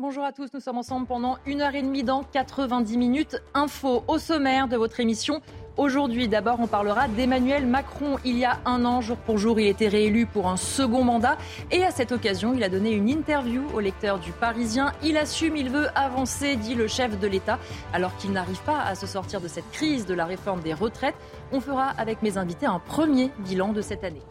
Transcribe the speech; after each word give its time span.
Bonjour 0.00 0.22
à 0.22 0.30
tous, 0.30 0.46
nous 0.54 0.60
sommes 0.60 0.78
ensemble 0.78 1.08
pendant 1.08 1.38
une 1.44 1.60
heure 1.60 1.74
et 1.74 1.82
demie 1.82 2.04
dans 2.04 2.22
90 2.22 2.96
minutes. 2.96 3.42
Info 3.52 4.04
au 4.06 4.18
sommaire 4.18 4.68
de 4.68 4.76
votre 4.76 5.00
émission. 5.00 5.40
Aujourd'hui, 5.76 6.28
d'abord, 6.28 6.60
on 6.60 6.68
parlera 6.68 7.08
d'Emmanuel 7.08 7.66
Macron. 7.66 8.16
Il 8.24 8.38
y 8.38 8.44
a 8.44 8.60
un 8.64 8.84
an, 8.84 9.00
jour 9.00 9.16
pour 9.16 9.38
jour, 9.38 9.58
il 9.58 9.66
était 9.66 9.88
réélu 9.88 10.26
pour 10.26 10.46
un 10.46 10.56
second 10.56 11.02
mandat. 11.02 11.36
Et 11.72 11.82
à 11.82 11.90
cette 11.90 12.12
occasion, 12.12 12.54
il 12.54 12.62
a 12.62 12.68
donné 12.68 12.92
une 12.92 13.08
interview 13.08 13.64
au 13.74 13.80
lecteur 13.80 14.20
du 14.20 14.30
Parisien. 14.30 14.92
Il 15.02 15.16
assume, 15.16 15.56
il 15.56 15.68
veut 15.68 15.88
avancer, 15.96 16.54
dit 16.54 16.76
le 16.76 16.86
chef 16.86 17.18
de 17.18 17.26
l'État, 17.26 17.58
alors 17.92 18.16
qu'il 18.18 18.30
n'arrive 18.30 18.62
pas 18.62 18.80
à 18.80 18.94
se 18.94 19.08
sortir 19.08 19.40
de 19.40 19.48
cette 19.48 19.68
crise 19.72 20.06
de 20.06 20.14
la 20.14 20.26
réforme 20.26 20.60
des 20.60 20.74
retraites. 20.74 21.16
On 21.50 21.60
fera 21.60 21.88
avec 21.98 22.22
mes 22.22 22.38
invités 22.38 22.66
un 22.66 22.78
premier 22.78 23.32
bilan 23.40 23.72
de 23.72 23.80
cette 23.80 24.04
année. 24.04 24.22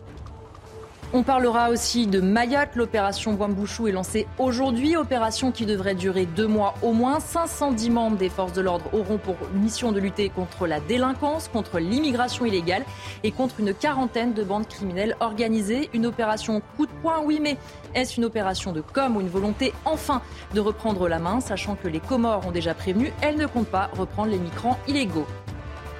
On 1.14 1.24
parlera 1.24 1.70
aussi 1.70 2.06
de 2.06 2.20
Mayotte. 2.20 2.76
L'opération 2.76 3.34
Wambouchou 3.34 3.88
est 3.88 3.94
lancée 3.94 4.28
aujourd'hui. 4.38 4.98
Opération 4.98 5.54
qui 5.54 5.66
devrait 5.66 5.96
durer 5.96 6.26
deux 6.26 6.48
mois 6.48 6.74
au 6.82 6.92
moins. 6.92 7.22
510 7.22 7.90
membres 7.92 8.18
des 8.18 8.28
forces 8.28 8.52
de 8.52 8.60
l'ordre 8.60 8.94
auront 8.94 9.18
pour 9.18 9.38
mission 9.54 9.94
de 9.94 10.02
lutter 10.02 10.28
contre 10.28 10.68
la 10.68 10.82
délinquance, 10.82 11.48
contre 11.48 11.80
l'immigration 11.80 12.44
illégale 12.44 12.84
et 13.24 13.32
contre 13.32 13.62
une 13.62 13.74
quarantaine 13.74 14.34
de 14.34 14.44
bandes 14.44 14.68
criminelles 14.68 15.16
organisées. 15.22 15.90
Une 15.94 16.06
opération 16.06 16.62
coup 16.76 16.86
de 16.86 16.92
poing, 17.02 17.22
oui, 17.24 17.40
mais 17.42 17.56
est-ce 17.96 18.18
une 18.18 18.26
opération 18.26 18.74
de 18.74 18.82
com 18.82 19.16
ou 19.16 19.22
une 19.22 19.30
volonté 19.30 19.74
enfin 19.86 20.22
de 20.54 20.60
reprendre 20.60 21.08
la 21.08 21.20
main, 21.20 21.40
sachant 21.40 21.76
que 21.76 21.88
les 21.88 22.02
Comores 22.02 22.46
ont 22.46 22.52
déjà 22.52 22.74
prévenu, 22.74 23.14
elles 23.22 23.38
ne 23.38 23.46
comptent 23.46 23.68
pas 23.68 23.90
reprendre 23.98 24.32
les 24.32 24.40
migrants 24.40 24.78
illégaux. 24.90 25.26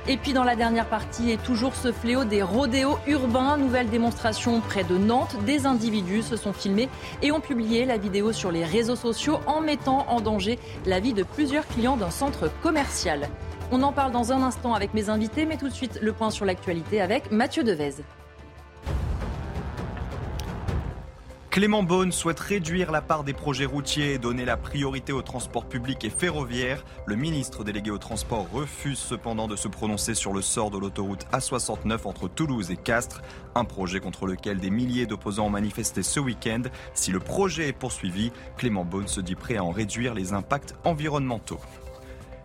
Et 0.10 0.16
puis 0.16 0.32
dans 0.32 0.46
la 0.46 0.56
dernière 0.56 0.88
partie 0.88 1.32
est 1.32 1.44
toujours 1.44 1.76
ce 1.76 1.92
fléau 1.92 2.24
des 2.24 2.42
rodéos 2.42 2.98
urbains. 3.08 3.58
Nouvelle 3.58 3.90
démonstration 3.90 4.62
près 4.62 4.86
de 4.86 4.98
Nantes. 4.98 5.36
Des 5.46 5.66
individus 5.66 6.22
se 6.22 6.38
sont 6.38 6.54
filmés 6.54 6.88
et 7.22 7.34
ont 7.34 7.42
publié 7.42 7.84
la 7.84 7.98
vidéo 7.98 8.32
sur 8.32 8.50
les 8.50 8.64
réseaux 8.64 8.96
sociaux 8.96 9.40
en 9.48 9.60
mettant 9.60 10.06
en 10.08 10.22
danger 10.22 10.60
la 10.86 11.02
vie 11.02 11.12
de 11.12 11.24
plusieurs 11.24 11.68
clients 11.68 11.98
d'un 11.98 12.10
centre 12.10 12.50
commercial. 12.64 13.28
On 13.70 13.84
en 13.84 13.92
parle 13.92 14.14
dans 14.14 14.32
un 14.32 14.44
instant 14.44 14.74
avec 14.74 14.94
mes 14.94 15.10
invités, 15.10 15.46
mais 15.46 15.58
tout 15.58 15.68
de 15.68 15.74
suite 15.74 16.00
le 16.02 16.14
point 16.14 16.30
sur 16.30 16.46
l'actualité 16.46 17.02
avec 17.02 17.30
Mathieu 17.30 17.66
Devez. 17.66 17.96
Clément 21.58 21.82
Beaune 21.82 22.12
souhaite 22.12 22.40
réduire 22.40 22.92
la 22.92 23.02
part 23.02 23.24
des 23.24 23.34
projets 23.34 23.66
routiers 23.66 24.14
et 24.14 24.18
donner 24.20 24.46
la 24.46 24.58
priorité 24.58 25.12
aux 25.12 25.24
transports 25.24 25.66
publics 25.66 26.06
et 26.06 26.12
ferroviaires. 26.12 26.86
Le 27.08 27.16
ministre 27.16 27.64
délégué 27.64 27.90
au 27.90 27.98
transport 27.98 28.46
refuse 28.54 29.00
cependant 29.00 29.48
de 29.48 29.56
se 29.56 29.68
prononcer 29.68 30.14
sur 30.14 30.34
le 30.34 30.44
sort 30.44 30.70
de 30.70 30.78
l'autoroute 30.78 31.26
A69 31.34 32.02
entre 32.06 32.28
Toulouse 32.28 32.70
et 32.70 32.78
Castres, 32.78 33.24
un 33.56 33.66
projet 33.66 34.00
contre 34.00 34.28
lequel 34.28 34.60
des 34.60 34.70
milliers 34.70 35.08
d'opposants 35.08 35.48
ont 35.48 35.50
manifesté 35.50 36.04
ce 36.04 36.20
week-end. 36.20 36.62
Si 36.94 37.12
le 37.12 37.20
projet 37.20 37.70
est 37.70 37.74
poursuivi, 37.74 38.32
Clément 38.58 38.86
Beaune 38.86 39.08
se 39.08 39.20
dit 39.20 39.34
prêt 39.34 39.58
à 39.58 39.64
en 39.64 39.72
réduire 39.72 40.14
les 40.14 40.34
impacts 40.34 40.76
environnementaux. 40.84 41.60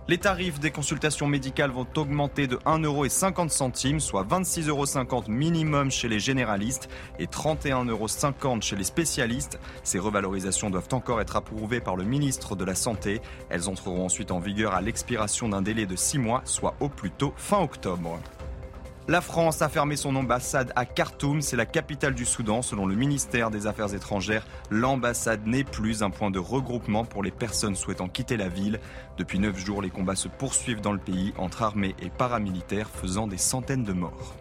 Les 0.08 0.18
tarifs 0.18 0.58
des 0.58 0.72
consultations 0.72 1.28
médicales 1.28 1.70
vont 1.70 1.86
augmenter 1.96 2.48
de 2.48 2.56
1,50€, 2.56 4.00
soit 4.00 4.24
26,50€ 4.24 4.68
euros 4.68 5.24
minimum 5.28 5.92
chez 5.92 6.08
les 6.08 6.18
généralistes 6.18 6.88
et 7.20 7.26
31,50€ 7.26 7.88
euros 7.88 8.60
chez 8.60 8.74
les 8.74 8.82
spécialistes. 8.82 9.60
Ces 9.84 10.00
revalorisations 10.00 10.70
doivent 10.70 10.88
encore 10.90 11.20
être 11.20 11.36
approuvées 11.36 11.80
par 11.80 11.94
le 11.94 12.02
ministre 12.02 12.56
de 12.56 12.64
la 12.64 12.74
Santé. 12.74 13.22
Elles 13.48 13.68
entreront 13.68 14.04
ensuite 14.04 14.32
en 14.32 14.40
vigueur 14.40 14.74
à 14.74 14.80
l'expiration 14.80 15.48
d'un 15.48 15.62
délai 15.62 15.86
de 15.86 15.94
6 15.94 16.18
mois, 16.18 16.42
soit 16.46 16.74
au 16.80 16.88
plus 16.88 17.12
tôt 17.12 17.32
fin 17.36 17.60
octobre. 17.60 18.18
La 19.08 19.20
France 19.20 19.62
a 19.62 19.68
fermé 19.68 19.96
son 19.96 20.14
ambassade 20.14 20.72
à 20.76 20.84
Khartoum, 20.84 21.40
c'est 21.40 21.56
la 21.56 21.66
capitale 21.66 22.14
du 22.14 22.24
Soudan. 22.24 22.62
Selon 22.62 22.86
le 22.86 22.94
ministère 22.94 23.50
des 23.50 23.66
Affaires 23.66 23.92
étrangères, 23.94 24.46
l'ambassade 24.70 25.44
n'est 25.44 25.64
plus 25.64 26.04
un 26.04 26.10
point 26.10 26.30
de 26.30 26.38
regroupement 26.38 27.04
pour 27.04 27.24
les 27.24 27.32
personnes 27.32 27.74
souhaitant 27.74 28.06
quitter 28.06 28.36
la 28.36 28.48
ville. 28.48 28.78
Depuis 29.18 29.40
neuf 29.40 29.58
jours, 29.58 29.82
les 29.82 29.90
combats 29.90 30.14
se 30.14 30.28
poursuivent 30.28 30.80
dans 30.80 30.92
le 30.92 31.00
pays 31.00 31.34
entre 31.36 31.62
armées 31.62 31.96
et 32.00 32.10
paramilitaires, 32.10 32.88
faisant 32.88 33.26
des 33.26 33.38
centaines 33.38 33.82
de 33.82 33.92
morts. 33.92 34.36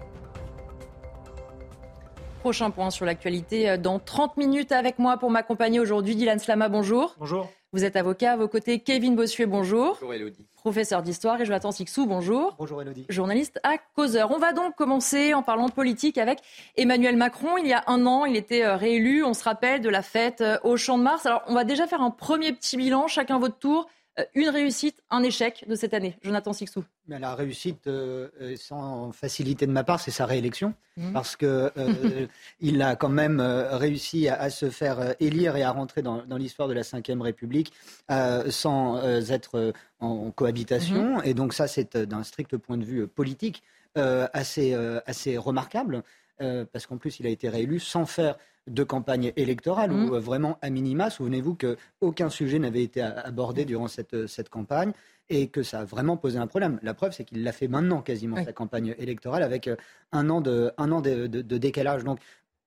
Prochain 2.41 2.69
point 2.69 2.91
sur 2.91 3.05
l'actualité 3.05 3.67
euh, 3.67 3.77
dans 3.77 3.97
30 3.97 4.38
minutes 4.38 4.71
avec 4.71 5.00
moi 5.00 5.17
pour 5.17 5.31
m'accompagner 5.31 5.79
aujourd'hui. 5.79 6.16
Dylan 6.16 6.38
Slama, 6.38 6.69
bonjour. 6.69 7.16
Bonjour. 7.19 7.50
Vous 7.73 7.85
êtes 7.85 7.95
avocat 7.95 8.33
à 8.33 8.35
vos 8.35 8.49
côtés. 8.49 8.79
Kevin 8.79 9.15
Bossuet, 9.15 9.45
bonjour. 9.45 9.93
Bonjour 9.93 10.13
Elodie. 10.13 10.45
Professeur 10.57 11.01
d'histoire 11.01 11.39
et 11.39 11.45
Jonathan 11.45 11.71
Sixou, 11.71 12.05
bonjour. 12.05 12.53
Bonjour 12.59 12.81
Elodie. 12.81 13.05
Journaliste 13.07 13.61
à 13.63 13.77
Causeur. 13.95 14.31
On 14.31 14.39
va 14.39 14.51
donc 14.51 14.75
commencer 14.75 15.33
en 15.33 15.41
parlant 15.41 15.69
politique 15.69 16.17
avec 16.17 16.39
Emmanuel 16.75 17.15
Macron. 17.15 17.55
Il 17.57 17.67
y 17.67 17.71
a 17.71 17.85
un 17.87 18.05
an, 18.05 18.25
il 18.25 18.35
était 18.35 18.65
euh, 18.65 18.75
réélu. 18.75 19.23
On 19.23 19.33
se 19.33 19.45
rappelle 19.45 19.79
de 19.79 19.87
la 19.87 20.01
fête 20.01 20.41
euh, 20.41 20.57
au 20.65 20.75
Champ 20.75 20.97
de 20.97 21.03
Mars. 21.03 21.25
Alors, 21.25 21.43
on 21.47 21.53
va 21.53 21.63
déjà 21.63 21.87
faire 21.87 22.01
un 22.01 22.11
premier 22.11 22.51
petit 22.51 22.75
bilan, 22.75 23.07
chacun 23.07 23.39
votre 23.39 23.57
tour. 23.57 23.88
Euh, 24.21 24.25
une 24.35 24.49
réussite, 24.49 25.01
un 25.09 25.23
échec 25.23 25.65
de 25.67 25.75
cette 25.75 25.93
année. 25.93 26.17
Jonathan 26.23 26.53
Sixou. 26.53 26.83
Mais 27.07 27.19
la 27.19 27.35
réussite, 27.35 27.87
euh, 27.87 28.29
sans 28.57 29.11
facilité 29.11 29.65
de 29.65 29.71
ma 29.71 29.83
part, 29.83 29.99
c'est 29.99 30.11
sa 30.11 30.25
réélection, 30.25 30.73
Mhm. 30.97 31.13
parce 31.13 31.35
que 31.37 31.71
euh, 31.77 32.27
il 32.59 32.81
a 32.81 32.95
quand 32.95 33.09
même 33.09 33.39
euh, 33.39 33.77
réussi 33.77 34.27
à, 34.27 34.35
à 34.39 34.49
se 34.49 34.69
faire 34.69 34.99
euh, 34.99 35.13
élire 35.19 35.55
et 35.55 35.63
à 35.63 35.71
rentrer 35.71 36.01
dans, 36.01 36.25
dans 36.25 36.37
l'histoire 36.37 36.67
de 36.67 36.73
la 36.73 36.81
Ve 36.81 37.21
République 37.21 37.71
euh, 38.11 38.49
sans 38.51 38.97
euh, 38.97 39.21
être 39.29 39.55
euh, 39.57 39.71
en, 39.99 40.07
en 40.07 40.31
cohabitation. 40.31 41.21
Et 41.23 41.33
donc 41.33 41.53
ça, 41.53 41.67
c'est 41.67 41.95
euh, 41.95 42.05
d'un 42.05 42.23
strict 42.23 42.57
point 42.57 42.77
de 42.77 42.83
vue 42.85 43.01
euh, 43.03 43.07
politique 43.07 43.63
euh, 43.97 44.27
assez, 44.33 44.73
euh, 44.73 44.99
assez 45.05 45.38
remarquable, 45.38 46.03
euh, 46.41 46.65
parce 46.71 46.88
qu'en 46.88 46.97
plus, 46.97 47.19
il 47.19 47.27
a 47.27 47.29
été 47.29 47.49
réélu 47.49 47.79
sans 47.79 48.05
faire 48.05 48.35
de 48.69 48.83
campagne 48.83 49.33
électorale, 49.35 49.91
Mhm. 49.91 50.09
où 50.09 50.16
euh, 50.16 50.19
vraiment, 50.19 50.57
à 50.61 50.69
minima, 50.69 51.09
souvenez-vous 51.09 51.55
qu'aucun 51.55 52.29
sujet 52.29 52.59
n'avait 52.59 52.83
été 52.83 53.01
abordé 53.01 53.66
durant 53.66 53.88
cette, 53.88 54.13
euh, 54.13 54.27
cette 54.27 54.49
campagne 54.49 54.91
et 55.29 55.47
que 55.47 55.63
ça 55.63 55.79
a 55.79 55.85
vraiment 55.85 56.17
posé 56.17 56.38
un 56.38 56.47
problème. 56.47 56.79
La 56.83 56.94
preuve, 56.94 57.11
c'est 57.13 57.23
qu'il 57.23 57.44
l'a 57.44 57.51
fait 57.53 57.67
maintenant 57.67 58.01
quasiment, 58.01 58.35
Oui. 58.38 58.45
sa 58.45 58.53
campagne 58.53 58.94
électorale, 59.00 59.44
avec 59.44 59.67
euh, 59.67 59.75
un 60.11 60.29
an 60.29 60.41
de, 60.41 60.71
un 60.77 60.91
an 60.91 61.01
de, 61.01 61.27
de- 61.27 61.41
de 61.41 61.57
décalage. 61.57 62.03
Donc, 62.03 62.19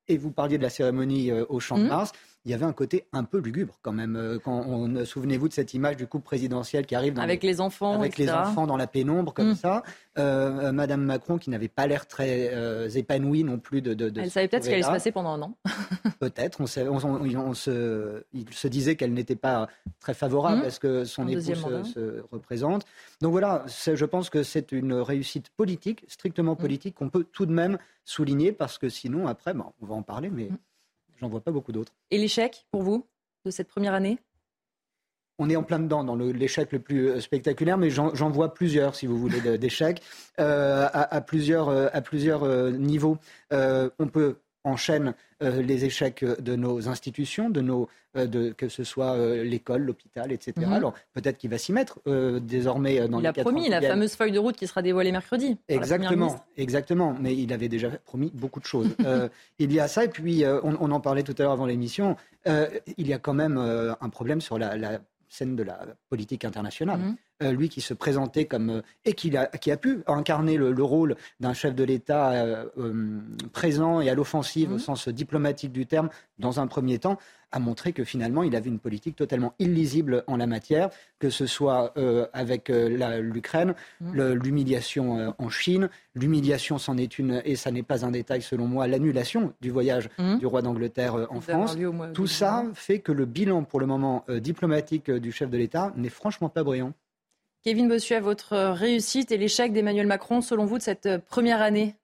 et 0.09 0.19
vous 0.19 0.33
parliez 0.33 0.59
de 0.59 0.63
la 0.63 0.71
cérémonie 0.71 1.33
au 1.33 1.61
Champ 1.61 1.79
de 1.79 1.83
Mhm. 1.85 1.89
Mars, 1.89 2.13
il 2.45 2.51
y 2.51 2.55
avait 2.55 2.65
un 2.67 2.73
côté 2.73 3.07
un 3.13 3.25
peu 3.25 3.39
lugubre 3.39 3.79
quand 3.83 3.93
même. 3.93 4.17
euh, 4.17 4.39
Quand 4.39 4.65
on, 4.67 4.95
euh, 4.97 5.05
souvenez-vous 5.05 5.49
de 5.49 5.53
cette 5.55 5.73
image 5.75 5.97
du 5.97 6.07
couple 6.07 6.25
présidentiel 6.25 6.85
qui 6.87 6.95
arrive 6.95 7.15
dans 7.15 7.23
Avec 7.23 7.43
les 7.43 7.61
enfants, 7.61 7.95
avec 7.99 8.19
les 8.19 8.31
enfants 8.31 8.67
dans 8.67 8.77
la 8.77 8.87
pénombre 8.87 9.33
comme 9.33 9.51
Mm. 9.53 9.55
ça. 9.55 9.83
Euh, 10.19 10.71
Madame 10.73 11.03
Macron 11.03 11.39
qui 11.39 11.51
n'avait 11.51 11.69
pas 11.69 11.87
l'air 11.87 12.07
très 12.07 12.51
euh, 12.53 12.89
épanouie 12.91 13.43
non 13.45 13.59
plus 13.59 13.81
de. 13.83 13.95
de, 13.95 14.11
de 14.11 14.21
Elle 14.21 14.31
savait 14.31 14.47
peut-être 14.49 14.65
ce 14.65 14.69
qui 14.69 14.75
allait 14.75 14.83
se 14.85 14.89
passer 14.89 15.11
pendant 15.11 15.31
un 15.31 15.43
an. 15.43 15.57
Peut-être. 16.21 16.61
On, 16.61 16.67
sait- 16.67 16.87
on- 16.89 16.99
on- 17.05 17.37
on 17.49 17.55
se, 17.55 18.25
il 18.33 18.53
se 18.53 18.69
disait 18.69 18.95
qu'elle 18.97 19.13
n'était 19.13 19.37
pas 19.37 19.69
très 20.01 20.15
favorable 20.15 20.63
Mm. 20.63 20.65
à 20.67 20.71
ce 20.71 20.81
que 20.81 21.05
son 21.05 21.27
époux 21.29 21.41
se, 21.43 22.23
représente. 22.31 22.85
Donc 23.21 23.33
voilà, 23.33 23.65
je 23.67 24.05
pense 24.05 24.31
que 24.31 24.43
c'est 24.43 24.71
une 24.73 24.93
réussite 24.95 25.49
politique, 25.57 26.03
Mm. 26.03 26.07
strictement 26.09 26.57
politique, 26.57 26.95
qu'on 26.97 27.09
peut 27.09 27.25
tout 27.25 27.47
de 27.47 27.53
même 27.53 27.79
souligner 28.05 28.53
parce 28.53 28.79
que 28.79 28.89
sinon, 28.89 29.27
après, 29.27 29.55
bon, 29.55 29.65
on 29.81 29.87
va 29.87 29.95
en 29.95 30.03
parler, 30.03 30.31
mais 30.31 30.45
Mm. 30.51 30.59
J'en 31.21 31.29
vois 31.29 31.41
pas 31.41 31.51
beaucoup 31.51 31.73
d'autres. 31.73 31.93
Et 32.11 32.19
l'échec 32.19 32.67
pour 32.71 32.83
vous 32.83 33.07
de 33.45 33.51
cette 33.51 33.69
première 33.69 33.95
année? 33.95 34.19
On 35.39 35.51
est 35.51 35.57
en 35.57 35.65
plein 35.65 35.81
dedans 35.81 36.05
dans 36.05 36.15
l'échec 36.15 36.71
le 36.71 36.79
plus 36.79 37.09
euh, 37.09 37.21
spectaculaire, 37.21 37.77
mais 37.77 37.91
j'en 37.91 38.31
vois 38.31 38.55
plusieurs, 38.55 38.95
si 38.95 39.07
vous 39.07 39.19
voulez, 39.19 39.59
d'échecs 39.59 40.01
euh, 40.39 40.87
à, 40.93 41.13
à 41.13 41.21
plusieurs, 41.21 41.69
euh, 41.71 41.89
à 41.93 42.01
plusieurs 42.03 42.47
niveaux. 42.71 43.19
Euh, 43.53 43.91
on 43.99 44.07
peut 44.07 44.37
enchaîner 44.65 45.13
euh, 45.43 45.63
les 45.63 45.85
échecs 45.85 46.25
de 46.25 46.57
nos 46.57 46.89
institutions, 46.89 47.51
de 47.51 47.61
nos, 47.61 47.89
euh, 48.17 48.27
de, 48.27 48.51
que 48.51 48.69
ce 48.69 48.83
soit 48.83 49.13
euh, 49.13 49.45
l'école, 49.45 49.83
l'hôpital, 49.83 50.33
etc. 50.33 50.55
Mhm. 50.57 50.73
Alors 50.73 50.95
peut-être 51.13 51.39
qu'il 51.39 51.51
va 51.51 51.59
s'y 51.59 51.73
mettre 51.73 52.01
désormais 52.41 53.07
dans 53.09 53.19
Il 53.19 53.23
les 53.23 53.29
a 53.29 53.33
promis 53.33 53.69
la 53.69 53.81
fameuse 53.81 54.15
feuille 54.15 54.33
de 54.33 54.39
route 54.39 54.57
qui 54.57 54.67
sera 54.67 54.83
dévoilée 54.83 55.13
mercredi. 55.13 55.59
Exactement, 55.69 56.45
exactement. 56.57 57.15
Mais 57.21 57.37
il 57.37 57.53
avait 57.53 57.69
déjà 57.69 57.91
promis 57.91 58.31
beaucoup 58.35 58.61
de 58.61 58.67
choses. 58.67 58.97
Il 59.59 59.73
y 59.73 59.81
a 59.81 59.89
ça, 59.89 60.05
et 60.05 60.09
puis 60.09 60.45
on, 60.47 60.77
on 60.81 60.91
en 60.91 61.01
parlait 61.01 61.23
tout 61.23 61.35
à 61.39 61.43
l'heure 61.43 61.53
avant 61.53 61.67
l'émission. 61.67 62.17
il 62.47 63.07
y 63.07 63.13
a 63.13 63.19
quand 63.19 63.35
même 63.35 63.59
un 63.59 64.09
problème 64.09 64.41
sur 64.41 64.59
la, 64.59 64.77
la 64.77 65.01
scène 65.29 65.57
de 65.57 65.63
la 65.63 65.87
politique 66.09 66.45
internationale. 66.45 66.99
Mhm. 66.99 67.17
Euh, 67.43 67.51
lui 67.51 67.69
qui 67.69 67.81
se 67.81 67.95
présentait 67.95 68.45
comme 68.45 68.71
euh, 68.71 68.83
et 69.05 69.15
qui 69.15 69.37
a, 69.37 69.47
qui 69.47 69.73
a 69.73 69.77
pu 69.77 70.05
incarner 70.07 70.57
le, 70.57 70.85
rôle 70.85 71.17
d'un 71.41 71.53
chef 71.53 71.75
de 71.75 71.83
l'État 71.83 72.31
euh, 72.31 72.67
présent 73.53 74.01
et 74.01 74.09
à 74.09 74.15
l'offensive 74.15 74.71
au 74.71 74.77
mmh. 74.77 74.79
sens 74.79 75.09
diplomatique 75.09 75.73
du 75.73 75.85
terme 75.85 76.11
dans 76.39 76.61
un 76.61 76.69
premier 76.69 77.01
temps, 77.01 77.19
a 77.51 77.59
montré 77.59 77.93
que 77.93 78.05
finalement 78.05 78.45
il 78.45 78.55
avait 78.55 78.69
une 78.69 78.79
politique 78.79 79.17
totalement 79.17 79.53
illisible 79.59 80.23
en 80.29 80.37
la 80.37 80.47
matière, 80.47 80.91
que 81.19 81.29
ce 81.31 81.47
soit 81.47 81.95
avec 82.33 82.69
l'Ukraine, 82.69 83.75
mmh. 84.01 84.33
l'humiliation 84.33 85.35
en 85.39 85.49
Chine, 85.51 85.89
l'humiliation 86.17 86.79
c'en 86.79 86.97
est 86.97 87.19
une 87.19 87.41
et 87.45 87.55
ça 87.55 87.71
n'est 87.71 87.85
pas 87.85 88.05
un 88.05 88.11
détail 88.11 88.43
selon 88.43 88.67
moi, 88.67 88.89
l'annulation 88.89 89.53
du 89.61 89.71
voyage 89.71 90.09
mmh. 90.19 90.39
du 90.39 90.47
roi 90.47 90.63
d'Angleterre 90.63 91.29
en 91.31 91.41
France. 91.41 91.77
Tout 92.13 92.27
ça 92.27 92.65
fait 92.75 92.99
que 92.99 93.13
le 93.13 93.25
bilan 93.25 93.63
pour 93.63 93.79
le 93.79 93.87
moment 93.87 94.25
diplomatique 94.29 95.11
du 95.11 95.31
chef 95.31 95.49
de 95.49 95.57
l'État 95.57 95.93
n'est 95.97 96.09
franchement 96.09 96.49
pas 96.49 96.65
brillant. 96.65 96.93
Kevin 97.67 97.89
Bossuet, 97.89 98.21
votre 98.21 98.73
réussite 98.73 99.33
et 99.33 99.39
l'échec 99.39 99.73
d'Emmanuel 99.73 100.07
Macron, 100.07 100.43
selon 100.43 100.67
vous, 100.67 100.77
de 100.77 100.83
cette 100.83 101.07
euh, 101.07 101.19
première 101.19 101.63
année? 101.63 101.97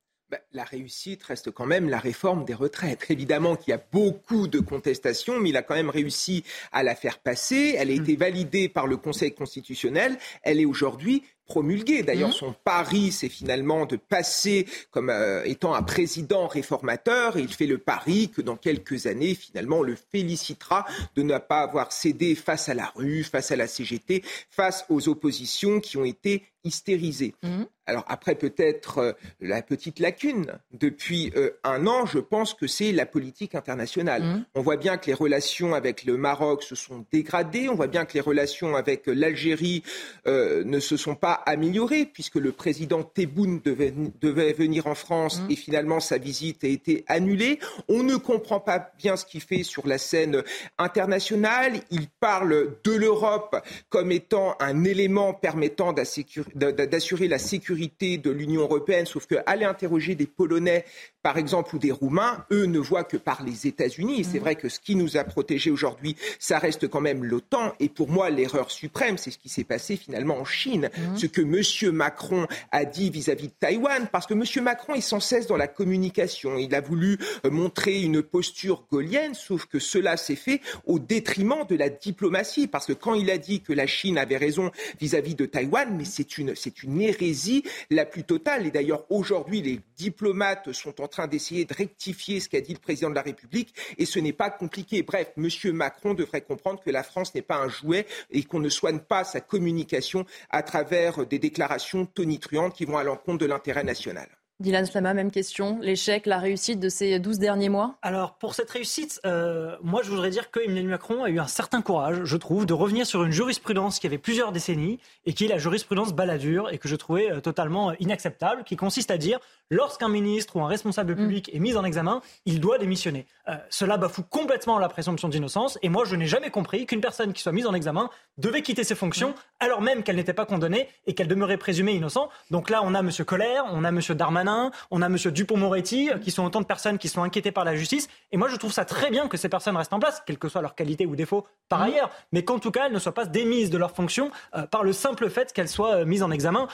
La 0.52 0.64
réussite 0.64 1.22
reste 1.22 1.50
quand 1.50 1.66
même 1.66 1.88
la 1.88 1.98
réforme 1.98 2.44
des 2.44 2.54
retraites. 2.54 3.06
Évidemment 3.10 3.56
qu'il 3.56 3.70
y 3.70 3.74
a 3.74 3.82
beaucoup 3.92 4.48
de 4.48 4.60
contestations, 4.60 5.38
mais 5.38 5.50
il 5.50 5.56
a 5.56 5.62
quand 5.62 5.74
même 5.74 5.90
réussi 5.90 6.44
à 6.72 6.82
la 6.82 6.94
faire 6.94 7.18
passer. 7.18 7.74
Elle 7.76 7.90
a 7.90 7.94
été 7.94 8.16
validée 8.16 8.68
par 8.68 8.86
le 8.86 8.96
Conseil 8.96 9.32
constitutionnel. 9.32 10.18
Elle 10.42 10.60
est 10.60 10.64
aujourd'hui 10.64 11.22
promulguée. 11.50 12.04
D'ailleurs, 12.04 12.30
mmh. 12.30 12.32
son 12.32 12.54
pari, 12.64 13.10
c'est 13.10 13.28
finalement 13.28 13.84
de 13.84 13.96
passer 13.96 14.66
comme 14.92 15.10
euh, 15.10 15.42
étant 15.44 15.74
un 15.74 15.82
président 15.82 16.46
réformateur. 16.46 17.36
Et 17.36 17.40
il 17.40 17.52
fait 17.52 17.66
le 17.66 17.78
pari 17.78 18.30
que 18.30 18.40
dans 18.40 18.56
quelques 18.56 19.06
années, 19.06 19.34
finalement, 19.34 19.80
on 19.80 19.82
le 19.82 19.96
félicitera 19.96 20.86
de 21.16 21.22
ne 21.22 21.36
pas 21.38 21.60
avoir 21.60 21.92
cédé 21.92 22.36
face 22.36 22.68
à 22.68 22.74
la 22.74 22.92
rue, 22.94 23.24
face 23.24 23.50
à 23.50 23.56
la 23.56 23.66
CGT, 23.66 24.22
face 24.48 24.86
aux 24.88 25.08
oppositions 25.08 25.80
qui 25.80 25.96
ont 25.96 26.04
été 26.04 26.44
hystérisées. 26.64 27.34
Mmh. 27.42 27.64
Alors 27.90 28.04
après, 28.06 28.36
peut-être 28.36 28.98
euh, 28.98 29.12
la 29.40 29.62
petite 29.62 29.98
lacune. 29.98 30.52
Depuis 30.72 31.32
euh, 31.34 31.50
un 31.64 31.88
an, 31.88 32.06
je 32.06 32.20
pense 32.20 32.54
que 32.54 32.68
c'est 32.68 32.92
la 32.92 33.04
politique 33.04 33.56
internationale. 33.56 34.22
Mmh. 34.22 34.44
On 34.54 34.62
voit 34.62 34.76
bien 34.76 34.96
que 34.96 35.08
les 35.08 35.14
relations 35.14 35.74
avec 35.74 36.04
le 36.04 36.16
Maroc 36.16 36.62
se 36.62 36.76
sont 36.76 37.04
dégradées. 37.10 37.68
On 37.68 37.74
voit 37.74 37.88
bien 37.88 38.04
que 38.04 38.14
les 38.14 38.20
relations 38.20 38.76
avec 38.76 39.06
l'Algérie 39.06 39.82
ne 40.26 40.78
se 40.78 40.96
sont 40.96 41.16
pas 41.16 41.32
amélioré 41.32 42.06
puisque 42.06 42.36
le 42.36 42.52
président 42.52 43.02
Tebboune 43.02 43.60
devait, 43.64 43.92
devait 44.20 44.52
venir 44.52 44.86
en 44.86 44.94
France 44.94 45.40
mmh. 45.40 45.50
et 45.50 45.56
finalement 45.56 45.98
sa 45.98 46.18
visite 46.18 46.62
a 46.62 46.68
été 46.68 47.04
annulée. 47.08 47.58
On 47.88 48.04
ne 48.04 48.16
comprend 48.16 48.60
pas 48.60 48.92
bien 48.98 49.16
ce 49.16 49.24
qu'il 49.24 49.40
fait 49.40 49.64
sur 49.64 49.86
la 49.88 49.98
scène 49.98 50.42
internationale. 50.78 51.80
Il 51.90 52.08
parle 52.08 52.76
de 52.84 52.92
l'Europe 52.92 53.56
comme 53.88 54.12
étant 54.12 54.54
un 54.60 54.84
élément 54.84 55.34
permettant 55.34 55.92
d'assurer 55.92 57.28
la 57.28 57.38
sécurité 57.38 57.79
de 57.88 58.30
l'Union 58.30 58.62
européenne, 58.62 59.06
sauf 59.06 59.26
qu'aller 59.26 59.64
interroger 59.64 60.14
des 60.14 60.26
Polonais 60.26 60.84
par 61.22 61.36
exemple, 61.36 61.76
ou 61.76 61.78
des 61.78 61.92
Roumains, 61.92 62.44
eux 62.50 62.64
ne 62.64 62.78
voient 62.78 63.04
que 63.04 63.16
par 63.16 63.42
les 63.42 63.66
États-Unis. 63.66 64.20
Et 64.20 64.24
c'est 64.24 64.38
mmh. 64.38 64.42
vrai 64.42 64.54
que 64.54 64.68
ce 64.68 64.80
qui 64.80 64.94
nous 64.94 65.16
a 65.16 65.24
protégés 65.24 65.70
aujourd'hui, 65.70 66.16
ça 66.38 66.58
reste 66.58 66.88
quand 66.88 67.00
même 67.00 67.24
l'OTAN. 67.24 67.74
Et 67.78 67.88
pour 67.88 68.08
moi, 68.08 68.30
l'erreur 68.30 68.70
suprême, 68.70 69.18
c'est 69.18 69.30
ce 69.30 69.38
qui 69.38 69.50
s'est 69.50 69.64
passé 69.64 69.96
finalement 69.96 70.38
en 70.38 70.44
Chine. 70.44 70.90
Mmh. 70.96 71.16
Ce 71.16 71.26
que 71.26 71.42
M. 71.42 71.94
Macron 71.94 72.46
a 72.72 72.84
dit 72.84 73.10
vis-à-vis 73.10 73.48
de 73.48 73.52
Taïwan, 73.58 74.08
parce 74.10 74.26
que 74.26 74.34
M. 74.34 74.64
Macron 74.64 74.94
est 74.94 75.02
sans 75.02 75.20
cesse 75.20 75.46
dans 75.46 75.58
la 75.58 75.68
communication. 75.68 76.56
Il 76.56 76.74
a 76.74 76.80
voulu 76.80 77.18
euh, 77.44 77.50
montrer 77.50 78.00
une 78.00 78.22
posture 78.22 78.84
gaulienne, 78.90 79.34
sauf 79.34 79.66
que 79.66 79.78
cela 79.78 80.16
s'est 80.16 80.36
fait 80.36 80.62
au 80.86 80.98
détriment 80.98 81.66
de 81.68 81.76
la 81.76 81.90
diplomatie. 81.90 82.66
Parce 82.66 82.86
que 82.86 82.94
quand 82.94 83.14
il 83.14 83.30
a 83.30 83.36
dit 83.36 83.60
que 83.60 83.74
la 83.74 83.86
Chine 83.86 84.16
avait 84.16 84.38
raison 84.38 84.70
vis-à-vis 84.98 85.34
de 85.34 85.44
Taïwan, 85.44 85.94
mais 85.94 86.06
c'est 86.06 86.38
une, 86.38 86.54
c'est 86.56 86.82
une 86.82 87.02
hérésie 87.02 87.62
la 87.90 88.04
plus 88.04 88.24
totale. 88.24 88.66
Et 88.66 88.70
d'ailleurs, 88.70 89.04
aujourd'hui, 89.10 89.62
les 89.62 89.80
diplomates 89.96 90.72
sont 90.72 91.00
en 91.00 91.08
train 91.08 91.26
d'essayer 91.26 91.64
de 91.64 91.74
rectifier 91.74 92.40
ce 92.40 92.48
qu'a 92.48 92.60
dit 92.60 92.72
le 92.72 92.78
président 92.78 93.10
de 93.10 93.14
la 93.14 93.22
République 93.22 93.74
et 93.98 94.06
ce 94.06 94.18
n'est 94.18 94.32
pas 94.32 94.50
compliqué. 94.50 95.02
Bref, 95.02 95.32
M. 95.36 95.48
Macron 95.72 96.14
devrait 96.14 96.42
comprendre 96.42 96.80
que 96.80 96.90
la 96.90 97.02
France 97.02 97.34
n'est 97.34 97.42
pas 97.42 97.56
un 97.56 97.68
jouet 97.68 98.06
et 98.30 98.42
qu'on 98.44 98.60
ne 98.60 98.68
soigne 98.68 99.00
pas 99.00 99.24
sa 99.24 99.40
communication 99.40 100.24
à 100.50 100.62
travers 100.62 101.26
des 101.26 101.38
déclarations 101.38 102.06
tonitruantes 102.06 102.74
qui 102.74 102.84
vont 102.84 102.98
à 102.98 103.04
l'encontre 103.04 103.38
de 103.38 103.46
l'intérêt 103.46 103.84
national. 103.84 104.28
Dylan 104.60 104.84
Slama, 104.84 105.14
même 105.14 105.30
question. 105.30 105.78
L'échec, 105.80 106.26
la 106.26 106.38
réussite 106.38 106.78
de 106.80 106.90
ces 106.90 107.18
12 107.18 107.38
derniers 107.38 107.70
mois? 107.70 107.96
Alors, 108.02 108.34
pour 108.34 108.54
cette 108.54 108.70
réussite, 108.70 109.18
euh, 109.24 109.74
moi, 109.82 110.02
je 110.04 110.10
voudrais 110.10 110.28
dire 110.28 110.50
que 110.50 110.60
Emmanuel 110.60 110.86
Macron 110.86 111.24
a 111.24 111.30
eu 111.30 111.40
un 111.40 111.46
certain 111.46 111.80
courage, 111.80 112.24
je 112.24 112.36
trouve, 112.36 112.66
de 112.66 112.74
revenir 112.74 113.06
sur 113.06 113.24
une 113.24 113.32
jurisprudence 113.32 113.98
qui 113.98 114.06
avait 114.06 114.18
plusieurs 114.18 114.52
décennies 114.52 114.98
et 115.24 115.32
qui 115.32 115.46
est 115.46 115.48
la 115.48 115.56
jurisprudence 115.56 116.12
baladure 116.12 116.70
et 116.70 116.76
que 116.76 116.88
je 116.88 116.96
trouvais 116.96 117.32
euh, 117.32 117.40
totalement 117.40 117.94
inacceptable, 118.00 118.64
qui 118.64 118.76
consiste 118.76 119.10
à 119.10 119.16
dire 119.16 119.40
lorsqu'un 119.70 120.08
ministre 120.08 120.56
ou 120.56 120.62
un 120.62 120.68
responsable 120.68 121.12
mm. 121.12 121.16
public 121.16 121.50
est 121.54 121.58
mis 121.58 121.76
en 121.76 121.84
examen, 121.84 122.20
il 122.44 122.60
doit 122.60 122.78
démissionner. 122.78 123.26
Euh, 123.48 123.56
cela 123.70 123.96
bafoue 123.96 124.22
complètement 124.22 124.78
la 124.78 124.88
présomption 124.88 125.28
d'innocence 125.28 125.78
et 125.82 125.88
moi, 125.88 126.04
je 126.04 126.16
n'ai 126.16 126.26
jamais 126.26 126.50
compris 126.50 126.86
qu'une 126.86 127.00
personne 127.00 127.32
qui 127.32 127.42
soit 127.42 127.52
mise 127.52 127.66
en 127.66 127.74
examen 127.74 128.10
devait 128.38 128.62
quitter 128.62 128.84
ses 128.84 128.94
fonctions 128.94 129.30
mm. 129.30 129.34
alors 129.60 129.80
même 129.80 130.02
qu'elle 130.02 130.16
n'était 130.16 130.34
pas 130.34 130.46
condamnée 130.46 130.88
et 131.06 131.14
qu'elle 131.14 131.28
demeurait 131.28 131.56
présumée 131.56 131.92
innocente. 131.92 132.30
Donc 132.50 132.70
là, 132.70 132.80
on 132.84 132.94
a 132.94 133.00
M. 133.00 133.10
Colère, 133.26 133.64
on 133.70 133.84
a 133.84 133.88
M. 133.88 134.00
Darmanin, 134.10 134.70
on 134.90 135.02
a 135.02 135.06
M. 135.06 135.16
Dupont-Moretti, 135.16 136.10
euh, 136.10 136.18
qui 136.18 136.30
sont 136.30 136.44
autant 136.44 136.60
de 136.60 136.66
personnes 136.66 136.98
qui 136.98 137.08
sont 137.08 137.22
inquiétées 137.22 137.52
par 137.52 137.64
la 137.64 137.76
justice. 137.76 138.08
Et 138.32 138.36
moi, 138.36 138.48
je 138.48 138.56
trouve 138.56 138.72
ça 138.72 138.84
très 138.84 139.10
bien 139.10 139.28
que 139.28 139.36
ces 139.36 139.48
personnes 139.48 139.76
restent 139.76 139.92
en 139.92 140.00
place, 140.00 140.22
quelle 140.26 140.38
que 140.38 140.48
soit 140.48 140.62
leur 140.62 140.74
qualité 140.74 141.06
ou 141.06 141.16
défaut 141.16 141.46
par 141.68 141.80
mmh. 141.80 141.84
ailleurs, 141.84 142.10
mais 142.32 142.44
qu'en 142.44 142.58
tout 142.58 142.70
cas, 142.70 142.86
elles 142.86 142.92
ne 142.92 142.98
soient 142.98 143.14
pas 143.14 143.26
démises 143.26 143.70
de 143.70 143.78
leurs 143.78 143.94
fonctions 143.94 144.30
euh, 144.56 144.66
par 144.66 144.82
le 144.82 144.92
simple 144.92 145.30
fait 145.30 145.52
qu'elles 145.52 145.68
soient 145.68 145.96
euh, 145.96 146.04
mises 146.04 146.22
en 146.22 146.30
examen. 146.30 146.68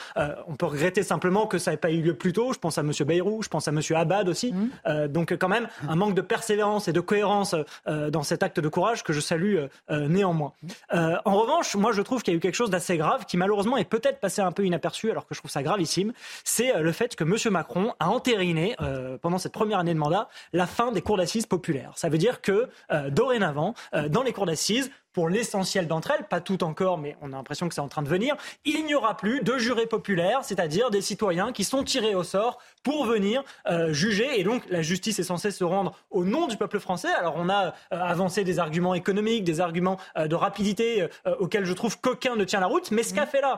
on 0.47 0.55
peut 0.55 0.65
regretter 0.65 1.03
simplement 1.03 1.47
que 1.47 1.57
ça 1.57 1.71
n'ait 1.71 1.77
pas 1.77 1.91
eu 1.91 2.01
lieu 2.01 2.15
plus 2.15 2.33
tôt. 2.33 2.53
Je 2.53 2.59
pense 2.59 2.77
à 2.77 2.83
M. 2.87 3.05
Bayrou, 3.05 3.41
je 3.43 3.49
pense 3.49 3.67
à 3.67 3.71
M. 3.71 3.81
Abad 3.95 4.29
aussi. 4.29 4.53
Mmh. 4.53 5.07
donc, 5.07 5.35
quand 5.37 5.49
même, 5.49 5.67
un 5.87 5.95
manque 5.95 6.15
de 6.15 6.21
persévérance 6.21 6.87
et 6.87 6.93
de 6.93 6.99
cohérence 6.99 7.55
dans 7.85 8.23
cet 8.23 8.43
acte 8.43 8.59
de 8.59 8.69
courage 8.69 9.03
que 9.03 9.13
je 9.13 9.19
salue 9.19 9.57
néanmoins. 9.89 10.53
en 10.91 11.37
revanche, 11.37 11.75
moi, 11.75 11.91
je 11.91 12.01
trouve 12.01 12.23
qu'il 12.23 12.33
y 12.33 12.35
a 12.35 12.37
eu 12.37 12.41
quelque 12.41 12.55
chose 12.55 12.69
d'assez 12.69 12.97
grave 12.97 13.25
qui, 13.25 13.37
malheureusement, 13.37 13.77
est 13.77 13.85
peut-être 13.85 14.19
passé 14.19 14.41
un 14.41 14.51
peu 14.51 14.65
inaperçu, 14.65 15.11
alors 15.11 15.27
que 15.27 15.35
je 15.35 15.39
trouve 15.39 15.51
ça 15.51 15.63
gravissime. 15.63 16.13
C'est 16.43 16.73
le 16.79 16.91
fait 16.91 17.15
que 17.15 17.23
M. 17.23 17.35
Macron 17.51 17.93
a 17.99 18.09
entériné, 18.09 18.75
euh, 18.81 19.17
pendant 19.17 19.37
cette 19.37 19.53
première 19.53 19.79
année 19.79 19.93
de 19.93 19.99
mandat, 19.99 20.29
la 20.53 20.67
fin 20.67 20.91
des 20.91 21.01
cours 21.01 21.17
d'assises 21.17 21.45
populaires. 21.45 21.91
Ça 21.95 22.09
veut 22.09 22.17
dire 22.17 22.41
que, 22.41 22.69
euh, 22.91 23.09
dorénavant, 23.09 23.73
euh, 23.93 24.09
dans 24.09 24.23
les 24.23 24.33
cours 24.33 24.45
d'assises, 24.45 24.91
pour 25.17 25.29
l'essentiel 25.29 25.87
d'entre 25.87 26.11
elles, 26.11 26.25
pas 26.25 26.41
toutes 26.41 26.61
encore, 26.61 26.99
mais 26.99 27.17
on 27.23 27.33
a 27.33 27.37
l'impression 27.37 27.67
que 27.67 27.73
c'est 27.73 27.81
en 27.81 27.87
train 27.87 28.03
de 28.03 28.07
venir, 28.07 28.35
il 28.65 28.85
n'y 28.85 28.93
aura 28.93 29.17
plus 29.17 29.41
de 29.41 29.57
jurés 29.57 29.87
populaires, 29.87 30.41
c'est-à-dire 30.43 30.91
des 30.91 31.01
citoyens 31.01 31.51
qui 31.51 31.63
sont 31.63 31.83
tirés 31.83 32.13
au 32.13 32.21
sort 32.21 32.59
pour 32.83 33.07
venir 33.07 33.43
euh, 33.67 33.91
juger. 33.91 34.39
Et 34.39 34.43
donc 34.43 34.61
la 34.69 34.83
justice 34.83 35.17
est 35.17 35.23
censée 35.23 35.49
se 35.49 35.63
rendre 35.63 35.95
au 36.11 36.23
nom 36.23 36.45
du 36.45 36.55
peuple 36.55 36.79
français. 36.79 37.11
Alors 37.11 37.33
on 37.35 37.49
a 37.49 37.65
euh, 37.65 37.71
avancé 37.91 38.43
des 38.43 38.59
arguments 38.59 38.93
économiques, 38.93 39.43
des 39.43 39.59
arguments 39.59 39.97
euh, 40.19 40.27
de 40.27 40.35
rapidité 40.35 41.07
auxquels 41.39 41.65
je 41.65 41.73
trouve 41.73 41.99
qu'aucun 41.99 42.35
ne 42.35 42.43
tient 42.43 42.59
la 42.59 42.67
route. 42.67 42.91
Mais 42.91 43.01
ce 43.01 43.15
qu'a 43.15 43.25
fait 43.25 43.41
là 43.41 43.57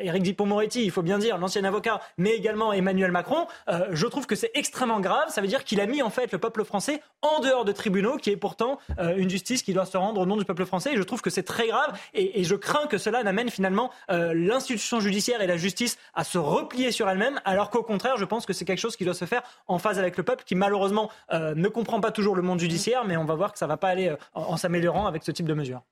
Éric 0.00 0.22
Dupond-Moretti, 0.22 0.84
il 0.84 0.90
faut 0.90 1.00
bien 1.00 1.18
dire, 1.18 1.38
l'ancien 1.38 1.64
avocat, 1.64 2.00
mais 2.18 2.32
également 2.34 2.74
Emmanuel 2.74 3.10
Macron, 3.10 3.46
je 3.90 4.06
trouve 4.06 4.26
que 4.26 4.36
c'est 4.36 4.50
extrêmement 4.52 5.00
grave. 5.00 5.30
Ça 5.30 5.40
veut 5.40 5.46
dire 5.46 5.64
qu'il 5.64 5.80
a 5.80 5.86
mis 5.86 6.02
en 6.02 6.10
fait 6.10 6.30
le 6.30 6.38
peuple 6.38 6.62
français 6.64 7.00
en 7.22 7.40
dehors 7.40 7.64
de 7.64 7.72
tribunaux, 7.72 8.18
qui 8.18 8.30
est 8.30 8.36
pourtant 8.36 8.78
une 8.98 9.30
justice 9.30 9.62
qui 9.62 9.72
doit 9.72 9.86
se 9.86 9.96
rendre 9.96 10.20
au 10.20 10.26
nom 10.26 10.36
du 10.36 10.44
peuple 10.44 10.57
français. 10.64 10.92
Et 10.92 10.96
je 10.96 11.02
trouve 11.02 11.22
que 11.22 11.30
c'est 11.30 11.42
très 11.42 11.68
grave 11.68 11.98
et, 12.14 12.44
je 12.44 12.54
crains 12.54 12.86
que 12.86 12.98
cela 12.98 13.22
n'amène 13.22 13.50
finalement 13.50 13.90
euh, 14.10 14.32
l'institution 14.34 15.00
judiciaire 15.00 15.42
et 15.42 15.46
la 15.46 15.56
justice 15.56 15.98
à 16.14 16.24
se 16.24 16.38
replier 16.38 16.92
sur 16.92 17.08
elle-même, 17.08 17.40
alors 17.44 17.70
qu'au 17.70 17.82
contraire, 17.82 18.16
je 18.16 18.24
pense 18.24 18.46
que 18.46 18.52
c'est 18.52 18.64
quelque 18.64 18.78
chose 18.78 18.96
qui 18.96 19.04
doit 19.04 19.14
se 19.14 19.24
faire 19.24 19.42
en 19.66 19.78
phase 19.78 19.98
avec 19.98 20.16
le 20.16 20.22
peuple, 20.22 20.44
qui 20.44 20.54
malheureusement 20.54 21.10
euh, 21.32 21.54
ne 21.54 21.68
comprend 21.68 22.00
pas 22.00 22.10
toujours 22.10 22.36
le 22.36 22.42
monde 22.42 22.60
judiciaire, 22.60 23.04
mais 23.04 23.16
on 23.16 23.24
va 23.24 23.34
voir 23.34 23.52
que 23.52 23.58
ça 23.58 23.66
ne 23.66 23.68
va 23.68 23.76
pas 23.76 23.88
aller 23.88 24.08
euh, 24.08 24.16
en, 24.34 24.56
s'améliorant 24.56 25.06
avec 25.06 25.24
ce 25.24 25.30
type 25.30 25.46
de 25.46 25.54
mesures. 25.54 25.82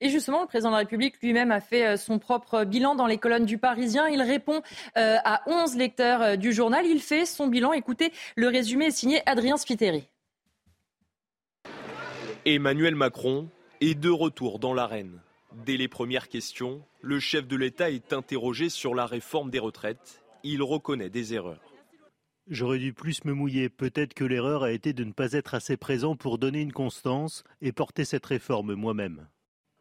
Et 0.00 0.08
justement, 0.08 0.42
le 0.42 0.46
président 0.46 0.70
de 0.70 0.74
la 0.74 0.80
République 0.80 1.20
lui-même 1.22 1.50
a 1.50 1.60
fait 1.60 1.96
son 1.96 2.18
propre 2.18 2.64
bilan 2.64 2.94
dans 2.94 3.06
les 3.06 3.16
colonnes 3.16 3.46
du 3.46 3.58
Parisien. 3.58 4.08
Il 4.08 4.20
répond 4.20 4.60
à 4.96 5.40
11 5.46 5.76
lecteurs 5.76 6.36
du 6.36 6.52
journal. 6.52 6.84
Il 6.84 7.00
fait 7.00 7.24
son 7.24 7.46
bilan. 7.46 7.72
Écoutez, 7.72 8.12
le 8.34 8.48
résumé 8.48 8.86
est 8.86 8.90
signé 8.90 9.22
Adrien 9.24 9.56
Spiteri. 9.56 10.08
Emmanuel 12.44 12.94
Macron 12.94 13.48
et 13.86 13.94
de 13.94 14.08
retour 14.08 14.58
dans 14.58 14.72
l'arène. 14.72 15.20
Dès 15.66 15.76
les 15.76 15.88
premières 15.88 16.30
questions, 16.30 16.82
le 17.02 17.20
chef 17.20 17.46
de 17.46 17.54
l'État 17.54 17.90
est 17.90 18.14
interrogé 18.14 18.70
sur 18.70 18.94
la 18.94 19.04
réforme 19.04 19.50
des 19.50 19.58
retraites. 19.58 20.24
Il 20.42 20.62
reconnaît 20.62 21.10
des 21.10 21.34
erreurs. 21.34 21.60
J'aurais 22.48 22.78
dû 22.78 22.94
plus 22.94 23.22
me 23.26 23.34
mouiller. 23.34 23.68
Peut-être 23.68 24.14
que 24.14 24.24
l'erreur 24.24 24.62
a 24.62 24.72
été 24.72 24.94
de 24.94 25.04
ne 25.04 25.12
pas 25.12 25.32
être 25.32 25.52
assez 25.52 25.76
présent 25.76 26.16
pour 26.16 26.38
donner 26.38 26.62
une 26.62 26.72
constance 26.72 27.44
et 27.60 27.72
porter 27.72 28.06
cette 28.06 28.24
réforme 28.24 28.72
moi-même. 28.72 29.28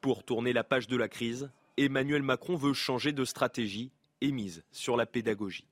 Pour 0.01 0.25
tourner 0.25 0.51
la 0.51 0.65
page 0.65 0.87
de 0.87 0.97
la 0.97 1.07
crise, 1.07 1.49
Emmanuel 1.77 2.23
Macron 2.23 2.57
veut 2.57 2.73
changer 2.73 3.13
de 3.13 3.23
stratégie 3.23 3.93
et 4.19 4.33
mise 4.33 4.65
sur 4.73 4.97
la 4.97 5.05
pédagogie. 5.05 5.69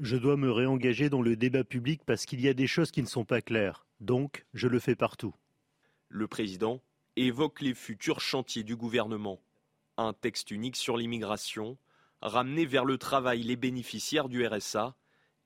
Je 0.00 0.16
dois 0.16 0.36
me 0.36 0.50
réengager 0.50 1.10
dans 1.10 1.22
le 1.22 1.36
débat 1.36 1.62
public 1.62 2.00
parce 2.04 2.26
qu'il 2.26 2.40
y 2.40 2.48
a 2.48 2.54
des 2.54 2.66
choses 2.66 2.90
qui 2.90 3.02
ne 3.02 3.06
sont 3.06 3.24
pas 3.24 3.40
claires. 3.40 3.86
Donc, 4.00 4.46
je 4.52 4.66
le 4.66 4.80
fais 4.80 4.96
partout. 4.96 5.32
Le 6.08 6.26
président 6.26 6.82
évoque 7.16 7.60
les 7.60 7.74
futurs 7.74 8.20
chantiers 8.20 8.62
du 8.62 8.76
gouvernement. 8.76 9.40
Un 9.96 10.12
texte 10.12 10.50
unique 10.50 10.76
sur 10.76 10.96
l'immigration, 10.96 11.76
ramener 12.20 12.64
vers 12.64 12.84
le 12.84 12.98
travail 12.98 13.42
les 13.42 13.56
bénéficiaires 13.56 14.28
du 14.28 14.46
RSA 14.46 14.96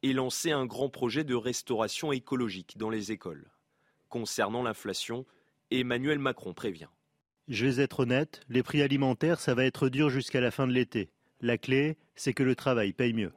et 0.02 0.12
lancer 0.12 0.52
un 0.52 0.66
grand 0.66 0.88
projet 0.88 1.25
de 1.25 1.35
restauration 1.35 2.12
écologique 2.12 2.76
dans 2.78 2.90
les 2.90 3.11
écoles. 3.12 3.50
Concernant 4.08 4.62
l'inflation, 4.62 5.26
Emmanuel 5.70 6.18
Macron 6.18 6.54
prévient. 6.54 6.88
Je 7.49 7.66
vais 7.66 7.82
être 7.82 8.00
honnête, 8.00 8.40
les 8.49 8.62
prix 8.62 8.82
alimentaires, 8.82 9.40
ça 9.40 9.54
va 9.54 9.64
être 9.64 9.88
dur 9.88 10.11
jusqu'à 10.11 10.40
la 10.40 10.50
fin 10.50 10.66
de 10.66 10.73
l'été. 10.73 11.11
La 11.40 11.58
clé, 11.58 11.96
c'est 12.14 12.32
que 12.32 12.42
le 12.42 12.54
travail 12.54 12.92
paye 12.92 13.12
mieux. 13.12 13.32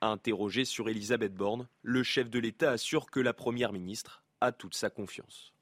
Interrogé 0.00 0.64
sur 0.64 0.88
Elisabeth 0.88 1.34
Borne, 1.34 1.68
le 1.82 2.02
chef 2.02 2.28
de 2.30 2.38
l'État 2.38 2.70
assure 2.70 3.10
que 3.10 3.20
la 3.20 3.32
Première 3.32 3.72
ministre 3.72 4.24
a 4.40 4.52
toute 4.52 4.74
sa 4.74 4.90
confiance. 4.90 5.55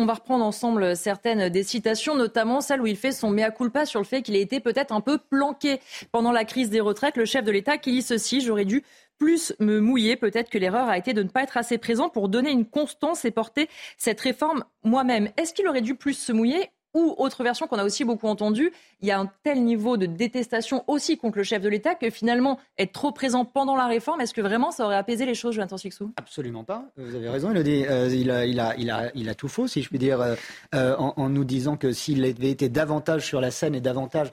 On 0.00 0.06
va 0.06 0.14
reprendre 0.14 0.46
ensemble 0.46 0.96
certaines 0.96 1.50
des 1.50 1.62
citations, 1.62 2.16
notamment 2.16 2.62
celle 2.62 2.80
où 2.80 2.86
il 2.86 2.96
fait 2.96 3.12
son 3.12 3.28
mea 3.28 3.50
culpa 3.50 3.84
sur 3.84 4.00
le 4.00 4.06
fait 4.06 4.22
qu'il 4.22 4.34
ait 4.34 4.40
été 4.40 4.58
peut-être 4.58 4.94
un 4.94 5.02
peu 5.02 5.18
planqué 5.18 5.78
pendant 6.10 6.32
la 6.32 6.46
crise 6.46 6.70
des 6.70 6.80
retraites. 6.80 7.18
Le 7.18 7.26
chef 7.26 7.44
de 7.44 7.50
l'État 7.50 7.76
qui 7.76 7.92
dit 7.92 8.00
ceci, 8.00 8.40
j'aurais 8.40 8.64
dû 8.64 8.82
plus 9.18 9.52
me 9.60 9.78
mouiller. 9.78 10.16
Peut-être 10.16 10.48
que 10.48 10.56
l'erreur 10.56 10.88
a 10.88 10.96
été 10.96 11.12
de 11.12 11.22
ne 11.22 11.28
pas 11.28 11.42
être 11.42 11.58
assez 11.58 11.76
présent 11.76 12.08
pour 12.08 12.30
donner 12.30 12.50
une 12.50 12.64
constance 12.64 13.26
et 13.26 13.30
porter 13.30 13.68
cette 13.98 14.22
réforme 14.22 14.64
moi-même. 14.84 15.28
Est-ce 15.36 15.52
qu'il 15.52 15.68
aurait 15.68 15.82
dû 15.82 15.94
plus 15.94 16.14
se 16.14 16.32
mouiller 16.32 16.70
ou 16.94 17.14
autre 17.18 17.42
version 17.42 17.66
qu'on 17.66 17.78
a 17.78 17.84
aussi 17.84 18.04
beaucoup 18.04 18.26
entendue, 18.26 18.72
il 19.00 19.08
y 19.08 19.10
a 19.10 19.18
un 19.18 19.30
tel 19.42 19.62
niveau 19.64 19.96
de 19.96 20.06
détestation 20.06 20.84
aussi 20.86 21.16
contre 21.16 21.38
le 21.38 21.44
chef 21.44 21.62
de 21.62 21.68
l'État 21.68 21.94
que 21.94 22.10
finalement 22.10 22.58
être 22.78 22.92
trop 22.92 23.12
présent 23.12 23.44
pendant 23.44 23.76
la 23.76 23.86
réforme, 23.86 24.20
est-ce 24.20 24.34
que 24.34 24.40
vraiment 24.40 24.70
ça 24.70 24.84
aurait 24.84 24.96
apaisé 24.96 25.26
les 25.26 25.34
choses, 25.34 25.54
Jonathan 25.54 25.76
Sixou? 25.76 26.12
Absolument 26.16 26.64
pas. 26.64 26.84
Vous 26.96 27.14
avez 27.14 27.28
raison. 27.28 27.52
Dit, 27.52 27.84
euh, 27.88 28.08
il, 28.08 29.28
a, 29.28 29.34
tout 29.34 29.48
faux, 29.48 29.66
si 29.66 29.82
je 29.82 29.88
puis 29.88 29.98
dire, 29.98 30.20
euh, 30.20 30.34
euh, 30.74 30.96
en, 30.96 31.28
nous 31.28 31.44
disant 31.44 31.76
que 31.76 31.92
s'il 31.92 32.24
avait 32.24 32.50
été 32.50 32.68
davantage 32.68 33.26
sur 33.26 33.40
la 33.40 33.50
scène 33.50 33.74
et 33.74 33.80
davantage 33.80 34.30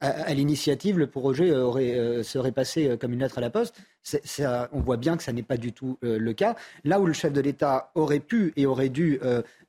à, 0.00 0.34
l'initiative, 0.34 0.98
le 0.98 1.06
projet 1.06 1.52
aurait, 1.52 1.94
euh, 1.94 2.22
serait 2.22 2.52
passé 2.52 2.88
euh, 2.88 2.96
comme 2.96 3.14
une 3.14 3.20
lettre 3.20 3.38
à 3.38 3.40
la 3.40 3.50
poste. 3.50 3.74
on 4.72 4.80
voit 4.80 4.98
bien 4.98 5.16
que 5.16 5.22
ça 5.22 5.32
n'est 5.32 5.42
pas 5.42 5.56
du 5.56 5.72
tout 5.72 5.98
euh, 6.04 6.18
le 6.18 6.32
cas. 6.34 6.54
Là 6.84 7.00
où 7.00 7.06
le 7.06 7.14
chef 7.14 7.32
de 7.32 7.40
l'État 7.40 7.90
aurait 7.94 8.20
pu 8.20 8.52
et 8.56 8.66
aurait 8.66 8.90
dû 8.90 9.20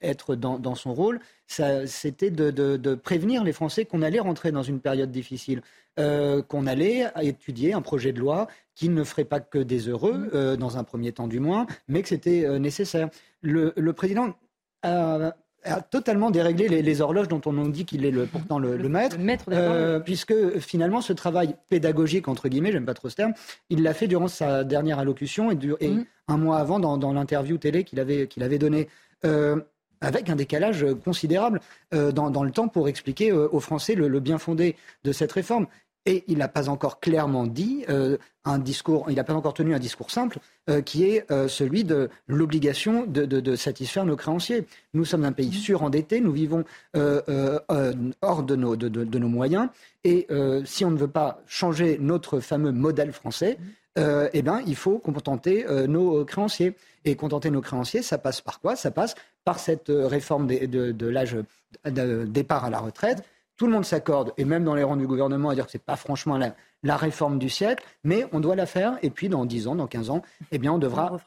être 0.02 0.36
dans, 0.36 0.76
son 0.76 0.94
rôle, 0.94 1.20
c'était 1.48 2.30
de, 2.30 2.96
prévenir 2.96 3.44
les 3.44 3.54
Français 3.54 3.86
qu'on 3.86 4.02
allait 4.02 4.20
rentrer 4.20 4.52
dans 4.52 4.64
une 4.64 4.80
période 4.80 5.12
difficile, 5.12 5.62
qu'on 5.96 6.68
allait 6.68 7.06
étudier 7.22 7.74
un 7.74 7.82
projet 7.82 8.12
de 8.12 8.20
loi 8.20 8.48
qui 8.76 8.90
ne 8.90 9.04
ferait 9.04 9.26
pas 9.26 9.40
que 9.40 9.58
des 9.58 9.90
heureux, 9.90 10.30
mmh. 10.32 10.58
dans 10.58 10.78
un 10.78 10.84
premier 10.84 11.12
temps 11.12 11.28
du 11.28 11.40
moins, 11.40 11.66
mais 11.88 12.02
que 12.02 12.10
c'était 12.10 12.60
nécessaire. 12.60 13.10
Le, 13.42 13.74
le 13.76 13.94
président 13.94 14.36
a 14.84 15.36
a 15.64 15.82
totalement 15.82 16.32
déréglé 16.32 16.68
les, 16.82 17.02
horloges 17.02 17.28
dont 17.28 17.42
on 17.46 17.54
nous 17.54 17.70
dit 17.70 17.86
qu'il 17.86 18.06
est 18.06 18.12
le, 18.12 18.26
pourtant 18.26 18.60
le, 18.60 18.78
maître, 18.90 19.18
euh, 19.52 20.00
puisque 20.00 20.60
finalement 20.60 21.02
ce 21.02 21.14
travail 21.14 21.56
pédagogique, 21.70 22.28
entre 22.28 22.48
guillemets, 22.48 22.72
j'aime 22.72 22.86
pas 22.86 22.94
trop 22.94 23.10
ce 23.10 23.16
terme, 23.16 23.34
il 23.70 23.84
l'a 23.84 23.94
fait 23.94 24.08
durant 24.08 24.28
sa 24.28 24.64
dernière 24.64 25.00
allocution 25.00 25.52
et, 25.52 25.56
mm. 25.56 26.06
un 26.28 26.38
mois 26.38 26.58
avant 26.58 26.80
dans, 26.80 27.14
l'interview 27.14 27.58
télé 27.58 27.84
qu'il 27.84 28.00
avait, 28.00 28.28
qu'il 28.28 28.44
avait 28.44 28.60
donnée. 28.60 28.88
Euh, 29.26 29.60
avec 30.00 30.30
un 30.30 30.36
décalage 30.36 30.86
considérable 31.04 31.60
euh, 31.96 32.12
dans, 32.12 32.44
le 32.44 32.52
temps 32.52 32.68
pour 32.68 32.88
expliquer 32.88 33.32
aux 33.32 33.60
Français 33.60 33.96
le, 33.96 34.20
bien 34.20 34.38
fondé 34.38 34.76
de 35.04 35.12
cette 35.12 35.32
réforme. 35.32 35.66
Et 36.08 36.24
il 36.28 36.38
n'a 36.38 36.48
pas 36.48 36.70
encore 36.70 37.02
clairement 37.02 37.46
dit 37.46 37.84
euh, 37.90 38.18
un 38.46 38.60
discours, 38.60 39.08
il 39.10 39.18
n'a 39.18 39.26
pas 39.26 39.34
encore 39.34 39.54
tenu 39.54 39.76
un 39.76 39.80
discours 39.80 40.10
simple 40.10 40.40
euh, 40.70 40.82
qui 40.82 41.04
est 41.04 41.30
euh, 41.32 41.50
celui 41.50 41.84
de 41.84 42.10
l'obligation 42.28 43.06
de, 43.06 43.56
satisfaire 43.58 44.06
nos 44.06 44.16
créanciers. 44.16 44.66
Nous 44.94 45.04
sommes 45.04 45.26
un 45.26 45.34
pays 45.34 45.52
surendetté, 45.52 46.22
nous 46.22 46.32
vivons 46.32 46.64
hors 46.96 48.44
de 48.44 48.56
nos, 48.56 48.78
de, 48.78 49.20
nos, 49.20 49.28
moyens, 49.28 49.68
et 50.06 50.28
si 50.64 50.86
on 50.86 50.92
ne 50.92 50.98
veut 50.98 51.10
pas 51.10 51.42
changer 51.46 51.98
notre 52.00 52.40
fameux 52.40 52.72
modèle 52.72 53.12
français, 53.12 53.58
eh 53.98 54.42
bien, 54.42 54.62
il 54.66 54.76
faut 54.76 55.00
contenter 55.00 55.66
nos 55.88 56.24
créanciers. 56.24 56.74
Et 57.06 57.16
contenter 57.16 57.50
nos 57.52 57.62
créanciers, 57.62 58.02
ça 58.02 58.18
passe 58.18 58.42
par 58.42 58.60
quoi? 58.60 58.76
Ça 58.76 58.92
passe 58.92 59.16
par 59.46 59.60
cette 59.60 59.90
réforme 59.90 60.48
de 60.48 61.08
l'âge 61.08 61.38
de 61.86 62.26
départ 62.26 62.66
à 62.66 62.70
la 62.70 62.80
retraite 62.80 63.24
tout 63.58 63.66
le 63.66 63.74
monde 63.74 63.86
s'accorde, 63.86 64.34
et 64.38 64.46
même 64.46 64.64
dans 64.64 64.76
les 64.76 64.84
rangs 64.84 64.96
du 64.96 65.08
gouvernement, 65.08 65.50
à 65.50 65.56
dire 65.56 65.66
que 65.66 65.72
ce 65.72 65.78
n'est 65.78 65.84
pas 65.84 65.96
franchement 65.96 66.38
la, 66.84 66.98
réforme 66.98 67.40
du 67.40 67.50
siècle, 67.50 67.84
mais 68.04 68.26
on 68.32 68.40
doit 68.40 68.56
la 68.56 68.68
faire, 68.68 68.98
et 69.02 69.10
puis 69.10 69.30
dans 69.30 69.46
10 69.46 69.68
ans, 69.68 69.76
dans 69.76 69.88
15 69.88 70.12
ans, 70.12 70.22
eh 70.52 70.60
bien 70.60 70.72
on 70.72 70.78
devra 70.78 71.18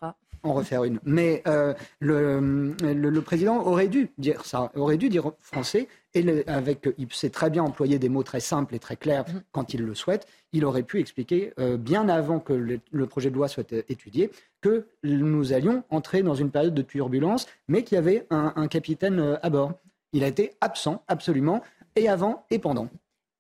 en 0.43 0.55
refaire 0.55 0.85
une. 0.85 1.01
Mais 1.05 1.43
euh, 1.47 1.75
le, 2.01 3.21
président 3.21 3.67
aurait 3.67 3.89
dû 3.89 4.11
dire 4.17 4.45
ça, 4.45 4.71
aurait 4.75 4.97
dû 4.97 5.09
dire 5.09 5.33
français, 5.41 5.89
et 6.15 6.45
avec, 6.47 6.89
il 6.99 7.13
sait 7.13 7.31
très 7.31 7.51
bien 7.51 7.63
employer 7.63 7.99
des 7.99 8.09
mots 8.09 8.23
très 8.23 8.41
simples 8.41 8.75
et 8.75 8.79
très 8.79 8.97
clairs 8.97 9.25
mm-hmm. 9.25 9.43
quand 9.53 9.75
il 9.75 9.83
le 9.83 9.95
souhaite, 9.95 10.27
il 10.53 10.65
aurait 10.65 10.83
pu 10.83 10.99
expliquer 11.01 11.53
euh, 11.59 11.77
bien 11.77 12.09
avant 12.09 12.39
que 12.39 12.53
le, 12.53 13.07
projet 13.07 13.31
de 13.31 13.35
loi 13.35 13.49
soit 13.49 13.73
euh, 13.73 13.83
étudié 13.89 14.31
que 14.61 14.87
nous 15.03 15.53
allions 15.53 15.83
entrer 15.91 16.23
dans 16.23 16.35
une 16.35 16.51
période 16.51 16.75
de 16.75 16.83
turbulence, 16.83 17.47
mais 17.69 17.83
qu'il 17.83 17.97
y 17.97 17.99
avait 17.99 18.27
un, 18.31 18.53
un 18.57 18.69
capitaine 18.69 19.39
à 19.43 19.51
bord. 19.51 19.73
Il 20.13 20.25
a 20.25 20.27
été 20.27 20.55
absent, 20.61 21.03
absolument 21.07 21.63
et 21.97 22.09
avant 22.09 22.45
et 22.51 22.59
pendant. 22.59 22.89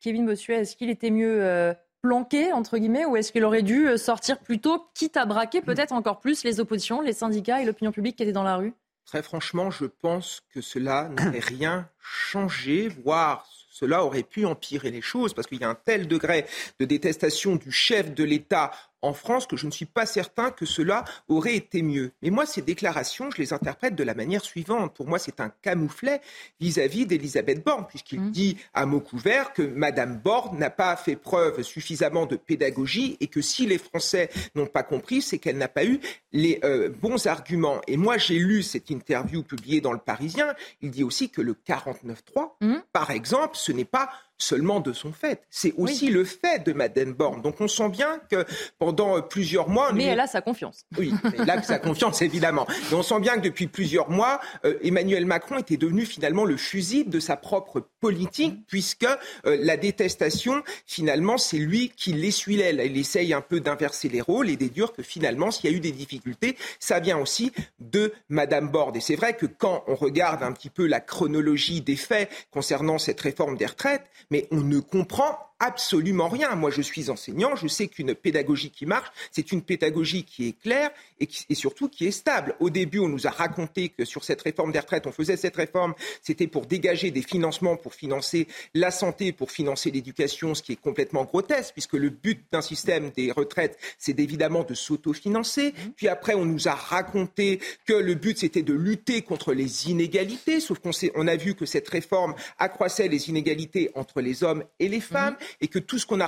Kevin 0.00 0.26
Bossuet, 0.26 0.60
est-ce 0.60 0.76
qu'il 0.76 0.90
était 0.90 1.10
mieux 1.10 1.42
euh, 1.42 1.74
planqué, 2.02 2.52
entre 2.52 2.78
guillemets, 2.78 3.04
ou 3.04 3.16
est-ce 3.16 3.32
qu'il 3.32 3.44
aurait 3.44 3.62
dû 3.62 3.88
euh, 3.88 3.96
sortir 3.96 4.38
plus 4.38 4.58
tôt, 4.58 4.86
quitte 4.94 5.16
à 5.16 5.26
braquer 5.26 5.60
peut-être 5.60 5.92
encore 5.92 6.20
plus 6.20 6.44
les 6.44 6.60
oppositions, 6.60 7.00
les 7.00 7.12
syndicats 7.12 7.60
et 7.60 7.64
l'opinion 7.64 7.92
publique 7.92 8.16
qui 8.16 8.22
étaient 8.22 8.32
dans 8.32 8.42
la 8.42 8.56
rue? 8.56 8.72
Très 9.04 9.22
franchement, 9.22 9.70
je 9.70 9.86
pense 9.86 10.42
que 10.52 10.60
cela 10.60 11.08
n'aurait 11.18 11.40
rien 11.40 11.88
changé, 12.00 12.88
voire 12.88 13.46
cela 13.70 14.04
aurait 14.04 14.22
pu 14.22 14.44
empirer 14.44 14.90
les 14.90 15.00
choses, 15.00 15.32
parce 15.32 15.46
qu'il 15.46 15.60
y 15.60 15.64
a 15.64 15.68
un 15.68 15.74
tel 15.74 16.06
degré 16.06 16.46
de 16.78 16.84
détestation 16.84 17.56
du 17.56 17.70
chef 17.70 18.14
de 18.14 18.24
l'État 18.24 18.72
en 19.02 19.12
France 19.12 19.46
que 19.46 19.56
je 19.56 19.66
ne 19.66 19.70
suis 19.70 19.86
pas 19.86 20.06
certain 20.06 20.50
que 20.50 20.66
cela 20.66 21.04
aurait 21.28 21.54
été 21.54 21.82
mieux. 21.82 22.12
Mais 22.22 22.30
moi, 22.30 22.46
ces 22.46 22.62
déclarations, 22.62 23.30
je 23.30 23.38
les 23.38 23.52
interprète 23.52 23.94
de 23.94 24.04
la 24.04 24.14
manière 24.14 24.44
suivante. 24.44 24.94
Pour 24.94 25.06
moi, 25.06 25.18
c'est 25.18 25.40
un 25.40 25.52
camouflet 25.62 26.20
vis-à-vis 26.60 27.06
d'Elisabeth 27.06 27.64
Borne, 27.64 27.86
puisqu'il 27.88 28.20
mmh. 28.20 28.30
dit 28.30 28.56
à 28.74 28.86
mot 28.86 29.00
couvert 29.00 29.52
que 29.52 29.62
Madame 29.62 30.18
Borne 30.18 30.58
n'a 30.58 30.70
pas 30.70 30.96
fait 30.96 31.16
preuve 31.16 31.62
suffisamment 31.62 32.26
de 32.26 32.36
pédagogie 32.36 33.16
et 33.20 33.26
que 33.26 33.40
si 33.40 33.66
les 33.66 33.78
Français 33.78 34.30
n'ont 34.54 34.66
pas 34.66 34.82
compris, 34.82 35.22
c'est 35.22 35.38
qu'elle 35.38 35.58
n'a 35.58 35.68
pas 35.68 35.84
eu 35.84 36.00
les 36.32 36.60
euh, 36.64 36.88
bons 36.88 37.26
arguments. 37.26 37.80
Et 37.86 37.96
moi, 37.96 38.18
j'ai 38.18 38.38
lu 38.38 38.62
cette 38.62 38.90
interview 38.90 39.42
publiée 39.42 39.80
dans 39.80 39.92
Le 39.92 39.98
Parisien. 39.98 40.54
Il 40.82 40.90
dit 40.90 41.04
aussi 41.04 41.30
que 41.30 41.40
le 41.40 41.54
49.3, 41.54 42.52
mmh. 42.60 42.74
par 42.92 43.10
exemple, 43.10 43.56
ce 43.56 43.72
n'est 43.72 43.84
pas 43.84 44.10
seulement 44.42 44.80
de 44.80 44.92
son 44.92 45.12
fait. 45.12 45.42
C'est 45.50 45.74
aussi 45.76 46.08
le 46.08 46.24
fait 46.24 46.64
de 46.66 46.72
Madeleine 46.72 47.12
Borne. 47.12 47.42
Donc 47.42 47.60
on 47.60 47.68
sent 47.68 47.88
bien 47.88 48.20
que 48.30 48.44
pendant 48.78 49.20
plusieurs 49.22 49.68
mois... 49.68 49.92
Mais 49.92 50.04
elle 50.04 50.20
a 50.20 50.26
sa 50.26 50.40
confiance. 50.40 50.84
Oui, 50.98 51.12
elle 51.38 51.48
a 51.48 51.62
sa 51.62 51.78
confiance, 51.78 52.22
évidemment. 52.22 52.66
Mais 52.90 52.96
on 52.96 53.02
sent 53.02 53.20
bien 53.20 53.36
que 53.36 53.40
depuis 53.42 53.66
plusieurs 53.66 54.10
mois, 54.10 54.40
euh, 54.64 54.78
Emmanuel 54.82 55.26
Macron 55.26 55.58
était 55.58 55.76
devenu 55.76 56.04
finalement 56.04 56.44
le 56.44 56.56
fusible 56.56 57.10
de 57.10 57.20
sa 57.20 57.36
propre 57.36 57.86
politique, 58.00 58.54
mm. 58.54 58.62
puisque 58.66 59.04
euh, 59.04 59.56
la 59.60 59.76
détestation, 59.76 60.62
finalement, 60.86 61.38
c'est 61.38 61.58
lui 61.58 61.90
qui 61.96 62.12
l'essuie 62.12 62.56
l'aile. 62.56 62.82
Il 62.84 62.96
essaye 62.96 63.32
un 63.32 63.40
peu 63.40 63.60
d'inverser 63.60 64.08
les 64.08 64.20
rôles 64.20 64.50
et 64.50 64.56
d'édure 64.56 64.92
que 64.92 65.02
finalement, 65.02 65.50
s'il 65.50 65.70
y 65.70 65.74
a 65.74 65.76
eu 65.76 65.80
des 65.80 65.92
difficultés, 65.92 66.56
ça 66.78 67.00
vient 67.00 67.18
aussi 67.18 67.52
de 67.78 68.12
Madame 68.28 68.68
Borne. 68.68 68.96
Et 68.96 69.00
c'est 69.00 69.16
vrai 69.16 69.36
que 69.36 69.46
quand 69.46 69.84
on 69.86 69.94
regarde 69.94 70.42
un 70.42 70.52
petit 70.52 70.70
peu 70.70 70.86
la 70.86 71.00
chronologie 71.00 71.80
des 71.80 71.96
faits 71.96 72.30
concernant 72.50 72.98
cette 72.98 73.20
réforme 73.20 73.56
des 73.56 73.66
retraites, 73.66 74.04
mais 74.30 74.48
on 74.50 74.60
ne 74.60 74.80
comprend 74.80 75.49
absolument 75.60 76.28
rien. 76.28 76.56
Moi, 76.56 76.70
je 76.70 76.80
suis 76.80 77.10
enseignant, 77.10 77.54
je 77.54 77.68
sais 77.68 77.86
qu'une 77.86 78.14
pédagogie 78.14 78.70
qui 78.70 78.86
marche, 78.86 79.08
c'est 79.30 79.52
une 79.52 79.60
pédagogie 79.62 80.24
qui 80.24 80.48
est 80.48 80.60
claire 80.60 80.90
et, 81.20 81.28
surtout 81.54 81.88
qui 81.88 82.06
est 82.06 82.10
stable. 82.10 82.56
Au 82.60 82.70
début, 82.70 82.98
on 82.98 83.08
nous 83.08 83.26
a 83.26 83.30
raconté 83.30 83.90
que 83.90 84.06
sur 84.06 84.24
cette 84.24 84.40
réforme 84.40 84.72
des 84.72 84.80
retraites, 84.80 85.06
on 85.06 85.12
faisait 85.12 85.36
cette 85.36 85.56
réforme, 85.56 85.94
c'était 86.22 86.46
pour 86.46 86.64
dégager 86.64 87.10
des 87.10 87.20
financements, 87.20 87.76
pour 87.76 87.94
financer 87.94 88.48
la 88.74 88.90
santé, 88.90 89.32
pour 89.32 89.50
financer 89.50 89.90
l'éducation, 89.90 90.54
ce 90.54 90.62
qui 90.62 90.72
est 90.72 90.80
complètement 90.80 91.24
grotesque, 91.24 91.74
puisque 91.74 91.92
le 91.92 92.08
but 92.08 92.42
d'un 92.50 92.62
système 92.62 93.10
des 93.10 93.30
retraites, 93.30 93.78
c'est 93.98 94.18
évidemment 94.18 94.64
de 94.64 94.72
s'autofinancer. 94.72 95.72
Mmh. 95.72 95.90
Puis 95.94 96.08
après, 96.08 96.34
on 96.34 96.46
nous 96.46 96.68
a 96.68 96.74
raconté 96.74 97.60
que 97.86 97.92
le 97.92 98.14
but, 98.14 98.38
c'était 98.38 98.62
de 98.62 98.72
lutter 98.72 99.20
contre 99.20 99.52
les 99.52 99.90
inégalités, 99.90 100.60
sauf 100.60 100.78
qu'on 100.78 100.92
on 101.14 101.28
a 101.28 101.36
vu 101.36 101.54
que 101.54 101.66
cette 101.66 101.88
réforme 101.88 102.34
accroissait 102.58 103.08
les 103.08 103.28
inégalités 103.28 103.90
entre 103.94 104.22
les 104.22 104.42
hommes 104.42 104.64
et 104.78 104.88
les 104.88 105.00
femmes. 105.00 105.34
Mmh 105.34 105.49
et 105.60 105.68
que 105.68 105.78
tout 105.78 105.98
ce 105.98 106.06
qu'on 106.06 106.18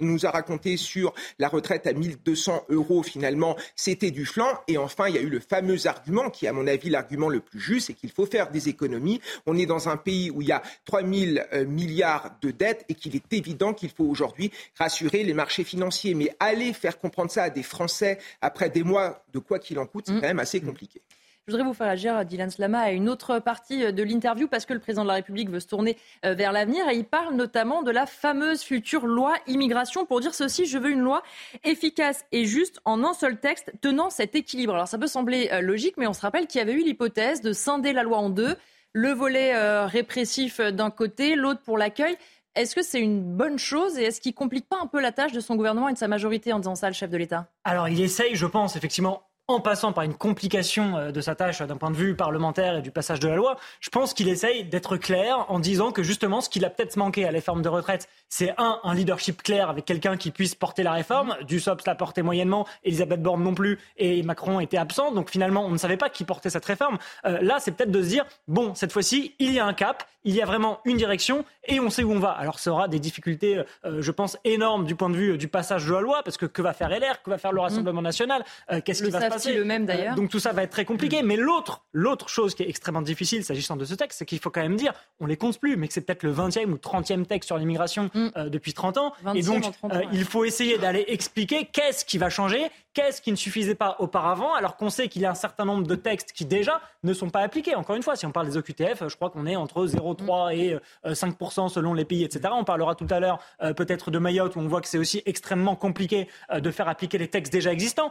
nous 0.00 0.26
a 0.26 0.30
raconté 0.30 0.76
sur 0.76 1.14
la 1.38 1.48
retraite 1.48 1.86
à 1.86 1.92
1200 1.92 2.66
euros, 2.70 3.02
finalement, 3.02 3.56
c'était 3.76 4.10
du 4.10 4.26
flanc. 4.26 4.60
Et 4.68 4.78
enfin, 4.78 5.08
il 5.08 5.14
y 5.14 5.18
a 5.18 5.22
eu 5.22 5.28
le 5.28 5.40
fameux 5.40 5.86
argument, 5.86 6.30
qui 6.30 6.46
est 6.46 6.48
à 6.48 6.52
mon 6.52 6.66
avis 6.66 6.90
l'argument 6.90 7.28
le 7.28 7.40
plus 7.40 7.60
juste, 7.60 7.88
c'est 7.88 7.94
qu'il 7.94 8.10
faut 8.10 8.26
faire 8.26 8.50
des 8.50 8.68
économies. 8.68 9.20
On 9.46 9.56
est 9.56 9.66
dans 9.66 9.88
un 9.88 9.96
pays 9.96 10.30
où 10.30 10.42
il 10.42 10.48
y 10.48 10.52
a 10.52 10.62
3000 10.86 11.46
euh, 11.52 11.64
milliards 11.66 12.36
de 12.40 12.50
dettes 12.50 12.84
et 12.88 12.94
qu'il 12.94 13.14
est 13.16 13.32
évident 13.32 13.72
qu'il 13.74 13.90
faut 13.90 14.04
aujourd'hui 14.04 14.50
rassurer 14.78 15.24
les 15.24 15.34
marchés 15.34 15.64
financiers. 15.64 16.14
Mais 16.14 16.34
aller 16.40 16.72
faire 16.72 16.98
comprendre 16.98 17.30
ça 17.30 17.44
à 17.44 17.50
des 17.50 17.62
Français 17.62 18.18
après 18.40 18.70
des 18.70 18.82
mois 18.82 19.24
de 19.32 19.38
quoi 19.38 19.58
qu'il 19.58 19.78
en 19.78 19.86
coûte, 19.86 20.04
c'est 20.06 20.12
mmh. 20.12 20.20
quand 20.20 20.28
même 20.28 20.38
assez 20.38 20.60
compliqué. 20.60 21.02
Je 21.48 21.52
voudrais 21.54 21.66
vous 21.66 21.72
faire 21.72 21.88
agir, 21.88 22.26
Dylan 22.26 22.50
Slama, 22.50 22.80
à 22.80 22.90
une 22.90 23.08
autre 23.08 23.38
partie 23.38 23.90
de 23.90 24.02
l'interview 24.02 24.48
parce 24.48 24.66
que 24.66 24.74
le 24.74 24.80
président 24.80 25.02
de 25.04 25.08
la 25.08 25.14
République 25.14 25.48
veut 25.48 25.60
se 25.60 25.66
tourner 25.66 25.96
euh, 26.26 26.34
vers 26.34 26.52
l'avenir 26.52 26.86
et 26.90 26.94
il 26.94 27.06
parle 27.06 27.34
notamment 27.36 27.82
de 27.82 27.90
la 27.90 28.04
fameuse 28.04 28.60
future 28.60 29.06
loi 29.06 29.34
immigration 29.46 30.04
pour 30.04 30.20
dire 30.20 30.34
ceci, 30.34 30.66
je 30.66 30.76
veux 30.76 30.90
une 30.90 31.00
loi 31.00 31.22
efficace 31.64 32.26
et 32.32 32.44
juste 32.44 32.80
en 32.84 33.02
un 33.02 33.14
seul 33.14 33.40
texte 33.40 33.72
tenant 33.80 34.10
cet 34.10 34.34
équilibre. 34.34 34.74
Alors 34.74 34.88
ça 34.88 34.98
peut 34.98 35.06
sembler 35.06 35.48
euh, 35.50 35.62
logique, 35.62 35.94
mais 35.96 36.06
on 36.06 36.12
se 36.12 36.20
rappelle 36.20 36.48
qu'il 36.48 36.58
y 36.58 36.62
avait 36.62 36.74
eu 36.74 36.84
l'hypothèse 36.84 37.40
de 37.40 37.54
scinder 37.54 37.94
la 37.94 38.02
loi 38.02 38.18
en 38.18 38.28
deux, 38.28 38.54
le 38.92 39.12
volet 39.12 39.54
euh, 39.54 39.86
répressif 39.86 40.60
d'un 40.60 40.90
côté, 40.90 41.34
l'autre 41.34 41.62
pour 41.62 41.78
l'accueil. 41.78 42.18
Est-ce 42.56 42.74
que 42.74 42.82
c'est 42.82 43.00
une 43.00 43.22
bonne 43.22 43.58
chose 43.58 43.98
et 43.98 44.02
est-ce 44.02 44.20
qu'il 44.20 44.34
complique 44.34 44.68
pas 44.68 44.78
un 44.82 44.86
peu 44.86 45.00
la 45.00 45.12
tâche 45.12 45.32
de 45.32 45.40
son 45.40 45.56
gouvernement 45.56 45.88
et 45.88 45.94
de 45.94 45.98
sa 45.98 46.08
majorité 46.08 46.52
en 46.52 46.58
disant 46.58 46.74
ça, 46.74 46.88
le 46.88 46.94
chef 46.94 47.08
de 47.08 47.16
l'État? 47.16 47.46
Alors 47.64 47.88
il 47.88 48.02
essaye, 48.02 48.34
je 48.34 48.46
pense, 48.46 48.76
effectivement, 48.76 49.22
en 49.50 49.60
passant 49.60 49.92
par 49.92 50.04
une 50.04 50.14
complication 50.14 50.98
euh, 50.98 51.10
de 51.10 51.22
sa 51.22 51.34
tâche 51.34 51.62
d'un 51.62 51.78
point 51.78 51.90
de 51.90 51.96
vue 51.96 52.14
parlementaire 52.14 52.76
et 52.76 52.82
du 52.82 52.90
passage 52.90 53.18
de 53.18 53.28
la 53.28 53.34
loi, 53.34 53.56
je 53.80 53.88
pense 53.88 54.12
qu'il 54.12 54.28
essaye 54.28 54.64
d'être 54.64 54.98
clair 54.98 55.46
en 55.48 55.58
disant 55.58 55.90
que 55.90 56.02
justement 56.02 56.42
ce 56.42 56.50
qu'il 56.50 56.66
a 56.66 56.70
peut-être 56.70 56.96
manqué 56.98 57.24
à 57.24 57.28
la 57.28 57.38
réforme 57.38 57.62
de 57.62 57.68
retraite, 57.70 58.08
c'est 58.28 58.54
un, 58.58 58.78
un 58.84 58.94
leadership 58.94 59.42
clair 59.42 59.70
avec 59.70 59.86
quelqu'un 59.86 60.18
qui 60.18 60.30
puisse 60.30 60.54
porter 60.54 60.82
la 60.82 60.92
réforme. 60.92 61.34
Du 61.46 61.60
SOPS 61.60 61.86
l'a 61.86 61.94
porté 61.94 62.20
moyennement, 62.20 62.66
Elisabeth 62.84 63.22
Borne 63.22 63.42
non 63.42 63.54
plus, 63.54 63.78
et 63.96 64.22
Macron 64.22 64.60
était 64.60 64.76
absent. 64.76 65.12
Donc 65.12 65.30
finalement, 65.30 65.64
on 65.64 65.70
ne 65.70 65.78
savait 65.78 65.96
pas 65.96 66.10
qui 66.10 66.24
portait 66.24 66.50
cette 66.50 66.66
réforme. 66.66 66.98
Euh, 67.24 67.38
là, 67.40 67.56
c'est 67.58 67.72
peut-être 67.72 67.90
de 67.90 68.02
se 68.02 68.08
dire, 68.08 68.26
bon, 68.48 68.74
cette 68.74 68.92
fois-ci, 68.92 69.34
il 69.38 69.54
y 69.54 69.60
a 69.60 69.64
un 69.64 69.72
cap, 69.72 70.04
il 70.24 70.34
y 70.34 70.42
a 70.42 70.46
vraiment 70.46 70.80
une 70.84 70.98
direction 70.98 71.46
et 71.66 71.80
on 71.80 71.88
sait 71.88 72.02
où 72.02 72.12
on 72.12 72.18
va. 72.18 72.32
Alors 72.32 72.58
ça 72.58 72.70
aura 72.70 72.86
des 72.86 72.98
difficultés, 72.98 73.62
euh, 73.86 74.02
je 74.02 74.10
pense, 74.10 74.36
énormes 74.44 74.84
du 74.84 74.94
point 74.94 75.08
de 75.08 75.16
vue 75.16 75.38
du 75.38 75.48
passage 75.48 75.86
de 75.86 75.94
la 75.94 76.02
loi, 76.02 76.20
parce 76.22 76.36
que 76.36 76.44
que 76.44 76.60
va 76.60 76.74
faire 76.74 76.90
LR, 76.90 77.22
que 77.22 77.30
va 77.30 77.38
faire 77.38 77.52
le 77.52 77.60
Rassemblement 77.60 78.02
national, 78.02 78.44
qu'est-ce 78.84 79.02
qui 79.02 79.10
va 79.10 79.20
se 79.20 79.28
passer 79.28 79.37
le 79.46 79.64
même 79.64 79.86
d'ailleurs. 79.86 80.14
donc 80.14 80.30
tout 80.30 80.38
ça 80.38 80.52
va 80.52 80.62
être 80.62 80.70
très 80.70 80.84
compliqué. 80.84 81.22
Mais 81.22 81.36
l'autre, 81.36 81.84
l'autre 81.92 82.28
chose 82.28 82.54
qui 82.54 82.62
est 82.62 82.68
extrêmement 82.68 83.02
difficile 83.02 83.44
s'agissant 83.44 83.76
de 83.76 83.84
ce 83.84 83.94
texte, 83.94 84.18
c'est 84.18 84.26
qu'il 84.26 84.38
faut 84.38 84.50
quand 84.50 84.62
même 84.62 84.76
dire, 84.76 84.92
on 85.20 85.26
les 85.26 85.36
compte 85.36 85.58
plus, 85.58 85.76
mais 85.76 85.88
que 85.88 85.94
c'est 85.94 86.00
peut-être 86.00 86.22
le 86.22 86.32
20e 86.32 86.70
ou 86.72 86.76
30e 86.76 87.24
texte 87.26 87.48
sur 87.48 87.58
l'immigration 87.58 88.10
mm. 88.14 88.28
euh, 88.36 88.48
depuis 88.48 88.72
30 88.72 88.98
ans. 88.98 89.12
Et 89.34 89.42
donc, 89.42 89.64
euh, 89.84 90.02
il 90.12 90.24
faut 90.24 90.44
essayer 90.44 90.78
d'aller 90.78 91.04
expliquer 91.08 91.68
qu'est-ce 91.72 92.04
qui 92.04 92.18
va 92.18 92.30
changer, 92.30 92.68
qu'est-ce 92.98 93.22
qui 93.22 93.30
ne 93.30 93.36
suffisait 93.36 93.76
pas 93.76 93.94
auparavant, 94.00 94.54
alors 94.54 94.76
qu'on 94.76 94.90
sait 94.90 95.06
qu'il 95.06 95.22
y 95.22 95.24
a 95.24 95.30
un 95.30 95.34
certain 95.34 95.64
nombre 95.64 95.86
de 95.86 95.94
textes 95.94 96.32
qui 96.32 96.44
déjà 96.44 96.80
ne 97.04 97.12
sont 97.12 97.30
pas 97.30 97.42
appliqués. 97.42 97.76
Encore 97.76 97.94
une 97.94 98.02
fois, 98.02 98.16
si 98.16 98.26
on 98.26 98.32
parle 98.32 98.48
des 98.48 98.56
OQTF, 98.56 99.06
je 99.06 99.14
crois 99.14 99.30
qu'on 99.30 99.46
est 99.46 99.54
entre 99.54 99.86
0,3 99.86 100.52
et 100.56 100.76
5% 101.06 101.66
euh, 101.66 101.68
selon 101.68 101.94
les 101.94 102.04
pays, 102.04 102.24
etc. 102.24 102.52
On 102.52 102.64
parlera 102.64 102.96
tout 102.96 103.06
à 103.10 103.20
l'heure 103.20 103.38
peut-être 103.76 104.10
de 104.10 104.18
Mayotte, 104.18 104.56
où 104.56 104.58
on 104.58 104.66
voit 104.66 104.80
que 104.80 104.88
c'est 104.88 104.98
aussi 104.98 105.22
extrêmement 105.26 105.76
compliqué 105.76 106.26
de 106.52 106.70
faire 106.72 106.88
appliquer 106.88 107.18
les 107.18 107.28
textes 107.28 107.52
déjà 107.52 107.72
existants. 107.72 108.10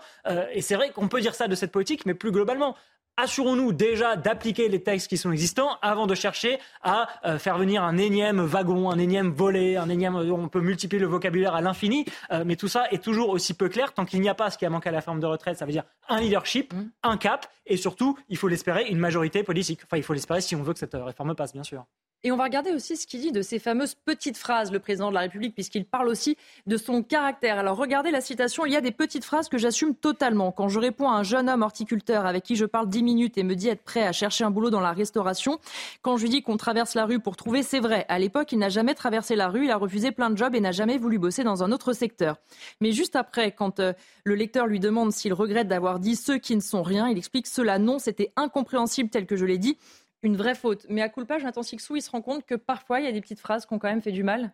et 0.54 0.62
c'est 0.62 0.76
vrai 0.76 0.92
qu'on 0.92 1.10
peut 1.10 1.20
dire 1.20 1.36
ça 1.36 1.50
de 1.50 1.56
cette 1.56 1.74
politique, 1.74 2.06
mais 2.06 2.14
plus 2.14 2.32
globalement, 2.32 2.74
assurons-nous 3.18 3.74
déjà 3.74 4.16
d'appliquer 4.16 4.70
les 4.70 4.82
textes 4.82 5.08
qui 5.08 5.18
sont 5.18 5.32
existants 5.32 5.78
avant 5.82 6.08
de 6.08 6.16
chercher 6.16 6.60
à 6.84 7.10
euh, 7.26 7.38
faire 7.40 7.58
venir 7.58 7.84
un 7.84 7.98
énième 7.98 8.40
wagon, 8.42 8.90
un 8.90 9.00
énième 9.00 9.32
volet, 9.32 9.76
un 9.76 9.90
énième. 9.90 10.16
On 10.16 10.48
peut 10.48 10.62
multiplier 10.62 11.02
le 11.02 11.08
vocabulaire 11.08 11.56
à 11.56 11.62
l'infini, 11.62 12.06
euh, 12.32 12.44
mais 12.46 12.56
tout 12.56 12.68
ça 12.68 12.86
est 12.92 13.04
toujours 13.04 13.30
aussi 13.30 13.54
peu 13.54 13.70
clair 13.70 13.94
tant 13.94 14.06
qu'il 14.06 14.22
n'y 14.22 14.30
a 14.30 14.36
pas 14.36 14.50
ce 14.52 14.58
qui 14.58 14.66
a 14.66 14.70
manqué 14.70 14.90
à 14.90 14.92
la 14.92 15.02
forme 15.02 15.20
de 15.20 15.26
retraite. 15.26 15.58
Ça 15.58 15.66
veut 15.66 15.72
dire 15.72 15.84
un 16.08 16.22
leadership, 16.22 16.74
mmh. 16.74 16.90
un 17.04 17.18
cap, 17.18 17.48
et 17.66 17.78
surtout, 17.78 18.18
il 18.30 18.38
faut 18.38 18.48
l'espérer, 18.48 18.88
une 18.88 19.00
majorité 19.00 19.44
politique. 19.44 19.82
Enfin, 19.84 19.98
il 19.98 20.04
faut 20.04 20.14
l'espérer 20.14 20.42
si 20.42 20.56
on 20.56 20.64
veut 20.64 20.74
que 20.74 20.80
cette 20.80 20.94
réforme 20.96 21.36
passe, 21.36 21.54
bien 21.54 21.64
sûr. 21.64 21.86
Et 22.24 22.32
on 22.32 22.36
va 22.36 22.46
regarder 22.46 22.72
aussi 22.72 22.98
ce 22.98 23.06
qu'il 23.06 23.22
dit 23.22 23.32
de 23.32 23.44
ces 23.44 23.60
fameuses 23.60 23.94
petites 23.94 24.38
phrases, 24.38 24.72
le 24.72 24.80
président 24.80 25.10
de 25.10 25.14
la 25.14 25.22
République, 25.22 25.54
puisqu'il 25.54 25.86
parle 25.86 26.08
aussi 26.08 26.36
de 26.66 26.76
son 26.76 27.04
caractère. 27.04 27.60
Alors 27.60 27.78
regardez 27.78 28.10
la 28.10 28.22
citation, 28.22 28.66
il 28.66 28.74
y 28.74 28.76
a 28.76 28.82
des 28.82 28.92
petites 28.92 29.24
phrases 29.24 29.50
que 29.50 29.60
j'assume 29.60 29.94
totalement. 29.94 30.52
Quand 30.52 30.68
je 30.68 30.80
réponds 30.80 31.10
à 31.10 31.14
un 31.14 31.24
jeune 31.24 31.48
homme 31.48 31.62
horticulteur 31.62 32.26
avec 32.26 32.44
qui 32.44 32.56
je 32.56 32.66
parle 32.66 32.90
dix 32.90 33.04
minutes 33.04 33.38
et 33.38 33.44
me 33.44 33.56
dit 33.56 33.70
être 33.70 33.84
prêt 33.84 34.04
à 34.04 34.12
chercher 34.12 34.44
un 34.44 34.52
boulot 34.52 34.72
dans 34.72 34.82
la 34.82 34.94
restauration, 34.94 35.60
quand 36.02 36.18
je 36.18 36.24
lui 36.24 36.30
dis 36.30 36.42
qu'on 36.42 36.58
traverse 36.58 36.96
la 36.96 37.06
rue 37.06 37.20
pour 37.20 37.36
trouver, 37.36 37.62
c'est 37.62 37.80
vrai. 37.80 38.06
À 38.10 38.18
l'époque, 38.18 38.52
il 38.52 38.58
n'a 38.58 38.70
jamais 38.70 38.96
traversé 38.96 39.36
la 39.36 39.48
rue, 39.48 39.66
il 39.66 39.72
a 39.72 39.78
refusé 39.78 40.12
plein 40.12 40.32
de 40.32 40.38
jobs 40.38 40.56
et 40.56 40.60
n'a 40.60 40.72
jamais 40.72 40.98
voulu 40.98 41.20
bosser 41.20 41.44
dans 41.44 41.64
un 41.64 41.72
autre 41.72 41.94
secteur. 41.94 42.38
Mais 42.82 42.94
juste 42.94 43.16
après, 43.16 43.52
quand 43.52 43.80
euh, 43.80 43.94
le 44.24 44.34
lecteur 44.34 44.66
lui 44.66 44.80
demande 44.80 45.12
s'il 45.12 45.34
regrette 45.34 45.68
d'avoir 45.68 46.00
dit 46.00 46.16
ceux 46.16 46.40
qui 46.40 46.56
ne 46.56 46.62
sont 46.62 46.82
rien, 46.82 47.10
il 47.10 47.18
explique 47.18 47.46
cela 47.46 47.78
non, 47.78 48.00
c'était 48.00 48.32
incompréhensible 48.36 49.10
tel 49.10 49.28
que 49.28 49.36
je 49.36 49.46
l'ai 49.46 49.60
dit 49.60 49.78
une 50.24 50.38
vraie 50.38 50.56
faute. 50.56 50.86
Mais 50.90 51.02
à 51.02 51.10
culpa, 51.10 51.38
Jonathan 51.40 51.64
Sixou, 51.64 51.96
il 51.96 52.02
se 52.02 52.10
rend 52.10 52.22
compte 52.22 52.46
que 52.46 52.56
parfois, 52.56 53.00
il 53.00 53.06
y 53.06 53.10
a 53.10 53.12
des 53.12 53.22
petites 53.22 53.40
phrases 53.40 53.66
qui 53.66 53.74
ont 53.74 53.80
quand 53.80 53.90
même 53.90 54.02
fait 54.02 54.12
du 54.12 54.24
mal 54.24 54.54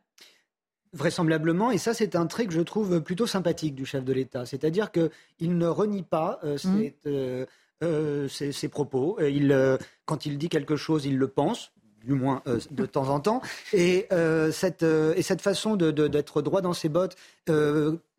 Vraisemblablement, 0.95 1.71
et 1.71 1.79
ça 1.79 1.95
c'est 1.95 2.15
un 2.15 2.27
trait 2.27 2.45
que 2.45 2.53
je 2.53 2.61
trouve 2.61 3.01
plutôt 3.01 3.25
sympathique 3.25 3.73
du 3.73 3.83
chef 3.83 4.05
de 4.05 4.13
l'État, 4.13 4.45
c'est-à-dire 4.45 4.91
qu'il 4.91 5.57
ne 5.57 5.65
renie 5.65 6.03
pas 6.03 6.39
euh, 6.43 6.55
mmh. 6.63 6.89
euh, 7.07 7.45
euh, 7.83 8.27
ses, 8.27 8.67
propos. 8.67 9.17
Il, 9.19 9.79
quand 10.05 10.27
il 10.27 10.37
dit 10.37 10.49
quelque 10.49 10.75
chose, 10.75 11.07
il 11.07 11.17
le 11.17 11.27
pense, 11.27 11.71
du 12.03 12.13
moins 12.13 12.43
de 12.45 12.85
temps 12.85 13.09
en 13.09 13.19
temps. 13.19 13.41
Et, 13.73 14.07
cette, 14.51 14.83
et 14.83 15.21
cette 15.23 15.41
façon 15.41 15.75
d'être 15.77 16.43
droit 16.43 16.61
dans 16.61 16.73
ses 16.73 16.89
bottes 16.89 17.15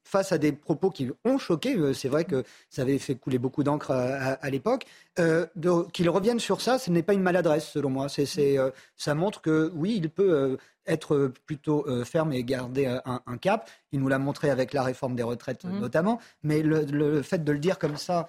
face 0.04 0.32
à 0.32 0.38
des 0.38 0.52
propos 0.52 0.90
qui 0.90 1.10
ont 1.24 1.38
choqué, 1.38 1.74
euh, 1.76 1.92
c'est 1.92 2.08
vrai 2.08 2.24
que 2.24 2.44
ça 2.68 2.82
avait 2.82 2.98
fait 2.98 3.14
couler 3.14 3.38
beaucoup 3.38 3.64
d'encre 3.64 3.90
à, 3.90 4.50
l'époque, 4.50 4.84
euh, 5.18 5.46
qu'il 5.92 6.08
revienne 6.10 6.38
sur 6.38 6.60
ça, 6.60 6.78
ce 6.78 6.90
n'est 6.90 7.02
pas 7.02 7.14
une 7.14 7.22
maladresse 7.22 7.68
selon 7.68 7.90
moi. 7.90 8.08
C'est, 8.08 8.58
euh, 8.58 8.70
ça 8.96 9.14
montre 9.14 9.40
que 9.40 9.72
oui, 9.74 9.94
il 9.96 10.10
peut 10.10 10.58
être 10.86 11.32
plutôt 11.46 11.86
ferme 12.04 12.32
et 12.34 12.44
garder 12.44 12.86
un, 12.86 13.36
cap. 13.38 13.70
Il 13.92 14.00
nous 14.00 14.08
l'a 14.08 14.18
montré 14.18 14.50
avec 14.50 14.74
la 14.74 14.82
réforme 14.82 15.16
des 15.16 15.22
retraites 15.22 15.64
mmh. 15.64 15.80
notamment, 15.80 16.20
mais 16.42 16.62
le, 16.62 17.22
fait 17.22 17.42
de 17.42 17.52
le 17.52 17.58
dire 17.58 17.78
comme 17.78 17.96
ça 17.96 18.28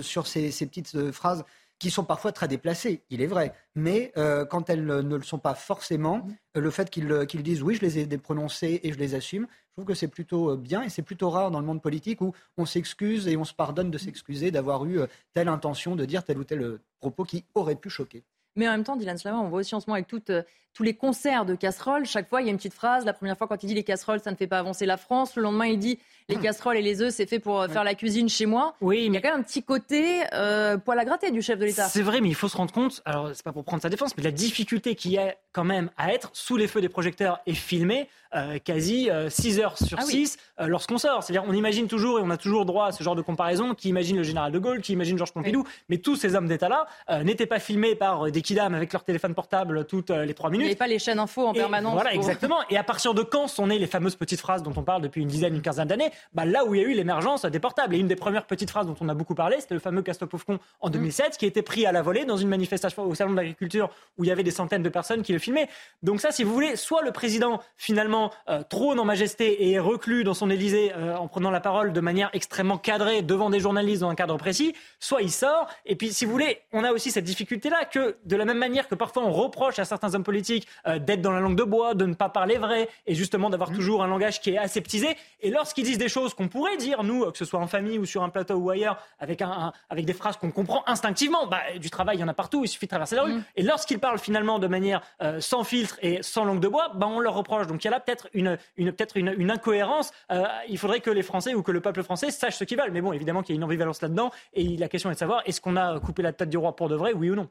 sur 0.00 0.26
ces, 0.26 0.52
ces 0.52 0.66
petites 0.66 1.10
phrases 1.10 1.44
qui 1.78 1.90
sont 1.90 2.04
parfois 2.04 2.32
très 2.32 2.48
déplacées, 2.48 3.02
il 3.10 3.22
est 3.22 3.26
vrai. 3.26 3.52
Mais 3.74 4.12
euh, 4.16 4.44
quand 4.44 4.68
elles 4.68 4.84
ne 4.84 5.16
le 5.16 5.22
sont 5.22 5.38
pas 5.38 5.54
forcément, 5.54 6.26
euh, 6.56 6.60
le 6.60 6.70
fait 6.70 6.90
qu'ils 6.90 7.42
disent 7.42 7.62
oui, 7.62 7.76
je 7.76 7.82
les 7.82 7.98
ai 7.98 8.06
prononcées 8.18 8.80
et 8.82 8.92
je 8.92 8.98
les 8.98 9.14
assume, 9.14 9.46
trouve 9.78 9.86
que 9.86 9.94
c'est 9.94 10.08
plutôt 10.08 10.50
euh, 10.50 10.56
bien 10.56 10.82
et 10.82 10.88
c'est 10.88 11.02
plutôt 11.02 11.30
rare 11.30 11.52
dans 11.52 11.60
le 11.60 11.66
monde 11.66 11.80
politique 11.80 12.20
où 12.20 12.34
on 12.56 12.66
s'excuse 12.66 13.28
et 13.28 13.36
on 13.36 13.44
se 13.44 13.54
pardonne 13.54 13.92
de 13.92 13.98
s'excuser 13.98 14.50
d'avoir 14.50 14.84
eu 14.84 14.98
telle 15.34 15.46
intention 15.46 15.94
de 15.94 16.04
dire 16.04 16.24
tel 16.24 16.38
ou 16.38 16.44
tel 16.44 16.78
propos 16.98 17.22
qui 17.22 17.44
aurait 17.54 17.76
pu 17.76 17.88
choquer. 17.88 18.24
Mais 18.56 18.66
en 18.66 18.72
même 18.72 18.82
temps, 18.82 18.96
Dylan 18.96 19.16
Slama, 19.16 19.38
on 19.38 19.48
voit 19.48 19.60
aussi 19.60 19.76
en 19.76 19.80
ce 19.80 19.86
moment 19.86 19.94
avec 19.94 20.08
toutes, 20.08 20.32
tous 20.74 20.82
les 20.82 20.94
concerts 20.94 21.44
de 21.44 21.54
casseroles, 21.54 22.06
chaque 22.06 22.28
fois 22.28 22.42
il 22.42 22.46
y 22.46 22.48
a 22.48 22.50
une 22.50 22.56
petite 22.56 22.74
phrase. 22.74 23.04
La 23.04 23.12
première 23.12 23.38
fois, 23.38 23.46
quand 23.46 23.62
il 23.62 23.68
dit 23.68 23.74
les 23.74 23.84
casseroles, 23.84 24.18
ça 24.18 24.32
ne 24.32 24.36
fait 24.36 24.48
pas 24.48 24.58
avancer 24.58 24.84
la 24.84 24.96
France. 24.96 25.36
Le 25.36 25.44
lendemain, 25.44 25.66
il 25.66 25.78
dit 25.78 26.00
les 26.28 26.36
casseroles 26.36 26.76
et 26.76 26.82
les 26.82 27.00
œufs, 27.00 27.12
c'est 27.12 27.26
fait 27.26 27.38
pour 27.38 27.60
euh, 27.60 27.68
faire 27.68 27.84
la 27.84 27.94
cuisine 27.94 28.28
chez 28.28 28.46
moi. 28.46 28.74
Oui, 28.80 28.96
mais 28.96 29.04
il 29.06 29.14
y 29.14 29.16
a 29.16 29.20
quand 29.22 29.30
même 29.30 29.40
un 29.40 29.42
petit 29.42 29.62
côté 29.62 30.22
euh, 30.34 30.76
poil 30.76 30.98
à 30.98 31.04
gratter 31.04 31.30
du 31.30 31.40
chef 31.40 31.58
de 31.58 31.64
l'État. 31.64 31.88
C'est 31.88 32.02
vrai, 32.02 32.20
mais 32.20 32.28
il 32.28 32.34
faut 32.34 32.48
se 32.48 32.56
rendre 32.56 32.72
compte, 32.72 33.02
alors 33.06 33.30
c'est 33.32 33.42
pas 33.42 33.52
pour 33.52 33.64
prendre 33.64 33.82
sa 33.82 33.88
défense, 33.88 34.16
mais 34.16 34.22
la 34.22 34.30
difficulté 34.30 34.94
qu'il 34.94 35.12
y 35.12 35.18
a 35.18 35.34
quand 35.52 35.64
même 35.64 35.90
à 35.96 36.12
être 36.12 36.30
sous 36.34 36.56
les 36.56 36.68
feux 36.68 36.80
des 36.80 36.90
projecteurs 36.90 37.40
et 37.46 37.54
filmé 37.54 38.08
euh, 38.36 38.58
quasi 38.58 39.08
6 39.28 39.58
heures 39.58 39.78
sur 39.78 40.02
6 40.02 40.36
ah 40.58 40.68
lorsqu'on 40.68 40.98
sort. 40.98 41.22
C'est-à-dire, 41.22 41.48
on 41.48 41.54
imagine 41.54 41.88
toujours, 41.88 42.18
et 42.18 42.22
on 42.22 42.28
a 42.30 42.36
toujours 42.36 42.66
droit 42.66 42.88
à 42.88 42.92
ce 42.92 43.02
genre 43.02 43.16
de 43.16 43.22
comparaison, 43.22 43.74
qui 43.74 43.88
imagine 43.88 44.18
le 44.18 44.22
général 44.22 44.52
de 44.52 44.58
Gaulle, 44.58 44.82
qui 44.82 44.92
imagine 44.92 45.16
Georges 45.16 45.32
Pompidou, 45.32 45.64
mais 45.88 45.96
tous 45.96 46.16
ces 46.16 46.34
hommes 46.34 46.46
d'État-là 46.46 46.86
n'étaient 47.22 47.46
pas 47.46 47.58
filmés 47.58 47.94
par 47.94 48.30
des 48.30 48.42
kidams 48.42 48.74
avec 48.74 48.92
leur 48.92 49.04
téléphone 49.04 49.34
portable 49.34 49.86
toutes 49.86 50.10
les 50.10 50.34
3 50.34 50.50
minutes. 50.50 50.64
Il 50.64 50.66
n'y 50.66 50.72
avait 50.72 50.78
pas 50.78 50.86
les 50.86 50.98
chaînes 50.98 51.18
info 51.18 51.46
en 51.46 51.54
permanence. 51.54 51.94
Voilà, 51.94 52.12
exactement. 52.12 52.58
Et 52.68 52.76
à 52.76 52.84
partir 52.84 53.14
de 53.14 53.22
quand 53.22 53.48
sont 53.48 53.68
nées 53.68 53.78
les 53.78 53.86
fameuses 53.86 54.16
petites 54.16 54.40
phrases 54.40 54.62
dont 54.62 54.74
on 54.76 54.82
parle 54.82 55.00
depuis 55.00 55.22
une 55.22 55.28
dizaine, 55.28 55.54
une 55.54 55.62
quinzaine 55.62 55.88
d'années 55.88 56.10
bah, 56.32 56.44
Là 56.44 56.64
où 56.64 56.74
il 56.74 56.80
y 56.80 56.84
a 56.84 56.88
eu 56.88 56.94
l'émergence 56.94 57.44
des 57.44 57.60
portables. 57.60 57.94
Et 57.94 57.98
une 57.98 58.08
des 58.08 58.16
premières 58.16 58.46
petites 58.46 58.70
phrases 58.70 58.86
dont 58.86 58.96
on 59.00 59.08
a 59.08 59.14
beaucoup 59.14 59.34
parlé, 59.34 59.56
c'était 59.60 59.74
le 59.74 59.80
fameux 59.80 60.02
Castopovcon 60.02 60.58
en 60.80 60.90
2007, 60.90 61.36
qui 61.36 61.44
a 61.44 61.48
été 61.48 61.62
pris 61.62 61.86
à 61.86 61.92
la 61.92 62.02
volée 62.02 62.24
dans 62.24 62.36
une 62.36 62.48
manifestation 62.48 63.04
au 63.04 63.14
Salon 63.14 63.32
de 63.32 63.36
l'Agriculture 63.36 63.90
où 64.16 64.24
il 64.24 64.28
y 64.28 64.30
avait 64.30 64.42
des 64.42 64.50
centaines 64.50 64.82
de 64.82 64.88
personnes 64.88 65.22
qui 65.22 65.32
le 65.32 65.38
filmaient. 65.38 65.68
Donc 66.02 66.20
ça, 66.20 66.30
si 66.30 66.44
vous 66.44 66.52
voulez, 66.52 66.76
soit 66.76 67.02
le 67.02 67.12
président, 67.12 67.60
finalement, 67.76 68.30
euh, 68.48 68.62
trône 68.68 68.98
en 68.98 69.04
majesté 69.04 69.64
et 69.64 69.72
est 69.72 69.78
reclus 69.78 70.24
dans 70.24 70.34
son 70.34 70.50
Élysée 70.50 70.92
euh, 70.96 71.16
en 71.16 71.28
prenant 71.28 71.50
la 71.50 71.60
parole 71.60 71.92
de 71.92 72.00
manière 72.00 72.30
extrêmement 72.32 72.78
cadrée 72.78 73.22
devant 73.22 73.50
des 73.50 73.60
journalistes 73.60 74.00
dans 74.00 74.10
un 74.10 74.14
cadre 74.14 74.36
précis, 74.36 74.74
soit 75.00 75.22
il 75.22 75.30
sort. 75.30 75.68
Et 75.86 75.96
puis, 75.96 76.12
si 76.12 76.24
vous 76.24 76.32
voulez, 76.32 76.60
on 76.72 76.84
a 76.84 76.92
aussi 76.92 77.10
cette 77.10 77.24
difficulté-là 77.24 77.84
que, 77.84 78.16
de 78.24 78.36
la 78.36 78.44
même 78.44 78.58
manière 78.58 78.88
que 78.88 78.94
parfois 78.94 79.24
on 79.24 79.32
reproche 79.32 79.78
à 79.78 79.84
certains 79.84 80.14
hommes 80.14 80.24
politiques 80.24 80.66
euh, 80.86 80.98
d'être 80.98 81.22
dans 81.22 81.32
la 81.32 81.40
langue 81.40 81.56
de 81.56 81.64
bois, 81.64 81.94
de 81.94 82.06
ne 82.06 82.14
pas 82.14 82.28
parler 82.28 82.56
vrai, 82.56 82.88
et 83.06 83.14
justement 83.14 83.50
d'avoir 83.50 83.70
mmh. 83.70 83.74
toujours 83.74 84.02
un 84.02 84.08
langage 84.08 84.40
qui 84.40 84.50
est 84.50 84.58
aseptisé, 84.58 85.16
et 85.40 85.50
lorsqu'ils 85.50 85.84
disent 85.84 85.98
des 85.98 86.07
choses 86.08 86.34
qu'on 86.34 86.48
pourrait 86.48 86.76
dire, 86.76 87.02
nous, 87.02 87.30
que 87.30 87.38
ce 87.38 87.44
soit 87.44 87.60
en 87.60 87.66
famille 87.66 87.98
ou 87.98 88.06
sur 88.06 88.22
un 88.22 88.28
plateau 88.28 88.54
ou 88.54 88.70
ailleurs, 88.70 88.98
avec, 89.18 89.42
un, 89.42 89.72
avec 89.90 90.04
des 90.04 90.12
phrases 90.12 90.36
qu'on 90.36 90.50
comprend 90.50 90.82
instinctivement. 90.86 91.46
Bah, 91.46 91.60
du 91.78 91.90
travail, 91.90 92.16
il 92.16 92.20
y 92.20 92.24
en 92.24 92.28
a 92.28 92.34
partout, 92.34 92.64
il 92.64 92.68
suffit 92.68 92.86
de 92.86 92.90
traverser 92.90 93.16
la 93.16 93.22
rue. 93.22 93.34
Mm. 93.34 93.44
Et 93.56 93.62
lorsqu'ils 93.62 93.98
parlent 93.98 94.18
finalement 94.18 94.58
de 94.58 94.66
manière 94.66 95.02
euh, 95.22 95.40
sans 95.40 95.64
filtre 95.64 95.98
et 96.02 96.22
sans 96.22 96.44
langue 96.44 96.60
de 96.60 96.68
bois, 96.68 96.92
bah, 96.94 97.06
on 97.06 97.20
leur 97.20 97.34
reproche. 97.34 97.66
Donc 97.66 97.84
il 97.84 97.86
y 97.86 97.88
a 97.88 97.90
là 97.90 98.00
peut-être 98.00 98.28
une, 98.32 98.58
une, 98.76 98.92
peut 98.92 99.06
une, 99.14 99.34
une 99.36 99.50
incohérence. 99.50 100.12
Euh, 100.30 100.44
il 100.68 100.78
faudrait 100.78 101.00
que 101.00 101.10
les 101.10 101.22
Français 101.22 101.54
ou 101.54 101.62
que 101.62 101.72
le 101.72 101.80
peuple 101.80 102.02
français 102.02 102.30
sache 102.30 102.56
ce 102.56 102.64
qu'ils 102.64 102.78
veulent. 102.78 102.92
Mais 102.92 103.00
bon, 103.00 103.12
évidemment 103.12 103.42
qu'il 103.42 103.54
y 103.54 103.56
a 103.56 103.58
une 103.58 103.64
ambivalence 103.64 104.02
là-dedans. 104.02 104.30
Et 104.52 104.76
la 104.76 104.88
question 104.88 105.10
est 105.10 105.14
de 105.14 105.18
savoir, 105.18 105.42
est-ce 105.46 105.60
qu'on 105.60 105.76
a 105.76 105.98
coupé 106.00 106.22
la 106.22 106.32
tête 106.32 106.50
du 106.50 106.56
roi 106.56 106.74
pour 106.74 106.88
de 106.88 106.96
vrai, 106.96 107.12
oui 107.12 107.30
ou 107.30 107.34
non? 107.34 107.48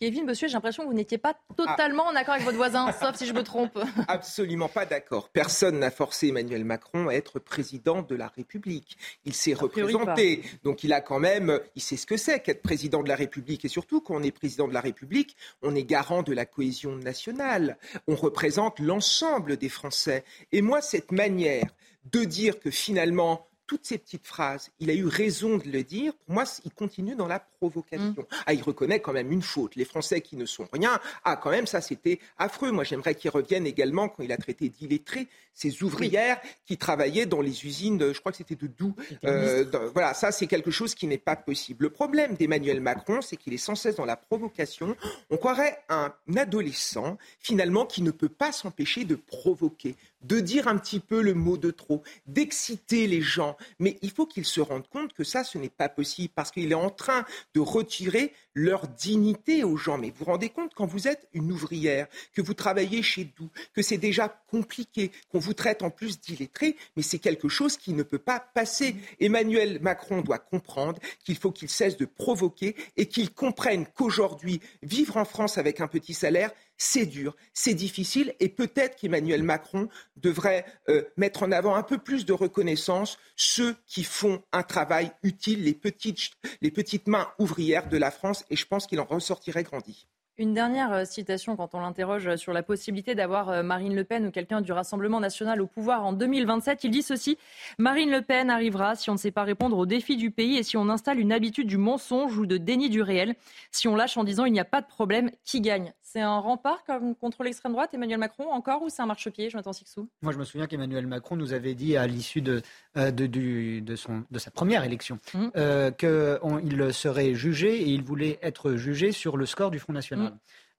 Kevin 0.00 0.26
Bossuet, 0.26 0.48
j'ai 0.48 0.54
l'impression 0.54 0.84
que 0.84 0.88
vous 0.88 0.94
n'étiez 0.94 1.18
pas 1.18 1.34
totalement 1.56 2.04
en 2.04 2.14
accord 2.14 2.34
avec 2.34 2.44
votre 2.44 2.56
voisin, 2.56 2.92
sauf 3.00 3.16
si 3.16 3.26
je 3.26 3.32
me 3.32 3.42
trompe. 3.42 3.78
Absolument 4.08 4.68
pas 4.68 4.86
d'accord. 4.86 5.28
Personne 5.30 5.78
n'a 5.78 5.90
forcé 5.90 6.28
Emmanuel 6.28 6.64
Macron 6.64 7.08
à 7.08 7.14
être 7.14 7.38
président 7.38 8.02
de 8.02 8.14
la 8.14 8.28
République. 8.28 8.96
Il 9.24 9.34
s'est 9.34 9.54
représenté. 9.54 10.42
Donc 10.64 10.84
il 10.84 10.92
a 10.92 11.00
quand 11.00 11.18
même, 11.18 11.60
il 11.74 11.82
sait 11.82 11.96
ce 11.96 12.06
que 12.06 12.16
c'est 12.16 12.40
qu'être 12.40 12.62
président 12.62 13.02
de 13.02 13.08
la 13.08 13.16
République. 13.16 13.64
Et 13.64 13.68
surtout, 13.68 14.00
quand 14.00 14.16
on 14.16 14.22
est 14.22 14.30
président 14.30 14.68
de 14.68 14.74
la 14.74 14.80
République, 14.80 15.36
on 15.62 15.74
est 15.74 15.84
garant 15.84 16.22
de 16.22 16.32
la 16.32 16.46
cohésion 16.46 16.96
nationale. 16.96 17.78
On 18.06 18.14
représente 18.14 18.78
l'ensemble 18.78 19.56
des 19.56 19.68
Français. 19.68 20.24
Et 20.52 20.62
moi, 20.62 20.80
cette 20.80 21.12
manière 21.12 21.66
de 22.12 22.24
dire 22.24 22.58
que 22.58 22.70
finalement, 22.70 23.48
toutes 23.68 23.86
ces 23.86 23.98
petites 23.98 24.26
phrases, 24.26 24.70
il 24.80 24.90
a 24.90 24.94
eu 24.94 25.06
raison 25.06 25.58
de 25.58 25.68
le 25.68 25.84
dire. 25.84 26.12
Pour 26.26 26.34
moi, 26.34 26.44
il 26.64 26.72
continue 26.72 27.14
dans 27.14 27.28
la 27.28 27.38
provocation. 27.38 28.22
Mm. 28.22 28.36
Ah, 28.46 28.54
il 28.54 28.62
reconnaît 28.62 28.98
quand 28.98 29.12
même 29.12 29.30
une 29.30 29.42
faute. 29.42 29.76
Les 29.76 29.84
Français 29.84 30.22
qui 30.22 30.36
ne 30.36 30.46
sont 30.46 30.66
rien, 30.72 30.98
ah, 31.24 31.36
quand 31.36 31.50
même, 31.50 31.66
ça, 31.66 31.80
c'était 31.80 32.18
affreux. 32.38 32.72
Moi, 32.72 32.82
j'aimerais 32.82 33.14
qu'il 33.14 33.30
revienne 33.30 33.66
également 33.66 34.08
quand 34.08 34.22
il 34.24 34.32
a 34.32 34.38
traité 34.38 34.70
d'illettrés 34.70 35.28
ces 35.58 35.82
ouvrières 35.82 36.40
qui 36.66 36.76
travaillaient 36.76 37.26
dans 37.26 37.40
les 37.40 37.66
usines, 37.66 38.12
je 38.12 38.20
crois 38.20 38.30
que 38.30 38.38
c'était 38.38 38.54
de 38.54 38.68
Doux. 38.68 38.94
Euh, 39.24 39.64
voilà, 39.92 40.14
ça, 40.14 40.30
c'est 40.30 40.46
quelque 40.46 40.70
chose 40.70 40.94
qui 40.94 41.08
n'est 41.08 41.18
pas 41.18 41.34
possible. 41.34 41.86
Le 41.86 41.90
problème 41.90 42.36
d'Emmanuel 42.36 42.80
Macron, 42.80 43.20
c'est 43.20 43.36
qu'il 43.36 43.52
est 43.52 43.58
sans 43.58 43.74
cesse 43.74 43.96
dans 43.96 44.04
la 44.04 44.16
provocation. 44.16 44.94
On 45.30 45.36
croirait 45.36 45.82
un 45.88 46.14
adolescent, 46.36 47.18
finalement, 47.40 47.86
qui 47.86 48.02
ne 48.02 48.12
peut 48.12 48.28
pas 48.28 48.52
s'empêcher 48.52 49.04
de 49.04 49.16
provoquer 49.16 49.96
de 50.22 50.40
dire 50.40 50.68
un 50.68 50.76
petit 50.78 51.00
peu 51.00 51.22
le 51.22 51.34
mot 51.34 51.56
de 51.56 51.70
trop, 51.70 52.02
d'exciter 52.26 53.06
les 53.06 53.20
gens. 53.20 53.56
Mais 53.78 53.98
il 54.02 54.10
faut 54.10 54.26
qu'ils 54.26 54.44
se 54.44 54.60
rendent 54.60 54.88
compte 54.88 55.12
que 55.12 55.24
ça, 55.24 55.44
ce 55.44 55.58
n'est 55.58 55.68
pas 55.68 55.88
possible 55.88 56.32
parce 56.34 56.50
qu'il 56.50 56.70
est 56.70 56.74
en 56.74 56.90
train 56.90 57.24
de 57.54 57.60
retirer 57.60 58.32
leur 58.54 58.88
dignité 58.88 59.64
aux 59.64 59.76
gens. 59.76 59.98
Mais 59.98 60.10
vous 60.10 60.18
vous 60.20 60.24
rendez 60.26 60.48
compte 60.48 60.74
quand 60.74 60.86
vous 60.86 61.08
êtes 61.08 61.28
une 61.32 61.52
ouvrière, 61.52 62.08
que 62.34 62.42
vous 62.42 62.54
travaillez 62.54 63.02
chez 63.02 63.24
Doux, 63.24 63.50
que 63.74 63.82
c'est 63.82 63.98
déjà 63.98 64.28
compliqué, 64.50 65.12
qu'on 65.30 65.38
vous 65.38 65.54
traite 65.54 65.82
en 65.82 65.90
plus 65.90 66.20
d'illettré, 66.20 66.76
mais 66.96 67.02
c'est 67.02 67.18
quelque 67.18 67.48
chose 67.48 67.76
qui 67.76 67.92
ne 67.92 68.02
peut 68.02 68.18
pas 68.18 68.40
passer. 68.40 68.96
Emmanuel 69.20 69.80
Macron 69.80 70.22
doit 70.22 70.38
comprendre 70.38 71.00
qu'il 71.24 71.36
faut 71.36 71.52
qu'il 71.52 71.68
cesse 71.68 71.96
de 71.96 72.04
provoquer 72.04 72.74
et 72.96 73.06
qu'il 73.06 73.32
comprenne 73.32 73.86
qu'aujourd'hui, 73.86 74.60
vivre 74.82 75.16
en 75.16 75.24
France 75.24 75.58
avec 75.58 75.80
un 75.80 75.88
petit 75.88 76.14
salaire, 76.14 76.50
c'est 76.78 77.06
dur, 77.06 77.36
c'est 77.52 77.74
difficile 77.74 78.34
et 78.40 78.48
peut-être 78.48 78.96
qu'Emmanuel 78.96 79.42
Macron 79.42 79.88
devrait 80.16 80.64
euh, 80.88 81.02
mettre 81.16 81.42
en 81.42 81.52
avant 81.52 81.74
un 81.74 81.82
peu 81.82 81.98
plus 81.98 82.24
de 82.24 82.32
reconnaissance 82.32 83.18
ceux 83.36 83.76
qui 83.86 84.04
font 84.04 84.42
un 84.52 84.62
travail 84.62 85.10
utile, 85.22 85.64
les 85.64 85.74
petites, 85.74 86.32
les 86.62 86.70
petites 86.70 87.08
mains 87.08 87.28
ouvrières 87.38 87.88
de 87.88 87.98
la 87.98 88.10
France 88.10 88.44
et 88.48 88.56
je 88.56 88.64
pense 88.64 88.86
qu'il 88.86 89.00
en 89.00 89.04
ressortirait 89.04 89.64
grandi. 89.64 90.06
Une 90.40 90.54
dernière 90.54 90.92
euh, 90.92 91.04
citation 91.04 91.56
quand 91.56 91.74
on 91.74 91.80
l'interroge 91.80 92.36
sur 92.36 92.52
la 92.52 92.62
possibilité 92.62 93.16
d'avoir 93.16 93.48
euh, 93.48 93.64
Marine 93.64 93.96
Le 93.96 94.04
Pen 94.04 94.24
ou 94.24 94.30
quelqu'un 94.30 94.60
du 94.60 94.70
Rassemblement 94.70 95.18
national 95.18 95.60
au 95.60 95.66
pouvoir 95.66 96.06
en 96.06 96.12
2027. 96.12 96.84
Il 96.84 96.92
dit 96.92 97.02
ceci 97.02 97.36
Marine 97.76 98.12
Le 98.12 98.22
Pen 98.22 98.48
arrivera 98.48 98.94
si 98.94 99.10
on 99.10 99.14
ne 99.14 99.18
sait 99.18 99.32
pas 99.32 99.42
répondre 99.42 99.76
aux 99.76 99.86
défis 99.86 100.16
du 100.16 100.30
pays 100.30 100.56
et 100.56 100.62
si 100.62 100.76
on 100.76 100.90
installe 100.90 101.18
une 101.18 101.32
habitude 101.32 101.66
du 101.66 101.76
mensonge 101.76 102.38
ou 102.38 102.46
de 102.46 102.56
déni 102.56 102.88
du 102.88 103.02
réel. 103.02 103.34
Si 103.72 103.88
on 103.88 103.96
lâche 103.96 104.16
en 104.16 104.22
disant 104.22 104.44
il 104.44 104.52
n'y 104.52 104.60
a 104.60 104.64
pas 104.64 104.80
de 104.80 104.86
problème, 104.86 105.32
qui 105.44 105.60
gagne? 105.60 105.92
C'est 106.10 106.22
un 106.22 106.38
rempart 106.38 106.84
comme 106.86 107.14
contre 107.14 107.42
l'extrême 107.42 107.72
droite, 107.72 107.90
Emmanuel 107.92 108.18
Macron, 108.18 108.50
encore, 108.50 108.80
ou 108.82 108.88
c'est 108.88 109.02
un 109.02 109.06
marchepied, 109.06 109.50
Jonathan 109.50 109.74
Sixou 109.74 110.08
Moi, 110.22 110.32
je 110.32 110.38
me 110.38 110.44
souviens 110.44 110.66
qu'Emmanuel 110.66 111.06
Macron 111.06 111.36
nous 111.36 111.52
avait 111.52 111.74
dit 111.74 111.98
à 111.98 112.06
l'issue 112.06 112.40
de, 112.40 112.62
euh, 112.96 113.10
de, 113.10 113.26
de, 113.26 113.96
son, 113.96 114.24
de 114.30 114.38
sa 114.38 114.50
première 114.50 114.84
élection 114.84 115.18
mmh. 115.34 115.48
euh, 115.56 115.90
qu'il 115.90 116.94
serait 116.94 117.34
jugé 117.34 117.82
et 117.82 117.88
il 117.88 118.02
voulait 118.02 118.38
être 118.40 118.72
jugé 118.76 119.12
sur 119.12 119.36
le 119.36 119.44
score 119.44 119.70
du 119.70 119.78
Front 119.78 119.92
National. 119.92 120.27
Mmh. 120.27 120.27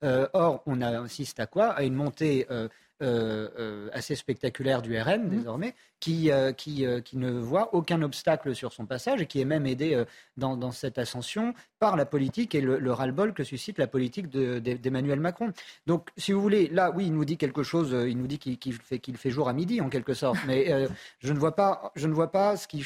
Euh, 0.03 0.27
or, 0.33 0.63
on 0.65 0.81
assiste 0.81 1.39
à 1.39 1.45
quoi? 1.45 1.67
À 1.67 1.83
une 1.83 1.95
montée 1.95 2.47
euh, 2.51 2.69
euh, 3.01 3.89
assez 3.91 4.15
spectaculaire 4.15 4.81
du 4.81 4.97
RN 4.97 5.23
mmh. 5.23 5.29
désormais, 5.29 5.75
qui, 5.99 6.31
qui, 6.55 6.85
qui, 7.03 7.17
ne 7.17 7.31
voit 7.31 7.73
aucun 7.73 8.01
obstacle 8.01 8.55
sur 8.55 8.71
son 8.71 8.85
passage 8.85 9.21
et 9.21 9.25
qui 9.25 9.41
est 9.41 9.45
même 9.45 9.65
aidé 9.65 10.03
dans, 10.37 10.55
dans, 10.55 10.71
cette 10.71 10.97
ascension 10.97 11.53
par 11.79 11.97
la 11.97 12.05
politique 12.05 12.55
et 12.55 12.61
le, 12.61 12.79
le 12.79 12.93
ras-le-bol 12.93 13.33
que 13.33 13.43
suscite 13.43 13.77
la 13.77 13.87
politique 13.87 14.29
d'Emmanuel 14.29 15.19
Macron. 15.19 15.51
Donc, 15.87 16.09
si 16.15 16.31
vous 16.31 16.41
voulez, 16.41 16.69
là, 16.69 16.91
oui, 16.91 17.07
il 17.07 17.13
nous 17.13 17.25
dit 17.25 17.37
quelque 17.37 17.63
chose, 17.63 17.95
il 18.07 18.17
nous 18.17 18.27
dit 18.27 18.39
qu'il 18.39 18.73
fait, 18.73 18.99
qu'il 18.99 19.17
fait 19.17 19.31
jour 19.31 19.49
à 19.49 19.53
midi 19.53 19.81
en 19.81 19.89
quelque 19.89 20.13
sorte, 20.13 20.39
mais 20.47 20.87
je, 21.19 21.33
ne 21.33 21.39
vois 21.39 21.55
pas, 21.55 21.91
je 21.95 22.07
ne 22.07 22.13
vois 22.13 22.31
pas 22.31 22.55
ce 22.55 22.67
qui 22.67 22.85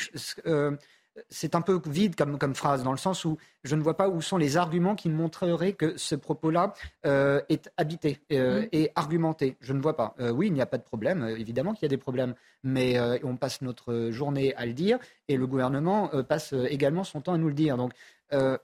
c'est 1.30 1.56
un 1.56 1.62
peu 1.62 1.80
vide 1.86 2.15
comme, 2.15 2.38
comme, 2.38 2.56
phrase, 2.56 2.84
dans 2.84 2.91
le 2.91 2.97
sens 2.97 3.26
où 3.26 3.38
je 3.63 3.76
ne 3.76 3.82
vois 3.82 3.95
pas 3.95 4.10
où 4.10 4.21
sont 4.21 4.38
les 4.38 4.58
arguments 4.58 4.95
qui 4.95 5.10
montreraient 5.10 5.73
que 5.73 5.97
ce 5.97 6.15
propos-là 6.15 6.73
euh, 7.06 7.41
est 7.49 7.71
habité 7.78 8.19
euh, 8.32 8.63
mm. 8.63 8.67
et 8.71 8.91
argumenté. 8.95 9.58
Je 9.62 9.73
ne 9.73 9.82
vois 9.82 9.95
pas. 9.95 10.15
Euh, 10.19 10.32
oui, 10.32 10.47
il 10.47 10.54
n'y 10.54 10.62
a 10.62 10.65
pas 10.65 10.78
de 10.78 10.84
problème, 10.84 11.28
évidemment 11.38 11.73
qu'il 11.73 11.84
y 11.84 11.86
a 11.86 11.89
des 11.89 11.97
problèmes, 11.97 12.36
mais 12.63 12.99
on 13.23 13.36
passe 13.36 13.62
notre 13.62 14.10
journée 14.12 14.56
à 14.56 14.65
le 14.65 14.73
dire 14.73 14.97
et 15.28 15.38
le 15.38 15.47
gouvernement 15.47 16.10
passe 16.23 16.54
également 16.54 17.04
son 17.04 17.21
temps 17.21 17.34
à 17.34 17.38
nous 17.38 17.49
le 17.49 17.54
dire. 17.54 17.78
Donc 17.78 17.93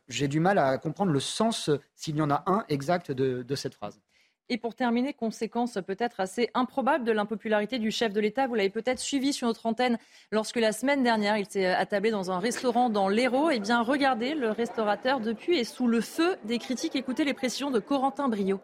j'ai 0.07 0.27
du 0.27 0.39
mal 0.39 0.57
à 0.57 0.77
comprendre 0.77 1.11
le 1.11 1.19
sens, 1.19 1.69
s'il 1.95 2.15
y 2.15 2.21
en 2.21 2.31
a 2.31 2.43
un 2.47 2.63
exact, 2.69 3.11
de 3.11 3.55
cette 3.55 3.75
phrase. 3.75 3.99
Et 4.51 4.57
pour 4.57 4.73
terminer, 4.73 5.13
conséquence 5.13 5.77
peut-être 5.85 6.19
assez 6.19 6.49
improbable 6.55 7.05
de 7.05 7.11
l'impopularité 7.11 7.77
du 7.77 7.91
chef 7.91 8.13
de 8.13 8.19
l'État. 8.19 8.47
Vous 8.47 8.55
l'avez 8.55 8.71
peut-être 8.71 8.97
suivi 8.97 9.31
sur 9.31 9.47
notre 9.47 9.67
antenne 9.67 9.99
lorsque 10.31 10.55
la 10.55 10.71
semaine 10.71 11.03
dernière, 11.03 11.37
il 11.37 11.45
s'est 11.47 11.67
attablé 11.67 12.09
dans 12.09 12.31
un 12.31 12.39
restaurant 12.39 12.89
dans 12.89 13.09
l'Hérault. 13.09 13.51
Eh 13.51 13.59
bien, 13.59 13.83
regardez, 13.83 14.33
le 14.33 14.49
restaurateur 14.49 15.19
depuis 15.19 15.59
est 15.59 15.63
sous 15.63 15.85
le 15.85 16.01
feu 16.01 16.35
des 16.45 16.57
critiques. 16.57 16.95
Écoutez 16.95 17.25
les 17.25 17.35
pressions 17.35 17.69
de 17.69 17.79
Corentin 17.79 18.27
Brio. 18.27 18.59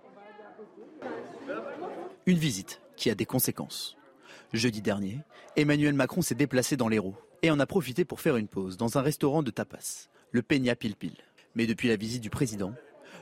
Une 2.26 2.39
visite 2.39 2.82
qui 2.95 3.12
a 3.12 3.15
des 3.15 3.28
conséquences. 3.28 3.95
Jeudi 4.54 4.82
dernier, 4.82 5.19
Emmanuel 5.56 5.93
Macron 5.93 6.24
s'est 6.24 6.34
déplacé 6.34 6.78
dans 6.78 6.88
l'Hérault 6.88 7.15
et 7.43 7.52
en 7.52 7.60
a 7.60 7.67
profité 7.67 8.06
pour 8.06 8.21
faire 8.21 8.38
une 8.38 8.48
pause 8.48 8.78
dans 8.78 8.98
un 8.98 9.02
restaurant 9.02 9.43
de 9.43 9.52
tapas, 9.52 10.10
le 10.32 10.41
Peña 10.41 10.76
Pilpil. 10.76 11.13
Mais 11.54 11.67
depuis 11.67 11.89
la 11.89 11.95
visite 11.95 12.24
du 12.24 12.32
président, 12.32 12.74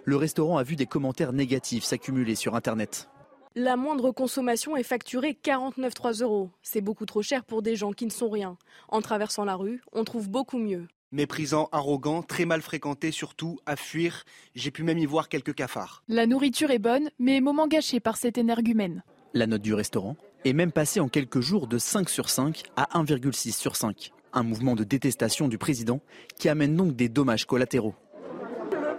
le 0.05 0.15
restaurant 0.15 0.57
a 0.57 0.63
vu 0.63 0.75
des 0.75 0.85
commentaires 0.85 1.33
négatifs 1.33 1.83
s'accumuler 1.83 2.35
sur 2.35 2.55
Internet. 2.55 3.09
La 3.55 3.75
moindre 3.75 4.11
consommation 4.11 4.75
est 4.75 4.83
facturée 4.83 5.37
49,3 5.43 6.23
euros. 6.23 6.49
C'est 6.63 6.81
beaucoup 6.81 7.05
trop 7.05 7.21
cher 7.21 7.45
pour 7.45 7.61
des 7.61 7.75
gens 7.75 7.91
qui 7.91 8.05
ne 8.05 8.11
sont 8.11 8.29
rien. 8.29 8.57
En 8.89 9.01
traversant 9.01 9.45
la 9.45 9.55
rue, 9.55 9.81
on 9.91 10.03
trouve 10.03 10.29
beaucoup 10.29 10.57
mieux. 10.57 10.87
Méprisant, 11.11 11.69
arrogant, 11.71 12.23
très 12.23 12.45
mal 12.45 12.63
fréquenté, 12.63 13.11
surtout 13.11 13.59
à 13.67 13.75
fuir. 13.75 14.23
J'ai 14.55 14.71
pu 14.71 14.81
même 14.81 14.97
y 14.97 15.05
voir 15.05 15.29
quelques 15.29 15.53
cafards. 15.53 16.03
La 16.07 16.25
nourriture 16.25 16.71
est 16.71 16.79
bonne, 16.79 17.11
mais 17.19 17.39
moment 17.41 17.67
gâché 17.67 17.99
par 17.99 18.17
cet 18.17 18.39
énergumène. 18.39 19.03
La 19.35 19.45
note 19.45 19.61
du 19.61 19.75
restaurant 19.75 20.17
est 20.45 20.53
même 20.53 20.71
passée 20.71 20.99
en 20.99 21.07
quelques 21.07 21.39
jours 21.39 21.67
de 21.67 21.77
5 21.77 22.09
sur 22.09 22.29
5 22.29 22.63
à 22.75 22.99
1,6 22.99 23.51
sur 23.51 23.75
5. 23.75 24.11
Un 24.33 24.41
mouvement 24.41 24.73
de 24.73 24.83
détestation 24.83 25.47
du 25.47 25.59
président 25.59 26.01
qui 26.39 26.49
amène 26.49 26.75
donc 26.75 26.95
des 26.95 27.09
dommages 27.09 27.45
collatéraux. 27.45 27.93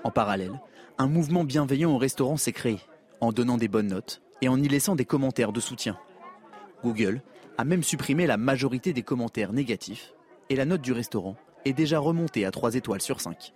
En 0.05 0.13
parallèle, 0.13 0.61
un 0.99 1.09
mouvement 1.09 1.45
bienveillant 1.45 1.93
au 1.93 1.99
restaurant 1.99 2.37
s'est 2.37 2.53
créé, 2.53 2.79
en 3.21 3.33
donnant 3.33 3.57
des 3.57 3.69
bonnes 3.69 3.89
notes 3.89 4.23
et 4.43 4.49
en 4.49 4.63
y 4.63 4.69
laissant 4.69 4.95
des 4.95 5.05
commentaires 5.05 5.53
de 5.53 5.61
soutien. 5.61 5.99
Google 6.83 7.23
a 7.59 7.65
même 7.65 7.83
supprimé 7.83 8.27
la 8.27 8.37
majorité 8.37 8.93
des 8.93 9.03
commentaires 9.03 9.53
négatifs 9.53 10.15
et 10.51 10.57
la 10.57 10.65
note 10.65 10.83
du 10.83 10.93
restaurant 10.93 11.37
est 11.65 11.73
déjà 11.73 11.99
remontée 11.99 12.45
à 12.45 12.51
3 12.51 12.75
étoiles 12.75 13.01
sur 13.01 13.21
5. 13.21 13.53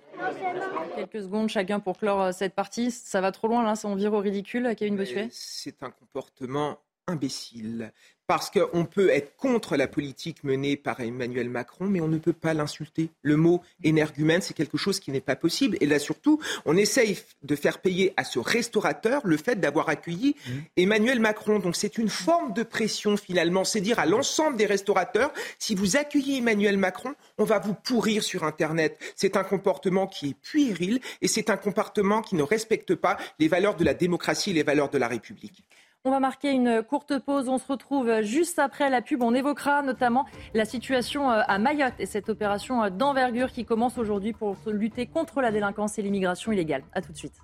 Quelques 0.97 1.23
secondes 1.23 1.49
chacun 1.49 1.79
pour 1.79 1.99
clore 1.99 2.23
euh, 2.23 2.33
cette 2.33 2.55
partie. 2.55 2.91
Ça 2.91 3.21
va 3.21 3.31
trop 3.31 3.47
loin 3.47 3.63
là, 3.63 3.77
ça 3.77 3.87
en 3.87 3.95
vire 3.95 4.13
au 4.15 4.19
ridicule, 4.19 4.75
Kevin 4.77 4.97
Bossuet? 4.97 5.29
C'est 5.31 5.83
un 5.85 5.91
comportement 5.91 6.79
imbécile 7.07 7.93
parce 8.29 8.51
qu'on 8.51 8.85
peut 8.85 9.09
être 9.09 9.37
contre 9.37 9.75
la 9.79 9.89
politique 9.89 10.45
menée 10.45 10.77
par 10.77 11.01
Emmanuel 11.01 11.49
Macron, 11.49 11.87
mais 11.87 12.03
on 12.03 12.09
ne 12.09 12.19
peut 12.19 12.35
pas 12.35 12.53
l'insulter. 12.53 13.09
Le 13.23 13.39
mot 13.39 13.63
énergumène, 13.83 14.43
c'est 14.43 14.53
quelque 14.53 14.77
chose 14.77 15.01
qui 15.01 15.11
n'est 15.11 15.23
pas 15.23 15.35
possible. 15.35 15.79
Et 15.81 15.87
là, 15.87 15.99
surtout, 15.99 16.39
on 16.67 16.77
essaye 16.77 17.19
de 17.43 17.57
faire 17.57 17.79
payer 17.79 18.13
à 18.19 18.25
ce 18.25 18.39
restaurateur 18.39 19.23
le 19.25 19.39
fait 19.39 19.57
d'avoir 19.59 19.89
accueilli 19.89 20.37
mmh. 20.37 20.53
Emmanuel 20.77 21.21
Macron. 21.21 21.59
Donc 21.59 21.75
c'est 21.75 21.97
une 21.97 22.11
forme 22.11 22.53
de 22.53 22.63
pression, 22.63 23.17
finalement. 23.17 23.65
C'est 23.65 23.81
dire 23.81 23.99
à 23.99 24.05
l'ensemble 24.05 24.59
des 24.59 24.67
restaurateurs, 24.67 25.33
si 25.59 25.75
vous 25.75 25.97
accueillez 25.97 26.37
Emmanuel 26.37 26.77
Macron, 26.77 27.15
on 27.39 27.45
va 27.45 27.59
vous 27.59 27.73
pourrir 27.73 28.23
sur 28.23 28.45
Internet. 28.45 28.99
C'est 29.17 29.39
un 29.39 29.45
comportement 29.45 30.07
qui 30.07 30.29
est 30.29 30.41
puéril 30.43 31.01
et 31.23 31.29
c'est 31.29 31.49
un 31.49 31.57
comportement 31.57 32.21
qui 32.21 32.35
ne 32.35 32.43
respecte 32.43 32.95
pas 32.95 33.17
les 33.39 33.49
valeurs 33.49 33.77
de 33.77 33.85
la 33.85 33.95
démocratie 33.95 34.51
et 34.51 34.55
les 34.55 34.65
valeurs 34.65 34.91
de 34.91 34.99
la 34.99 35.09
République. 35.09 35.65
On 36.05 36.11
va 36.11 36.21
marquer 36.21 36.53
une 36.53 36.83
courte 36.83 37.19
pause. 37.19 37.49
On 37.49 37.59
se 37.59 37.67
retrouve 37.67 38.23
juste 38.23 38.59
après 38.59 38.89
la 38.89 39.03
pub. 39.03 39.23
On 39.23 39.35
évoquera 39.35 39.83
notamment 39.83 40.27
la 40.55 40.65
situation 40.65 41.31
euh, 41.31 41.43
à 41.47 41.59
Mayotte 41.59 41.95
et 41.99 42.07
cette 42.07 42.29
opération 42.29 42.85
euh, 42.85 42.91
d'envergure 42.91 43.51
qui 43.51 43.65
commence 43.65 43.99
aujourd'hui 43.99 44.33
pour 44.33 44.57
lutter 44.67 45.07
contre 45.07 45.41
la 45.41 45.51
délinquance 45.51 45.99
et 45.99 46.03
l'immigration 46.03 46.53
illégale. 46.53 46.85
A 46.93 47.03
tout 47.03 47.13
de 47.13 47.17
suite. 47.17 47.35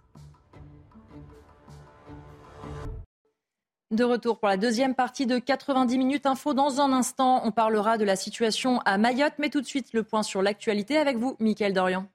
De 3.90 4.04
retour 4.04 4.38
pour 4.38 4.48
la 4.48 4.56
deuxième 4.56 4.94
partie 4.94 5.26
de 5.26 5.38
90 5.38 5.98
minutes 5.98 6.26
info. 6.26 6.54
Dans 6.54 6.80
un 6.80 6.92
instant, 6.92 7.42
on 7.44 7.50
parlera 7.50 7.98
de 7.98 8.04
la 8.04 8.16
situation 8.16 8.80
à 8.84 8.98
Mayotte, 8.98 9.34
mais 9.38 9.50
tout 9.50 9.60
de 9.60 9.66
suite 9.66 9.92
le 9.92 10.04
point 10.04 10.22
sur 10.22 10.42
l'actualité 10.42 10.96
avec 10.96 11.16
vous, 11.16 11.36
Mickaël 11.38 11.72
Dorian. 11.72 12.06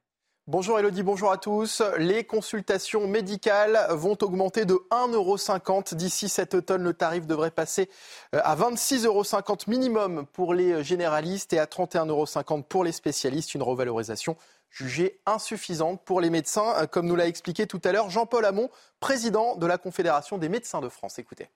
Bonjour 0.52 0.80
Elodie, 0.80 1.04
bonjour 1.04 1.32
à 1.32 1.38
tous. 1.38 1.84
Les 2.00 2.24
consultations 2.24 3.08
médicales 3.08 3.78
vont 3.92 4.18
augmenter 4.20 4.66
de 4.66 4.74
1,50€ 4.90 5.94
d'ici 5.94 6.28
cet 6.28 6.56
automne. 6.56 6.82
Le 6.82 6.96
tarif 6.96 7.28
devrait 7.28 7.52
passer 7.52 7.88
euh, 8.34 8.40
à 8.44 8.56
26,50€ 8.56 9.70
minimum 9.70 10.26
pour 10.34 10.56
les 10.56 10.84
généralistes 10.84 11.54
et 11.54 11.60
à 11.60 11.66
31,50€ 11.66 12.64
pour 12.64 12.84
les 12.84 12.92
spécialistes. 12.92 13.54
Une 13.54 13.62
revalorisation 13.62 14.38
jugée 14.72 15.20
insuffisante 15.28 16.04
pour 16.04 16.20
les 16.20 16.32
médecins, 16.32 16.74
euh, 16.78 16.88
comme 16.88 17.06
nous 17.06 17.16
l'a 17.16 17.28
expliqué 17.28 17.68
tout 17.68 17.82
à 17.84 17.92
l'heure 17.92 18.10
Jean-Paul 18.10 18.44
Hamon, 18.44 18.72
président 19.00 19.56
de 19.56 19.68
la 19.68 19.78
Confédération 19.78 20.40
des 20.40 20.50
médecins 20.50 20.82
de 20.82 20.90
France. 20.90 21.20
Écoutez. 21.20 21.48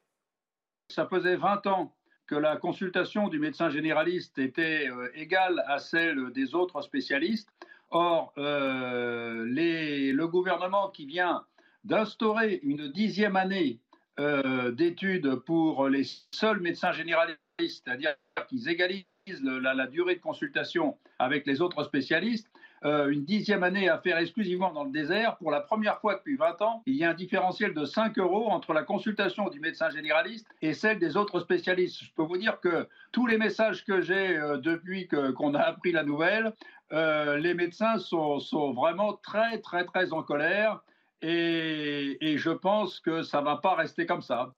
Ça 0.90 1.08
faisait 1.08 1.36
20 1.36 1.66
ans 1.66 1.92
que 2.28 2.36
la 2.36 2.58
consultation 2.58 3.28
du 3.28 3.40
médecin 3.40 3.72
généraliste 3.72 4.38
était 4.38 4.88
euh, 4.88 5.10
égale 5.16 5.64
à 5.68 5.80
celle 5.80 6.32
des 6.32 6.54
autres 6.54 6.84
spécialistes. 6.84 7.50
Or, 7.96 8.34
euh, 8.40 9.46
le 9.46 10.26
gouvernement 10.26 10.90
qui 10.90 11.06
vient 11.06 11.44
d'instaurer 11.84 12.60
une 12.64 12.92
dixième 12.92 13.36
année 13.36 13.82
euh, 14.20 14.72
d'études 14.72 15.36
pour 15.46 15.88
les 15.90 16.02
seuls 16.32 16.60
médecins 16.60 16.92
généralistes, 16.92 17.38
c'est-à-dire 17.60 18.16
qu'ils 18.50 18.68
égalisent 18.68 19.06
la, 19.44 19.86
durée 19.86 20.16
de 20.16 20.22
consultation 20.22 20.98
avec 21.20 21.46
les 21.46 21.62
autres 21.62 21.84
spécialistes, 21.84 22.50
euh, 22.84 23.10
une 23.10 23.26
dixième 23.26 23.62
année 23.62 23.88
à 23.90 24.00
faire 24.00 24.18
exclusivement 24.18 24.74
dans 24.74 24.86
le 24.86 24.92
désert. 24.92 25.38
Pour 25.38 25.52
la 25.52 25.62
première 25.62 26.00
fois 26.00 26.16
depuis 26.16 26.36
20 26.36 26.62
ans, 26.64 26.82
il 26.88 26.96
y 26.96 27.04
a 27.04 27.12
un 27.12 27.14
différentiel 27.14 27.76
de 27.76 27.86
5 27.86 28.18
euros 28.18 28.48
entre 28.50 28.74
la 28.74 28.82
consultation 28.82 29.50
du 29.50 29.60
médecin 29.60 29.92
généraliste 29.92 30.48
et 30.64 30.74
celle 30.74 30.98
des 30.98 31.16
autres 31.16 31.40
spécialistes. 31.40 32.04
Je 32.04 32.12
peux 32.16 32.24
vous 32.24 32.38
dire 32.38 32.60
que 32.60 32.88
tous 33.12 33.28
les 33.28 33.38
messages 33.38 33.86
que 33.86 34.02
j'ai 34.02 34.36
depuis 34.64 35.08
qu'on 35.08 35.54
a 35.54 35.62
appris 35.62 35.92
la 35.92 36.04
nouvelle, 36.04 36.54
euh, 36.94 37.38
les 37.38 37.54
médecins 37.54 37.98
sont, 37.98 38.74
vraiment 38.74 39.14
très, 39.14 39.60
très, 39.60 39.86
très 39.86 40.14
en 40.14 40.24
colère. 40.24 40.82
Et, 41.22 42.18
et 42.22 42.38
je 42.38 42.52
pense 42.52 43.00
que 43.00 43.24
ça 43.24 43.40
ne 43.40 43.46
va 43.46 43.58
pas 43.58 43.76
rester 43.76 44.06
comme 44.06 44.22
ça. 44.22 44.54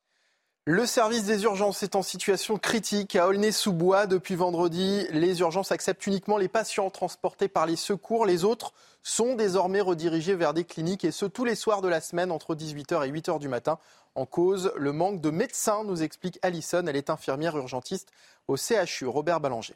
Le 0.68 0.88
service 0.88 1.26
des 1.26 1.44
urgences 1.44 1.84
est 1.84 1.96
en 1.96 2.02
situation 2.02 2.58
critique 2.58 3.16
à 3.16 3.28
Aulnay-sous-Bois. 3.28 4.08
Depuis 4.08 4.34
vendredi, 4.34 5.06
les 5.12 5.40
urgences 5.42 5.72
acceptent 5.72 6.08
uniquement 6.08 6.38
les 6.38 6.48
patients 6.48 6.90
transportés 6.90 7.48
par 7.48 7.68
les 7.68 7.76
secours. 7.76 8.26
Les 8.26 8.44
autres 8.44 8.74
sont 9.04 9.36
désormais 9.36 9.82
redirigés 9.82 10.34
vers 10.34 10.56
des 10.56 10.64
cliniques 10.64 11.06
et 11.06 11.12
ce 11.12 11.28
tous 11.28 11.46
les 11.46 11.54
soirs 11.54 11.84
de 11.84 11.88
la 11.88 12.02
semaine 12.02 12.32
entre 12.32 12.56
18h 12.56 13.08
et 13.08 13.12
8h 13.12 13.38
du 13.38 13.48
matin. 13.48 13.78
En 14.16 14.26
cause, 14.26 14.74
le 14.76 14.92
manque 14.92 15.22
de 15.22 15.30
médecins, 15.30 15.84
nous 15.84 16.02
explique 16.02 16.40
Alison. 16.42 16.84
Elle 16.88 16.96
est 16.96 17.12
infirmière 17.12 17.56
urgentiste 17.58 18.12
au 18.48 18.58
CHU. 18.58 19.06
Robert 19.06 19.40
Ballanger. 19.40 19.76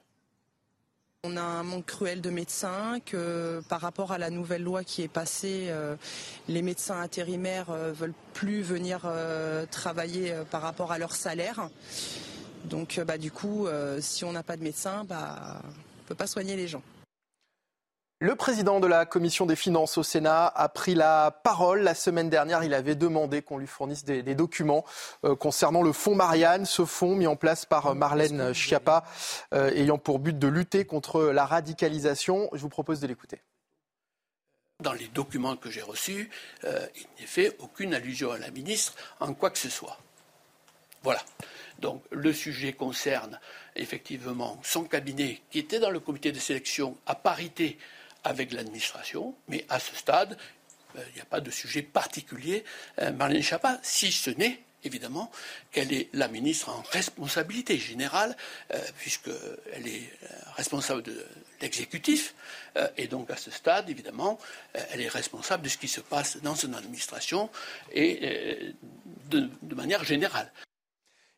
On 1.25 1.35
a 1.35 1.41
un 1.41 1.63
manque 1.63 1.85
cruel 1.85 2.21
de 2.21 2.29
médecins, 2.29 3.01
que 3.05 3.61
par 3.67 3.81
rapport 3.81 4.13
à 4.13 4.17
la 4.17 4.29
nouvelle 4.29 4.63
loi 4.63 4.85
qui 4.85 5.01
est 5.01 5.09
passée, 5.09 5.65
euh, 5.67 5.97
les 6.47 6.61
médecins 6.61 6.97
intérimaires 7.01 7.71
ne 7.71 7.75
euh, 7.75 7.91
veulent 7.91 8.13
plus 8.33 8.61
venir 8.61 9.01
euh, 9.03 9.65
travailler 9.69 10.33
par 10.49 10.61
rapport 10.61 10.93
à 10.93 10.97
leur 10.97 11.13
salaire. 11.13 11.69
Donc 12.63 13.01
bah, 13.05 13.17
du 13.17 13.31
coup, 13.31 13.67
si 13.99 14.23
on 14.23 14.31
n'a 14.31 14.43
pas 14.43 14.55
de 14.55 14.63
médecins, 14.63 15.03
bah, 15.03 15.61
on 15.61 15.67
ne 15.67 16.07
peut 16.07 16.15
pas 16.15 16.27
soigner 16.27 16.55
les 16.55 16.69
gens. 16.69 16.83
Le 18.21 18.35
président 18.35 18.81
de 18.81 18.87
la 18.87 19.05
commission 19.05 19.45
des 19.45 19.55
finances 19.55 19.97
au 19.97 20.03
Sénat 20.03 20.47
a 20.47 20.67
pris 20.67 20.93
la 20.93 21.31
parole 21.31 21.83
la 21.83 21.95
semaine 21.95 22.29
dernière. 22.29 22.65
Il 22.65 22.73
avait 22.73 22.95
demandé 22.95 23.41
qu'on 23.41 23.57
lui 23.57 23.65
fournisse 23.65 24.03
des, 24.03 24.35
documents 24.35 24.83
euh, 25.23 25.37
concernant 25.37 25.81
le 25.81 25.93
fonds 25.93 26.15
Marianne, 26.15 26.65
ce 26.65 26.83
fonds 26.83 27.15
mis 27.15 27.27
en 27.27 27.37
place 27.37 27.65
par 27.65 27.95
Marlène 27.95 28.53
Schiappa, 28.53 29.05
euh, 29.53 29.71
ayant 29.71 29.97
pour 29.97 30.19
but 30.19 30.37
de 30.37 30.47
lutter 30.49 30.83
contre 30.83 31.27
la 31.27 31.45
radicalisation. 31.45 32.49
Je 32.51 32.59
vous 32.59 32.67
propose 32.67 32.99
de 32.99 33.07
l'écouter. 33.07 33.39
Dans 34.81 34.91
les 34.91 35.07
documents 35.07 35.55
que 35.55 35.71
j'ai 35.71 35.81
reçus, 35.81 36.29
euh, 36.65 36.85
il 36.97 37.21
n'est 37.21 37.27
fait 37.27 37.55
aucune 37.59 37.93
allusion 37.93 38.33
à 38.33 38.37
la 38.37 38.51
ministre 38.51 38.95
en 39.21 39.33
quoi 39.33 39.49
que 39.49 39.57
ce 39.57 39.69
soit. 39.69 39.97
Voilà. 41.03 41.21
Donc 41.79 42.03
le 42.11 42.33
sujet 42.33 42.73
concerne 42.73 43.39
effectivement 43.77 44.59
son 44.61 44.83
cabinet 44.83 45.41
qui 45.51 45.59
était 45.59 45.79
dans 45.79 45.89
le 45.89 46.01
comité 46.01 46.33
de 46.33 46.39
sélection 46.39 46.97
à 47.05 47.15
parité 47.15 47.77
avec 48.23 48.51
l'administration, 48.51 49.35
mais 49.47 49.65
à 49.69 49.79
ce 49.79 49.95
stade, 49.95 50.37
euh, 50.97 51.03
il 51.09 51.15
n'y 51.15 51.21
a 51.21 51.25
pas 51.25 51.41
de 51.41 51.51
sujet 51.51 51.81
particulier. 51.81 52.63
Euh, 52.99 53.11
Marlène 53.11 53.41
Schiappa, 53.41 53.79
si 53.83 54.11
ce 54.11 54.29
n'est 54.29 54.59
évidemment 54.85 55.29
qu'elle 55.71 55.91
est 55.91 56.07
la 56.13 56.29
ministre 56.29 56.69
en 56.69 56.81
responsabilité 56.91 57.77
générale, 57.77 58.35
euh, 58.73 58.79
puisqu'elle 58.97 59.87
est 59.87 60.09
responsable 60.55 61.03
de 61.03 61.25
l'exécutif, 61.61 62.33
et 62.95 63.07
donc 63.07 63.29
à 63.29 63.35
ce 63.35 63.51
stade, 63.51 63.89
évidemment, 63.89 64.39
elle 64.73 65.01
est 65.01 65.09
responsable 65.09 65.63
de 65.63 65.69
ce 65.69 65.77
qui 65.77 65.89
se 65.89 65.99
passe 65.99 66.37
dans 66.37 66.55
son 66.55 66.73
administration 66.73 67.49
et 67.91 68.73
de 69.29 69.75
manière 69.75 70.05
générale. 70.05 70.49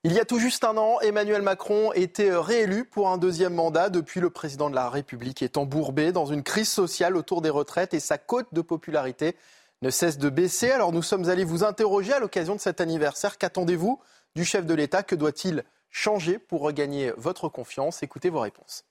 Il 0.03 0.13
y 0.13 0.19
a 0.19 0.25
tout 0.25 0.39
juste 0.39 0.63
un 0.63 0.77
an, 0.77 0.99
Emmanuel 1.01 1.43
Macron 1.43 1.93
était 1.93 2.35
réélu 2.35 2.85
pour 2.85 3.09
un 3.09 3.19
deuxième 3.19 3.53
mandat. 3.53 3.91
Depuis, 3.91 4.19
le 4.19 4.31
président 4.31 4.71
de 4.71 4.73
la 4.73 4.89
République 4.89 5.43
est 5.43 5.57
embourbé 5.57 6.11
dans 6.11 6.25
une 6.25 6.41
crise 6.41 6.69
sociale 6.69 7.15
autour 7.15 7.43
des 7.43 7.51
retraites 7.51 7.93
et 7.93 7.99
sa 7.99 8.17
cote 8.17 8.47
de 8.51 8.61
popularité 8.61 9.35
ne 9.83 9.91
cesse 9.91 10.17
de 10.17 10.29
baisser. 10.29 10.71
Alors 10.71 10.91
nous 10.91 11.03
sommes 11.03 11.29
allés 11.29 11.43
vous 11.43 11.63
interroger 11.63 12.13
à 12.13 12.19
l'occasion 12.19 12.55
de 12.55 12.59
cet 12.59 12.81
anniversaire. 12.81 13.37
Qu'attendez-vous 13.37 13.99
du 14.35 14.43
chef 14.43 14.65
de 14.65 14.73
l'État? 14.73 15.03
Que 15.03 15.13
doit-il 15.13 15.63
changer 15.91 16.39
pour 16.39 16.61
regagner 16.61 17.13
votre 17.17 17.47
confiance? 17.47 18.01
Écoutez 18.01 18.31
vos 18.31 18.39
réponses. 18.39 18.85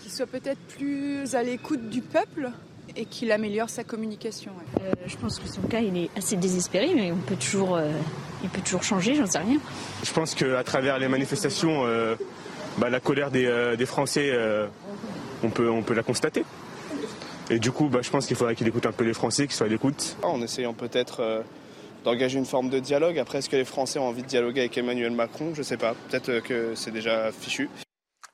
Qu'il 0.00 0.12
soit 0.12 0.26
peut-être 0.26 0.60
plus 0.68 1.34
à 1.34 1.42
l'écoute 1.42 1.88
du 1.88 2.02
peuple 2.02 2.52
et 2.94 3.04
qu'il 3.04 3.32
améliore 3.32 3.70
sa 3.70 3.84
communication. 3.84 4.52
Euh, 4.80 4.92
je 5.06 5.16
pense 5.16 5.38
que 5.38 5.48
son 5.48 5.62
cas, 5.62 5.80
il 5.80 5.96
est 5.96 6.10
assez 6.16 6.36
désespéré, 6.36 6.92
mais 6.94 7.12
on 7.12 7.16
peut 7.16 7.36
toujours, 7.36 7.76
euh, 7.76 7.90
il 8.42 8.48
peut 8.48 8.60
toujours 8.60 8.82
changer, 8.82 9.14
j'en 9.14 9.26
sais 9.26 9.38
rien. 9.38 9.58
Je 10.02 10.12
pense 10.12 10.34
qu'à 10.34 10.62
travers 10.62 10.98
les 10.98 11.08
manifestations, 11.08 11.84
euh, 11.84 12.14
bah, 12.78 12.90
la 12.90 13.00
colère 13.00 13.30
des, 13.30 13.86
Français, 13.86 14.32
on, 15.42 15.50
peut, 15.50 15.70
on 15.70 15.82
peut 15.82 15.94
la 15.94 16.02
constater. 16.02 16.44
Et 17.50 17.58
du 17.58 17.70
coup, 17.70 17.88
bah, 17.88 18.00
je 18.02 18.10
pense 18.10 18.26
qu'il 18.26 18.36
faudrait 18.36 18.54
qu'il 18.54 18.66
écoute 18.66 18.86
un 18.86 18.92
peu 18.92 19.04
les 19.04 19.14
Français, 19.14 19.46
qu'il 19.46 19.54
soit 19.54 19.66
à 19.66 19.70
l'écoute. 19.70 20.16
En 20.22 20.42
essayant 20.42 20.74
peut-être 20.74 21.44
d'engager 22.04 22.38
une 22.38 22.46
forme 22.46 22.70
de 22.70 22.78
dialogue. 22.78 23.18
Après, 23.18 23.38
est-ce 23.38 23.48
que 23.48 23.56
les 23.56 23.64
Français 23.64 23.98
ont 23.98 24.08
envie 24.08 24.22
de 24.22 24.28
dialoguer 24.28 24.60
avec 24.60 24.78
Emmanuel 24.78 25.12
Macron? 25.12 25.52
Je 25.54 25.60
ne 25.60 25.64
sais 25.64 25.76
pas. 25.76 25.94
Peut-être 26.08 26.40
que 26.40 26.74
c'est 26.74 26.92
déjà 26.92 27.30
fichu. 27.32 27.68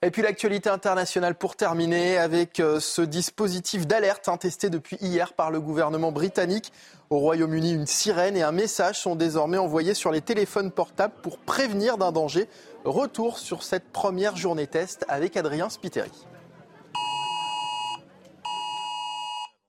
Et 0.05 0.11
puis 0.11 0.23
l'actualité 0.23 0.69
internationale 0.69 1.37
pour 1.37 1.55
terminer 1.55 2.19
avec 2.19 2.59
euh, 2.59 2.81
ce 2.81 3.03
dispositif 3.03 3.87
d'alerte 3.87 4.29
hein, 4.29 4.37
testé 4.37 4.69
depuis 4.69 4.97
hier 5.01 5.33
par 5.33 5.53
le 5.53 5.61
gouvernement 5.61 6.11
britannique. 6.11 6.73
Au 7.09 7.21
Royaume-Uni, 7.21 7.73
une 7.73 7.87
sirène 7.87 8.37
et 8.37 8.43
un 8.43 8.51
message 8.51 8.99
sont 8.99 9.15
désormais 9.15 9.59
envoyés 9.59 9.95
sur 9.95 10.11
les 10.11 10.21
téléphones 10.21 10.73
portables 10.73 11.15
pour 11.23 11.39
prévenir 11.39 11.99
d'un 11.99 12.11
danger. 12.11 12.49
Retour 12.85 13.39
sur 13.39 13.63
cette 13.63 13.93
première 13.93 14.37
journée 14.37 14.67
test 14.67 15.05
avec 15.07 15.37
Adrien 15.37 15.69
Spiteri. 15.69 16.11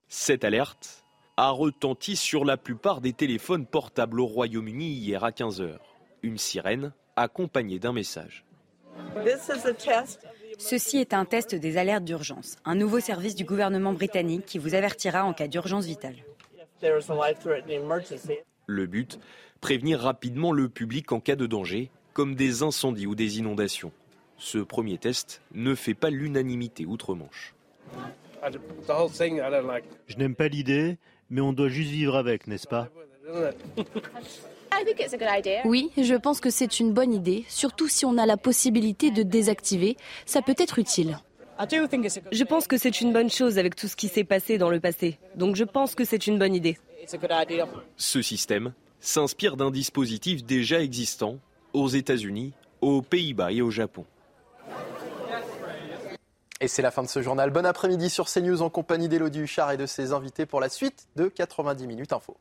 Cette 0.07 0.43
alerte 0.43 1.03
a 1.37 1.51
retenti 1.51 2.15
sur 2.15 2.43
la 2.43 2.57
plupart 2.57 3.01
des 3.01 3.13
téléphones 3.13 3.67
portables 3.67 4.19
au 4.19 4.25
Royaume-Uni 4.25 4.93
hier 4.93 5.23
à 5.23 5.29
15h. 5.29 5.77
Une 6.23 6.39
sirène 6.39 6.91
accompagnée 7.15 7.77
d'un 7.77 7.93
message. 7.93 8.45
Ceci 10.57 10.97
est 10.97 11.13
un 11.13 11.25
test 11.25 11.55
des 11.55 11.77
alertes 11.77 12.03
d'urgence, 12.03 12.57
un 12.65 12.75
nouveau 12.75 12.99
service 12.99 13.35
du 13.35 13.43
gouvernement 13.43 13.93
britannique 13.93 14.45
qui 14.45 14.59
vous 14.59 14.75
avertira 14.75 15.23
en 15.25 15.33
cas 15.33 15.47
d'urgence 15.47 15.85
vitale. 15.85 16.15
Le 18.67 18.85
but, 18.85 19.19
prévenir 19.61 19.99
rapidement 19.99 20.51
le 20.51 20.69
public 20.69 21.11
en 21.11 21.19
cas 21.19 21.35
de 21.35 21.45
danger, 21.45 21.89
comme 22.13 22.35
des 22.35 22.63
incendies 22.63 23.07
ou 23.07 23.15
des 23.15 23.39
inondations. 23.39 23.91
Ce 24.37 24.57
premier 24.57 24.97
test 24.97 25.41
ne 25.53 25.75
fait 25.75 25.93
pas 25.93 26.09
l'unanimité 26.09 26.85
outre-Manche. 26.85 27.55
Je 30.07 30.17
n'aime 30.17 30.35
pas 30.35 30.47
l'idée, 30.47 30.97
mais 31.29 31.41
on 31.41 31.53
doit 31.53 31.69
juste 31.69 31.91
vivre 31.91 32.15
avec, 32.15 32.47
n'est-ce 32.47 32.67
pas? 32.67 32.89
oui, 35.65 35.91
je 35.97 36.15
pense 36.15 36.39
que 36.39 36.49
c'est 36.49 36.79
une 36.79 36.93
bonne 36.93 37.13
idée, 37.13 37.45
surtout 37.47 37.87
si 37.87 38.05
on 38.05 38.17
a 38.17 38.25
la 38.25 38.37
possibilité 38.37 39.11
de 39.11 39.23
désactiver. 39.23 39.97
Ça 40.25 40.41
peut 40.41 40.55
être 40.57 40.79
utile. 40.79 41.19
Je 42.31 42.43
pense 42.43 42.67
que 42.67 42.77
c'est 42.77 43.01
une 43.01 43.13
bonne 43.13 43.29
chose 43.29 43.57
avec 43.57 43.75
tout 43.75 43.87
ce 43.87 43.95
qui 43.95 44.07
s'est 44.07 44.23
passé 44.23 44.57
dans 44.57 44.69
le 44.69 44.79
passé. 44.79 45.19
Donc 45.35 45.55
je 45.55 45.63
pense 45.63 45.95
que 45.95 46.03
c'est 46.03 46.27
une 46.27 46.39
bonne 46.39 46.55
idée. 46.55 46.77
Ce 47.97 48.21
système 48.21 48.73
s'inspire 48.99 49.57
d'un 49.57 49.71
dispositif 49.71 50.43
déjà 50.43 50.81
existant 50.81 51.37
aux 51.73 51.89
États-Unis, 51.89 52.53
aux 52.81 53.01
Pays-Bas 53.01 53.51
et 53.51 53.61
au 53.61 53.69
Japon. 53.69 54.05
Et 56.61 56.67
c'est 56.67 56.81
la 56.81 56.91
fin 56.91 57.03
de 57.03 57.09
ce 57.09 57.21
journal. 57.21 57.49
Bon 57.51 57.65
après-midi 57.65 58.09
sur 58.09 58.29
CNews 58.29 58.61
en 58.61 58.69
compagnie 58.69 59.09
d'Élodie 59.09 59.41
Huchard 59.41 59.71
et 59.71 59.77
de 59.77 59.85
ses 59.85 60.13
invités 60.13 60.45
pour 60.45 60.61
la 60.61 60.69
suite 60.69 61.07
de 61.17 61.27
90 61.27 61.87
minutes 61.87 62.13
info. 62.13 62.37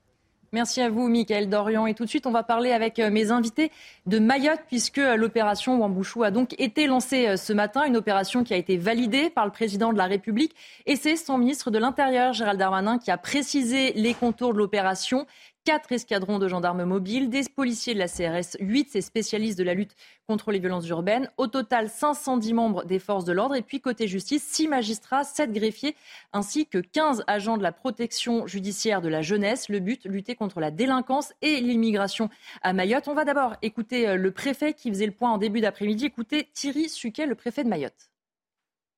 Merci 0.55 0.83
à 0.83 0.91
vous, 0.91 1.09
Michael 1.09 1.49
Dorian. 1.49 1.87
Et 1.87 1.95
tout 1.95 2.05
de 2.05 2.11
suite, 2.11 2.27
on 2.27 2.31
va 2.31 2.43
parler 2.43 2.73
avec 2.73 2.99
euh, 2.99 3.11
mes 3.11 3.31
invités 3.31 3.73
de 4.05 4.19
Mayotte, 4.19 4.61
puisque 4.69 4.99
euh, 4.99 5.17
l'opération 5.17 5.79
Wambouchou 5.79 6.25
a 6.25 6.31
donc 6.31 6.55
été 6.61 6.87
lancée 6.87 7.27
euh, 7.27 7.37
ce 7.38 7.55
matin, 7.55 7.85
une 7.87 7.97
opération 7.97 8.45
qui 8.45 8.53
a 8.53 8.59
été 8.59 8.77
validée 8.77 9.31
par 9.31 9.47
le 9.47 9.51
président 9.51 9.95
de 9.95 9.97
la 9.97 10.05
République. 10.05 10.55
Et 10.85 10.97
c'est 10.97 11.17
son 11.17 11.38
ministre 11.38 11.71
de 11.71 11.79
l'Intérieur, 11.79 12.35
Gérald 12.35 12.59
Darmanin, 12.59 12.99
qui 12.99 13.11
a 13.11 13.17
précisé 13.17 13.95
les 13.95 14.12
contours 14.12 14.53
de 14.53 14.59
l'opération. 14.59 15.27
Quatre 15.64 15.92
escadrons 15.92 16.40
de 16.40 16.48
gendarmes 16.48 16.83
mobiles, 16.83 17.31
des 17.31 17.44
policiers 17.44 17.94
de 17.94 18.01
la 18.01 18.09
CRS 18.09 18.57
8, 18.59 18.90
ces 18.90 19.01
spécialistes 19.01 19.57
de 19.57 19.62
la 19.62 19.75
lutte 19.75 19.94
contre 20.27 20.51
les 20.51 20.59
violences 20.59 20.88
urbaines. 20.88 21.31
Au 21.37 21.46
total, 21.46 21.88
510 21.88 22.53
membres 22.53 22.85
des 22.85 22.98
forces 22.98 23.25
de 23.25 23.33
l'ordre. 23.33 23.55
Et 23.55 23.62
puis, 23.62 23.81
côté 23.81 24.09
justice, 24.09 24.42
6 24.42 24.66
magistrats, 24.66 25.22
7 25.22 25.53
greffiers, 25.53 25.94
ainsi 26.33 26.66
que 26.66 26.79
15 26.79 27.22
agents 27.29 27.59
de 27.59 27.62
la 27.62 27.70
protection 27.70 28.44
judiciaire 28.48 29.01
de 29.01 29.09
la 29.09 29.22
jeunesse. 29.22 29.68
Le 29.68 29.79
but, 29.79 30.05
lutter 30.05 30.35
contre 30.35 30.59
la 30.59 30.72
délinquance 30.72 31.33
et 31.42 31.61
l'immigration 31.61 32.29
à 32.62 32.72
Mayotte. 32.72 33.07
On 33.07 33.14
va 33.14 33.25
d'abord 33.25 33.55
écouter 33.62 34.09
euh, 34.09 34.16
le 34.16 34.33
préfet 34.33 34.75
qui 34.75 34.88
faisait 34.90 35.07
le 35.07 35.12
point 35.12 35.31
en 35.31 35.38
début 35.38 35.61
d'après-midi. 35.61 36.07
Écoutez 36.07 36.48
Thierry 36.53 36.88
Suquet, 36.88 37.27
le 37.27 37.37
préfet 37.37 37.62
de 37.62 37.68
Mayotte. 37.68 38.11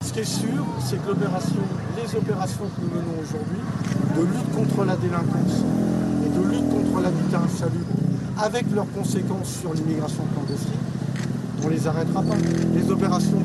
Ce 0.02 0.14
qui 0.14 0.20
est 0.20 0.24
sûr, 0.24 0.64
c'est 0.80 0.96
que 0.96 1.10
les 1.10 2.16
opérations 2.16 2.64
que 2.64 2.80
nous 2.80 2.88
menons 2.88 3.20
aujourd'hui, 3.20 3.60
de 4.16 4.22
lutte 4.22 4.54
contre 4.54 4.84
la 4.84 4.96
délinquance, 4.96 5.62
contre 6.94 7.02
l'habitat 7.02 7.40
insalubre, 7.40 7.86
avec 8.40 8.70
leurs 8.72 8.90
conséquences 8.92 9.60
sur 9.60 9.74
l'immigration 9.74 10.22
clandestine, 10.32 10.72
on 11.62 11.68
ne 11.68 11.72
les 11.72 11.86
arrêtera 11.86 12.22
pas. 12.22 12.36
Les 12.74 12.90
opérations 12.90 13.40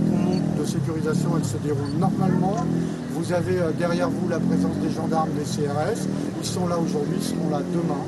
de 0.57 0.65
sécurisation, 0.65 1.31
elles 1.38 1.45
se 1.45 1.57
déroulent 1.57 1.97
normalement. 1.97 2.65
Vous 3.12 3.31
avez 3.33 3.59
euh, 3.59 3.71
derrière 3.71 4.09
vous 4.09 4.27
la 4.27 4.39
présence 4.39 4.75
des 4.77 4.91
gendarmes 4.91 5.31
des 5.33 5.43
CRS. 5.43 6.07
Ils 6.39 6.45
sont 6.45 6.67
là 6.67 6.77
aujourd'hui, 6.77 7.15
ils 7.17 7.23
seront 7.23 7.49
là 7.49 7.62
demain. 7.73 8.01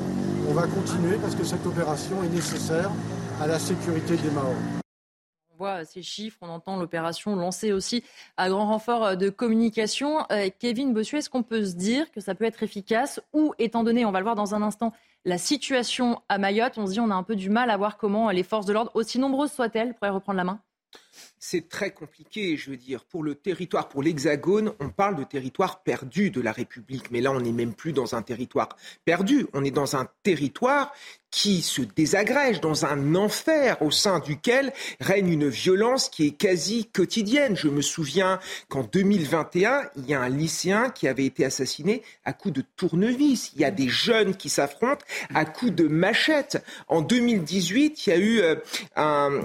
On 0.48 0.54
va 0.54 0.62
continuer 0.62 1.16
parce 1.16 1.34
que 1.34 1.44
cette 1.44 1.64
opération 1.66 2.22
est 2.24 2.34
nécessaire 2.34 2.90
à 3.40 3.46
la 3.46 3.58
sécurité 3.58 4.16
des 4.16 4.30
Maoris 4.30 4.82
voit 5.62 5.84
ces 5.84 6.02
chiffres, 6.02 6.38
on 6.42 6.48
entend 6.48 6.76
l'opération 6.76 7.36
lancée 7.36 7.70
aussi 7.70 8.02
à 8.36 8.48
grand 8.48 8.66
renfort 8.66 9.04
euh, 9.04 9.14
de 9.14 9.30
communication. 9.30 10.26
Euh, 10.32 10.48
Kevin 10.58 10.92
Bossuet, 10.92 11.18
est-ce 11.18 11.30
qu'on 11.30 11.44
peut 11.44 11.64
se 11.64 11.74
dire 11.74 12.10
que 12.10 12.20
ça 12.20 12.34
peut 12.34 12.44
être 12.44 12.64
efficace 12.64 13.20
ou, 13.32 13.54
étant 13.60 13.84
donné, 13.84 14.04
on 14.04 14.10
va 14.10 14.18
le 14.18 14.24
voir 14.24 14.34
dans 14.34 14.56
un 14.56 14.62
instant, 14.62 14.92
la 15.24 15.38
situation 15.38 16.20
à 16.28 16.38
Mayotte, 16.38 16.78
on 16.78 16.86
se 16.86 16.92
dit 16.92 17.00
on 17.00 17.10
a 17.10 17.14
un 17.14 17.22
peu 17.22 17.36
du 17.36 17.50
mal 17.50 17.70
à 17.70 17.76
voir 17.76 17.96
comment 17.96 18.30
les 18.30 18.42
forces 18.42 18.66
de 18.66 18.72
l'ordre, 18.72 18.90
aussi 18.94 19.18
nombreuses 19.18 19.52
soient-elles, 19.52 19.94
pourraient 19.94 20.10
reprendre 20.10 20.36
la 20.36 20.44
main 20.44 20.60
c'est 21.38 21.68
très 21.68 21.90
compliqué, 21.90 22.56
je 22.56 22.70
veux 22.70 22.76
dire. 22.76 23.04
Pour 23.04 23.22
le 23.22 23.34
territoire, 23.34 23.88
pour 23.88 24.02
l'Hexagone, 24.02 24.72
on 24.80 24.90
parle 24.90 25.16
de 25.16 25.24
territoire 25.24 25.82
perdu 25.82 26.30
de 26.30 26.40
la 26.40 26.52
République. 26.52 27.10
Mais 27.10 27.20
là, 27.20 27.32
on 27.32 27.40
n'est 27.40 27.52
même 27.52 27.74
plus 27.74 27.92
dans 27.92 28.14
un 28.14 28.22
territoire 28.22 28.68
perdu. 29.04 29.46
On 29.52 29.64
est 29.64 29.70
dans 29.70 29.96
un 29.96 30.08
territoire 30.22 30.92
qui 31.32 31.62
se 31.62 31.82
désagrège 31.82 32.60
dans 32.60 32.84
un 32.84 33.16
enfer 33.16 33.80
au 33.80 33.90
sein 33.90 34.20
duquel 34.20 34.72
règne 35.00 35.30
une 35.30 35.48
violence 35.48 36.08
qui 36.08 36.28
est 36.28 36.30
quasi 36.30 36.84
quotidienne. 36.84 37.56
Je 37.56 37.68
me 37.68 37.80
souviens 37.80 38.38
qu'en 38.68 38.84
2021, 38.84 39.82
il 39.96 40.06
y 40.06 40.14
a 40.14 40.20
un 40.20 40.28
lycéen 40.28 40.90
qui 40.90 41.08
avait 41.08 41.24
été 41.24 41.44
assassiné 41.44 42.02
à 42.24 42.34
coups 42.34 42.54
de 42.54 42.62
tournevis. 42.76 43.52
Il 43.56 43.62
y 43.62 43.64
a 43.64 43.70
des 43.70 43.88
jeunes 43.88 44.36
qui 44.36 44.50
s'affrontent 44.50 45.04
à 45.34 45.46
coups 45.46 45.72
de 45.72 45.88
machette. 45.88 46.62
En 46.86 47.00
2018, 47.00 48.06
il 48.06 48.10
y 48.10 48.12
a 48.12 48.18
eu, 48.18 48.40
euh, 48.40 48.56
euh, 48.98 49.42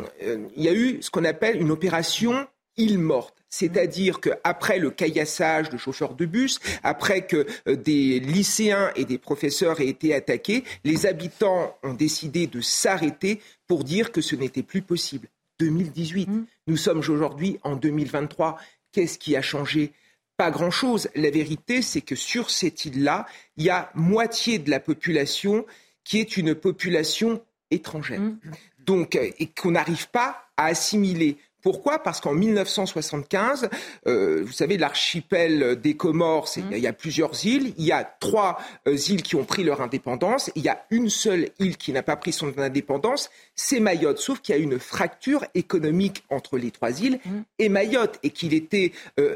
il 0.56 0.64
y 0.64 0.70
a 0.70 0.74
eu 0.74 1.02
ce 1.02 1.10
qu'on 1.10 1.24
appelle 1.24 1.60
une 1.60 1.72
opération 1.72 2.48
île 2.76 3.00
morte. 3.00 3.37
C'est-à-dire 3.50 4.20
qu'après 4.20 4.78
le 4.78 4.92
caillassage 4.92 5.70
de 5.70 5.78
chauffeurs 5.78 6.16
de 6.16 6.26
bus, 6.26 6.60
après 6.84 7.26
que 7.26 7.46
euh, 7.68 7.76
des 7.76 8.20
lycéens 8.20 8.92
et 8.96 9.06
des 9.06 9.18
professeurs 9.18 9.80
aient 9.80 9.88
été 9.88 10.14
attaqués, 10.14 10.64
les 10.84 11.06
habitants 11.06 11.78
ont 11.84 11.94
décidé 11.94 12.48
de 12.48 12.62
s'arrêter 12.62 13.42
pour 13.68 13.84
dire 13.84 14.12
que 14.12 14.22
ce 14.22 14.36
n'était 14.36 14.64
plus 14.64 14.82
possible. 14.82 15.30
2018. 15.60 16.30
Mmh. 16.30 16.46
Nous 16.68 16.78
sommes 16.78 17.00
aujourd'hui 17.00 17.60
en 17.64 17.76
2023. 17.76 18.58
Qu'est-ce 18.92 19.18
qui 19.18 19.36
a 19.36 19.42
changé? 19.42 19.92
Pas 20.36 20.52
grand-chose. 20.52 21.10
La 21.16 21.32
vérité, 21.32 21.82
c'est 21.82 22.02
que 22.02 22.16
sur 22.16 22.50
cette 22.50 22.86
île-là, 22.86 23.26
il 23.56 23.66
y 23.66 23.70
a 23.70 23.90
moitié 23.96 24.60
de 24.60 24.70
la 24.70 24.80
population 24.80 25.66
qui 26.04 26.20
est 26.20 26.38
une 26.38 26.54
population 26.54 27.42
étrangère. 27.72 28.22
Mmh. 28.22 28.40
Donc, 28.80 29.16
euh, 29.16 29.30
et 29.40 29.48
qu'on 29.48 29.72
n'arrive 29.72 30.10
pas 30.10 30.50
à 30.56 30.66
assimiler. 30.66 31.38
Pourquoi? 31.68 32.02
Parce 32.02 32.22
qu'en 32.22 32.34
1975, 32.34 33.70
euh, 34.08 34.42
vous 34.42 34.54
savez, 34.54 34.78
l'archipel 34.78 35.76
des 35.76 35.98
Comores, 35.98 36.48
mmh. 36.56 36.62
il 36.72 36.78
y 36.78 36.88
a 36.88 36.94
plusieurs 36.94 37.46
îles. 37.46 37.74
Il 37.78 37.84
y 37.84 37.92
a 37.92 38.06
trois 38.06 38.58
euh, 38.88 38.96
îles 38.96 39.22
qui 39.22 39.36
ont 39.36 39.44
pris 39.44 39.66
leur 39.66 39.82
indépendance. 39.82 40.50
Il 40.56 40.64
y 40.64 40.70
a 40.70 40.86
une 40.92 41.10
seule 41.10 41.50
île 41.60 41.76
qui 41.76 41.92
n'a 41.92 42.04
pas 42.04 42.16
pris 42.16 42.32
son 42.32 42.58
indépendance, 42.58 43.30
c'est 43.54 43.82
Mayotte. 43.82 44.20
Sauf 44.20 44.40
qu'il 44.40 44.56
y 44.56 44.58
a 44.58 44.62
une 44.62 44.80
fracture 44.80 45.44
économique 45.56 46.24
entre 46.30 46.58
les 46.58 46.72
trois 46.72 47.02
îles 47.02 47.20
mmh. 47.26 47.32
et 47.60 47.68
Mayotte, 47.68 48.18
et 48.24 48.30
qu'il 48.30 48.54
était 48.54 48.94
euh, 49.20 49.36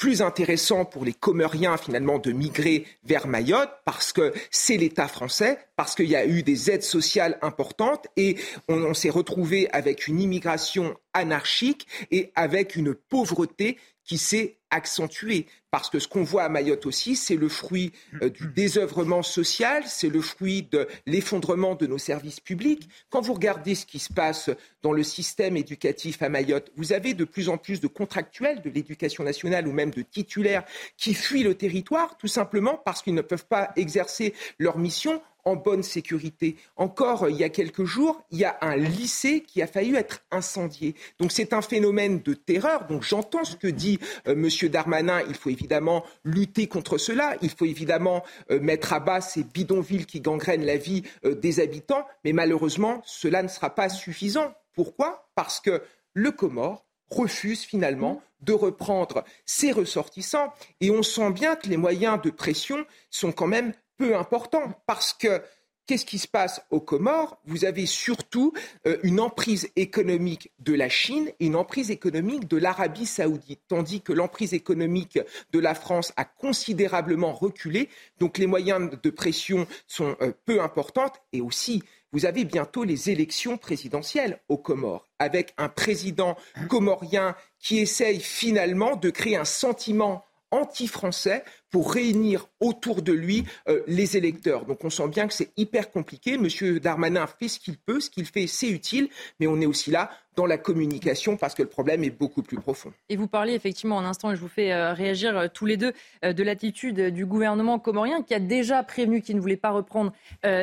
plus 0.00 0.22
intéressant 0.22 0.86
pour 0.86 1.04
les 1.04 1.12
Comoriens 1.12 1.76
finalement 1.76 2.18
de 2.18 2.32
migrer 2.32 2.86
vers 3.04 3.26
Mayotte 3.26 3.70
parce 3.84 4.14
que 4.14 4.32
c'est 4.50 4.78
l'État 4.78 5.08
français, 5.08 5.58
parce 5.76 5.94
qu'il 5.94 6.08
y 6.08 6.16
a 6.16 6.24
eu 6.24 6.42
des 6.42 6.70
aides 6.70 6.82
sociales 6.82 7.38
importantes 7.42 8.06
et 8.16 8.36
on, 8.68 8.82
on 8.82 8.94
s'est 8.94 9.10
retrouvé 9.10 9.68
avec 9.72 10.08
une 10.08 10.18
immigration 10.18 10.96
anarchique 11.12 11.86
et 12.10 12.32
avec 12.34 12.76
une 12.76 12.94
pauvreté 12.94 13.76
qui 14.02 14.16
s'est 14.16 14.56
accentuée. 14.70 15.46
Parce 15.70 15.88
que 15.88 15.98
ce 15.98 16.08
qu'on 16.08 16.24
voit 16.24 16.42
à 16.42 16.48
Mayotte 16.48 16.86
aussi, 16.86 17.14
c'est 17.14 17.36
le 17.36 17.48
fruit 17.48 17.92
euh, 18.22 18.28
du 18.28 18.48
désœuvrement 18.48 19.22
social, 19.22 19.84
c'est 19.86 20.08
le 20.08 20.20
fruit 20.20 20.62
de 20.70 20.88
l'effondrement 21.06 21.74
de 21.74 21.86
nos 21.86 21.98
services 21.98 22.40
publics. 22.40 22.88
Quand 23.08 23.20
vous 23.20 23.34
regardez 23.34 23.74
ce 23.74 23.86
qui 23.86 23.98
se 23.98 24.12
passe 24.12 24.50
dans 24.82 24.92
le 24.92 25.02
système 25.02 25.56
éducatif 25.56 26.22
à 26.22 26.28
Mayotte, 26.28 26.72
vous 26.76 26.92
avez 26.92 27.14
de 27.14 27.24
plus 27.24 27.48
en 27.48 27.56
plus 27.56 27.80
de 27.80 27.86
contractuels 27.86 28.62
de 28.62 28.70
l'éducation 28.70 29.22
nationale 29.22 29.68
ou 29.68 29.72
même 29.72 29.90
de 29.90 30.02
titulaires 30.02 30.64
qui 30.96 31.14
fuient 31.14 31.44
le 31.44 31.54
territoire, 31.54 32.16
tout 32.16 32.28
simplement 32.28 32.80
parce 32.84 33.02
qu'ils 33.02 33.14
ne 33.14 33.22
peuvent 33.22 33.46
pas 33.46 33.70
exercer 33.76 34.34
leur 34.58 34.78
mission 34.78 35.22
en 35.44 35.56
bonne 35.56 35.82
sécurité. 35.82 36.56
Encore 36.76 37.28
il 37.28 37.36
y 37.36 37.44
a 37.44 37.48
quelques 37.48 37.84
jours, 37.84 38.22
il 38.30 38.38
y 38.38 38.44
a 38.44 38.58
un 38.60 38.76
lycée 38.76 39.42
qui 39.42 39.62
a 39.62 39.66
failli 39.66 39.94
être 39.94 40.22
incendié. 40.30 40.94
Donc 41.18 41.32
c'est 41.32 41.52
un 41.52 41.62
phénomène 41.62 42.20
de 42.20 42.34
terreur. 42.34 42.86
Donc 42.86 43.02
j'entends 43.02 43.44
ce 43.44 43.56
que 43.56 43.66
dit 43.66 43.98
euh, 44.26 44.32
M. 44.32 44.68
Darmanin. 44.68 45.22
Il 45.28 45.34
faut 45.34 45.50
évidemment 45.50 46.04
lutter 46.24 46.66
contre 46.66 46.98
cela. 46.98 47.36
Il 47.42 47.50
faut 47.50 47.64
évidemment 47.64 48.22
euh, 48.50 48.60
mettre 48.60 48.92
à 48.92 49.00
bas 49.00 49.20
ces 49.20 49.44
bidonvilles 49.44 50.06
qui 50.06 50.20
gangrènent 50.20 50.64
la 50.64 50.76
vie 50.76 51.02
euh, 51.24 51.34
des 51.34 51.60
habitants. 51.60 52.06
Mais 52.24 52.32
malheureusement, 52.32 53.02
cela 53.04 53.42
ne 53.42 53.48
sera 53.48 53.74
pas 53.74 53.88
suffisant. 53.88 54.54
Pourquoi? 54.74 55.28
Parce 55.34 55.60
que 55.60 55.82
le 56.14 56.30
Comore 56.30 56.84
refuse 57.10 57.62
finalement 57.62 58.22
de 58.40 58.52
reprendre 58.52 59.24
ses 59.44 59.72
ressortissants. 59.72 60.52
Et 60.80 60.90
on 60.90 61.02
sent 61.02 61.30
bien 61.32 61.56
que 61.56 61.68
les 61.68 61.76
moyens 61.76 62.20
de 62.22 62.30
pression 62.30 62.84
sont 63.10 63.32
quand 63.32 63.46
même 63.46 63.74
peu 64.00 64.16
important 64.16 64.72
parce 64.86 65.12
que 65.12 65.42
Qu'est-ce 65.86 66.06
qui 66.06 66.20
se 66.20 66.28
passe 66.28 66.62
aux 66.70 66.78
Comores? 66.78 67.40
Vous 67.46 67.64
avez 67.64 67.84
surtout 67.84 68.52
euh, 68.86 68.98
une 69.02 69.18
emprise 69.18 69.68
économique 69.74 70.52
de 70.60 70.72
la 70.72 70.88
Chine 70.88 71.32
une 71.40 71.56
emprise 71.56 71.90
économique 71.90 72.46
de 72.46 72.58
l'Arabie 72.58 73.06
saoudite, 73.06 73.62
tandis 73.66 74.00
que 74.00 74.12
l'emprise 74.12 74.54
économique 74.54 75.18
de 75.50 75.58
la 75.58 75.74
France 75.74 76.12
a 76.16 76.24
considérablement 76.24 77.32
reculé. 77.32 77.88
Donc 78.20 78.38
les 78.38 78.46
moyens 78.46 78.88
de 79.02 79.10
pression 79.10 79.66
sont 79.88 80.16
euh, 80.22 80.30
peu 80.44 80.62
importants 80.62 81.12
et 81.32 81.40
aussi 81.40 81.82
vous 82.12 82.24
avez 82.24 82.44
bientôt 82.44 82.84
les 82.84 83.10
élections 83.10 83.58
présidentielles 83.58 84.38
aux 84.48 84.58
Comores, 84.58 85.08
avec 85.18 85.54
un 85.58 85.68
président 85.68 86.36
comorien 86.68 87.34
qui 87.58 87.78
essaye 87.80 88.20
finalement 88.20 88.94
de 88.94 89.10
créer 89.10 89.36
un 89.36 89.44
sentiment 89.44 90.24
anti-français 90.52 91.44
pour 91.70 91.92
réunir 91.92 92.48
autour 92.60 93.02
de 93.02 93.12
lui 93.12 93.44
euh, 93.68 93.80
les 93.86 94.16
électeurs. 94.16 94.64
Donc 94.66 94.84
on 94.84 94.90
sent 94.90 95.08
bien 95.08 95.26
que 95.26 95.34
c'est 95.34 95.50
hyper 95.56 95.90
compliqué. 95.90 96.36
Monsieur 96.36 96.80
Darmanin 96.80 97.26
fait 97.26 97.48
ce 97.48 97.58
qu'il 97.58 97.78
peut, 97.78 98.00
ce 98.00 98.10
qu'il 98.10 98.26
fait 98.26 98.46
c'est 98.46 98.68
utile, 98.68 99.08
mais 99.38 99.46
on 99.46 99.60
est 99.60 99.66
aussi 99.66 99.90
là 99.90 100.10
dans 100.36 100.46
la 100.46 100.58
communication 100.58 101.36
parce 101.36 101.54
que 101.54 101.62
le 101.62 101.68
problème 101.68 102.04
est 102.04 102.10
beaucoup 102.10 102.42
plus 102.42 102.56
profond. 102.56 102.92
Et 103.08 103.16
vous 103.16 103.26
parliez 103.26 103.54
effectivement 103.54 103.98
un 103.98 104.04
instant, 104.04 104.30
et 104.30 104.36
je 104.36 104.40
vous 104.40 104.48
fais 104.48 104.72
euh, 104.72 104.92
réagir 104.92 105.36
euh, 105.36 105.46
tous 105.52 105.66
les 105.66 105.76
deux, 105.76 105.92
de 106.22 106.42
l'attitude 106.42 107.00
du 107.10 107.26
gouvernement 107.26 107.78
comorien 107.78 108.22
qui 108.22 108.34
a 108.34 108.38
déjà 108.38 108.82
prévenu 108.82 109.22
qu'il 109.22 109.36
ne 109.36 109.40
voulait 109.40 109.56
pas 109.56 109.70
reprendre 109.70 110.12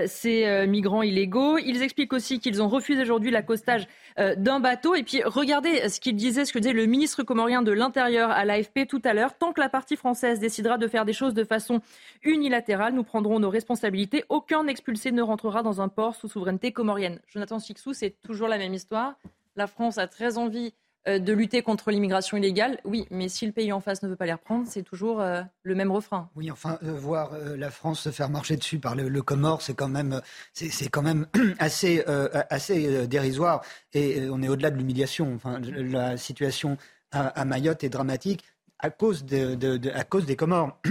ces 0.08 0.66
migrants 0.68 1.02
illégaux. 1.02 1.58
Ils 1.58 1.82
expliquent 1.82 2.14
aussi 2.14 2.40
qu'ils 2.40 2.62
ont 2.62 2.68
refusé 2.68 3.02
aujourd'hui 3.02 3.32
l'accostage 3.32 3.88
d'un 4.18 4.60
bateau. 4.60 4.96
Et 4.96 5.04
puis 5.04 5.22
regardez 5.24 5.90
ce 5.90 6.00
qu'il 6.00 6.16
disait, 6.16 6.46
ce 6.46 6.54
que 6.54 6.60
disait 6.60 6.74
le 6.74 6.86
ministre 6.86 7.24
comorien 7.24 7.62
de 7.62 7.72
l'Intérieur 7.72 8.30
à 8.30 8.46
l'AFP 8.46 8.88
tout 8.88 9.02
à 9.04 9.14
l'heure. 9.14 9.38
Tant 9.38 9.52
que 9.52 9.60
la 9.60 9.70
partie 9.70 9.96
française 9.96 10.40
décidera 10.40 10.78
de 10.78 10.88
faire 10.88 10.97
des 11.06 11.14
choses 11.14 11.34
de 11.34 11.44
façon 11.44 11.82
unilatérale. 12.24 12.94
Nous 12.94 13.04
prendrons 13.04 13.40
nos 13.40 13.50
responsabilités. 13.50 14.24
Aucun 14.30 14.68
expulsé 14.68 15.12
ne 15.12 15.22
rentrera 15.22 15.64
dans 15.64 15.82
un 15.82 15.88
port 15.88 16.16
sous 16.16 16.28
souveraineté 16.28 16.72
comorienne. 16.72 17.20
Jonathan 17.28 17.60
Sixou, 17.60 17.94
c'est 17.94 18.16
toujours 18.22 18.48
la 18.48 18.58
même 18.58 18.74
histoire. 18.74 19.16
La 19.56 19.68
France 19.68 19.98
a 19.98 20.08
très 20.08 20.38
envie 20.38 20.74
euh, 21.08 21.20
de 21.20 21.34
lutter 21.34 21.62
contre 21.62 21.92
l'immigration 21.92 22.38
illégale. 22.38 22.80
Oui, 22.84 23.08
mais 23.10 23.30
si 23.30 23.46
le 23.46 23.52
pays 23.52 23.72
en 23.72 23.80
face 23.80 24.04
ne 24.04 24.10
veut 24.10 24.16
pas 24.16 24.26
les 24.26 24.34
reprendre, 24.34 24.66
c'est 24.68 24.84
toujours 24.84 25.22
euh, 25.22 25.42
le 25.64 25.76
même 25.76 25.92
refrain. 25.92 26.30
Oui, 26.36 26.52
enfin, 26.52 26.78
voir 26.82 27.32
la 27.56 27.72
France 27.72 28.02
se 28.02 28.10
faire 28.10 28.30
marcher 28.30 28.58
dessus 28.58 28.80
par 28.80 28.96
le, 28.96 29.22
Comore, 29.22 29.62
c'est 29.62 29.74
quand 29.74 29.88
même, 29.88 30.22
c'est, 30.54 30.90
quand 30.90 31.02
même 31.02 31.28
assez, 31.60 32.04
assez 32.50 33.08
dérisoire. 33.08 33.64
Et 33.94 34.28
on 34.30 34.42
est 34.42 34.50
au-delà 34.50 34.70
de 34.70 34.78
l'humiliation. 34.78 35.34
Enfin, 35.34 35.60
la 35.60 36.18
situation 36.18 36.78
à, 37.12 37.46
Mayotte 37.46 37.84
est 37.84 37.90
dramatique 37.90 38.44
à 38.80 38.90
cause, 38.90 39.26
de, 39.26 39.90
à 39.94 40.04
cause 40.04 40.26
des 40.26 40.36
Comores. 40.36 40.78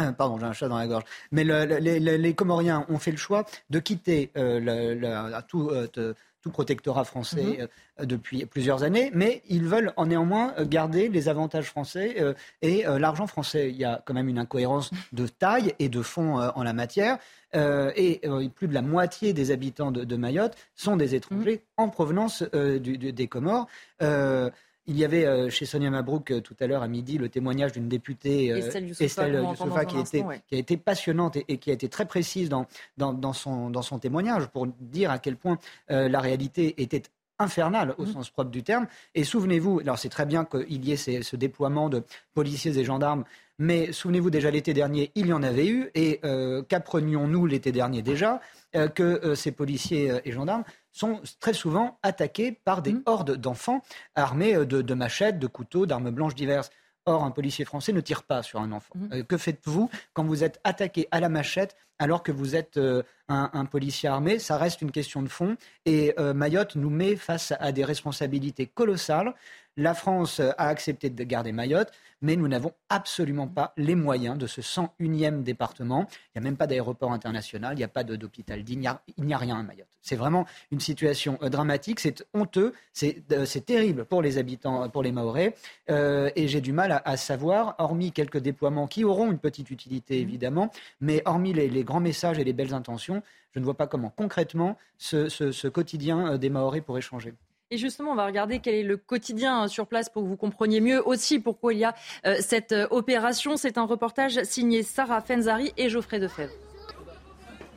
Ah, 0.00 0.12
pardon, 0.12 0.38
j'ai 0.38 0.46
un 0.46 0.52
chat 0.52 0.68
dans 0.68 0.78
la 0.78 0.86
gorge. 0.86 1.02
Mais 1.32 1.42
les, 1.42 2.34
Comoriens 2.34 2.86
ont 2.88 2.98
fait 2.98 3.10
le 3.10 3.16
choix 3.16 3.44
de 3.68 3.80
quitter 3.80 4.30
euh, 4.36 5.40
tout, 5.48 5.70
euh, 5.70 5.88
tout, 5.88 6.50
protectorat 6.52 7.04
français 7.04 7.58
mhm. 7.58 7.68
euh, 8.00 8.04
depuis 8.04 8.46
plusieurs 8.46 8.84
années, 8.84 9.10
mais 9.12 9.42
ils 9.48 9.64
veulent 9.64 9.92
en 9.96 10.06
néanmoins 10.06 10.54
garder 10.62 11.08
les 11.08 11.28
avantages 11.28 11.66
français 11.66 12.16
et 12.62 12.84
l'argent 12.84 13.26
français. 13.26 13.70
Il 13.70 13.76
y 13.76 13.84
a 13.84 14.00
quand 14.06 14.14
même 14.14 14.28
une 14.28 14.38
incohérence 14.38 14.92
de 15.12 15.26
taille 15.26 15.74
et 15.80 15.88
de 15.88 16.00
fond 16.00 16.38
en 16.38 16.62
la 16.62 16.72
matière. 16.72 17.18
et 17.52 18.20
plus 18.54 18.68
de 18.68 18.74
la 18.74 18.82
moitié 18.82 19.32
des 19.32 19.50
habitants 19.50 19.90
de, 19.90 20.16
Mayotte 20.16 20.56
sont 20.76 20.96
des 20.96 21.16
étrangers 21.16 21.60
mhm. 21.76 21.84
en 21.84 21.88
provenance 21.88 22.44
des 22.52 23.26
Comores. 23.26 23.66
Il 24.88 24.96
y 24.96 25.04
avait 25.04 25.26
euh, 25.26 25.50
chez 25.50 25.66
Sonia 25.66 25.90
Mabrouk 25.90 26.30
euh, 26.30 26.40
tout 26.40 26.56
à 26.60 26.66
l'heure 26.66 26.82
à 26.82 26.88
midi 26.88 27.18
le 27.18 27.28
témoignage 27.28 27.72
d'une 27.72 27.88
députée, 27.88 28.50
euh, 28.50 28.56
Estelle 28.56 28.86
qui, 29.86 30.24
qui, 30.48 30.54
a 30.54 30.58
été 30.58 30.78
passionnante 30.78 31.36
et, 31.36 31.58
qui 31.58 31.68
a 31.68 31.74
été 31.74 31.90
très 31.90 32.06
précise 32.06 32.48
dans, 32.48 32.66
dans, 32.96 33.32
son, 33.34 33.68
dans 33.68 33.82
son 33.82 33.98
témoignage 33.98 34.46
pour 34.46 34.66
dire 34.80 35.10
à 35.10 35.18
quel 35.18 35.36
point 35.36 35.58
la 35.88 36.20
réalité 36.20 36.82
était 36.82 37.02
infernale 37.38 37.94
au 37.98 38.04
mmh. 38.04 38.12
sens 38.12 38.30
propre 38.30 38.50
du 38.50 38.62
terme. 38.62 38.86
Et 39.14 39.24
souvenez-vous, 39.24 39.80
alors 39.80 39.98
c'est 39.98 40.08
très 40.08 40.24
bien 40.24 40.46
qu'il 40.46 40.84
y 40.84 40.92
ait 40.92 40.96
ce 40.96 41.36
déploiement 41.36 41.90
de 41.90 42.02
policiers 42.32 42.78
et 42.78 42.84
gendarmes, 42.84 43.24
mais 43.58 43.92
souvenez-vous 43.92 44.30
déjà 44.30 44.50
l'été 44.50 44.72
dernier, 44.72 45.12
il 45.14 45.26
y 45.26 45.32
en 45.32 45.42
avait 45.42 45.66
eu. 45.66 45.90
Et 45.94 46.20
qu'apprenions-nous 46.68 47.46
l'été 47.46 47.72
dernier 47.72 48.02
déjà 48.02 48.40
Que 48.72 49.34
ces 49.34 49.52
policiers 49.52 50.12
et 50.24 50.32
gendarmes 50.32 50.64
sont 50.98 51.20
très 51.40 51.54
souvent 51.54 51.98
attaqués 52.02 52.52
par 52.64 52.82
des 52.82 52.92
mmh. 52.92 53.02
hordes 53.06 53.36
d'enfants 53.36 53.82
armés 54.14 54.54
euh, 54.54 54.66
de, 54.66 54.94
machettes, 54.94 55.38
de 55.38 55.46
couteaux, 55.46 55.86
d'armes 55.86 56.10
blanches 56.10 56.34
diverses. 56.34 56.70
Or, 57.06 57.24
un 57.24 57.30
policier 57.30 57.64
français 57.64 57.92
ne 57.92 58.00
tire 58.00 58.24
pas 58.24 58.42
sur 58.42 58.60
un 58.60 58.72
enfant. 58.72 58.94
Mmh. 58.96 59.08
Euh, 59.12 59.22
que 59.22 59.38
faites-vous 59.38 59.88
quand 60.12 60.24
vous 60.24 60.44
êtes 60.44 60.60
attaqué 60.64 61.08
à 61.10 61.20
la 61.20 61.28
machette 61.28 61.76
alors 61.98 62.22
que 62.22 62.32
vous 62.32 62.54
êtes 62.54 62.76
euh, 62.76 63.02
un, 63.28 63.64
policier 63.64 64.08
armé? 64.08 64.38
Ça 64.38 64.58
reste 64.58 64.82
une 64.82 64.90
question 64.90 65.22
de 65.22 65.28
fond. 65.28 65.56
Et 65.84 66.14
Mayotte 66.18 66.76
nous 66.76 66.90
met 66.90 67.16
face 67.16 67.52
à 67.58 67.72
des 67.72 67.84
responsabilités 67.84 68.66
colossales. 68.66 69.34
La 69.78 69.94
France 69.94 70.40
a 70.40 70.66
accepté 70.66 71.08
de 71.08 71.22
garder 71.22 71.52
Mayotte, 71.52 71.92
mais 72.20 72.34
nous 72.34 72.48
n'avons 72.48 72.72
absolument 72.88 73.46
pas 73.46 73.74
les 73.76 73.94
moyens 73.94 74.36
de 74.36 74.48
ce 74.48 74.60
101e 74.60 75.44
département. 75.44 76.08
Il 76.10 76.40
n'y 76.40 76.46
a 76.46 76.50
même 76.50 76.56
pas 76.56 76.66
d'aéroport 76.66 77.12
international, 77.12 77.74
il 77.74 77.78
n'y 77.78 77.84
a 77.84 77.88
pas 77.88 78.02
d'hôpital 78.02 78.64
digne, 78.64 78.90
il 79.16 79.24
n'y 79.24 79.34
a, 79.34 79.38
rien 79.38 79.56
à 79.56 79.62
Mayotte. 79.62 79.86
C'est 80.02 80.16
vraiment 80.16 80.46
une 80.72 80.80
situation 80.80 81.38
euh, 81.42 81.48
dramatique, 81.48 82.00
c'est 82.00 82.26
honteux, 82.34 82.74
euh, 83.04 83.44
c'est 83.44 83.64
terrible 83.64 84.04
pour 84.04 84.20
les 84.20 84.36
habitants, 84.36 84.88
pour 84.88 85.04
les 85.04 85.12
Mahorais, 85.12 85.54
euh, 85.90 86.28
et 86.34 86.48
j'ai 86.48 86.60
du 86.60 86.72
mal 86.72 87.00
à, 87.04 87.16
savoir, 87.16 87.76
hormis 87.78 88.10
quelques 88.10 88.38
déploiements 88.38 88.88
qui 88.88 89.04
auront 89.04 89.30
une 89.30 89.38
petite 89.38 89.70
utilité 89.70 90.18
mmh. 90.18 90.22
évidemment, 90.22 90.72
mais 91.00 91.22
hormis 91.24 91.52
les, 91.52 91.84
grands 91.84 92.00
messages 92.00 92.40
et 92.40 92.44
les 92.44 92.52
belles 92.52 92.74
intentions, 92.74 93.22
je 93.54 93.60
ne 93.60 93.64
vois 93.64 93.76
pas 93.76 93.86
comment 93.86 94.10
concrètement 94.10 94.76
ce 94.98 95.68
quotidien 95.68 96.36
des 96.36 96.50
Mahorais 96.50 96.80
pourrait 96.80 97.00
changer. 97.00 97.32
Et 97.70 97.76
justement, 97.76 98.12
on 98.12 98.14
va 98.14 98.24
regarder 98.24 98.60
quel 98.60 98.74
est 98.74 98.82
le 98.82 98.96
quotidien 98.96 99.64
euh, 99.64 99.68
sur 99.68 99.86
place 99.86 100.08
pour 100.08 100.22
que 100.22 100.28
vous 100.28 100.38
compreniez 100.38 100.80
mieux 100.80 101.06
aussi 101.06 101.38
pourquoi 101.38 101.74
il 101.74 101.80
y 101.80 101.84
a 101.84 101.94
euh, 102.26 102.36
cette 102.40 102.72
euh, 102.72 102.86
opération. 102.90 103.58
C'est 103.58 103.76
un 103.76 103.84
reportage 103.84 104.42
signé 104.44 104.82
Sarah 104.82 105.20
Fenzari 105.20 105.72
et 105.76 105.90
Geoffrey 105.90 106.18
Defebvre. 106.18 106.54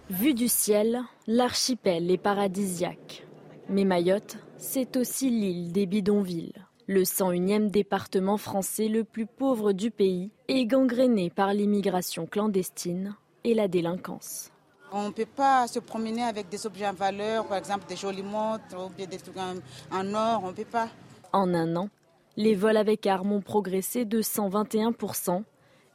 Vue 0.09 0.33
du 0.33 0.47
ciel, 0.47 1.01
l'archipel 1.27 2.09
est 2.09 2.17
paradisiaque. 2.17 3.25
Mais 3.67 3.83
Mayotte, 3.83 4.37
c'est 4.57 4.95
aussi 4.95 5.29
l'île 5.29 5.73
des 5.73 5.85
bidonvilles. 5.85 6.53
Le 6.87 7.03
101e 7.03 7.69
département 7.69 8.37
français 8.37 8.87
le 8.87 9.03
plus 9.03 9.25
pauvre 9.25 9.73
du 9.73 9.91
pays 9.91 10.31
est 10.47 10.65
gangréné 10.65 11.29
par 11.29 11.53
l'immigration 11.53 12.25
clandestine 12.25 13.15
et 13.43 13.53
la 13.53 13.67
délinquance. 13.67 14.51
On 14.93 15.07
ne 15.07 15.11
peut 15.11 15.25
pas 15.25 15.67
se 15.67 15.79
promener 15.79 16.23
avec 16.23 16.49
des 16.49 16.65
objets 16.65 16.87
en 16.87 16.93
valeur, 16.93 17.45
par 17.45 17.57
exemple 17.57 17.85
des 17.87 17.95
jolies 17.95 18.23
montres 18.23 18.75
ou 18.77 18.91
des 18.97 19.17
trucs 19.17 19.37
en, 19.37 20.13
or, 20.13 20.41
on 20.43 20.47
ne 20.47 20.53
peut 20.53 20.65
pas. 20.65 20.89
En 21.31 21.53
un 21.53 21.77
an, 21.77 21.89
les 22.35 22.55
vols 22.55 22.75
avec 22.75 23.07
armes 23.07 23.31
ont 23.31 23.41
progressé 23.41 24.03
de 24.03 24.21
121%, 24.21 25.43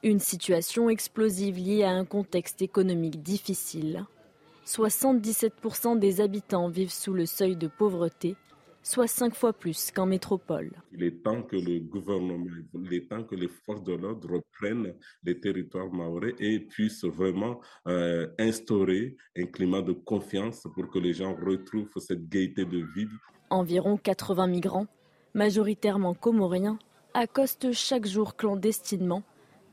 une 0.02 0.18
situation 0.18 0.88
explosive 0.88 1.58
liée 1.58 1.84
à 1.84 1.90
un 1.90 2.06
contexte 2.06 2.62
économique 2.62 3.22
difficile. 3.22 4.06
77% 4.66 5.98
des 5.98 6.22
habitants 6.22 6.68
vivent 6.68 6.92
sous 6.92 7.12
le 7.12 7.26
seuil 7.26 7.54
de 7.54 7.68
pauvreté 7.68 8.34
soit 8.86 9.08
cinq 9.08 9.34
fois 9.34 9.52
plus 9.52 9.90
qu'en 9.90 10.06
métropole. 10.06 10.70
Il 10.92 11.02
est 11.02 11.20
temps 11.24 11.42
que 11.42 11.56
le 11.56 11.80
gouvernement, 11.80 12.46
il 12.72 12.94
est 12.94 13.08
temps 13.08 13.24
que 13.24 13.34
les 13.34 13.48
forces 13.48 13.82
de 13.82 13.94
l'ordre 13.94 14.34
reprennent 14.34 14.94
les 15.24 15.40
territoires 15.40 15.92
maorais 15.92 16.34
et 16.38 16.60
puissent 16.60 17.04
vraiment 17.04 17.60
euh, 17.88 18.28
instaurer 18.38 19.16
un 19.36 19.46
climat 19.46 19.82
de 19.82 19.92
confiance 19.92 20.68
pour 20.72 20.88
que 20.88 21.00
les 21.00 21.14
gens 21.14 21.34
retrouvent 21.34 21.90
cette 21.98 22.28
gaieté 22.28 22.64
de 22.64 22.78
vie. 22.94 23.08
Environ 23.50 23.96
80 23.96 24.46
migrants, 24.46 24.86
majoritairement 25.34 26.14
comoriens, 26.14 26.78
accostent 27.12 27.72
chaque 27.72 28.06
jour 28.06 28.36
clandestinement 28.36 29.24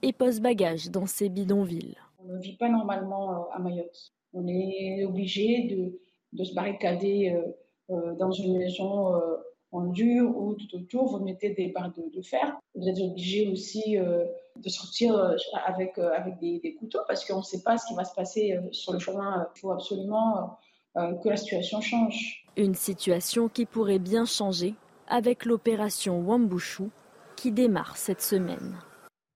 et 0.01 0.11
posent 0.11 0.41
bagages 0.41 0.89
dans 0.89 1.05
ces 1.05 1.29
bidonvilles. 1.29 1.97
On 2.17 2.33
ne 2.33 2.41
vit 2.41 2.57
pas 2.57 2.69
normalement 2.69 3.31
euh, 3.31 3.55
à 3.55 3.59
Mayotte. 3.59 4.11
On 4.33 4.47
est 4.47 5.05
obligé 5.05 5.67
de, 5.67 5.99
de 6.31 6.43
se 6.43 6.55
barricader 6.55 7.31
euh, 7.35 7.51
dans 7.89 8.31
une 8.31 8.57
maison 8.57 9.15
euh, 9.15 9.37
en 9.71 9.85
dur 9.87 10.37
ou 10.37 10.53
tout 10.53 10.75
autour, 10.77 11.07
vous 11.07 11.23
mettez 11.23 11.49
des 11.49 11.67
barres 11.67 11.91
de, 11.93 12.21
fer. 12.21 12.57
Vous 12.75 12.87
êtes 12.87 12.99
obligé 12.99 13.49
aussi 13.51 13.97
euh, 13.97 14.25
de 14.55 14.69
sortir 14.69 15.35
avec, 15.65 15.97
avec 15.97 16.39
des, 16.39 16.75
couteaux 16.79 16.99
parce 17.07 17.25
qu'on 17.25 17.39
ne 17.39 17.43
sait 17.43 17.63
pas 17.63 17.77
ce 17.77 17.87
qui 17.87 17.95
va 17.95 18.05
se 18.05 18.13
passer 18.13 18.55
sur 18.71 18.93
le 18.93 18.99
chemin. 18.99 19.47
Il 19.55 19.59
faut 19.59 19.71
absolument 19.71 20.57
que 20.95 21.27
la 21.27 21.37
situation 21.37 21.81
change. 21.81 22.45
Une 22.55 22.75
situation 22.75 23.49
qui 23.49 23.65
pourrait 23.65 23.97
bien 23.97 24.25
changer 24.25 24.75
avec 25.07 25.45
l'opération 25.45 26.19
Wambushu 26.21 26.89
qui 27.35 27.51
démarre 27.51 27.97
cette 27.97 28.21
semaine. 28.21 28.77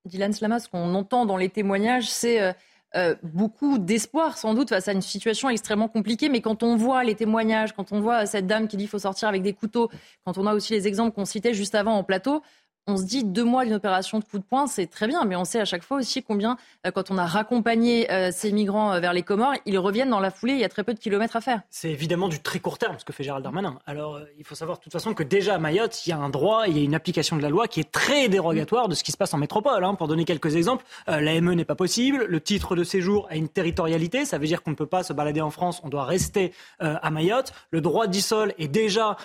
Dylan 0.06 0.34
Slama, 0.34 0.60
ce 0.60 0.70
qu'on 0.70 0.94
entend 0.94 1.26
dans 1.26 1.38
les 1.38 1.50
témoignages, 1.50 2.10
c'est 2.12 2.56
euh, 2.98 3.16
beaucoup 3.22 3.78
d'espoir 3.78 4.38
sans 4.38 4.56
doute 4.56 4.70
face 4.70 4.88
à 4.88 4.92
une 4.92 5.02
situation 5.02 5.50
extrêmement 5.50 5.88
compliquée. 5.88 6.30
Mais 6.30 6.42
quand 6.42 6.64
on 6.64 6.76
voit 6.76 7.04
les 7.04 7.16
témoignages, 7.16 7.74
quand 7.74 7.92
on 7.92 8.02
voit 8.02 8.26
cette 8.26 8.48
dame 8.48 8.68
qui 8.68 8.76
dit 8.76 8.86
qu'il 8.86 8.90
faut 8.90 9.00
sortir 9.00 9.28
avec 9.30 9.44
des 9.44 9.54
couteaux, 9.54 9.90
quand 10.26 10.38
on 10.38 10.48
a 10.48 10.54
aussi 10.54 10.74
les 10.74 10.88
exemples 10.88 11.14
qu'on 11.14 11.26
citait 11.26 11.54
juste 11.54 11.76
avant 11.76 11.94
en 11.94 12.04
plateau, 12.04 12.42
on 12.88 12.98
se 12.98 13.04
dit 13.04 13.24
deux 13.24 13.44
mois 13.44 13.66
d'une 13.66 13.74
opération 13.74 14.20
de 14.20 14.24
coup 14.24 14.40
de 14.40 14.44
poing, 14.44 14.66
c'est 14.66 14.88
très 14.88 15.08
bien, 15.08 15.26
mais 15.26 15.36
on 15.36 15.44
sait 15.44 15.60
à 15.60 15.66
chaque 15.66 15.84
fois 15.84 15.98
aussi 15.98 16.24
combien, 16.24 16.58
euh, 16.86 16.92
quand 16.92 17.12
on 17.12 17.18
a 17.18 17.26
raccompagné 17.26 18.10
euh, 18.12 18.32
ces 18.34 18.52
migrants 18.54 18.94
euh, 18.94 19.00
vers 19.00 19.14
les 19.14 19.24
Comores, 19.24 19.56
ils 19.66 19.78
reviennent 19.78 20.10
dans 20.10 20.22
la 20.22 20.32
foulée, 20.32 20.54
il 20.54 20.60
y 20.60 20.64
a 20.64 20.70
très 20.70 20.86
peu 20.86 20.94
de 20.94 21.00
kilomètres 21.00 21.36
à 21.36 21.42
faire. 21.42 21.62
C'est 21.70 21.92
évidemment 21.92 22.30
du 22.30 22.40
très 22.40 22.60
court 22.60 22.78
terme, 22.78 22.96
ce 22.98 23.04
que 23.04 23.12
fait 23.12 23.24
Gérald 23.24 23.44
Darmanin. 23.44 23.78
Alors, 23.86 24.20
il 24.38 24.46
faut 24.46 24.56
savoir 24.56 24.78
de 24.78 24.84
toute 24.84 24.94
façon 24.94 25.14
que 25.14 25.24
déjà 25.24 25.56
à 25.56 25.58
Mayotte, 25.58 26.06
il 26.06 26.12
y 26.12 26.14
a 26.14 26.18
un 26.18 26.30
droit, 26.30 26.64
il 26.68 26.78
y 26.78 26.80
a 26.80 26.84
une 26.84 26.96
application 26.96 27.36
de 27.36 27.42
la 27.42 27.50
loi 27.50 27.68
qui 27.68 27.82
est 27.82 27.92
très 27.92 28.30
dérogatoire 28.30 28.88
de 28.88 28.96
ce 28.96 29.04
qui 29.04 29.12
se 29.12 29.18
passe 29.18 29.34
en 29.34 29.38
métropole. 29.38 29.84
Hein. 29.84 29.96
Pour 29.96 30.08
donner 30.08 30.24
quelques 30.24 30.56
exemples, 30.56 30.86
l'AME 31.08 31.54
n'est 31.54 31.66
pas 31.66 31.76
possible, 31.76 32.26
le 32.28 32.40
titre 32.40 32.76
de 32.76 32.84
séjour 32.84 33.28
a 33.30 33.36
une 33.36 33.50
territorialité, 33.50 34.24
ça 34.24 34.38
veut 34.38 34.48
dire 34.48 34.64
qu'on 34.64 34.72
ne 34.72 34.76
peut 34.76 34.86
pas 34.86 35.04
se 35.04 35.12
balader 35.12 35.42
en 35.42 35.52
France, 35.52 35.82
on 35.84 35.90
doit 35.90 36.06
rester 36.06 36.54
à 36.80 37.10
Mayotte. 37.10 37.54
Le 37.72 37.82
droit 37.82 38.08
du 38.08 38.22
sol 38.22 38.54
est 38.58 38.68
déjà 38.68 39.18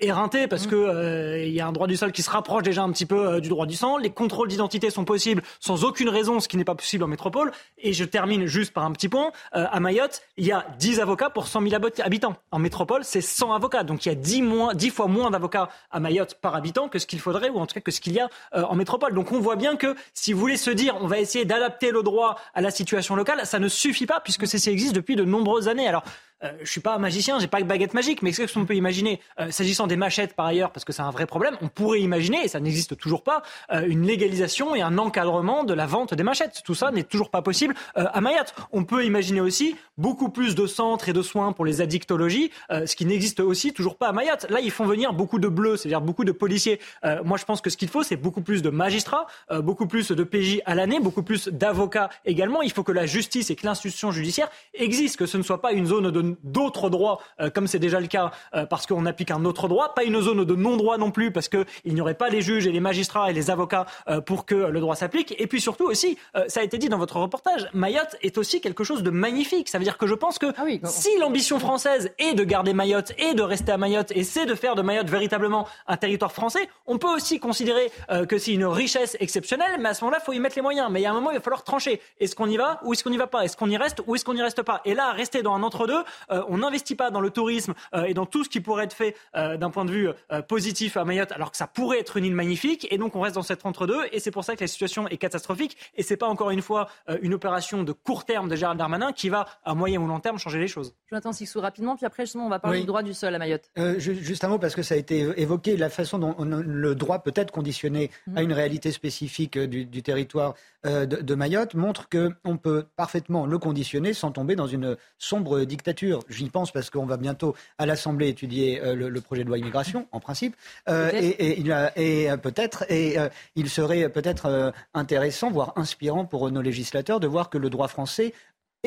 éreinté 0.00 0.46
parce 0.48 0.66
mmh. 0.66 0.70
qu'il 0.70 1.52
y 1.52 1.60
a 1.60 1.66
un 1.66 1.72
droit 1.72 1.86
du 1.86 1.96
sol 1.96 2.12
qui 2.12 2.22
se 2.22 2.30
rapproche 2.30 2.62
déjà 2.62 2.82
un 2.82 2.90
petit 2.90 3.05
peu 3.06 3.26
euh, 3.26 3.40
du 3.40 3.48
droit 3.48 3.66
du 3.66 3.76
sang. 3.76 3.96
Les 3.96 4.10
contrôles 4.10 4.48
d'identité 4.48 4.90
sont 4.90 5.04
possibles 5.04 5.42
sans 5.60 5.84
aucune 5.84 6.08
raison, 6.08 6.40
ce 6.40 6.48
qui 6.48 6.56
n'est 6.56 6.64
pas 6.64 6.74
possible 6.74 7.04
en 7.04 7.08
métropole. 7.08 7.52
Et 7.78 7.92
je 7.92 8.04
termine 8.04 8.46
juste 8.46 8.72
par 8.72 8.84
un 8.84 8.92
petit 8.92 9.08
point. 9.08 9.32
Euh, 9.54 9.66
à 9.70 9.80
Mayotte, 9.80 10.22
il 10.36 10.46
y 10.46 10.52
a 10.52 10.66
10 10.78 11.00
avocats 11.00 11.30
pour 11.30 11.46
100 11.46 11.68
000 11.68 11.74
habitants. 12.02 12.36
En 12.50 12.58
métropole, 12.58 13.04
c'est 13.04 13.20
100 13.20 13.52
avocats. 13.52 13.84
Donc 13.84 14.06
il 14.06 14.08
y 14.10 14.12
a 14.12 14.14
10, 14.14 14.42
moins, 14.42 14.74
10 14.74 14.90
fois 14.90 15.06
moins 15.06 15.30
d'avocats 15.30 15.68
à 15.90 16.00
Mayotte 16.00 16.34
par 16.40 16.54
habitant 16.54 16.88
que 16.88 16.98
ce 16.98 17.06
qu'il 17.06 17.20
faudrait, 17.20 17.48
ou 17.48 17.58
en 17.58 17.66
tout 17.66 17.74
cas 17.74 17.80
que 17.80 17.90
ce 17.90 18.00
qu'il 18.00 18.12
y 18.12 18.20
a 18.20 18.28
euh, 18.54 18.62
en 18.62 18.74
métropole. 18.74 19.14
Donc 19.14 19.32
on 19.32 19.40
voit 19.40 19.56
bien 19.56 19.76
que 19.76 19.94
si 20.14 20.32
vous 20.32 20.40
voulez 20.40 20.56
se 20.56 20.70
dire 20.70 20.96
on 21.00 21.06
va 21.06 21.18
essayer 21.18 21.44
d'adapter 21.44 21.90
le 21.90 22.02
droit 22.02 22.38
à 22.54 22.60
la 22.60 22.70
situation 22.70 23.16
locale, 23.16 23.40
ça 23.44 23.58
ne 23.58 23.68
suffit 23.68 24.06
pas 24.06 24.20
puisque 24.20 24.46
ceci 24.46 24.70
existe 24.70 24.94
depuis 24.94 25.16
de 25.16 25.24
nombreuses 25.24 25.68
années. 25.68 25.88
Alors 25.88 26.02
Euh, 26.44 26.52
je 26.62 26.70
suis 26.70 26.80
pas 26.80 26.94
un 26.94 26.98
magicien, 26.98 27.38
j'ai 27.38 27.46
pas 27.46 27.60
de 27.60 27.64
baguette 27.66 27.94
magique, 27.94 28.22
mais 28.22 28.32
qu'est-ce 28.32 28.54
qu'on 28.54 28.66
peut 28.66 28.74
imaginer? 28.74 29.20
Euh, 29.40 29.50
S'agissant 29.50 29.86
des 29.86 29.96
machettes, 29.96 30.34
par 30.34 30.46
ailleurs, 30.46 30.70
parce 30.70 30.84
que 30.84 30.92
c'est 30.92 31.02
un 31.02 31.10
vrai 31.10 31.26
problème, 31.26 31.56
on 31.62 31.68
pourrait 31.68 32.00
imaginer, 32.00 32.44
et 32.44 32.48
ça 32.48 32.60
n'existe 32.60 32.96
toujours 32.96 33.22
pas, 33.22 33.42
euh, 33.72 33.86
une 33.86 34.06
légalisation 34.06 34.74
et 34.74 34.82
un 34.82 34.98
encadrement 34.98 35.64
de 35.64 35.72
la 35.72 35.86
vente 35.86 36.12
des 36.14 36.22
machettes. 36.22 36.62
Tout 36.64 36.74
ça 36.74 36.90
n'est 36.90 37.04
toujours 37.04 37.30
pas 37.30 37.42
possible 37.42 37.74
à 37.94 38.20
Mayotte. 38.20 38.54
On 38.72 38.84
peut 38.84 39.04
imaginer 39.04 39.40
aussi 39.40 39.76
beaucoup 39.98 40.28
plus 40.28 40.54
de 40.54 40.66
centres 40.66 41.08
et 41.08 41.12
de 41.12 41.22
soins 41.22 41.52
pour 41.52 41.64
les 41.64 41.80
addictologies, 41.80 42.50
ce 42.70 42.94
qui 42.96 43.06
n'existe 43.06 43.40
aussi 43.40 43.72
toujours 43.72 43.96
pas 43.96 44.08
à 44.08 44.12
Mayotte. 44.12 44.46
Là, 44.50 44.60
ils 44.60 44.70
font 44.70 44.84
venir 44.84 45.12
beaucoup 45.12 45.38
de 45.38 45.48
bleus, 45.48 45.76
c'est-à-dire 45.76 46.00
beaucoup 46.00 46.24
de 46.24 46.32
policiers. 46.32 46.80
moi, 47.24 47.38
je 47.38 47.44
pense 47.44 47.60
que 47.60 47.70
ce 47.70 47.76
qu'il 47.76 47.88
faut, 47.88 48.02
c'est 48.02 48.16
beaucoup 48.16 48.40
plus 48.40 48.62
de 48.62 48.70
magistrats, 48.70 49.26
beaucoup 49.60 49.86
plus 49.86 50.10
de 50.10 50.24
PJ 50.24 50.60
à 50.66 50.74
l'année, 50.74 51.00
beaucoup 51.00 51.22
plus 51.22 51.48
d'avocats 51.48 52.10
également. 52.24 52.62
Il 52.62 52.72
faut 52.72 52.82
que 52.82 52.92
la 52.92 53.06
justice 53.06 53.50
et 53.50 53.56
que 53.56 53.66
l'institution 53.66 54.10
judiciaire 54.10 54.48
existent, 54.74 55.18
que 55.18 55.26
ce 55.26 55.38
ne 55.38 55.42
soit 55.42 55.60
pas 55.60 55.72
une 55.72 55.86
zone 55.86 56.10
d'autres 56.42 56.90
droits, 56.90 57.20
comme 57.54 57.66
c'est 57.66 57.78
déjà 57.78 58.00
le 58.00 58.08
cas, 58.08 58.32
parce 58.68 58.86
qu'on 58.86 59.06
applique 59.06 59.30
un 59.30 59.44
autre 59.44 59.68
droit, 59.68 59.94
pas 59.94 60.04
une 60.04 60.20
zone 60.20 60.44
de 60.44 60.54
non-droit 60.54 60.98
non 60.98 61.10
plus, 61.10 61.30
parce 61.30 61.48
qu'il 61.48 61.66
n'y 61.84 62.00
aurait 62.00 62.14
pas 62.14 62.28
les 62.28 62.40
juges 62.42 62.66
et 62.66 62.72
les 62.72 62.80
magistrats 62.80 63.30
et 63.30 63.32
les 63.32 63.50
avocats 63.50 63.86
pour 64.24 64.46
que 64.46 64.54
le 64.54 64.80
droit 64.80 64.96
s'applique. 64.96 65.34
Et 65.38 65.46
puis 65.46 65.60
surtout 65.60 65.84
aussi, 65.84 66.18
ça 66.48 66.60
a 66.60 66.62
été 66.62 66.78
dit 66.78 66.88
dans 66.88 66.98
votre 66.98 67.16
reportage, 67.16 67.68
Mayotte 67.72 68.16
est 68.22 68.38
aussi 68.38 68.60
quelque 68.60 68.84
chose 68.84 69.02
de 69.02 69.10
magnifique. 69.10 69.68
Ça 69.68 69.78
veut 69.78 69.84
dire 69.84 69.98
que 69.98 70.06
je 70.06 70.14
pense 70.14 70.38
que 70.38 70.46
ah 70.56 70.64
si 70.84 71.16
l'ambition 71.18 71.58
française 71.58 72.12
est 72.18 72.34
de 72.34 72.44
garder 72.44 72.72
Mayotte 72.72 73.12
et 73.18 73.34
de 73.34 73.42
rester 73.42 73.72
à 73.72 73.78
Mayotte 73.78 74.12
et 74.12 74.24
c'est 74.24 74.46
de 74.46 74.54
faire 74.54 74.74
de 74.74 74.82
Mayotte 74.82 75.08
véritablement 75.08 75.68
un 75.86 75.96
territoire 75.96 76.32
français, 76.32 76.68
on 76.86 76.98
peut 76.98 77.12
aussi 77.14 77.40
considérer 77.40 77.90
que 78.28 78.38
c'est 78.38 78.52
une 78.52 78.66
richesse 78.66 79.16
exceptionnelle, 79.20 79.78
mais 79.80 79.90
à 79.90 79.94
ce 79.94 80.04
moment-là, 80.04 80.18
il 80.22 80.24
faut 80.24 80.32
y 80.32 80.40
mettre 80.40 80.56
les 80.56 80.62
moyens. 80.62 80.88
Mais 80.90 81.00
il 81.00 81.04
y 81.04 81.06
a 81.06 81.10
un 81.10 81.14
moment, 81.14 81.30
il 81.30 81.36
va 81.36 81.40
falloir 81.40 81.64
trancher. 81.64 82.00
Est-ce 82.20 82.34
qu'on 82.34 82.48
y 82.48 82.56
va 82.56 82.80
ou 82.82 82.92
est-ce 82.92 83.04
qu'on 83.04 83.10
n'y 83.10 83.16
va 83.16 83.26
pas? 83.26 83.44
Est-ce 83.44 83.56
qu'on 83.56 83.70
y 83.70 83.76
reste 83.76 84.02
ou 84.06 84.14
est-ce 84.14 84.24
qu'on 84.24 84.34
n'y 84.34 84.42
reste 84.42 84.62
pas? 84.62 84.80
Et 84.84 84.94
là, 84.94 85.12
rester 85.12 85.42
dans 85.42 85.54
un 85.54 85.62
entre-deux, 85.62 86.02
on 86.30 86.58
n'investit 86.58 86.94
pas 86.94 87.10
dans 87.10 87.20
le 87.20 87.30
tourisme 87.30 87.74
et 88.06 88.14
dans 88.14 88.26
tout 88.26 88.44
ce 88.44 88.48
qui 88.48 88.60
pourrait 88.60 88.84
être 88.84 88.94
fait 88.94 89.16
d'un 89.34 89.70
point 89.70 89.84
de 89.84 89.90
vue 89.90 90.08
positif 90.48 90.96
à 90.96 91.04
Mayotte, 91.04 91.32
alors 91.32 91.50
que 91.50 91.56
ça 91.56 91.66
pourrait 91.66 91.98
être 91.98 92.16
une 92.16 92.24
île 92.24 92.34
magnifique. 92.34 92.86
Et 92.90 92.98
donc, 92.98 93.16
on 93.16 93.20
reste 93.20 93.34
dans 93.34 93.42
cet 93.42 93.64
entre-deux. 93.66 94.02
Et 94.12 94.20
c'est 94.20 94.30
pour 94.30 94.44
ça 94.44 94.54
que 94.56 94.60
la 94.60 94.66
situation 94.66 95.08
est 95.08 95.16
catastrophique. 95.16 95.76
Et 95.96 96.02
c'est 96.02 96.16
pas 96.16 96.28
encore 96.28 96.50
une 96.50 96.62
fois 96.62 96.88
une 97.22 97.34
opération 97.34 97.82
de 97.82 97.92
court 97.92 98.24
terme 98.24 98.48
de 98.48 98.56
Gérald 98.56 98.78
Darmanin 98.78 99.12
qui 99.12 99.28
va, 99.28 99.46
à 99.64 99.74
moyen 99.74 100.00
ou 100.00 100.06
long 100.06 100.20
terme, 100.20 100.38
changer 100.38 100.58
les 100.58 100.68
choses. 100.68 100.94
Jonathan 101.08 101.32
Sixou, 101.32 101.60
rapidement, 101.60 101.96
puis 101.96 102.06
après, 102.06 102.24
justement, 102.24 102.46
on 102.46 102.50
va 102.50 102.58
parler 102.58 102.80
du 102.80 102.86
droit 102.86 103.02
du 103.02 103.14
sol 103.14 103.34
à 103.34 103.38
Mayotte. 103.38 103.70
Euh, 103.78 103.98
juste 103.98 104.44
un 104.44 104.48
mot, 104.48 104.58
parce 104.58 104.74
que 104.74 104.82
ça 104.82 104.94
a 104.94 104.98
été 104.98 105.26
évoqué, 105.36 105.76
la 105.76 105.90
façon 105.90 106.18
dont 106.18 106.34
le 106.38 106.94
droit 106.94 107.22
peut 107.22 107.32
être 107.34 107.50
conditionné 107.50 108.10
à 108.34 108.42
une 108.42 108.52
réalité 108.52 108.92
spécifique 108.92 109.58
du, 109.58 110.02
territoire 110.02 110.54
euh, 110.84 111.06
de, 111.06 111.34
Mayotte 111.34 111.74
montre 111.74 112.08
qu'on 112.08 112.56
peut 112.56 112.86
parfaitement 112.96 113.46
le 113.46 113.58
conditionner 113.58 114.12
sans 114.12 114.30
tomber 114.30 114.56
dans 114.56 114.66
une 114.66 114.96
sombre 115.18 115.64
dictature. 115.64 116.05
J'y 116.28 116.50
pense 116.50 116.72
parce 116.72 116.90
qu'on 116.90 117.06
va 117.06 117.16
bientôt 117.16 117.54
à 117.78 117.86
l'Assemblée 117.86 118.28
étudier 118.28 118.80
euh, 118.82 118.94
le, 118.94 119.20
projet 119.20 119.44
de 119.44 119.48
loi 119.48 119.58
immigration, 119.58 120.06
en 120.12 120.20
principe, 120.20 120.56
et, 120.88 121.60
et, 121.60 122.36
peut-être, 122.38 122.84
et 122.90 123.16
il 123.54 123.68
serait 123.68 124.08
peut-être 124.08 124.72
intéressant, 124.94 125.50
voire 125.50 125.72
inspirant 125.76 126.24
pour 126.24 126.50
nos 126.50 126.62
législateurs 126.62 127.20
de 127.20 127.26
voir 127.26 127.50
que 127.50 127.58
le 127.58 127.70
droit 127.70 127.88
français 127.88 128.32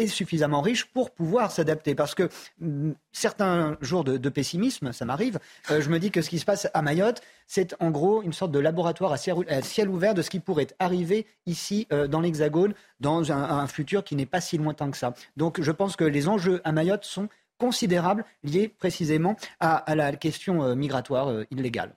suffisamment 0.07 0.61
riche 0.61 0.85
pour 0.85 1.11
pouvoir 1.11 1.51
s'adapter. 1.51 1.95
Parce 1.95 2.15
que 2.15 2.29
mm, 2.59 2.91
certains 3.11 3.77
jours 3.81 4.03
de, 4.03 4.29
pessimisme, 4.29 4.91
ça 4.93 5.05
m'arrive, 5.05 5.39
euh, 5.71 5.81
je 5.81 5.89
me 5.89 5.99
dis 5.99 6.11
que 6.11 6.21
ce 6.21 6.29
qui 6.29 6.39
se 6.39 6.45
passe 6.45 6.67
à 6.73 6.81
Mayotte, 6.81 7.21
c'est 7.47 7.75
en 7.79 7.91
gros 7.91 8.21
une 8.21 8.33
sorte 8.33 8.51
de 8.51 8.59
laboratoire 8.59 9.13
à 9.13 9.17
ciel, 9.17 9.89
ouvert 9.89 10.13
de 10.13 10.21
ce 10.21 10.29
qui 10.29 10.39
pourrait 10.39 10.67
arriver 10.79 11.25
ici 11.45 11.87
euh, 11.91 12.07
dans 12.07 12.21
l'Hexagone 12.21 12.73
dans 12.99 13.31
un, 13.31 13.67
futur 13.67 14.03
qui 14.03 14.15
n'est 14.15 14.25
pas 14.25 14.41
si 14.41 14.57
lointain 14.57 14.91
que 14.91 14.97
ça. 14.97 15.13
Donc 15.37 15.61
je 15.61 15.71
pense 15.71 15.95
que 15.95 16.03
les 16.03 16.27
enjeux 16.27 16.61
à 16.63 16.71
Mayotte 16.71 17.05
sont 17.05 17.29
considérables, 17.57 18.23
liés 18.43 18.67
précisément 18.67 19.35
à, 19.59 19.83
la 19.95 20.15
question 20.15 20.63
euh, 20.63 20.75
migratoire 20.75 21.43
illégale. 21.51 21.93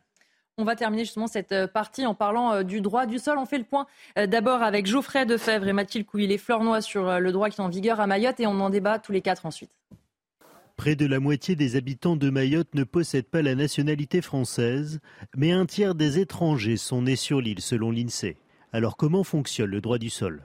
On 0.59 0.64
va 0.64 0.76
terminer 0.76 1.05
justement 1.05 1.28
cette 1.28 1.53
euh, 1.53 1.66
partie 1.66 2.05
en 2.05 2.14
parlant 2.14 2.53
euh, 2.53 2.62
du 2.62 2.82
droit 2.82 3.07
du 3.07 3.18
sol. 3.18 3.38
On 3.38 3.46
fait 3.46 3.57
le 3.57 3.64
point 3.64 3.86
euh, 4.18 4.26
d'abord 4.26 4.62
avec 4.62 4.84
Geoffrey 4.84 5.24
Defebvre 5.24 5.66
et 5.66 5.72
Mathilde 5.72 6.05
Couillet-Flornois 6.05 6.82
sur 6.82 7.20
le 7.20 7.32
droit 7.32 7.48
qui 7.48 7.59
est 7.59 7.64
en 7.64 7.70
vigueur 7.70 8.00
à 8.00 8.07
Mayotte 8.07 8.38
et 8.38 8.46
on 8.46 8.61
en 8.61 8.68
débat 8.68 8.98
tous 8.98 9.12
les 9.12 9.22
quatre 9.22 9.46
ensuite. 9.46 9.70
Près 10.76 10.94
de 10.94 11.07
la 11.07 11.20
moitié 11.20 11.57
des 11.57 11.76
habitants 11.76 12.16
de 12.16 12.28
Mayotte 12.28 12.74
ne 12.74 12.84
possèdent 12.84 13.30
pas 13.30 13.40
la 13.40 13.55
nationalité 13.55 14.20
française, 14.20 15.00
mais 15.36 15.53
un 15.53 15.64
tiers 15.64 15.94
des 15.94 16.18
étrangers 16.18 16.76
sont 16.76 17.03
nés 17.03 17.16
sur 17.16 17.40
l'île 17.40 17.61
selon 17.61 17.90
l'INSEE. 17.90 18.36
Alors 18.74 18.98
comment 18.98 19.24
fonctionne 19.24 19.70
le 19.70 19.80
droit 19.80 19.98
du 19.98 20.11
sol? 20.11 20.42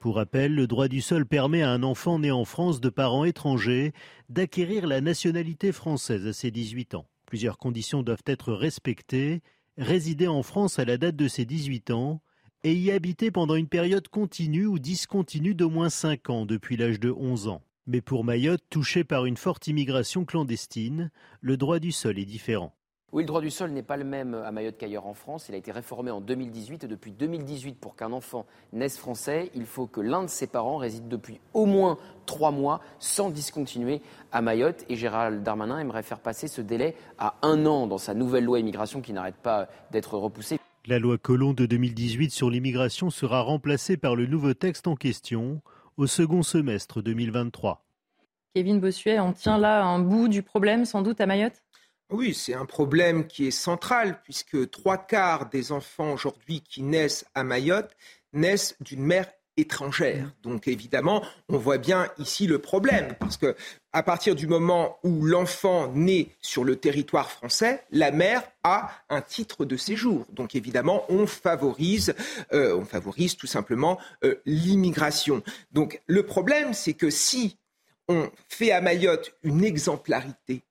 Pour 0.00 0.16
rappel, 0.16 0.54
le 0.54 0.66
droit 0.66 0.88
du 0.88 1.00
sol 1.00 1.24
permet 1.24 1.62
à 1.62 1.70
un 1.70 1.82
enfant 1.82 2.18
né 2.18 2.30
en 2.30 2.44
France 2.44 2.80
de 2.80 2.90
parents 2.90 3.24
étrangers 3.24 3.92
d'acquérir 4.28 4.86
la 4.86 5.00
nationalité 5.00 5.72
française 5.72 6.26
à 6.26 6.32
ses 6.34 6.50
18 6.50 6.94
ans. 6.94 7.06
Plusieurs 7.28 7.58
conditions 7.58 8.02
doivent 8.02 8.24
être 8.24 8.54
respectées. 8.54 9.42
Résider 9.76 10.28
en 10.28 10.42
France 10.42 10.78
à 10.78 10.86
la 10.86 10.96
date 10.96 11.14
de 11.14 11.28
ses 11.28 11.44
18 11.44 11.90
ans 11.90 12.22
et 12.64 12.72
y 12.72 12.90
habiter 12.90 13.30
pendant 13.30 13.54
une 13.54 13.68
période 13.68 14.08
continue 14.08 14.64
ou 14.64 14.78
discontinue 14.78 15.54
d'au 15.54 15.68
moins 15.68 15.90
5 15.90 16.30
ans 16.30 16.46
depuis 16.46 16.78
l'âge 16.78 16.98
de 16.98 17.10
11 17.10 17.48
ans. 17.48 17.62
Mais 17.86 18.00
pour 18.00 18.24
Mayotte, 18.24 18.64
touché 18.70 19.04
par 19.04 19.26
une 19.26 19.36
forte 19.36 19.66
immigration 19.66 20.24
clandestine, 20.24 21.10
le 21.42 21.58
droit 21.58 21.80
du 21.80 21.92
sol 21.92 22.18
est 22.18 22.24
différent. 22.24 22.74
Oui, 23.10 23.22
le 23.22 23.26
droit 23.26 23.40
du 23.40 23.50
sol 23.50 23.70
n'est 23.70 23.82
pas 23.82 23.96
le 23.96 24.04
même 24.04 24.34
à 24.34 24.52
Mayotte 24.52 24.76
qu'ailleurs 24.76 25.06
en 25.06 25.14
France. 25.14 25.48
Il 25.48 25.54
a 25.54 25.58
été 25.58 25.72
réformé 25.72 26.10
en 26.10 26.20
2018 26.20 26.84
et 26.84 26.88
depuis 26.88 27.10
2018, 27.10 27.80
pour 27.80 27.96
qu'un 27.96 28.12
enfant 28.12 28.44
naisse 28.74 28.98
français, 28.98 29.50
il 29.54 29.64
faut 29.64 29.86
que 29.86 30.02
l'un 30.02 30.24
de 30.24 30.28
ses 30.28 30.46
parents 30.46 30.76
réside 30.76 31.08
depuis 31.08 31.40
au 31.54 31.64
moins 31.64 31.96
trois 32.26 32.50
mois 32.50 32.82
sans 32.98 33.30
discontinuer 33.30 34.02
à 34.30 34.42
Mayotte. 34.42 34.84
Et 34.90 34.96
Gérald 34.96 35.42
Darmanin 35.42 35.78
aimerait 35.78 36.02
faire 36.02 36.20
passer 36.20 36.48
ce 36.48 36.60
délai 36.60 36.94
à 37.16 37.36
un 37.40 37.64
an 37.64 37.86
dans 37.86 37.96
sa 37.96 38.12
nouvelle 38.12 38.44
loi 38.44 38.60
immigration 38.60 39.00
qui 39.00 39.14
n'arrête 39.14 39.36
pas 39.36 39.68
d'être 39.90 40.18
repoussée. 40.18 40.58
La 40.86 40.98
loi 40.98 41.16
Colomb 41.16 41.54
de 41.54 41.64
2018 41.64 42.30
sur 42.30 42.50
l'immigration 42.50 43.08
sera 43.08 43.40
remplacée 43.40 43.96
par 43.96 44.16
le 44.16 44.26
nouveau 44.26 44.52
texte 44.52 44.86
en 44.86 44.96
question 44.96 45.62
au 45.96 46.06
second 46.06 46.42
semestre 46.42 47.00
2023. 47.00 47.86
Kevin 48.54 48.80
Bossuet, 48.80 49.18
on 49.18 49.32
tient 49.32 49.56
là 49.56 49.84
un 49.84 49.98
bout 49.98 50.28
du 50.28 50.42
problème 50.42 50.84
sans 50.84 51.00
doute 51.00 51.20
à 51.22 51.26
Mayotte? 51.26 51.62
Oui, 52.10 52.34
c'est 52.34 52.54
un 52.54 52.66
problème 52.66 53.26
qui 53.26 53.46
est 53.46 53.52
central 53.52 54.20
puisque 54.22 54.70
trois 54.70 54.98
quarts 54.98 55.48
des 55.50 55.72
enfants 55.72 56.12
aujourd'hui 56.12 56.62
qui 56.62 56.82
naissent 56.82 57.26
à 57.34 57.44
Mayotte 57.44 57.90
naissent 58.32 58.76
d'une 58.80 59.02
mère 59.02 59.26
étrangère. 59.58 60.24
Mmh. 60.24 60.32
Donc 60.42 60.68
évidemment, 60.68 61.22
on 61.48 61.58
voit 61.58 61.78
bien 61.78 62.08
ici 62.18 62.46
le 62.46 62.58
problème 62.58 63.14
parce 63.18 63.36
que 63.36 63.56
à 63.92 64.02
partir 64.02 64.34
du 64.34 64.46
moment 64.46 64.98
où 65.02 65.24
l'enfant 65.24 65.92
naît 65.92 66.28
sur 66.40 66.64
le 66.64 66.76
territoire 66.76 67.30
français, 67.30 67.84
la 67.90 68.10
mère 68.10 68.42
a 68.62 68.90
un 69.08 69.20
titre 69.20 69.64
de 69.64 69.76
séjour. 69.76 70.26
Donc 70.32 70.54
évidemment, 70.54 71.04
on 71.08 71.26
favorise, 71.26 72.14
euh, 72.52 72.76
on 72.76 72.84
favorise 72.84 73.36
tout 73.36 73.46
simplement 73.46 73.98
euh, 74.24 74.36
l'immigration. 74.46 75.42
Donc 75.72 76.00
le 76.06 76.24
problème, 76.24 76.72
c'est 76.72 76.94
que 76.94 77.10
si 77.10 77.58
on 78.08 78.30
fait 78.48 78.72
à 78.72 78.80
Mayotte 78.80 79.34
une 79.42 79.64
exemplarité 79.64 80.62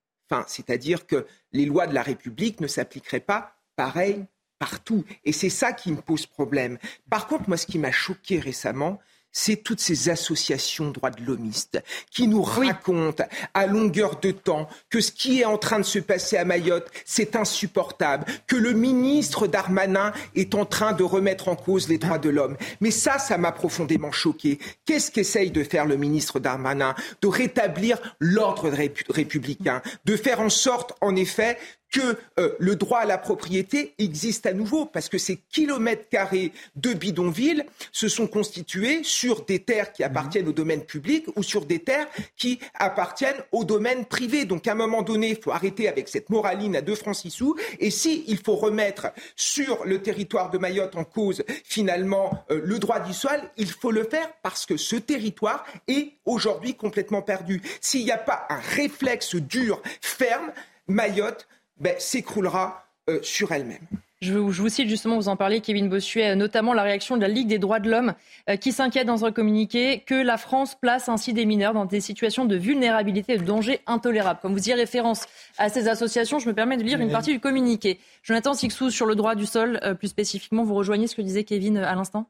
c'est-à-dire 0.48 1.08
que 1.08 1.26
les 1.52 1.66
lois 1.66 1.88
de 1.88 1.94
la 1.94 2.02
République 2.02 2.60
ne 2.62 2.68
s'appliqueraient 2.68 3.20
pas 3.20 3.56
pareil 3.76 4.26
partout. 4.60 5.06
Et 5.24 5.32
c'est 5.32 5.50
ça 5.50 5.74
qui 5.74 5.92
me 5.92 6.02
pose 6.02 6.26
problème. 6.26 6.78
Par 7.10 7.28
contre, 7.28 7.48
moi, 7.48 7.58
ce 7.58 7.68
qui 7.68 7.80
m'a 7.80 7.92
choqué 7.92 8.40
récemment, 8.40 9.00
c'est 9.32 9.58
toutes 9.58 9.80
ces 9.80 10.10
associations 10.10 10.92
droits 10.92 11.12
de 11.12 11.24
l'homiste 11.24 11.82
qui 12.12 12.28
nous 12.28 12.42
racontent 12.42 13.26
à 13.54 13.68
longueur 13.68 14.20
de 14.20 14.32
temps 14.32 14.68
que 14.90 15.02
ce 15.02 15.12
qui 15.12 15.42
est 15.42 15.46
en 15.46 15.58
train 15.58 15.80
de 15.80 15.84
se 15.84 16.00
passer 16.00 16.38
à 16.38 16.46
Mayotte, 16.46 16.90
c'est 17.06 17.36
insupportable, 17.36 18.26
que 18.48 18.56
le 18.56 18.74
ministre 18.74 19.48
Darmanin 19.48 20.12
est 20.36 20.56
en 20.56 20.66
train 20.66 20.94
de 20.94 21.04
remettre 21.04 21.48
en 21.48 21.56
cause 21.56 21.88
les 21.88 21.98
droits 21.98 22.18
de 22.18 22.30
l'homme. 22.30 22.58
Mais 22.82 22.92
ça, 22.92 23.20
ça 23.20 23.38
m'a 23.38 23.52
profondément 23.52 24.12
choqué. 24.12 24.60
Qu'est-ce 24.86 25.12
qu'essaye 25.12 25.52
de 25.52 25.64
faire 25.64 25.86
le 25.86 25.98
ministre 25.98 26.40
Darmanin? 26.40 26.96
De 27.22 27.28
rétablir 27.28 28.00
l'ordre 28.20 28.70
républicain, 29.10 29.82
de 30.06 30.16
faire 30.16 30.42
en 30.42 30.50
sorte, 30.50 30.94
en 31.02 31.16
effet, 31.16 31.58
que 31.92 32.18
euh, 32.40 32.54
le 32.60 32.76
droit 32.76 33.00
à 33.00 33.06
la 33.06 33.18
propriété 33.18 33.94
existe 33.98 34.46
à 34.46 34.54
nouveau, 34.54 34.86
parce 34.86 35.10
que 35.10 35.18
ces 35.18 35.38
kilomètres 35.38 36.10
carrés 36.10 36.52
de 36.76 36.94
bidonvilles 36.94 37.64
se 37.92 38.08
sont 38.08 38.28
constitués 38.28 39.04
sur 39.04 39.46
des 39.46 39.60
terres 39.60 39.94
qui 39.94 40.04
appartiennent 40.04 40.48
au 40.48 40.54
domaine 40.54 40.84
public 40.84 41.26
ou 41.36 41.44
sur 41.44 41.66
des 41.66 41.80
terres 41.80 42.08
qui 42.36 42.60
appartiennent 42.74 43.42
au 43.52 43.64
domaine 43.64 44.06
privé. 44.06 44.46
Donc 44.46 44.68
à 44.68 44.74
un 44.74 44.76
moment 44.76 45.02
donné, 45.02 45.30
il 45.30 45.42
faut 45.42 45.52
arrêter 45.52 45.88
avec 45.88 46.08
cette 46.08 46.30
moraline 46.30 46.76
à 46.76 46.82
deux 46.82 46.96
francs 46.96 47.16
six 47.16 47.32
sous. 47.32 47.56
Et 47.80 47.92
si 47.92 48.24
il 48.28 48.38
faut 48.38 48.56
remettre 48.56 49.08
sur 49.36 49.86
le 49.86 50.02
territoire 50.02 50.50
de 50.50 50.58
Mayotte 50.58 50.96
en 50.96 51.04
cause 51.04 51.44
finalement 51.64 52.46
euh, 52.52 52.62
le 52.64 52.80
droit 52.80 53.00
du 53.00 53.14
sol, 53.14 53.40
il 53.58 53.70
faut 53.70 53.92
le 53.92 54.04
faire 54.04 54.30
parce 54.44 54.66
que 54.66 54.78
ce 54.78 54.96
territoire 54.96 55.66
est 55.88 56.14
aujourd'hui 56.26 56.76
complètement 56.76 57.22
perdu. 57.22 57.62
S'il 57.82 58.04
n'y 58.04 58.12
a 58.12 58.18
pas 58.18 58.46
un 58.50 58.60
réflexe 58.60 59.36
dur, 59.36 59.82
ferme, 60.02 60.52
Mayotte 60.88 61.48
ben, 61.80 61.96
s'écroulera 61.98 62.86
euh, 63.10 63.20
sur 63.22 63.52
elle-même. 63.52 63.86
Je 64.20 64.34
vous, 64.34 64.70
cite 64.70 64.90
justement, 64.90 65.16
vous 65.16 65.30
en 65.30 65.36
parlez, 65.36 65.62
Kevin 65.62 65.90
Bossuet, 65.90 66.36
notamment 66.36 66.74
la 66.74 66.82
réaction 66.82 67.18
de 67.18 67.22
la 67.22 67.28
Ligue 67.28 67.48
des 67.48 67.60
droits 67.60 67.80
de 67.80 67.88
l'homme 67.88 68.16
qui 68.60 68.72
s'inquiète 68.72 69.06
dans 69.06 69.26
un 69.26 69.32
communiqué 69.32 70.00
que 70.08 70.16
la 70.16 70.38
France 70.38 70.74
place 70.74 71.08
ainsi 71.08 71.34
des 71.34 71.46
mineurs 71.46 71.76
dans 71.76 71.86
des 71.86 72.02
situations 72.02 72.46
de 72.46 72.56
vulnérabilité 72.56 73.34
et 73.34 73.38
de 73.38 73.44
danger 73.44 73.80
intolérable. 73.86 74.40
Comme 74.42 74.54
vous 74.54 74.70
y 74.70 74.74
référence 74.74 75.28
à 75.60 75.70
ces 75.70 75.88
associations, 75.88 76.40
je 76.40 76.50
me 76.50 76.56
permets 76.56 76.78
de 76.78 76.84
lire 76.84 77.00
une 77.00 77.12
partie 77.12 77.32
du 77.32 77.40
communiqué. 77.40 78.00
Jonathan 78.24 78.56
Sixou, 78.56 78.90
sur 78.90 79.06
le 79.06 79.14
droit 79.14 79.36
du 79.36 79.46
sol, 79.46 79.80
plus 80.00 80.08
spécifiquement, 80.08 80.64
vous 80.64 80.74
rejoignez 80.74 81.06
ce 81.06 81.16
que 81.16 81.22
disait 81.22 81.44
Kevin 81.44 81.78
à 81.78 81.94
l'instant? 81.94 82.28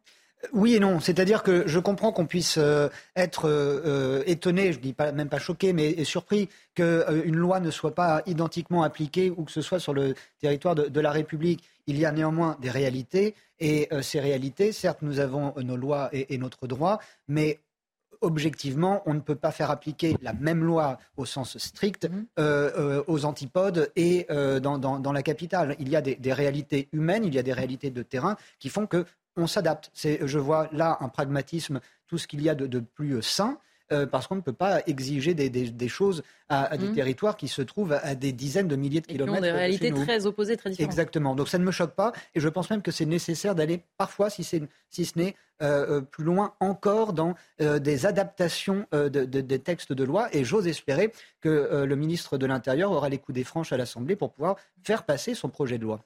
Oui 0.54 0.76
et 0.76 0.80
non. 0.80 1.00
C'est-à-dire 1.00 1.44
que 1.44 1.68
je 1.68 1.80
comprends 1.80 2.12
qu'on 2.12 2.26
puisse 2.26 2.58
euh, 2.58 2.90
être 3.16 3.48
euh, 3.48 3.82
euh, 3.86 4.24
étonné, 4.26 4.72
je 4.72 4.78
ne 4.78 4.84
dis 4.84 4.94
pas, 4.94 5.12
même 5.12 5.30
pas 5.30 5.40
choqué, 5.40 5.74
mais 5.74 6.04
surpris 6.04 6.50
qu'une 6.76 7.36
loi 7.36 7.60
ne 7.60 7.72
soit 7.72 7.96
pas 7.96 8.22
identiquement 8.26 8.84
appliquée 8.84 9.32
ou 9.32 9.44
que 9.44 9.52
ce 9.52 9.62
soit 9.62 9.80
sur 9.80 9.94
le 9.94 10.16
territoire 10.40 10.76
de, 10.76 11.00
la 11.00 11.12
République. 11.12 11.64
Il 11.88 11.98
y 11.98 12.06
a 12.06 12.12
néanmoins 12.12 12.58
des 12.62 12.70
réalités 12.70 13.36
et 13.60 13.90
ces 14.02 14.20
réalités, 14.20 14.72
certes, 14.72 15.00
nous 15.02 15.20
avons 15.20 15.54
nos 15.58 15.78
lois 15.78 16.10
et, 16.12 16.38
notre 16.38 16.68
droit, 16.68 17.00
mais 17.28 17.60
objectivement, 18.22 19.02
on 19.06 19.14
ne 19.14 19.20
peut 19.20 19.36
pas 19.36 19.52
faire 19.52 19.72
appliquer 19.72 20.16
la 20.22 20.34
même 20.34 20.64
loi 20.64 20.98
au 21.18 21.26
sens 21.26 21.58
strict 21.58 22.08
mmh. 22.10 22.42
aux 23.08 23.26
antipodes 23.26 23.92
et 23.96 24.28
dans, 24.30 25.12
la 25.14 25.24
capitale. 25.24 25.76
Il 25.80 25.90
y 25.90 25.96
a 25.96 26.02
des, 26.02 26.16
des, 26.16 26.34
réalités 26.34 26.90
humaines, 26.92 27.24
il 27.26 27.34
y 27.34 27.40
a 27.40 27.44
des 27.44 27.54
réalités 27.54 27.90
de 27.90 28.04
terrain 28.04 28.36
qui 28.60 28.70
font 28.70 28.86
que 28.86 29.06
on 29.38 29.48
s'adapte. 29.48 29.92
Je 29.96 30.40
vois 30.40 30.68
là 30.72 30.98
un 31.00 31.10
pragmatisme, 31.10 31.80
tout 32.08 32.18
ce 32.18 32.28
qu'il 32.28 32.42
y 32.42 32.50
a 32.50 32.56
de, 32.56 32.80
plus 32.80 33.22
sain. 33.22 33.58
Euh, 33.94 34.06
parce 34.06 34.28
qu'on 34.28 34.36
ne 34.36 34.42
peut 34.42 34.52
pas 34.52 34.82
exiger 34.86 35.34
des, 35.34 35.88
choses 35.88 36.22
à, 36.50 36.76
des 36.76 36.90
mmh. 36.90 36.96
territoires 36.96 37.38
qui 37.38 37.48
se 37.48 37.62
trouvent 37.62 37.94
à, 37.94 38.16
des 38.16 38.34
dizaines 38.34 38.68
de 38.68 38.76
milliers 38.76 39.00
de 39.00 39.08
kilomètres. 39.08 39.38
Qui 39.38 39.40
ont 39.40 39.54
des 39.54 39.58
réalités 39.58 39.94
très 39.94 40.26
opposées, 40.26 40.58
très 40.58 40.72
différentes. 40.72 40.92
Exactement. 40.92 41.36
Donc 41.36 41.48
ça 41.48 41.58
ne 41.58 41.64
me 41.64 41.72
choque 41.72 41.96
pas, 41.96 42.12
et 42.36 42.42
je 42.42 42.50
pense 42.50 42.70
même 42.70 42.82
que 42.82 42.92
c'est 42.92 43.06
nécessaire 43.06 43.56
d'aller 43.56 43.80
parfois, 43.98 44.30
si, 44.30 44.44
ce 44.44 44.58
n'est 45.16 45.36
euh, 45.62 46.00
euh, 46.00 46.02
plus 46.02 46.26
loin 46.26 46.54
encore, 46.60 47.14
dans 47.14 47.36
des 47.60 48.06
adaptations 48.06 48.88
des 48.92 49.60
textes 49.60 49.94
de 49.94 50.04
loi. 50.04 50.28
Et 50.36 50.44
j'ose 50.44 50.68
espérer 50.68 51.14
que 51.40 51.86
le 51.86 51.96
ministre 51.96 52.38
de 52.38 52.46
l'Intérieur 52.46 52.92
aura 52.92 53.08
les 53.08 53.20
coups 53.20 53.38
des 53.38 53.46
franches 53.46 53.72
à 53.72 53.78
l'Assemblée 53.78 54.18
pour 54.18 54.34
pouvoir 54.34 54.58
faire 54.84 55.04
passer 55.04 55.34
son 55.34 55.48
projet 55.48 55.78
de 55.78 55.84
loi. 55.84 56.04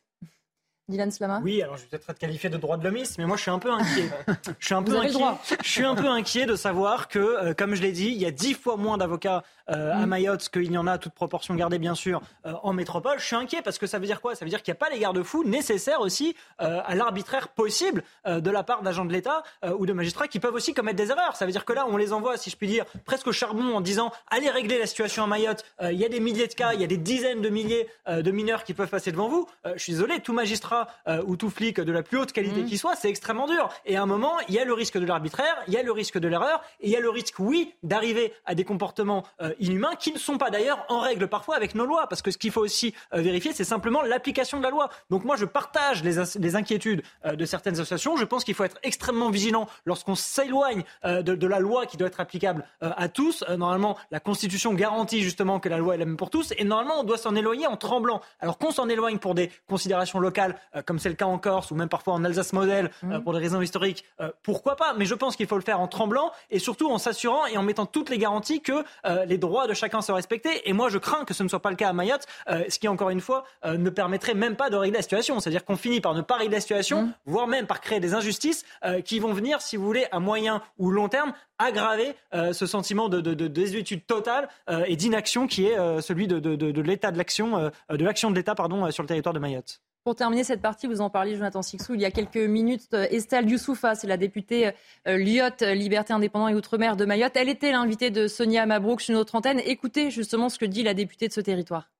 Oui, 1.43 1.61
alors 1.61 1.77
je 1.77 1.83
vais 1.83 1.87
peut-être 1.89 2.09
être 2.09 2.19
qualifié 2.19 2.49
de 2.49 2.57
droit 2.57 2.77
de 2.77 2.83
l'homiste, 2.83 3.17
mais 3.17 3.25
moi 3.25 3.37
je 3.37 3.43
suis 3.43 3.51
un 3.51 3.59
peu 3.59 3.71
inquiet. 3.71 4.09
Je 4.59 4.65
suis 4.65 4.75
un 4.75 4.83
peu 4.83 4.97
inquiet. 4.97 5.57
Je 5.63 5.69
suis 5.69 5.85
un 5.85 5.95
peu 5.95 6.07
inquiet 6.07 6.45
de 6.45 6.55
savoir 6.55 7.07
que, 7.07 7.19
euh, 7.19 7.53
comme 7.53 7.75
je 7.75 7.81
l'ai 7.81 7.91
dit, 7.91 8.07
il 8.07 8.21
y 8.21 8.25
a 8.25 8.31
dix 8.31 8.53
fois 8.53 8.77
moins 8.77 8.97
d'avocats 8.97 9.43
euh, 9.69 9.93
à 9.93 10.05
mm. 10.05 10.09
Mayotte 10.09 10.49
qu'il 10.49 10.71
y 10.71 10.77
en 10.77 10.87
a, 10.87 10.97
toute 10.97 11.13
proportion 11.13 11.55
gardée 11.55 11.79
bien 11.79 11.95
sûr, 11.95 12.21
euh, 12.45 12.53
en 12.63 12.73
métropole. 12.73 13.19
Je 13.19 13.25
suis 13.25 13.35
inquiet 13.35 13.61
parce 13.61 13.77
que 13.77 13.87
ça 13.87 13.99
veut 13.99 14.05
dire 14.05 14.21
quoi? 14.21 14.35
Ça 14.35 14.45
veut 14.45 14.49
dire 14.49 14.61
qu'il 14.61 14.71
n'y 14.71 14.77
a 14.77 14.79
pas 14.79 14.89
les 14.89 14.99
garde-fous 14.99 15.43
nécessaires 15.43 16.01
aussi 16.01 16.35
à 16.59 16.95
l'arbitraire 16.95 17.47
possible 17.49 18.03
de 18.25 18.49
la 18.49 18.63
part 18.63 18.81
d'agents 18.81 19.05
de 19.05 19.13
l'État 19.13 19.43
ou 19.77 19.85
de 19.85 19.93
magistrats 19.93 20.27
qui 20.27 20.39
peuvent 20.39 20.53
aussi 20.53 20.73
commettre 20.73 20.97
des 20.97 21.11
erreurs. 21.11 21.35
Ça 21.35 21.45
veut 21.45 21.51
dire 21.51 21.65
que 21.65 21.73
là, 21.73 21.85
on 21.87 21.97
les 21.97 22.13
envoie, 22.13 22.37
si 22.37 22.49
je 22.49 22.55
puis 22.55 22.67
dire, 22.67 22.85
presque 23.05 23.27
au 23.27 23.31
charbon 23.31 23.75
en 23.75 23.81
disant 23.81 24.11
allez 24.29 24.49
régler 24.49 24.77
la 24.77 24.85
situation 24.85 25.23
à 25.23 25.27
Mayotte. 25.27 25.63
Il 25.81 25.99
y 25.99 26.05
a 26.05 26.09
des 26.09 26.19
milliers 26.19 26.47
de 26.47 26.53
cas, 26.53 26.73
il 26.73 26.81
y 26.81 26.83
a 26.83 26.87
des 26.87 26.97
dizaines 26.97 27.41
de 27.41 27.49
milliers 27.49 27.87
de 28.07 28.31
mineurs 28.31 28.63
qui 28.63 28.73
peuvent 28.73 28.89
passer 28.89 29.11
devant 29.11 29.27
vous. 29.27 29.47
je 29.65 29.81
suis 29.81 29.93
désolé, 29.93 30.19
tout 30.19 30.33
magistrat 30.33 30.80
euh, 31.07 31.23
ou 31.25 31.35
tout 31.35 31.49
flic 31.49 31.79
de 31.79 31.91
la 31.91 32.03
plus 32.03 32.17
haute 32.17 32.31
qualité 32.31 32.61
mmh. 32.61 32.65
qui 32.65 32.77
soit, 32.77 32.95
c'est 32.95 33.09
extrêmement 33.09 33.47
dur. 33.47 33.69
Et 33.85 33.95
à 33.95 34.01
un 34.01 34.05
moment, 34.05 34.33
il 34.47 34.55
y 34.55 34.59
a 34.59 34.65
le 34.65 34.73
risque 34.73 34.97
de 34.97 35.05
l'arbitraire, 35.05 35.55
il 35.67 35.73
y 35.73 35.77
a 35.77 35.83
le 35.83 35.91
risque 35.91 36.17
de 36.17 36.27
l'erreur, 36.27 36.61
et 36.79 36.87
il 36.87 36.91
y 36.91 36.95
a 36.95 36.99
le 36.99 37.09
risque, 37.09 37.35
oui, 37.39 37.73
d'arriver 37.83 38.33
à 38.45 38.55
des 38.55 38.63
comportements 38.63 39.25
euh, 39.41 39.53
inhumains 39.59 39.95
qui 39.99 40.11
ne 40.11 40.19
sont 40.19 40.37
pas 40.37 40.49
d'ailleurs 40.49 40.85
en 40.89 40.99
règle 40.99 41.27
parfois 41.27 41.55
avec 41.55 41.75
nos 41.75 41.85
lois. 41.85 42.07
Parce 42.07 42.21
que 42.21 42.31
ce 42.31 42.37
qu'il 42.37 42.51
faut 42.51 42.61
aussi 42.61 42.93
euh, 43.13 43.21
vérifier, 43.21 43.53
c'est 43.53 43.63
simplement 43.63 44.01
l'application 44.01 44.57
de 44.57 44.63
la 44.63 44.69
loi. 44.69 44.89
Donc 45.09 45.23
moi, 45.23 45.35
je 45.35 45.45
partage 45.45 46.03
les, 46.03 46.55
inquiétudes 46.55 47.01
de 47.25 47.45
certaines 47.45 47.75
associations. 47.75 48.17
Je 48.17 48.25
pense 48.25 48.43
qu'il 48.43 48.53
faut 48.53 48.63
être 48.63 48.77
extrêmement 48.83 49.29
vigilant 49.29 49.67
lorsqu'on 49.85 50.15
s'éloigne 50.15 50.83
de, 51.03 51.47
la 51.47 51.59
loi 51.59 51.85
qui 51.85 51.97
doit 51.97 52.07
être 52.07 52.19
applicable 52.19 52.65
à 52.81 53.07
tous. 53.07 53.43
normalement, 53.49 53.97
la 54.11 54.19
Constitution 54.19 54.73
garantit 54.73 55.21
justement 55.21 55.59
que 55.59 55.69
la 55.69 55.77
loi 55.77 55.95
est 55.95 55.97
la 55.97 56.05
même 56.05 56.17
pour 56.17 56.29
tous. 56.29 56.53
Et 56.57 56.63
normalement, 56.63 56.99
on 56.99 57.03
doit 57.03 57.17
s'en 57.17 57.35
éloigner 57.35 57.67
en 57.67 57.77
tremblant. 57.77 58.21
Alors 58.39 58.57
qu'on 58.57 58.71
s'en 58.71 58.89
éloigne 58.89 59.17
pour 59.17 59.35
des 59.35 59.51
considérations 59.67 60.19
locales 60.19 60.55
comme 60.85 60.99
c'est 60.99 61.09
le 61.09 61.15
cas 61.15 61.25
en 61.25 61.37
Corse 61.37 61.71
ou 61.71 61.75
même 61.75 61.89
parfois 61.89 62.13
en 62.13 62.23
Alsace-Moselle 62.23 62.91
euh, 63.03 63.17
mmh. 63.17 63.23
pour 63.23 63.33
des 63.33 63.39
raisons 63.39 63.61
historiques, 63.61 64.05
euh, 64.19 64.31
pourquoi 64.43 64.75
pas 64.75 64.93
Mais 64.97 65.05
je 65.05 65.15
pense 65.15 65.35
qu'il 65.35 65.47
faut 65.47 65.55
le 65.55 65.61
faire 65.61 65.79
en 65.79 65.87
tremblant 65.87 66.31
et 66.49 66.59
surtout 66.59 66.89
en 66.89 66.97
s'assurant 66.97 67.45
et 67.45 67.57
en 67.57 67.63
mettant 67.63 67.85
toutes 67.85 68.09
les 68.09 68.17
garanties 68.17 68.61
que 68.61 68.83
euh, 69.05 69.25
les 69.25 69.37
droits 69.37 69.67
de 69.67 69.73
chacun 69.73 70.01
soient 70.01 70.15
respectés. 70.15 70.69
Et 70.69 70.73
moi, 70.73 70.89
je 70.89 70.97
crains 70.97 71.25
que 71.25 71.33
ce 71.33 71.43
ne 71.43 71.49
soit 71.49 71.61
pas 71.61 71.69
le 71.69 71.75
cas 71.75 71.89
à 71.89 71.93
Mayotte, 71.93 72.25
ce 72.47 72.79
qui, 72.79 72.87
encore 72.87 73.09
une 73.09 73.21
fois, 73.21 73.43
ne 73.65 73.89
permettrait 73.89 74.33
même 74.33 74.55
pas 74.55 74.69
de 74.69 74.75
régler 74.75 74.97
la 74.97 75.01
situation. 75.01 75.39
C'est-à-dire 75.39 75.65
qu'on 75.65 75.75
finit 75.75 76.01
par 76.01 76.13
ne 76.13 76.21
pas 76.21 76.35
régler 76.35 76.55
la 76.55 76.61
situation, 76.61 77.03
mmh. 77.03 77.13
voire 77.25 77.47
même 77.47 77.67
par 77.67 77.81
créer 77.81 77.99
des 77.99 78.13
injustices 78.13 78.63
qui 79.05 79.19
vont 79.19 79.33
venir, 79.33 79.61
si 79.61 79.77
vous 79.77 79.85
voulez, 79.85 80.05
à 80.11 80.19
moyen 80.19 80.61
ou 80.77 80.91
long 80.91 81.09
terme, 81.09 81.33
aggraver 81.57 82.15
ce 82.31 82.65
sentiment 82.65 83.09
de, 83.09 83.19
désuétude 83.47 84.05
totale 84.05 84.49
et 84.87 84.95
d'inaction 84.95 85.47
qui 85.47 85.65
est 85.65 86.01
celui 86.01 86.27
de, 86.27 86.81
l'état 86.81 87.11
de 87.11 87.17
l'action, 87.17 87.71
de 87.89 88.05
l'action 88.05 88.31
de 88.31 88.35
l'État 88.35 88.55
pardon, 88.55 88.89
sur 88.91 89.03
le 89.03 89.07
territoire 89.07 89.33
de 89.33 89.39
Mayotte. 89.39 89.81
Pour 90.03 90.15
terminer 90.15 90.43
cette 90.43 90.63
partie, 90.63 90.87
vous 90.87 90.99
en 91.01 91.11
parliez, 91.11 91.35
Jonathan 91.35 91.61
Sixou, 91.61 91.93
il 91.93 92.01
y 92.01 92.05
a 92.05 92.11
quelques 92.11 92.37
minutes, 92.37 92.87
euh, 92.95 93.05
Estelle 93.11 93.47
Youssoufa, 93.47 93.93
c'est 93.93 94.07
la 94.07 94.17
députée 94.17 94.71
euh, 95.07 95.17
Lyotte, 95.17 95.61
Liberté 95.61 96.11
indépendante 96.11 96.49
et 96.51 96.55
Outre-mer 96.55 96.97
de 96.97 97.05
Mayotte. 97.05 97.35
Elle 97.35 97.49
était 97.49 97.71
l'invitée 97.71 98.09
de 98.09 98.27
Sonia 98.27 98.65
Mabrouk 98.65 98.99
sur 98.99 99.13
notre 99.13 99.35
antenne. 99.35 99.61
Écoutez 99.63 100.09
justement 100.09 100.49
ce 100.49 100.57
que 100.57 100.65
dit 100.65 100.81
la 100.81 100.95
députée 100.95 101.27
de 101.27 101.33
ce 101.33 101.41
territoire. 101.41 101.91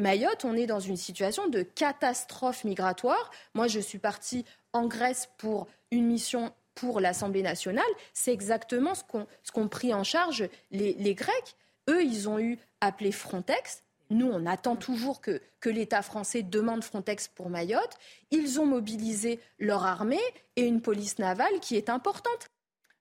Mayotte, 0.00 0.44
on 0.44 0.56
est 0.56 0.66
dans 0.66 0.80
une 0.80 0.96
situation 0.96 1.46
de 1.46 1.62
catastrophe 1.62 2.64
migratoire. 2.64 3.30
Moi, 3.54 3.68
je 3.68 3.78
suis 3.78 3.98
partie 3.98 4.44
en 4.72 4.88
Grèce 4.88 5.28
pour 5.38 5.68
une 5.92 6.06
mission 6.06 6.52
pour 6.74 6.98
l'Assemblée 6.98 7.42
nationale. 7.42 7.84
C'est 8.12 8.32
exactement 8.32 8.94
ce 8.96 9.52
qu'ont 9.52 9.68
pris 9.68 9.94
en 9.94 10.02
charge 10.02 10.48
les, 10.72 10.94
les 10.94 11.14
Grecs. 11.14 11.54
Eux, 11.88 12.02
ils 12.02 12.28
ont 12.28 12.40
eu 12.40 12.58
appelé 12.80 13.12
Frontex 13.12 13.83
nous, 14.10 14.26
on 14.26 14.46
attend 14.46 14.76
toujours 14.76 15.20
que, 15.20 15.40
l'État 15.64 16.02
français 16.02 16.42
demande 16.42 16.84
Frontex 16.84 17.28
pour 17.28 17.48
Mayotte. 17.48 17.96
Ils 18.30 18.60
ont 18.60 18.66
mobilisé 18.66 19.40
leur 19.58 19.86
armée 19.86 20.20
et 20.56 20.66
une 20.66 20.82
police 20.82 21.18
navale 21.18 21.58
qui 21.62 21.74
est 21.76 21.88
importante. 21.88 22.50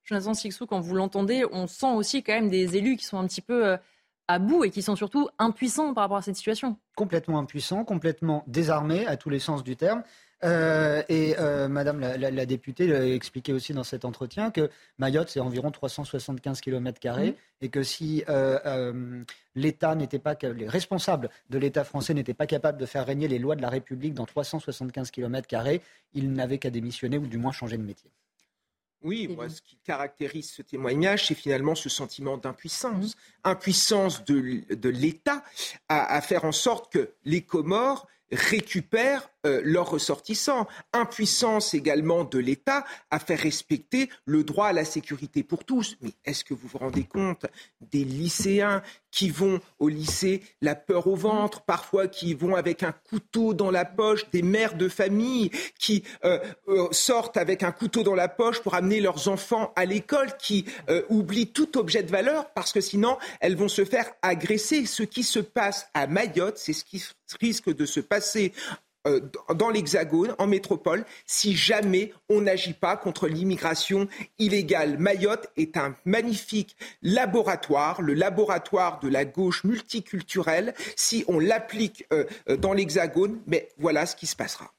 Jonathan 0.05 0.33
Sixou, 0.33 0.65
quand 0.65 0.79
vous 0.79 0.95
l'entendez, 0.95 1.45
on 1.51 1.67
sent 1.67 1.91
aussi 1.93 2.23
quand 2.23 2.33
même 2.33 2.49
des 2.49 2.77
élus 2.77 2.95
qui 2.95 3.03
sont 3.03 3.17
un 3.17 3.27
petit 3.27 3.41
peu 3.41 3.65
euh, 3.65 3.77
à 4.29 4.39
bout 4.39 4.63
et 4.63 4.69
qui 4.69 4.81
sont 4.81 4.95
surtout 4.95 5.27
impuissants 5.39 5.93
par 5.93 6.03
rapport 6.05 6.17
à 6.17 6.21
cette 6.21 6.37
situation. 6.37 6.77
Complètement 6.95 7.39
impuissants, 7.39 7.83
complètement 7.83 8.43
désarmés 8.47 9.05
à 9.07 9.17
tous 9.17 9.29
les 9.29 9.39
sens 9.39 9.63
du 9.63 9.75
terme. 9.75 10.03
Euh, 10.43 11.03
et 11.07 11.35
euh, 11.39 11.67
Madame 11.67 11.99
la, 11.99 12.45
députée 12.45 12.93
a 12.93 13.05
expliqué 13.07 13.53
aussi 13.53 13.73
dans 13.73 13.83
cet 13.83 14.03
entretien 14.03 14.51
que 14.51 14.69
Mayotte, 14.97 15.29
c'est 15.29 15.39
environ 15.39 15.71
375 15.71 16.59
km 16.59 16.99
mmh. 17.05 17.33
et 17.61 17.69
que 17.69 17.83
si 17.83 18.23
euh, 18.27 19.23
l'État 19.55 19.95
n'était 19.95 20.19
pas, 20.19 20.35
les 20.41 20.67
responsables 20.67 21.29
de 21.49 21.57
l'État 21.57 21.83
français 21.83 22.13
n'étaient 22.13 22.33
pas 22.33 22.47
capables 22.47 22.77
de 22.77 22.85
faire 22.85 23.05
régner 23.05 23.27
les 23.27 23.39
lois 23.39 23.55
de 23.55 23.61
la 23.61 23.69
République 23.69 24.13
dans 24.13 24.25
375 24.25 25.11
km, 25.11 25.47
ils 26.13 26.33
n'avaient 26.33 26.57
qu'à 26.57 26.69
démissionner 26.69 27.17
ou 27.17 27.27
du 27.27 27.37
moins 27.37 27.51
changer 27.51 27.77
de 27.77 27.83
métier. 27.83 28.09
Oui, 29.03 29.27
moi, 29.27 29.49
ce 29.49 29.61
qui 29.61 29.77
caractérise 29.83 30.49
ce 30.49 30.61
témoignage, 30.61 31.27
c'est 31.27 31.35
finalement 31.35 31.75
ce 31.75 31.89
sentiment 31.89 32.37
d'impuissance. 32.37 33.15
Mmh. 33.15 33.49
Impuissance 33.49 34.23
de, 34.23 34.89
l'État 34.89 35.43
à, 35.89 36.21
faire 36.21 36.45
en 36.45 36.53
sorte 36.53 36.91
que 36.91 37.11
les 37.25 37.41
Comores 37.41 38.07
récupèrent 38.31 39.29
euh, 39.45 39.61
leurs 39.63 39.89
ressortissants. 39.89 40.67
Impuissance 40.93 41.73
également 41.73 42.23
de 42.23 42.39
l'État 42.39 42.85
à 43.11 43.19
faire 43.19 43.39
respecter 43.39 44.09
le 44.25 44.43
droit 44.43 44.67
à 44.67 44.73
la 44.73 44.85
sécurité 44.85 45.43
pour 45.43 45.65
tous. 45.65 45.97
Mais 46.01 46.11
est-ce 46.25 46.43
que 46.43 46.53
vous 46.53 46.67
vous 46.67 46.77
rendez 46.77 47.03
compte 47.03 47.45
des 47.81 48.03
lycéens 48.03 48.81
qui 49.11 49.29
vont 49.29 49.59
au 49.79 49.89
lycée 49.89 50.41
la 50.61 50.75
peur 50.75 51.07
au 51.07 51.15
ventre, 51.15 51.61
parfois 51.61 52.07
qui 52.07 52.33
vont 52.33 52.55
avec 52.55 52.83
un 52.83 52.91
couteau 52.91 53.53
dans 53.53 53.69
la 53.69 53.85
poche, 53.85 54.29
des 54.31 54.41
mères 54.41 54.75
de 54.75 54.89
famille 54.89 55.51
qui 55.77 56.03
euh, 56.25 56.39
euh, 56.67 56.87
sortent 56.91 57.37
avec 57.37 57.63
un 57.63 57.71
couteau 57.71 58.03
dans 58.03 58.15
la 58.15 58.27
poche 58.27 58.61
pour 58.61 58.73
amener 58.73 59.01
leurs 59.01 59.27
enfants 59.27 59.71
à 59.75 59.85
l'école, 59.85 60.35
qui 60.37 60.65
oublient 61.09 61.51
tout 61.51 61.77
objet 61.77 62.03
de 62.03 62.11
valeur 62.11 62.51
parce 62.53 62.71
que 62.71 62.81
sinon 62.81 63.17
elles 63.39 63.55
vont 63.55 63.67
se 63.67 63.85
faire 63.85 64.11
agresser. 64.21 64.85
Ce 64.85 65.03
qui 65.03 65.23
se 65.23 65.39
passe 65.39 65.87
à 65.93 66.07
Mayotte, 66.07 66.57
c'est 66.57 66.73
ce 66.73 66.83
qui 66.83 67.03
risque 67.39 67.73
de 67.73 67.85
se 67.85 67.99
passer 67.99 68.53
euh, 68.67 68.75
dans 69.53 69.69
l'Hexagone, 69.69 70.33
en 70.37 70.47
métropole, 70.47 71.05
si 71.25 71.55
jamais 71.55 72.13
on 72.29 72.41
n'agit 72.41 72.73
pas 72.73 72.95
contre 72.95 73.27
l'immigration 73.27 74.07
illégale. 74.39 74.97
Mayotte 74.97 75.51
est 75.57 75.77
un 75.77 75.95
magnifique 76.05 76.77
laboratoire, 77.01 78.01
le 78.01 78.13
laboratoire 78.13 78.99
de 78.99 79.09
la 79.09 79.25
gauche 79.25 79.63
multiculturelle. 79.63 80.73
Si 80.95 81.25
on 81.27 81.39
l'applique 81.39 82.05
euh, 82.13 82.25
euh, 82.49 82.57
dans 82.57 82.73
l'Hexagone, 82.73 83.41
mais 83.47 83.69
voilà 83.77 84.05
ce 84.05 84.15
qui 84.15 84.25
se 84.25 84.35
passera. 84.35 84.71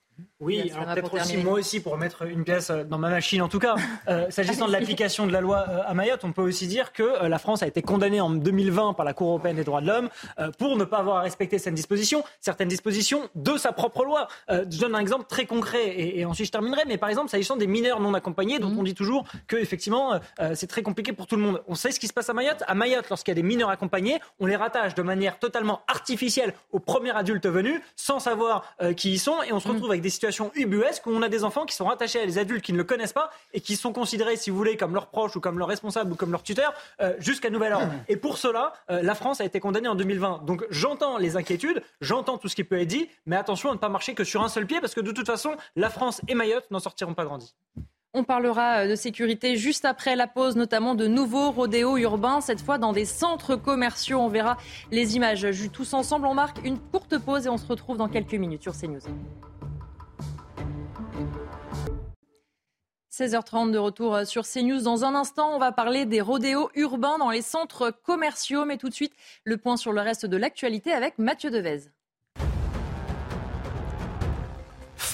Oui, 0.44 0.70
peut-être 0.70 1.14
aussi 1.14 1.38
moi 1.38 1.54
aussi 1.54 1.80
pour 1.80 1.96
mettre 1.96 2.26
une 2.26 2.44
pièce 2.44 2.68
euh, 2.68 2.84
dans 2.84 2.98
ma 2.98 3.08
machine 3.08 3.40
en 3.40 3.48
tout 3.48 3.58
cas. 3.58 3.76
Euh, 4.08 4.30
s'agissant 4.30 4.66
de 4.66 4.72
l'application 4.72 5.26
de 5.26 5.32
la 5.32 5.40
loi 5.40 5.64
euh, 5.68 5.80
à 5.86 5.94
Mayotte, 5.94 6.24
on 6.24 6.32
peut 6.32 6.42
aussi 6.42 6.66
dire 6.66 6.92
que 6.92 7.26
la 7.26 7.38
France 7.38 7.62
a 7.62 7.66
été 7.66 7.80
condamnée 7.80 8.20
en 8.20 8.28
2020 8.28 8.92
par 8.92 9.06
la 9.06 9.14
Cour 9.14 9.28
européenne 9.28 9.56
des 9.56 9.64
droits 9.64 9.80
de 9.80 9.86
l'homme 9.86 10.10
pour 10.58 10.76
ne 10.76 10.84
pas 10.84 10.98
avoir 10.98 11.22
respecté 11.22 11.58
certaines 11.58 11.74
dispositions, 11.74 12.22
certaines 12.40 12.68
dispositions 12.68 13.30
de 13.34 13.56
sa 13.56 13.72
propre 13.72 14.04
loi. 14.04 14.28
je 14.48 14.78
donne 14.78 14.94
un 14.94 14.98
exemple 14.98 15.24
très 15.26 15.46
concret 15.46 15.94
et, 15.98 16.24
ensuite 16.24 16.46
je 16.46 16.52
terminerai. 16.52 16.82
Mais 16.86 16.98
par 16.98 17.08
exemple, 17.08 17.30
s'agissant 17.30 17.56
des 17.56 17.66
mineurs 17.66 18.00
non 18.00 18.12
accompagnés, 18.12 18.58
dont 18.58 18.68
mhm. 18.68 18.78
on 18.78 18.82
dit 18.82 18.94
toujours 18.94 19.24
que 19.46 19.56
effectivement 19.56 20.20
c'est 20.54 20.66
très 20.66 20.82
compliqué 20.82 21.12
pour 21.12 21.26
tout 21.26 21.36
le 21.36 21.42
monde. 21.42 21.62
On 21.68 21.74
sait 21.74 21.92
ce 21.92 22.00
qui 22.00 22.08
se 22.08 22.12
passe 22.12 22.28
à 22.28 22.34
Mayotte. 22.34 22.62
À 22.66 22.74
Mayotte, 22.74 23.08
lorsqu'il 23.08 23.32
y 23.32 23.36
a 23.38 23.40
des 23.40 23.46
mineurs 23.46 23.70
accompagnés, 23.70 24.20
on 24.40 24.46
les 24.46 24.56
rattache 24.56 24.94
de 24.94 25.02
manière 25.02 25.38
totalement 25.38 25.80
artificielle 25.86 26.52
au 26.72 26.78
premier 26.78 27.16
adulte 27.16 27.46
venu, 27.46 27.80
sans 27.96 28.18
savoir 28.18 28.74
qui 28.96 29.12
ils 29.12 29.18
sont, 29.18 29.42
et 29.42 29.52
on 29.52 29.60
se 29.60 29.68
mhm. 29.68 29.74
retrouve 29.74 29.90
avec 29.90 30.02
des 30.02 30.10
situations 30.10 30.33
ubuesques 30.54 31.06
où 31.06 31.10
on 31.10 31.22
a 31.22 31.28
des 31.28 31.44
enfants 31.44 31.64
qui 31.64 31.74
sont 31.74 31.86
rattachés 31.86 32.20
à 32.20 32.26
des 32.26 32.38
adultes 32.38 32.62
qui 32.62 32.72
ne 32.72 32.78
le 32.78 32.84
connaissent 32.84 33.12
pas 33.12 33.30
et 33.52 33.60
qui 33.60 33.76
sont 33.76 33.92
considérés, 33.92 34.36
si 34.36 34.50
vous 34.50 34.56
voulez, 34.56 34.76
comme 34.76 34.94
leurs 34.94 35.08
proches 35.08 35.36
ou 35.36 35.40
comme 35.40 35.58
leurs 35.58 35.68
responsables 35.68 36.12
ou 36.12 36.14
comme 36.14 36.32
leurs 36.32 36.42
tuteurs 36.42 36.74
euh, 37.00 37.14
jusqu'à 37.18 37.50
nouvel 37.50 37.72
ordre. 37.72 37.92
Et 38.08 38.16
pour 38.16 38.38
cela, 38.38 38.72
euh, 38.90 39.02
la 39.02 39.14
France 39.14 39.40
a 39.40 39.44
été 39.44 39.60
condamnée 39.60 39.88
en 39.88 39.94
2020. 39.94 40.44
Donc 40.44 40.64
j'entends 40.70 41.18
les 41.18 41.36
inquiétudes, 41.36 41.82
j'entends 42.00 42.38
tout 42.38 42.48
ce 42.48 42.56
qui 42.56 42.64
peut 42.64 42.80
être 42.80 42.88
dit, 42.88 43.08
mais 43.26 43.36
attention 43.36 43.70
à 43.70 43.74
ne 43.74 43.78
pas 43.78 43.88
marcher 43.88 44.14
que 44.14 44.24
sur 44.24 44.42
un 44.42 44.48
seul 44.48 44.66
pied 44.66 44.80
parce 44.80 44.94
que 44.94 45.00
de 45.00 45.12
toute 45.12 45.26
façon, 45.26 45.56
la 45.76 45.90
France 45.90 46.20
et 46.28 46.34
Mayotte 46.34 46.70
n'en 46.70 46.80
sortiront 46.80 47.14
pas 47.14 47.24
grandis. 47.24 47.54
On 48.16 48.22
parlera 48.22 48.84
euh, 48.84 48.88
de 48.88 48.94
sécurité 48.94 49.56
juste 49.56 49.84
après 49.84 50.14
la 50.14 50.28
pause, 50.28 50.54
notamment 50.54 50.94
de 50.94 51.08
nouveaux 51.08 51.50
rodéos 51.50 51.96
urbains, 51.96 52.40
cette 52.40 52.60
fois 52.60 52.78
dans 52.78 52.92
des 52.92 53.04
centres 53.04 53.56
commerciaux. 53.56 54.20
On 54.20 54.28
verra 54.28 54.56
les 54.92 55.16
images 55.16 55.46
tous 55.72 55.94
ensemble. 55.94 56.26
On 56.26 56.34
marque 56.34 56.64
une 56.64 56.78
courte 56.78 57.18
pause 57.18 57.46
et 57.46 57.48
on 57.48 57.58
se 57.58 57.66
retrouve 57.66 57.96
dans 57.96 58.08
quelques 58.08 58.34
minutes 58.34 58.62
sur 58.62 58.72
CNews. 58.72 59.00
16h30 63.14 63.70
de 63.70 63.78
retour 63.78 64.14
euh, 64.14 64.24
sur 64.24 64.44
CNews. 64.44 64.82
Dans 64.82 65.04
un 65.04 65.14
instant, 65.14 65.54
on 65.54 65.58
va 65.58 65.70
parler 65.70 66.04
des 66.04 66.20
rodéos 66.20 66.70
urbains 66.74 67.18
dans 67.18 67.30
les 67.30 67.42
centres 67.42 67.90
commerciaux. 67.90 68.64
Mais 68.64 68.76
tout 68.76 68.88
de 68.88 68.94
suite, 68.94 69.14
le 69.44 69.56
point 69.56 69.76
sur 69.76 69.92
le 69.92 70.00
reste 70.00 70.26
de 70.26 70.36
l'actualité 70.36 70.92
avec 70.92 71.18
Mathieu 71.18 71.50
Devez. 71.50 71.90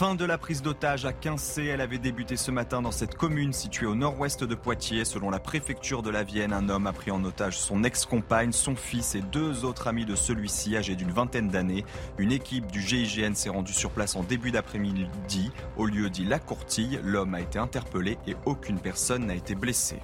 Fin 0.01 0.15
de 0.15 0.25
la 0.25 0.39
prise 0.39 0.63
d'otage 0.63 1.05
à 1.05 1.13
15C. 1.13 1.67
Elle 1.67 1.83
avait 1.83 1.99
débuté 1.99 2.39
ce 2.39 2.51
matin 2.51 2.81
dans 2.81 2.91
cette 2.91 3.17
commune 3.17 3.53
située 3.53 3.85
au 3.85 3.95
nord-ouest 3.95 4.45
de 4.45 4.55
Poitiers. 4.55 5.05
Selon 5.05 5.29
la 5.29 5.41
préfecture 5.41 6.03
de 6.03 6.09
la 6.09 6.23
Vienne, 6.23 6.55
un 6.55 6.71
homme 6.71 6.87
a 6.87 6.95
pris 6.95 7.11
en 7.11 7.23
otage 7.23 7.59
son 7.59 7.85
ex-compagne, 7.85 8.53
son 8.53 8.77
fils 8.77 9.15
et 9.15 9.21
deux 9.21 9.67
autres 9.67 9.89
amis 9.89 10.07
de 10.07 10.15
celui-ci 10.15 10.75
âgés 10.75 10.97
d'une 10.97 11.11
vingtaine 11.11 11.49
d'années. 11.49 11.85
Une 12.17 12.33
équipe 12.33 12.73
du 12.73 12.81
GIGN 12.81 13.35
s'est 13.35 13.51
rendue 13.51 13.75
sur 13.75 13.91
place 13.91 14.17
en 14.17 14.23
début 14.23 14.53
d'après-midi. 14.53 15.51
Au 15.77 15.85
lieu 15.85 16.09
dit 16.09 16.25
La 16.25 16.39
Courtille, 16.39 16.99
l'homme 17.05 17.35
a 17.35 17.43
été 17.43 17.59
interpellé 17.59 18.17
et 18.27 18.37
aucune 18.47 18.81
personne 18.81 19.27
n'a 19.27 19.35
été 19.35 19.55
blessée. 19.55 20.01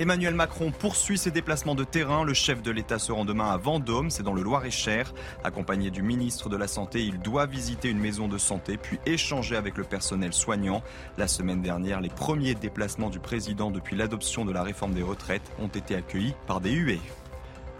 Emmanuel 0.00 0.34
Macron 0.34 0.72
poursuit 0.72 1.18
ses 1.18 1.30
déplacements 1.30 1.76
de 1.76 1.84
terrain. 1.84 2.24
Le 2.24 2.34
chef 2.34 2.62
de 2.62 2.72
l'État 2.72 2.98
se 2.98 3.12
rend 3.12 3.24
demain 3.24 3.50
à 3.50 3.56
Vendôme, 3.56 4.10
c'est 4.10 4.24
dans 4.24 4.32
le 4.32 4.42
Loir-et-Cher. 4.42 5.14
Accompagné 5.44 5.90
du 5.90 6.02
ministre 6.02 6.48
de 6.48 6.56
la 6.56 6.66
Santé, 6.66 7.04
il 7.04 7.20
doit 7.20 7.46
visiter 7.46 7.90
une 7.90 8.00
maison 8.00 8.26
de 8.26 8.36
santé 8.36 8.76
puis 8.76 8.98
échanger 9.06 9.54
avec 9.54 9.76
le 9.76 9.84
personnel 9.84 10.32
soignant. 10.32 10.82
La 11.16 11.28
semaine 11.28 11.62
dernière, 11.62 12.00
les 12.00 12.08
premiers 12.08 12.56
déplacements 12.56 13.08
du 13.08 13.20
président 13.20 13.70
depuis 13.70 13.94
l'adoption 13.94 14.44
de 14.44 14.50
la 14.50 14.64
réforme 14.64 14.94
des 14.94 15.02
retraites 15.02 15.48
ont 15.60 15.68
été 15.68 15.94
accueillis 15.94 16.34
par 16.48 16.60
des 16.60 16.72
huées. 16.72 17.00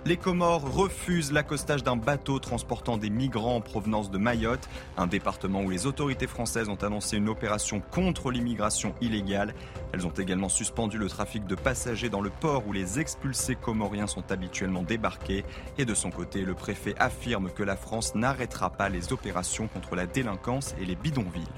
Les 0.07 0.19
Comores 0.19 0.71
refusent 0.71 1.33
l'accostage 1.33 1.83
d'un 1.83 1.97
bateau 1.97 2.39
transportant 2.39 2.99
des 2.99 3.09
migrants 3.09 3.57
en 3.57 3.61
provenance 3.63 4.11
de 4.11 4.19
Mayotte, 4.19 4.69
un 4.99 5.07
département 5.07 5.63
où 5.63 5.71
les 5.71 5.87
autorités 5.87 6.27
françaises 6.27 6.69
ont 6.69 6.83
annoncé 6.83 7.17
une 7.17 7.31
opération 7.31 7.81
contre 7.81 8.31
l'immigration 8.31 8.95
illégale. 9.01 9.55
Elles 9.95 10.07
ont 10.07 10.11
également 10.11 10.51
suspendu 10.51 10.99
le 10.99 11.09
trafic 11.09 11.47
de 11.47 11.55
passagers 11.55 12.11
dans 12.11 12.21
le 12.21 12.29
port 12.29 12.69
où 12.69 12.73
les 12.75 13.01
expulsés 13.01 13.57
comoriens 13.57 14.07
sont 14.07 14.31
habituellement 14.31 14.83
débarqués. 14.83 15.43
Et 15.79 15.87
de 15.87 15.95
son 15.95 16.11
côté, 16.11 16.43
le 16.43 16.53
préfet 16.53 16.95
affirme 16.99 17.51
que 17.51 17.63
la 17.63 17.77
France 17.77 18.15
n'arrêtera 18.15 18.69
pas 18.69 18.91
les 18.91 19.11
opérations 19.11 19.69
contre 19.69 19.97
la 19.97 20.05
délinquance 20.05 20.75
et 20.79 20.85
les 20.85 20.97
bidonvilles. 20.97 21.49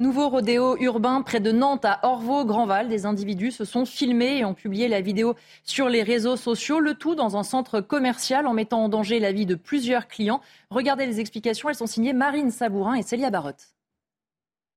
Nouveau 0.00 0.30
rodéo 0.30 0.78
urbain 0.78 1.20
près 1.20 1.40
de 1.40 1.52
Nantes 1.52 1.84
à 1.84 2.00
Orvaux-Grandval. 2.04 2.88
Des 2.88 3.04
individus 3.04 3.50
se 3.50 3.66
sont 3.66 3.84
filmés 3.84 4.38
et 4.38 4.46
ont 4.46 4.54
publié 4.54 4.88
la 4.88 5.02
vidéo 5.02 5.34
sur 5.62 5.90
les 5.90 6.02
réseaux 6.02 6.36
sociaux. 6.36 6.80
Le 6.80 6.94
tout 6.94 7.14
dans 7.14 7.36
un 7.36 7.42
centre 7.42 7.82
commercial 7.82 8.46
en 8.46 8.54
mettant 8.54 8.82
en 8.82 8.88
danger 8.88 9.20
la 9.20 9.30
vie 9.30 9.44
de 9.44 9.56
plusieurs 9.56 10.08
clients. 10.08 10.40
Regardez 10.70 11.04
les 11.04 11.20
explications. 11.20 11.68
Elles 11.68 11.74
sont 11.74 11.86
signées 11.86 12.14
Marine 12.14 12.50
Sabourin 12.50 12.94
et 12.94 13.02
Célia 13.02 13.28
Barotte. 13.28 13.74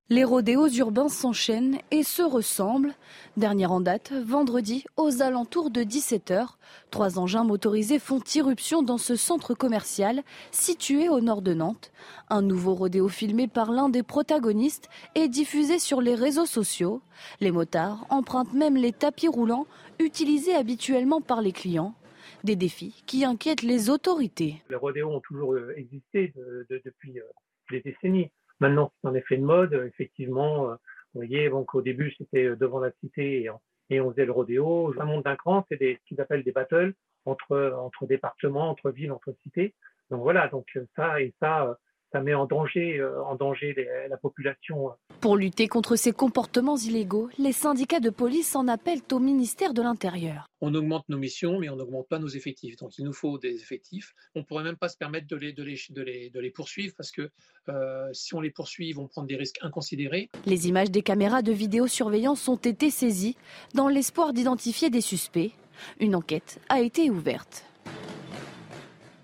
Les 0.10 0.26
rodéos 0.26 0.68
urbains 0.68 1.08
s'enchaînent 1.08 1.78
et 1.90 2.04
se 2.04 2.22
ressemblent. 2.22 2.94
Dernière 3.38 3.72
en 3.72 3.80
date, 3.80 4.12
vendredi, 4.12 4.84
aux 4.98 5.22
alentours 5.22 5.72
de 5.72 5.82
17h, 5.82 6.46
trois 6.92 7.18
engins 7.20 7.46
motorisés 7.46 8.00
font 8.00 8.20
irruption 8.36 8.84
dans 8.84 8.98
ce 8.98 9.16
centre 9.16 9.54
commercial 9.54 10.22
situé 10.52 11.08
au 11.08 11.22
nord 11.22 11.42
de 11.42 11.54
Nantes. 11.54 11.94
Un 12.30 12.42
nouveau 12.42 12.74
rodéo 12.74 13.08
filmé 13.08 13.48
par 13.48 13.72
l'un 13.72 13.88
des 13.88 14.04
protagonistes 14.04 14.90
est 15.16 15.30
diffusé 15.30 15.80
sur 15.80 16.02
les 16.02 16.16
réseaux 16.16 16.46
sociaux. 16.46 17.02
Les 17.40 17.52
motards 17.52 18.06
empruntent 18.10 18.54
même 18.54 18.76
les 18.76 18.92
tapis 18.92 19.30
roulants 19.30 19.68
utilisés 20.00 20.54
habituellement 20.54 21.22
par 21.22 21.42
les 21.42 21.54
clients. 21.54 21.96
Des 22.44 22.58
défis 22.58 23.04
qui 23.06 23.24
inquiètent 23.24 23.64
les 23.64 23.90
autorités. 23.90 24.62
Les 24.70 24.76
rodéos 24.76 25.10
ont 25.10 25.22
toujours 25.22 25.54
euh, 25.54 25.74
existé 25.78 26.34
depuis 26.70 27.20
euh, 27.20 27.24
des 27.72 27.80
décennies. 27.80 28.30
Maintenant, 28.60 28.92
c'est 29.02 29.08
un 29.08 29.14
effet 29.14 29.38
de 29.38 29.44
mode. 29.44 29.74
Effectivement, 29.74 30.70
euh, 30.70 30.76
vous 31.14 31.20
voyez, 31.20 31.50
donc 31.50 31.76
au 31.76 31.82
début, 31.82 32.14
c'était 32.18 32.46
euh, 32.46 32.56
devant 32.56 32.80
la 32.80 32.92
cité 33.04 33.44
et 33.90 34.00
on, 34.00 34.12
faisait 34.12 34.26
le 34.26 34.32
rodéo. 34.32 34.94
Un 35.00 35.06
monde 35.06 35.24
d'un 35.24 35.36
cran, 35.36 35.66
c'est 35.70 35.78
ce 35.78 36.08
qu'ils 36.08 36.22
appellent 36.22 36.44
des 36.44 36.52
battles 36.52 36.94
entre, 37.26 37.74
entre 37.78 38.08
départements, 38.08 38.70
entre 38.70 38.92
villes, 38.92 39.12
entre 39.12 39.34
cités. 39.44 39.76
Donc 40.10 40.22
voilà, 40.22 40.48
donc 40.48 40.68
ça 40.96 41.22
et 41.22 41.34
ça, 41.40 41.78
ça 42.14 42.22
met 42.22 42.36
en 42.36 42.46
danger, 42.46 43.00
euh, 43.00 43.24
en 43.24 43.36
danger 43.36 43.76
la 44.08 44.18
population. 44.18 44.92
Pour 45.20 45.36
lutter 45.36 45.68
contre 45.68 45.96
ces 45.96 46.12
comportements 46.12 46.78
illégaux, 46.78 47.30
les 47.40 47.52
syndicats 47.52 48.00
de 48.00 48.12
police 48.12 48.56
en 48.56 48.68
appellent 48.68 49.02
au 49.12 49.20
ministère 49.20 49.74
de 49.74 49.82
l'Intérieur. 49.82 50.46
On 50.62 50.74
augmente 50.76 51.06
nos 51.10 51.18
missions, 51.18 51.60
mais 51.60 51.70
on 51.70 51.76
n'augmente 51.76 52.08
pas 52.08 52.20
nos 52.20 52.28
effectifs. 52.28 52.78
Donc 52.78 52.98
il 53.00 53.06
nous 53.06 53.14
faut 53.14 53.40
des 53.40 53.56
effectifs. 53.56 54.14
On 54.36 54.40
ne 54.40 54.46
pourrait 54.46 54.64
même 54.64 54.78
pas 54.78 54.90
se 54.90 54.98
permettre 54.98 55.28
de 55.28 55.36
les, 55.36 55.54
de 55.54 55.64
les, 55.64 55.80
de 55.90 56.02
les, 56.04 56.30
de 56.30 56.40
les 56.40 56.52
poursuivre 56.52 56.94
parce 56.96 57.12
que 57.12 57.30
euh, 57.70 58.10
si 58.14 58.36
on 58.36 58.42
les 58.42 58.52
poursuit, 58.52 58.90
ils 58.90 58.94
vont 58.94 59.08
prendre 59.08 59.28
des 59.28 59.36
risques 59.36 59.58
inconsidérés. 59.62 60.30
Les 60.46 60.68
images 60.68 60.92
des 60.92 61.02
caméras 61.02 61.42
de 61.42 61.52
vidéosurveillance 61.52 62.48
ont 62.48 62.58
été 62.58 62.92
saisies 62.92 63.38
dans 63.74 63.88
l'espoir 63.88 64.34
d'identifier 64.34 64.92
des 64.92 65.02
suspects. 65.02 65.52
Une 66.00 66.16
enquête 66.16 66.60
a 66.70 66.80
été 66.82 67.10
ouverte. 67.10 67.66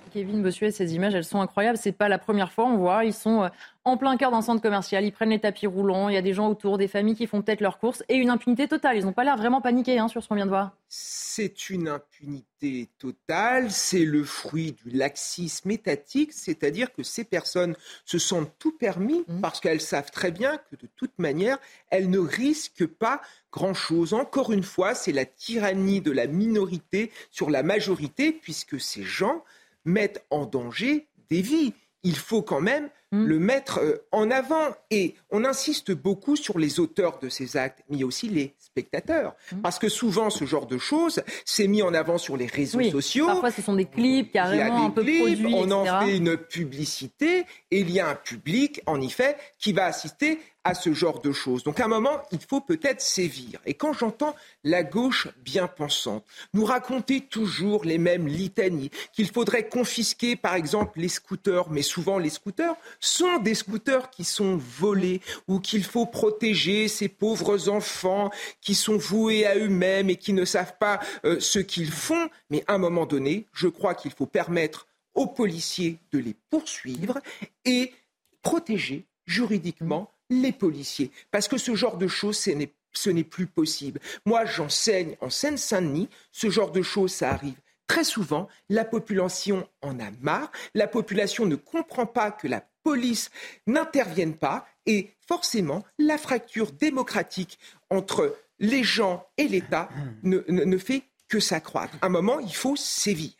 Kevin 0.09 0.41
Bossuet, 0.43 0.71
ces 0.71 0.95
images, 0.95 1.15
elles 1.15 1.23
sont 1.23 1.41
incroyables. 1.41 1.77
C'est 1.77 1.91
pas 1.91 2.09
la 2.09 2.17
première 2.17 2.51
fois, 2.51 2.65
on 2.65 2.77
voit. 2.77 3.05
Ils 3.05 3.13
sont 3.13 3.43
euh, 3.43 3.49
en 3.85 3.97
plein 3.97 4.17
cœur 4.17 4.31
d'un 4.31 4.41
centre 4.41 4.61
commercial. 4.61 5.03
Ils 5.03 5.11
prennent 5.11 5.29
les 5.29 5.39
tapis 5.39 5.67
roulants. 5.67 6.09
Il 6.09 6.15
y 6.15 6.17
a 6.17 6.21
des 6.21 6.33
gens 6.33 6.49
autour, 6.49 6.77
des 6.77 6.87
familles 6.87 7.15
qui 7.15 7.27
font 7.27 7.41
peut-être 7.41 7.61
leurs 7.61 7.79
courses 7.79 8.03
et 8.09 8.15
une 8.15 8.29
impunité 8.29 8.67
totale. 8.67 8.97
Ils 8.97 9.05
n'ont 9.05 9.13
pas 9.13 9.23
l'air 9.23 9.37
vraiment 9.37 9.61
paniqués 9.61 9.99
hein, 9.99 10.07
sur 10.07 10.23
ce 10.23 10.27
qu'on 10.27 10.35
vient 10.35 10.45
de 10.45 10.51
voir. 10.51 10.71
C'est 10.87 11.69
une 11.69 11.87
impunité 11.87 12.89
totale. 12.97 13.71
C'est 13.71 14.05
le 14.05 14.23
fruit 14.23 14.73
du 14.73 14.89
laxisme 14.89 15.71
étatique, 15.71 16.33
c'est-à-dire 16.33 16.91
que 16.91 17.03
ces 17.03 17.23
personnes 17.23 17.75
se 18.05 18.17
sentent 18.17 18.53
tout 18.59 18.75
permis 18.77 19.23
mmh. 19.27 19.41
parce 19.41 19.59
qu'elles 19.59 19.81
savent 19.81 20.11
très 20.11 20.31
bien 20.31 20.57
que 20.57 20.75
de 20.75 20.87
toute 20.95 21.17
manière, 21.17 21.57
elles 21.89 22.09
ne 22.09 22.19
risquent 22.19 22.87
pas 22.87 23.21
grand-chose. 23.51 24.13
Encore 24.13 24.51
une 24.51 24.63
fois, 24.63 24.93
c'est 24.93 25.11
la 25.11 25.25
tyrannie 25.25 26.01
de 26.01 26.11
la 26.11 26.27
minorité 26.27 27.11
sur 27.31 27.49
la 27.49 27.63
majorité, 27.63 28.31
puisque 28.31 28.79
ces 28.79 29.03
gens 29.03 29.43
mettent 29.85 30.25
en 30.29 30.45
danger 30.45 31.09
des 31.29 31.41
vies. 31.41 31.73
Il 32.03 32.15
faut 32.15 32.41
quand 32.41 32.61
même 32.61 32.89
hmm. 33.11 33.25
le 33.25 33.39
mettre 33.39 33.79
euh, 33.79 34.05
en 34.11 34.31
avant. 34.31 34.69
Et 34.91 35.15
on 35.31 35.45
insiste 35.45 35.91
beaucoup 35.91 36.35
sur 36.35 36.59
les 36.59 36.79
auteurs 36.79 37.19
de 37.19 37.29
ces 37.29 37.57
actes, 37.57 37.83
mais 37.89 38.03
aussi 38.03 38.29
les 38.29 38.55
spectateurs. 38.59 39.35
Hmm. 39.51 39.61
Parce 39.61 39.79
que 39.79 39.89
souvent, 39.89 40.29
ce 40.29 40.45
genre 40.45 40.65
de 40.65 40.77
choses, 40.77 41.21
c'est 41.45 41.67
mis 41.67 41.81
en 41.81 41.93
avant 41.93 42.17
sur 42.17 42.37
les 42.37 42.47
réseaux 42.47 42.83
sociaux. 42.83 43.27
Parfois, 43.27 43.51
ce 43.51 43.61
sont 43.61 43.75
des 43.75 43.85
clips 43.85 44.31
carrément 44.31 44.85
un 44.85 44.89
peu 44.89 45.03
produits. 45.03 45.53
On 45.55 45.71
en 45.71 46.05
fait 46.05 46.17
une 46.17 46.37
publicité 46.37 47.45
et 47.71 47.79
il 47.79 47.91
y 47.91 47.99
a 47.99 48.09
un 48.09 48.15
public, 48.15 48.81
en 48.85 49.01
effet, 49.01 49.37
qui 49.57 49.73
va 49.73 49.85
assister 49.85 50.39
à 50.63 50.73
ce 50.73 50.93
genre 50.93 51.21
de 51.21 51.31
choses. 51.31 51.63
Donc 51.63 51.79
à 51.79 51.85
un 51.85 51.87
moment, 51.87 52.21
il 52.31 52.39
faut 52.39 52.61
peut-être 52.61 53.01
sévir. 53.01 53.59
Et 53.65 53.73
quand 53.73 53.93
j'entends 53.93 54.35
la 54.63 54.83
gauche 54.83 55.27
bien 55.43 55.67
pensante 55.67 56.25
nous 56.53 56.65
raconter 56.65 57.21
toujours 57.21 57.85
les 57.85 57.97
mêmes 57.97 58.27
litanies, 58.27 58.91
qu'il 59.13 59.31
faudrait 59.31 59.67
confisquer 59.67 60.35
par 60.35 60.55
exemple 60.55 60.99
les 60.99 61.07
scooters, 61.07 61.69
mais 61.69 61.81
souvent 61.81 62.17
les 62.17 62.29
scooters 62.29 62.75
sont 62.99 63.37
des 63.37 63.55
scooters 63.55 64.09
qui 64.09 64.23
sont 64.23 64.57
volés 64.57 65.21
ou 65.47 65.59
qu'il 65.59 65.83
faut 65.83 66.05
protéger 66.05 66.87
ces 66.87 67.07
pauvres 67.07 67.69
enfants 67.69 68.29
qui 68.61 68.75
sont 68.75 68.97
voués 68.97 69.45
à 69.45 69.55
eux-mêmes 69.57 70.09
et 70.09 70.15
qui 70.15 70.33
ne 70.33 70.45
savent 70.45 70.77
pas 70.79 70.99
euh, 71.25 71.39
ce 71.39 71.59
qu'ils 71.59 71.91
font, 71.91 72.29
mais 72.49 72.63
à 72.67 72.73
un 72.73 72.77
moment 72.77 73.05
donné, 73.05 73.45
je 73.53 73.67
crois 73.67 73.95
qu'il 73.95 74.11
faut 74.11 74.25
permettre 74.25 74.87
aux 75.13 75.27
policiers 75.27 75.99
de 76.11 76.19
les 76.19 76.35
poursuivre 76.49 77.19
et 77.65 77.93
protéger 78.41 79.05
juridiquement 79.25 80.11
les 80.29 80.51
policiers. 80.51 81.11
Parce 81.31 81.47
que 81.47 81.57
ce 81.57 81.75
genre 81.75 81.97
de 81.97 82.07
choses, 82.07 82.37
ce 82.37 83.09
n'est 83.09 83.23
plus 83.23 83.47
possible. 83.47 83.99
Moi, 84.25 84.45
j'enseigne 84.45 85.15
en 85.21 85.29
Seine-Saint-Denis, 85.29 86.09
ce 86.31 86.49
genre 86.49 86.71
de 86.71 86.81
choses, 86.81 87.11
ça 87.11 87.31
arrive 87.31 87.59
très 87.89 88.03
souvent, 88.03 88.47
la 88.69 88.85
population 88.85 89.67
en 89.81 89.99
a 89.99 90.11
marre, 90.21 90.51
la 90.75 90.87
population 90.87 91.45
ne 91.47 91.55
comprend 91.55 92.05
pas 92.05 92.31
que 92.31 92.47
la 92.47 92.61
police 92.83 93.29
n'intervienne 93.67 94.35
pas 94.35 94.65
et 94.85 95.11
forcément, 95.27 95.83
la 95.99 96.17
fracture 96.17 96.71
démocratique 96.71 97.59
entre 97.91 98.35
les 98.59 98.83
gens 98.83 99.25
et 99.37 99.47
l'État 99.47 99.89
ne, 100.23 100.77
fait 100.77 101.03
que 101.27 101.39
s'accroître. 101.39 101.95
À 102.01 102.07
un 102.07 102.09
moment, 102.09 102.39
il 102.39 102.53
faut 102.55 102.75
sévir. 102.75 103.31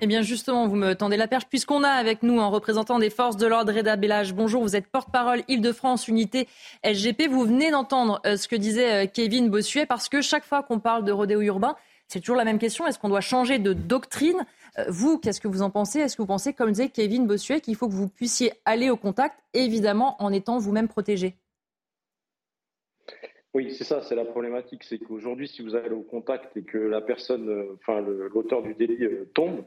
Eh 0.00 0.08
bien 0.08 0.22
justement, 0.22 0.66
vous 0.66 0.74
me 0.74 0.94
tendez 0.94 1.16
la 1.16 1.28
perche 1.28 1.46
puisqu'on 1.48 1.84
a 1.84 1.90
avec 1.90 2.24
nous 2.24 2.40
un 2.40 2.48
représentant 2.48 2.98
des 2.98 3.10
forces 3.10 3.36
de 3.36 3.46
l'ordre, 3.46 3.72
Reda 3.72 3.94
Bellage. 3.94 4.34
Bonjour, 4.34 4.62
vous 4.62 4.74
êtes 4.74 4.88
porte-parole 4.88 5.44
Île-de-France 5.46 6.08
Unité 6.08 6.48
SGP. 6.82 7.28
Vous 7.30 7.44
venez 7.44 7.70
d'entendre 7.70 8.20
euh, 8.26 8.36
ce 8.36 8.48
que 8.48 8.56
disait 8.56 9.04
euh, 9.04 9.06
Kevin 9.06 9.48
Bossuet 9.48 9.86
parce 9.86 10.08
que 10.08 10.22
chaque 10.22 10.44
fois 10.44 10.64
qu'on 10.64 10.80
parle 10.80 11.04
de 11.04 11.12
rodéo 11.12 11.40
urbain, 11.42 11.76
c'est 12.08 12.18
toujours 12.18 12.36
la 12.36 12.44
même 12.44 12.58
question. 12.58 12.88
Est-ce 12.88 12.98
qu'on 12.98 13.08
doit 13.08 13.20
changer 13.20 13.60
de 13.60 13.72
doctrine 13.72 14.44
Vous, 14.88 15.18
qu'est-ce 15.18 15.40
que 15.40 15.48
vous 15.48 15.62
en 15.62 15.70
pensez? 15.70 16.00
Est-ce 16.00 16.16
que 16.16 16.22
vous 16.22 16.26
pensez, 16.26 16.52
comme 16.52 16.70
disait 16.70 16.88
Kevin 16.88 17.26
Bossuet, 17.26 17.60
qu'il 17.60 17.76
faut 17.76 17.88
que 17.88 17.94
vous 17.94 18.08
puissiez 18.08 18.52
aller 18.64 18.90
au 18.90 18.96
contact, 18.96 19.38
évidemment 19.54 20.16
en 20.22 20.32
étant 20.32 20.58
vous-même 20.58 20.88
protégé? 20.88 21.36
Oui, 23.52 23.74
c'est 23.76 23.84
ça, 23.84 24.00
c'est 24.02 24.14
la 24.14 24.24
problématique. 24.24 24.84
C'est 24.84 24.98
qu'aujourd'hui, 24.98 25.48
si 25.48 25.62
vous 25.62 25.74
allez 25.74 25.90
au 25.90 26.02
contact 26.02 26.56
et 26.56 26.62
que 26.62 26.78
la 26.78 27.00
personne, 27.00 27.48
euh, 27.48 27.76
enfin 27.76 28.00
l'auteur 28.00 28.62
du 28.62 28.74
délit 28.74 29.04
euh, 29.04 29.28
tombe, 29.34 29.64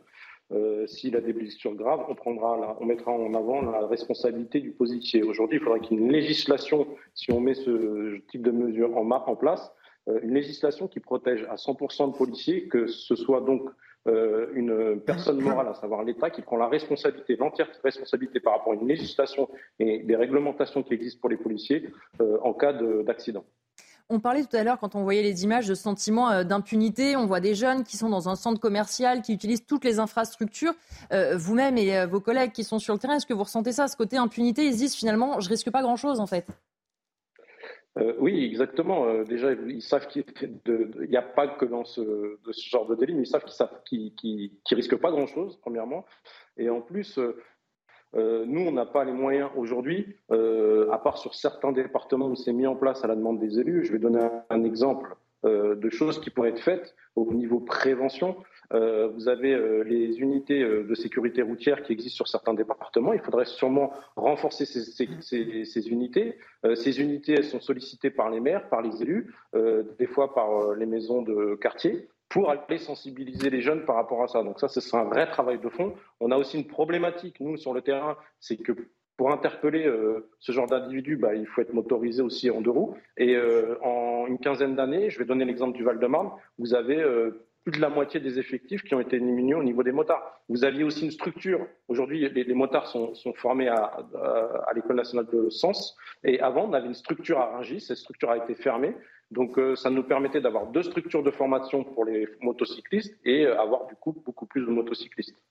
s'il 0.85 1.15
a 1.15 1.21
des 1.21 1.33
blessures 1.33 1.73
graves, 1.73 2.05
on, 2.09 2.15
prendra 2.15 2.77
on 2.79 2.85
mettra 2.85 3.11
en 3.11 3.33
avant 3.33 3.61
la 3.61 3.87
responsabilité 3.87 4.59
du 4.59 4.71
policier. 4.71 5.23
Aujourd'hui, 5.23 5.57
il 5.57 5.63
faudrait 5.63 5.79
qu'il 5.79 5.97
y 5.97 6.01
ait 6.01 6.03
une 6.03 6.11
législation, 6.11 6.87
si 7.15 7.31
on 7.31 7.39
met 7.39 7.55
ce 7.55 8.19
type 8.29 8.43
de 8.43 8.51
mesures 8.51 8.95
en, 8.95 9.35
place, 9.35 9.71
euh, 10.09 10.19
une 10.21 10.33
législation 10.33 10.87
qui 10.87 10.99
protège 10.99 11.43
à 11.49 11.55
100% 11.55 12.11
de 12.11 12.17
policiers, 12.17 12.67
que 12.67 12.87
ce 12.87 13.15
soit 13.15 13.41
donc 13.41 13.67
euh, 14.07 14.47
une 14.53 14.99
personne 14.99 15.39
morale, 15.39 15.67
à 15.67 15.73
savoir 15.75 16.03
l'État, 16.03 16.29
qui 16.29 16.41
prend 16.41 16.57
la 16.57 16.67
responsabilité, 16.67 17.35
l'entière 17.37 17.67
responsabilité 17.83 18.39
par 18.39 18.53
rapport 18.53 18.73
à 18.73 18.75
une 18.75 18.87
législation 18.87 19.49
et 19.79 19.99
des 19.99 20.15
réglementations 20.15 20.83
qui 20.83 20.93
existent 20.93 21.21
pour 21.21 21.29
les 21.29 21.37
policiers 21.37 21.89
euh, 22.21 22.37
en 22.41 22.53
cas 22.53 22.73
d'accident. 22.73 23.45
On 24.09 24.19
parlait 24.19 24.43
tout 24.43 24.55
à 24.57 24.63
l'heure, 24.65 24.77
quand 24.79 24.95
on 24.95 25.03
voyait 25.03 25.23
les 25.23 25.45
images 25.45 25.67
de 25.67 25.73
sentiment 25.73 26.43
d'impunité, 26.43 27.15
on 27.15 27.25
voit 27.25 27.39
des 27.39 27.55
jeunes 27.55 27.85
qui 27.85 27.95
sont 27.95 28.09
dans 28.09 28.27
un 28.27 28.35
centre 28.35 28.59
commercial, 28.59 29.21
qui 29.21 29.33
utilisent 29.33 29.65
toutes 29.65 29.85
les 29.85 29.97
infrastructures. 29.99 30.73
Vous-même 31.35 31.77
et 31.77 32.05
vos 32.05 32.19
collègues 32.19 32.51
qui 32.51 32.65
sont 32.65 32.79
sur 32.79 32.93
le 32.93 32.99
terrain, 32.99 33.15
est-ce 33.15 33.25
que 33.25 33.33
vous 33.33 33.43
ressentez 33.43 33.71
ça, 33.71 33.87
ce 33.87 33.95
côté 33.95 34.17
impunité? 34.17 34.65
Ils 34.65 34.73
se 34.73 34.77
disent 34.77 34.95
finalement, 34.95 35.39
je 35.39 35.47
risque 35.47 35.71
pas 35.71 35.81
grand-chose 35.81 36.19
en 36.19 36.27
fait. 36.27 36.45
Euh, 37.99 38.13
oui, 38.19 38.43
exactement. 38.43 39.05
Euh, 39.05 39.23
déjà, 39.23 39.53
ils 39.53 39.81
savent 39.81 40.07
qu'il 40.07 40.25
n'y 41.09 41.17
a 41.17 41.21
pas 41.21 41.47
que 41.47 41.65
dans 41.65 41.85
ce, 41.85 42.37
genre 42.69 42.87
de 42.87 42.95
délit, 42.95 43.13
mais 43.13 43.23
ils 43.23 43.27
savent 43.27 43.45
qu'ils 43.85 44.13
ne 44.19 44.75
risquent 44.75 44.97
pas 44.97 45.11
grand-chose, 45.11 45.57
premièrement. 45.61 46.05
Et 46.57 46.69
en 46.69 46.81
plus, 46.81 47.19
euh, 47.19 48.45
nous, 48.45 48.61
on 48.61 48.71
n'a 48.71 48.85
pas 48.85 49.03
les 49.03 49.11
moyens 49.11 49.49
aujourd'hui, 49.55 50.17
à 50.29 50.97
part 50.97 51.17
sur 51.17 51.35
certains 51.35 51.71
départements 51.71 52.27
où 52.27 52.35
c'est 52.35 52.53
mis 52.53 52.67
en 52.67 52.75
place 52.75 53.03
à 53.03 53.07
la 53.07 53.15
demande 53.15 53.39
des 53.39 53.59
élus. 53.59 53.85
Je 53.85 53.91
vais 53.91 53.99
donner 53.99 54.27
un 54.49 54.63
exemple 54.63 55.15
de 55.43 55.89
choses 55.89 56.21
qui 56.21 56.29
pourraient 56.29 56.49
être 56.49 56.61
faites 56.61 56.95
au 57.15 57.31
niveau 57.33 57.59
prévention. 57.59 58.37
Euh, 58.73 59.07
vous 59.07 59.27
avez 59.27 59.53
euh, 59.53 59.83
les 59.83 60.19
unités 60.19 60.61
euh, 60.61 60.83
de 60.83 60.95
sécurité 60.95 61.41
routière 61.41 61.83
qui 61.83 61.93
existent 61.93 62.15
sur 62.15 62.27
certains 62.27 62.53
départements. 62.53 63.13
Il 63.13 63.19
faudrait 63.19 63.45
sûrement 63.45 63.93
renforcer 64.15 64.65
ces, 64.65 65.03
unités. 65.87 66.37
ces 66.75 67.01
unités, 67.01 67.33
elles 67.33 67.43
sont 67.43 67.59
sollicitées 67.59 68.09
par 68.09 68.29
les 68.29 68.39
maires, 68.39 68.69
par 68.69 68.81
les 68.81 69.01
élus, 69.01 69.33
des 69.99 70.07
fois 70.07 70.33
par 70.33 70.73
les 70.75 70.85
maisons 70.85 71.21
de 71.21 71.55
quartier 71.55 72.07
pour 72.29 72.49
aller 72.49 72.79
sensibiliser 72.79 73.49
les 73.49 73.61
jeunes 73.61 73.85
par 73.85 73.95
rapport 73.95 74.23
à 74.23 74.27
ça. 74.27 74.41
Donc 74.43 74.59
ça, 74.59 74.67
ce 74.67 74.81
sera 74.81 75.01
un 75.01 75.05
vrai 75.05 75.27
travail 75.27 75.59
de 75.59 75.69
fond. 75.69 75.93
On 76.19 76.31
a 76.31 76.37
aussi 76.37 76.57
une 76.57 76.67
problématique, 76.67 77.39
nous, 77.39 77.57
sur 77.57 77.73
le 77.73 77.81
terrain, 77.81 78.17
c'est 78.39 78.57
que 78.57 78.71
pour 79.17 79.31
interpeller 79.31 79.87
ce 80.39 80.51
genre 80.51 80.67
d'individu, 80.67 81.17
bah, 81.17 81.35
il 81.35 81.45
faut 81.45 81.61
être 81.61 81.73
motorisé 81.73 82.23
aussi 82.23 82.49
en 82.49 82.61
deux 82.61 82.71
roues. 82.71 82.95
Et 83.17 83.37
en 83.83 84.25
une 84.27 84.39
quinzaine 84.39 84.75
d'années, 84.75 85.09
je 85.09 85.19
vais 85.19 85.25
donner 85.25 85.45
l'exemple 85.45 85.77
du 85.77 85.83
Val-de-Marne, 85.83 86.31
vous 86.57 86.73
avez 86.73 87.03
plus 87.63 87.71
de 87.71 87.81
la 87.81 87.89
moitié 87.89 88.19
des 88.19 88.39
effectifs 88.39 88.83
qui 88.83 88.93
ont 88.93 88.99
été 88.99 89.17
diminués 89.17 89.55
au 89.55 89.63
niveau 89.63 89.83
des 89.83 89.93
motards. 89.93 90.41
Vous 90.49 90.65
aviez 90.65 90.83
aussi 90.83 91.05
une 91.05 91.11
structure. 91.11 91.65
Aujourd'hui, 91.87 92.29
les, 92.29 92.53
motards 92.53 92.87
sont, 92.87 93.13
formés 93.35 93.69
à, 93.69 94.05
l'École 94.75 94.97
nationale 94.97 95.27
de 95.31 95.49
Sens. 95.49 95.95
Et 96.23 96.41
avant, 96.41 96.65
on 96.69 96.73
avait 96.73 96.87
une 96.87 96.93
structure 96.93 97.39
à 97.39 97.55
Rungis. 97.55 97.81
Cette 97.81 97.97
structure 97.97 98.29
a 98.31 98.37
été 98.37 98.53
fermée. 98.53 98.95
Donc, 99.31 99.57
euh, 99.57 99.75
ça 99.75 99.89
nous 99.89 100.03
permettait 100.03 100.41
d'avoir 100.41 100.67
deux 100.67 100.83
structures 100.83 101.23
de 101.23 101.31
formation 101.31 101.83
pour 101.83 102.05
les 102.05 102.27
motocyclistes 102.41 103.15
et 103.23 103.45
euh, 103.45 103.59
avoir 103.59 103.87
du 103.87 103.95
coup 103.95 104.13
beaucoup 104.25 104.45
plus 104.45 104.61
de 104.61 104.69
motocyclistes. 104.69 105.41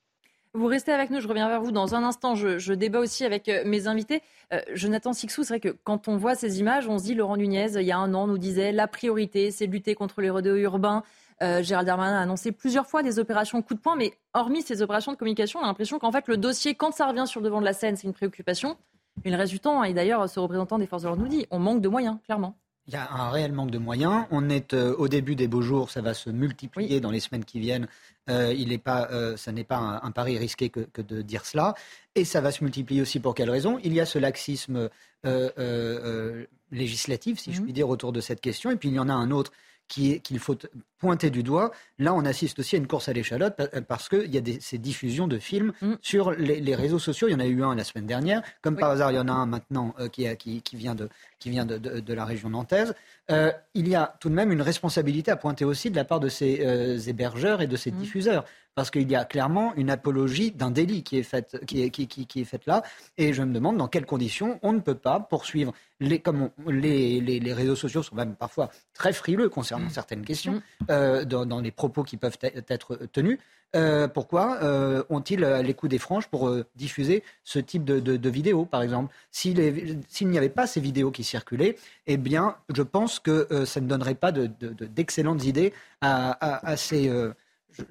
Vous 0.55 0.67
restez 0.67 0.93
avec 0.93 1.09
nous, 1.09 1.21
je 1.21 1.27
reviens 1.27 1.49
vers 1.49 1.63
vous 1.63 1.73
dans 1.73 1.95
un 1.95 2.05
instant. 2.05 2.35
Je, 2.35 2.75
débat 2.75 3.01
aussi 3.01 3.25
avec 3.25 3.49
euh, 3.49 3.63
mes 3.65 3.89
invités. 3.89 4.21
Jonathan 4.75 5.15
Sixou, 5.15 5.45
c'est 5.45 5.55
vrai 5.55 5.61
que 5.61 5.75
quand 5.83 6.09
on 6.09 6.19
voit 6.19 6.35
ces 6.35 6.61
images, 6.61 6.87
on 6.87 6.99
se 6.99 7.05
dit, 7.05 7.15
Laurent 7.15 7.39
Nunez, 7.39 7.69
il 7.77 7.87
y 7.87 7.91
a 7.91 7.97
un 7.97 8.13
an, 8.13 8.27
nous 8.27 8.37
disait, 8.37 8.71
la 8.71 8.87
priorité, 8.87 9.51
c'est 9.51 9.67
de 9.67 9.73
lutter 9.73 9.95
contre 9.95 10.21
les 10.21 10.29
rodéos 10.29 10.57
urbains. 10.57 11.05
Euh, 11.43 11.63
Gérald 11.63 11.87
Darmanin 11.87 12.19
a 12.19 12.23
annoncé 12.23 12.53
plusieurs 12.53 12.87
fois 12.87 13.03
des 13.03 13.19
opérations 13.19 13.63
coup 13.63 13.75
de 13.75 13.81
poing, 13.81 13.97
mais 13.97 14.13
hormis 14.35 14.63
ces 14.63 14.83
opérations 14.83 15.13
de 15.13 15.17
communication, 15.17 15.61
on 15.61 15.65
a 15.65 15.67
l'impression 15.67 15.99
qu'en 15.99 16.13
fait, 16.13 16.29
le 16.29 16.37
dossier, 16.37 16.75
quand 16.75 16.93
ça 16.93 17.07
revient 17.07 17.27
sur 17.27 17.41
le 17.41 17.47
devant 17.47 17.61
de 17.61 17.65
la 17.65 17.73
scène, 17.73 17.97
c'est 17.97 18.07
une 18.07 18.13
préoccupation. 18.13 18.77
Mais 19.25 19.31
le 19.31 19.37
reste 19.37 19.53
du 19.53 19.61
temps, 19.61 19.85
et 19.85 19.93
d'ailleurs, 19.93 20.29
ce 20.29 20.41
représentant 20.41 20.79
des 20.79 20.87
forces 20.87 21.03
de 21.03 21.09
l'ordre 21.09 21.23
nous 21.23 21.29
dit, 21.29 21.47
on 21.51 21.59
manque 21.59 21.81
de 21.81 21.89
moyens, 21.89 22.17
clairement. 22.25 22.57
Il 22.89 22.95
y 22.95 22.97
a 22.97 23.13
un 23.13 23.31
réel 23.31 23.53
manque 23.53 23.71
de 23.71 23.79
moyens. 23.79 24.25
On 24.31 24.49
est 24.49 24.75
euh, 24.75 24.95
au 24.97 25.07
début 25.07 25.37
des 25.37 25.47
beaux 25.47 25.63
jours, 25.63 25.91
ça 25.91 26.01
va 26.01 26.15
se 26.15 26.31
multiplier 26.31 27.01
dans 27.01 27.13
les 27.13 27.21
semaines 27.21 27.45
qui 27.45 27.61
viennent. 27.61 27.87
Euh, 28.29 28.53
il 28.57 28.77
pas, 28.81 29.09
ça 29.37 29.53
n'est 29.53 29.65
pas 29.65 30.01
un, 30.03 30.11
pari 30.11 30.39
risqué 30.39 30.69
que, 30.69 31.01
de 31.01 31.23
dire 31.23 31.45
cela. 31.45 31.75
Et 32.15 32.25
ça 32.25 32.41
va 32.41 32.51
se 32.51 32.65
multiplier 32.65 33.03
aussi 33.03 33.21
pour 33.21 33.35
quelle 33.35 33.51
raison? 33.51 33.79
Il 33.85 33.93
y 33.93 34.01
a 34.01 34.07
ce 34.07 34.19
laxisme 34.19 34.89
législatif, 36.73 37.39
si 37.39 37.53
je 37.53 37.61
mmh. 37.61 37.65
puis 37.65 37.73
dire, 37.73 37.89
autour 37.89 38.13
de 38.13 38.21
cette 38.21 38.41
question. 38.41 38.71
Et 38.71 38.77
puis 38.77 38.89
il 38.89 38.95
y 38.95 38.99
en 38.99 39.09
a 39.09 39.15
un 39.15 39.31
autre 39.31 39.53
qu'il 39.93 40.39
faut 40.39 40.57
pointer 40.99 41.31
du 41.31 41.43
doigt. 41.43 41.73
Là, 41.99 42.15
on 42.15 42.25
assiste 42.25 42.59
aussi 42.61 42.77
à 42.77 42.79
une 42.79 42.87
course 42.87 43.09
à 43.09 43.13
l'échalote 43.13 43.61
parce 43.87 44.09
qu'il 44.09 44.35
y 44.35 44.39
a 44.39 44.43
ces 44.61 44.79
diffusions 44.79 45.29
de 45.29 45.39
films 45.39 45.73
mm. 45.83 45.95
sur 46.01 46.31
les, 46.31 46.75
réseaux 46.75 46.99
sociaux. 46.99 47.29
Il 47.29 47.33
y 47.33 47.35
en 47.35 47.41
a 47.41 47.47
eu 47.47 47.63
un 47.63 47.75
la 47.75 47.85
semaine 47.85 48.07
dernière. 48.07 48.43
Comme 48.63 48.77
par 48.77 48.91
hasard, 48.91 49.13
il 49.13 49.17
y 49.17 49.19
en 49.19 49.29
a 49.29 49.33
un 49.33 49.47
maintenant 49.47 49.95
euh, 50.01 50.09
qui, 50.09 50.27
qui, 50.37 50.77
vient, 50.77 50.95
de, 50.95 51.11
qui 51.39 51.51
vient 51.51 51.67
de, 51.67 51.77
de, 51.77 52.15
la 52.15 52.25
région 52.25 52.49
nantaise. 52.49 52.95
Euh, 53.31 53.53
il 53.75 53.89
y 53.89 53.95
a 53.95 54.17
tout 54.21 54.31
de 54.31 54.35
même 54.35 54.51
une 54.51 54.63
responsabilité 54.63 55.31
à 55.31 55.37
pointer 55.37 55.65
aussi 55.65 55.91
de 55.91 55.97
la 55.97 56.05
part 56.05 56.21
de 56.21 56.29
ces 56.29 56.65
euh, 56.65 56.99
hébergeurs 56.99 57.61
et 57.61 57.67
de 57.67 57.77
ces 57.77 57.93
mm. 57.93 57.97
diffuseurs 57.97 58.45
parce 58.75 58.91
qu'il 58.91 59.11
y 59.11 59.17
a 59.17 59.25
clairement 59.25 59.75
une 59.77 59.91
apologie 59.91 60.51
d'un 60.51 60.71
délit 60.71 61.03
qui 61.03 61.19
est 61.19 61.23
faite 61.23 61.61
qui 61.67 61.83
est, 61.83 61.91
qui, 61.91 62.07
qui, 62.07 62.41
est 62.41 62.45
faite 62.45 62.67
là. 62.67 62.83
Et 63.19 63.33
je 63.33 63.43
me 63.43 63.53
demande 63.53 63.77
dans 63.77 63.89
quelles 63.89 64.07
conditions 64.07 64.59
on 64.63 64.73
ne 64.73 64.81
peut 64.81 64.95
pas 64.95 65.21
poursuivre 65.21 65.73
les 66.01 66.21
comme 66.21 66.51
les, 66.67 67.21
les, 67.21 67.39
les, 67.39 67.53
réseaux 67.53 67.77
sociaux 67.77 68.03
sont 68.03 68.15
même 68.15 68.35
parfois 68.35 68.71
très 68.95 69.13
frileux 69.13 69.49
concernant 69.49 69.87
mmh. 69.87 69.91
certaines 69.91 70.25
questions 70.25 70.55
mmh. 70.55 70.85
euh, 70.91 71.25
dans, 71.25 71.47
dans, 71.47 71.61
les 71.61 71.71
propos 71.71 72.03
qui 72.03 72.17
peuvent 72.17 72.39
être 72.43 72.99
tenus. 73.13 73.39
Euh, 73.75 74.07
pourquoi 74.07 74.59
euh, 74.63 75.03
ont-ils 75.09 75.41
les 75.41 75.75
coups 75.75 75.89
des 75.89 75.99
franges 75.99 76.29
pour 76.29 76.55
diffuser 76.77 77.23
ce 77.43 77.59
type 77.59 77.85
de, 77.85 78.01
de, 78.01 78.17
de 78.17 78.31
vidéos, 78.31 78.65
par 78.67 78.83
exemple? 78.83 79.15
S'il 79.31 79.57
n'y 79.57 80.39
avait 80.39 80.49
pas 80.51 80.67
ces 80.67 80.81
vidéos 80.81 81.11
qui 81.11 81.25
circulaient, 81.25 81.77
eh 82.07 82.17
bien, 82.19 82.57
je 82.75 82.83
pense 82.83 83.19
que 83.19 83.65
ça 83.65 83.81
ne 83.81 83.87
donnerait 83.87 84.15
pas 84.15 84.33
d'excellentes 84.33 85.45
idées 85.45 85.73
à, 86.03 86.33
à, 86.33 86.73
à 86.73 86.77
ces 86.77 87.11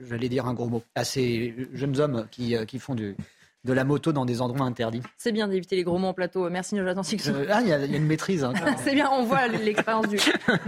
j'allais 0.01 0.29
dire 0.29 0.45
un 0.45 0.53
gros 0.53 0.69
mot, 0.69 0.84
à 0.95 1.03
ces 1.03 1.55
jeunes 1.73 1.99
hommes 1.99 2.27
qui, 2.32 2.55
euh, 2.55 2.65
qui 2.65 2.79
font 2.79 2.95
du, 2.95 3.15
de 3.63 3.73
la 3.73 3.84
moto 3.84 4.11
dans 4.11 4.25
des 4.25 4.41
endroits 4.41 4.65
interdits. 4.65 5.01
C'est 5.17 5.32
bien 5.32 5.47
d'éviter 5.47 5.75
les 5.75 5.84
gros 5.84 5.97
mots 5.97 6.09
en 6.09 6.13
plateau. 6.13 6.49
Merci 6.49 6.77
Jonathan 6.77 7.03
Sixou. 7.03 7.32
Euh, 7.32 7.47
ah, 7.49 7.61
il 7.61 7.67
y, 7.67 7.73
a 7.73 7.84
une 7.86 8.05
maîtrise. 8.05 8.43
Hein, 8.43 8.53
c'est 8.84 8.93
bien, 8.93 9.09
on 9.11 9.23
voit 9.23 9.47
l'expérience 9.47 10.07
du, 10.07 10.17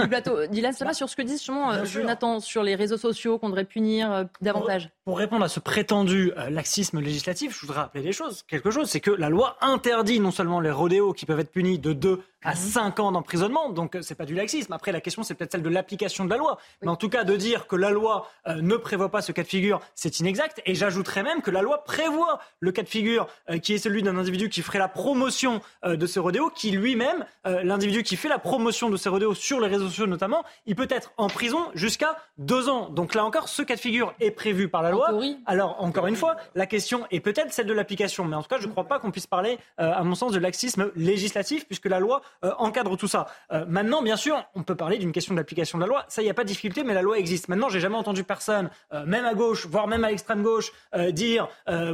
plateau. 0.07 0.45
Dylan, 0.47 0.73
ça 0.73 0.85
va 0.85 0.93
sur 0.93 1.09
ce 1.09 1.15
que 1.15 1.21
dit 1.21 1.33
justement 1.33 1.71
euh, 1.71 1.85
Jonathan 1.85 2.39
sur 2.39 2.63
les 2.63 2.75
réseaux 2.75 2.97
sociaux 2.97 3.39
qu'on 3.39 3.49
devrait 3.49 3.65
punir 3.65 4.27
davantage 4.41 4.89
pour, 5.05 5.17
répondre 5.17 5.43
à 5.43 5.49
ce 5.49 5.59
prétendu 5.59 6.31
laxisme 6.49 6.99
législatif, 6.99 7.55
je 7.55 7.65
voudrais 7.65 7.81
rappeler 7.81 8.03
des 8.03 8.13
choses. 8.13 8.43
Quelque 8.47 8.71
chose, 8.71 8.89
c'est 8.89 9.01
que 9.01 9.11
la 9.11 9.29
loi 9.29 9.57
interdit 9.61 10.19
non 10.19 10.31
seulement 10.31 10.59
les 10.59 10.71
rodéos 10.71 11.13
qui 11.13 11.25
peuvent 11.25 11.39
être 11.39 11.51
punis 11.51 11.79
de 11.79 11.93
2 11.93 12.21
à 12.43 12.55
5 12.55 12.99
ans 12.99 13.11
d'emprisonnement. 13.11 13.69
Donc 13.69 13.97
c'est 14.01 14.15
pas 14.15 14.25
du 14.25 14.35
laxisme. 14.35 14.73
Après 14.73 14.91
la 14.91 15.01
question 15.01 15.23
c'est 15.23 15.33
peut-être 15.33 15.51
celle 15.51 15.63
de 15.63 15.69
l'application 15.69 16.25
de 16.25 16.29
la 16.29 16.37
loi. 16.37 16.57
Mais 16.81 16.89
en 16.89 16.95
tout 16.95 17.09
cas 17.09 17.23
de 17.23 17.35
dire 17.35 17.67
que 17.67 17.75
la 17.75 17.89
loi 17.89 18.29
ne 18.47 18.75
prévoit 18.75 19.09
pas 19.09 19.21
ce 19.21 19.31
cas 19.31 19.43
de 19.43 19.47
figure, 19.47 19.79
c'est 19.95 20.19
inexact. 20.19 20.61
Et 20.65 20.75
j'ajouterais 20.75 21.23
même 21.23 21.41
que 21.41 21.51
la 21.51 21.61
loi 21.61 21.83
prévoit 21.83 22.39
le 22.59 22.71
cas 22.71 22.83
de 22.83 22.89
figure 22.89 23.27
qui 23.61 23.73
est 23.73 23.77
celui 23.77 24.03
d'un 24.03 24.17
individu 24.17 24.49
qui 24.49 24.61
ferait 24.61 24.79
la 24.79 24.87
promotion 24.87 25.61
de 25.85 26.05
ce 26.05 26.19
rodéo, 26.19 26.49
qui 26.49 26.71
lui-même, 26.71 27.25
l'individu 27.45 28.03
qui 28.03 28.15
fait 28.15 28.29
la 28.29 28.39
promotion 28.39 28.89
de 28.89 28.97
ces 28.97 29.09
rodéos 29.09 29.33
sur 29.33 29.59
les 29.59 29.67
réseaux 29.67 29.87
sociaux 29.87 30.07
notamment, 30.07 30.43
il 30.65 30.75
peut 30.75 30.87
être 30.89 31.13
en 31.17 31.27
prison 31.27 31.69
jusqu'à 31.73 32.17
deux 32.37 32.69
ans. 32.69 32.89
Donc 32.89 33.15
là 33.15 33.25
encore, 33.25 33.49
ce 33.49 33.61
cas 33.61 33.75
de 33.75 33.79
figure 33.79 34.13
est 34.19 34.31
prévu 34.31 34.67
par 34.67 34.81
la 34.81 34.91
loi. 34.91 35.09
Alors 35.45 35.81
encore 35.81 36.07
une 36.07 36.15
fois, 36.15 36.35
la 36.55 36.65
question 36.65 37.05
est 37.11 37.19
peut-être 37.19 37.51
celle 37.53 37.65
de 37.65 37.73
l'application, 37.73 38.25
mais 38.25 38.35
en 38.35 38.41
tout 38.41 38.49
cas, 38.49 38.59
je 38.59 38.67
ne 38.67 38.71
crois 38.71 38.85
pas 38.85 38.99
qu'on 38.99 39.11
puisse 39.11 39.27
parler, 39.27 39.57
euh, 39.79 39.91
à 39.93 40.03
mon 40.03 40.15
sens, 40.15 40.31
de 40.31 40.39
laxisme 40.39 40.91
législatif, 40.95 41.65
puisque 41.65 41.85
la 41.85 41.99
loi 41.99 42.21
euh, 42.43 42.51
encadre 42.57 42.97
tout 42.97 43.07
ça. 43.07 43.27
Euh, 43.51 43.65
maintenant, 43.67 44.01
bien 44.01 44.15
sûr, 44.15 44.43
on 44.55 44.63
peut 44.63 44.75
parler 44.75 44.97
d'une 44.97 45.11
question 45.11 45.35
d'application 45.35 45.77
de 45.77 45.83
la 45.83 45.87
loi. 45.87 46.05
Ça, 46.07 46.21
il 46.21 46.25
n'y 46.25 46.31
a 46.31 46.33
pas 46.33 46.43
de 46.43 46.47
difficulté, 46.47 46.83
mais 46.83 46.93
la 46.93 47.01
loi 47.01 47.17
existe. 47.17 47.47
Maintenant, 47.47 47.69
j'ai 47.69 47.79
jamais 47.79 47.95
entendu 47.95 48.23
personne, 48.23 48.69
même 49.05 49.25
à 49.25 49.33
gauche, 49.33 49.65
voire 49.67 49.87
même 49.87 50.03
à 50.03 50.09
l'extrême 50.09 50.43
gauche, 50.43 50.71
dire 51.11 51.47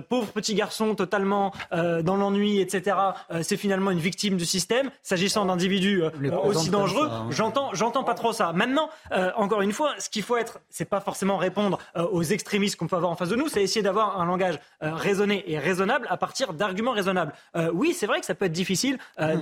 pauvre 0.09 0.27
petit 0.31 0.53
garçon 0.53 0.95
totalement 0.95 1.53
dans 1.71 2.15
l'ennui, 2.15 2.59
etc. 2.59 2.97
c'est 3.41 3.57
finalement 3.57 3.91
une 3.91 3.99
victime 3.99 4.37
du 4.37 4.45
système. 4.45 4.91
S'agissant 5.01 5.45
d'individus 5.45 6.03
aussi 6.43 6.69
dangereux, 6.69 7.09
hein. 7.11 7.27
j'entends, 7.29 7.73
j'entends 7.73 8.03
pas 8.03 8.13
trop 8.13 8.33
ça. 8.33 8.53
Maintenant, 8.53 8.89
encore 9.35 9.61
une 9.61 9.73
fois, 9.73 9.93
ce 9.99 10.09
qu'il 10.09 10.23
faut 10.23 10.37
être, 10.37 10.59
c'est 10.69 10.85
pas 10.85 11.01
forcément 11.01 11.37
répondre 11.37 11.79
aux 11.95 12.23
extrémistes 12.23 12.75
qu'on 12.77 12.87
peut 12.87 12.95
avoir 12.95 13.11
en 13.11 13.15
face 13.15 13.29
de 13.29 13.35
nous, 13.35 13.47
c'est 13.47 13.63
essayer 13.63 13.81
d'avoir 13.81 14.19
un 14.19 14.25
langage 14.25 14.59
raisonné 14.81 15.43
et 15.47 15.59
raisonnable 15.59 16.07
à 16.09 16.17
partir 16.17 16.53
d'arguments 16.53 16.91
raisonnables. 16.91 17.33
Euh, 17.55 17.71
oui, 17.73 17.93
c'est 17.93 18.05
vrai 18.05 18.19
que 18.19 18.25
ça 18.25 18.35
peut 18.35 18.45
être 18.45 18.51
difficile 18.51 18.97
euh, 19.19 19.35
mmh. 19.35 19.39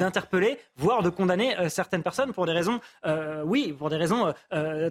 Voire 0.87 1.03
de 1.03 1.09
condamner 1.09 1.49
euh, 1.59 1.67
certaines 1.67 2.01
personnes 2.01 2.31
pour 2.31 2.45
des 2.45 2.53
raisons, 2.53 2.79
oui, 3.45 3.75
pour 3.77 3.89
des 3.89 3.97
raisons 3.97 4.33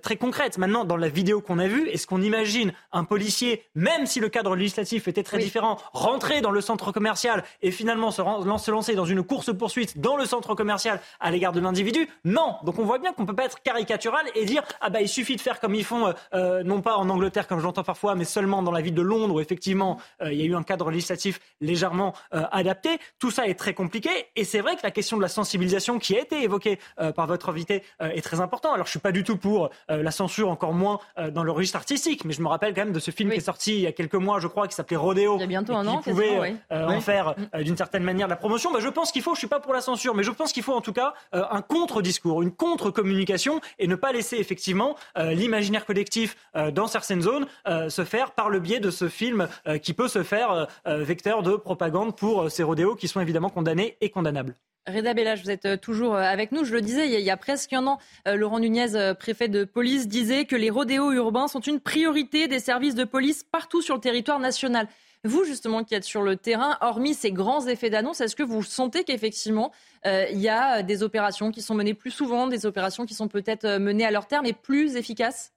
très 0.02 0.16
concrètes. 0.16 0.58
Maintenant, 0.58 0.84
dans 0.84 0.96
la 0.96 1.08
vidéo 1.08 1.40
qu'on 1.40 1.58
a 1.58 1.68
vue, 1.68 1.88
est-ce 1.88 2.06
qu'on 2.06 2.20
imagine 2.20 2.72
un 2.92 3.04
policier, 3.04 3.62
même 3.74 4.04
si 4.06 4.20
le 4.20 4.28
cadre 4.28 4.56
législatif 4.56 5.08
était 5.08 5.22
très 5.22 5.38
différent, 5.38 5.78
rentrer 5.92 6.40
dans 6.40 6.50
le 6.50 6.60
centre 6.60 6.92
commercial 6.92 7.44
et 7.62 7.70
finalement 7.70 8.10
se, 8.10 8.22
se 8.22 8.70
lancer 8.70 8.94
dans 8.94 9.04
une 9.04 9.22
course-poursuite 9.22 10.00
dans 10.00 10.16
le 10.16 10.26
centre 10.26 10.54
commercial 10.54 11.00
à 11.20 11.30
l'égard 11.30 11.52
de 11.52 11.60
l'individu? 11.60 12.08
Non. 12.24 12.56
Donc 12.64 12.78
on 12.78 12.84
voit 12.84 12.98
bien 12.98 13.12
qu'on 13.12 13.26
peut 13.26 13.34
pas 13.34 13.46
être 13.46 13.62
caricatural 13.62 14.26
et 14.34 14.44
dire 14.44 14.62
ah 14.80 14.90
bah 14.90 15.00
il 15.00 15.08
suffit 15.08 15.36
de 15.36 15.40
faire 15.40 15.60
comme 15.60 15.74
ils 15.74 15.84
font, 15.84 16.12
non 16.34 16.80
pas 16.82 16.96
en 16.96 17.08
Angleterre 17.08 17.46
comme 17.46 17.60
j'entends 17.60 17.84
parfois, 17.84 18.14
mais 18.14 18.24
seulement 18.24 18.62
dans 18.62 18.72
la 18.72 18.82
ville 18.82 18.94
de 18.94 19.02
Londres 19.02 19.34
où 19.34 19.40
effectivement 19.40 19.98
il 20.22 20.38
y 20.40 20.42
a 20.42 20.46
eu 20.46 20.54
un 20.54 20.62
cadre 20.62 20.90
législatif 20.90 21.40
légèrement 21.60 22.12
euh, 22.34 22.44
adapté. 22.52 22.98
Tout 23.18 23.30
ça 23.30 23.46
est 23.46 23.58
très 23.58 23.74
compliqué 23.74 24.10
et 24.34 24.44
c'est 24.44 24.60
vrai 24.60 24.76
que 24.76 24.82
la 24.82 24.90
question 24.90 25.16
de 25.16 25.22
la 25.22 25.28
sensibilisation 25.28 25.85
qui 25.98 26.16
a 26.16 26.20
été 26.20 26.42
évoquée 26.42 26.78
euh, 27.00 27.12
par 27.12 27.26
votre 27.26 27.48
invité 27.48 27.82
euh, 28.02 28.10
est 28.10 28.22
très 28.22 28.40
importante. 28.40 28.74
Alors 28.74 28.86
je 28.86 28.90
suis 28.90 29.00
pas 29.00 29.12
du 29.12 29.24
tout 29.24 29.36
pour 29.36 29.70
la 29.88 30.10
censure, 30.10 30.48
encore 30.48 30.72
moins 30.72 30.98
dans 31.32 31.42
le 31.42 31.50
registre 31.50 31.76
artistique, 31.76 32.24
mais 32.24 32.32
je 32.32 32.42
me 32.42 32.48
rappelle 32.48 32.74
quand 32.74 32.84
même 32.84 32.92
de 32.92 32.98
ce 32.98 33.10
film 33.10 33.30
qui 33.30 33.36
est 33.36 33.40
sorti 33.40 33.74
il 33.74 33.80
y 33.80 33.86
a 33.86 33.92
quelques 33.92 34.14
mois, 34.14 34.40
je 34.40 34.46
crois, 34.46 34.68
qui 34.68 34.74
s'appelait 34.74 34.96
Rodeo. 34.96 35.36
Il 35.36 35.40
y 35.40 35.44
a 35.44 35.46
bientôt 35.46 35.74
un 35.74 35.86
an, 35.86 35.98
qui 35.98 36.10
pouvait 36.10 36.56
en 36.70 37.00
faire 37.00 37.34
mm. 37.54 37.62
d'une 37.62 37.76
certaine 37.76 38.02
manière 38.02 38.28
la 38.28 38.36
promotion. 38.36 38.72
Bah, 38.72 38.80
je 38.80 38.88
pense 38.88 39.12
qu'il 39.12 39.22
faut, 39.22 39.34
je 39.34 39.38
suis 39.38 39.48
pas 39.48 39.60
pour 39.60 39.72
la 39.72 39.80
censure, 39.80 40.14
mais 40.14 40.22
je 40.22 40.30
pense 40.30 40.52
qu'il 40.52 40.62
faut 40.62 40.74
en 40.74 40.80
tout 40.80 40.92
cas 40.92 41.14
un 41.32 41.62
contre-discours, 41.62 42.42
une 42.42 42.52
contre-communication 42.52 43.60
et 43.78 43.86
ne 43.86 43.94
pas 43.94 44.12
laisser 44.12 44.36
effectivement 44.36 44.96
l'imaginaire 45.16 45.84
collectif 45.84 46.36
dans 46.72 46.86
certaines 46.86 47.22
zones 47.22 47.46
se 47.88 48.04
faire 48.04 48.32
par 48.32 48.50
le 48.50 48.60
biais 48.60 48.80
de 48.80 48.90
ce 48.90 49.08
film 49.08 49.48
qui 49.82 49.92
peut 49.92 50.08
se 50.08 50.22
faire 50.22 50.66
vecteur 50.84 51.42
de 51.42 51.56
propagande 51.56 52.16
pour 52.16 52.42
euh, 52.42 52.48
ces 52.48 52.62
rodéos 52.62 52.94
qui 52.94 53.08
sont 53.08 53.20
évidemment 53.20 53.50
condamnés 53.50 53.96
et 54.00 54.10
condamnables. 54.10 54.56
Reda 54.88 55.14
Bellage, 55.14 55.42
vous 55.42 55.50
êtes 55.50 55.66
euh, 55.66 55.76
toujours 55.76 56.14
euh, 56.14 56.20
avec 56.20 56.52
nous. 56.52 56.64
Je 56.64 56.72
le 56.72 56.80
disais, 56.80 57.08
il 57.08 57.24
y 57.24 57.30
a 57.30 57.36
presque 57.36 57.72
un 57.72 57.86
an, 57.86 57.98
Laurent 58.26 58.60
Nunez, 58.60 59.14
préfet 59.18 59.48
de 59.48 59.64
police, 59.64 60.08
disait 60.08 60.44
que 60.44 60.56
les 60.56 60.70
rodéos 60.70 61.12
urbains 61.12 61.48
sont 61.48 61.60
une 61.60 61.80
priorité 61.80 62.48
des 62.48 62.60
services 62.60 62.94
de 62.94 63.04
police 63.04 63.42
partout 63.42 63.82
sur 63.82 63.94
le 63.94 64.00
territoire 64.00 64.38
national. 64.38 64.88
Vous, 65.24 65.44
justement, 65.44 65.82
qui 65.82 65.94
êtes 65.94 66.04
sur 66.04 66.22
le 66.22 66.36
terrain, 66.36 66.76
hormis 66.80 67.14
ces 67.14 67.32
grands 67.32 67.66
effets 67.66 67.90
d'annonce, 67.90 68.20
est-ce 68.20 68.36
que 68.36 68.42
vous 68.42 68.62
sentez 68.62 69.02
qu'effectivement, 69.02 69.72
il 70.04 70.38
y 70.38 70.48
a 70.48 70.82
des 70.82 71.02
opérations 71.02 71.50
qui 71.50 71.62
sont 71.62 71.74
menées 71.74 71.94
plus 71.94 72.10
souvent, 72.10 72.46
des 72.46 72.66
opérations 72.66 73.06
qui 73.06 73.14
sont 73.14 73.28
peut-être 73.28 73.78
menées 73.78 74.06
à 74.06 74.10
leur 74.10 74.26
terme 74.26 74.46
et 74.46 74.52
plus 74.52 74.94
efficaces? 74.96 75.52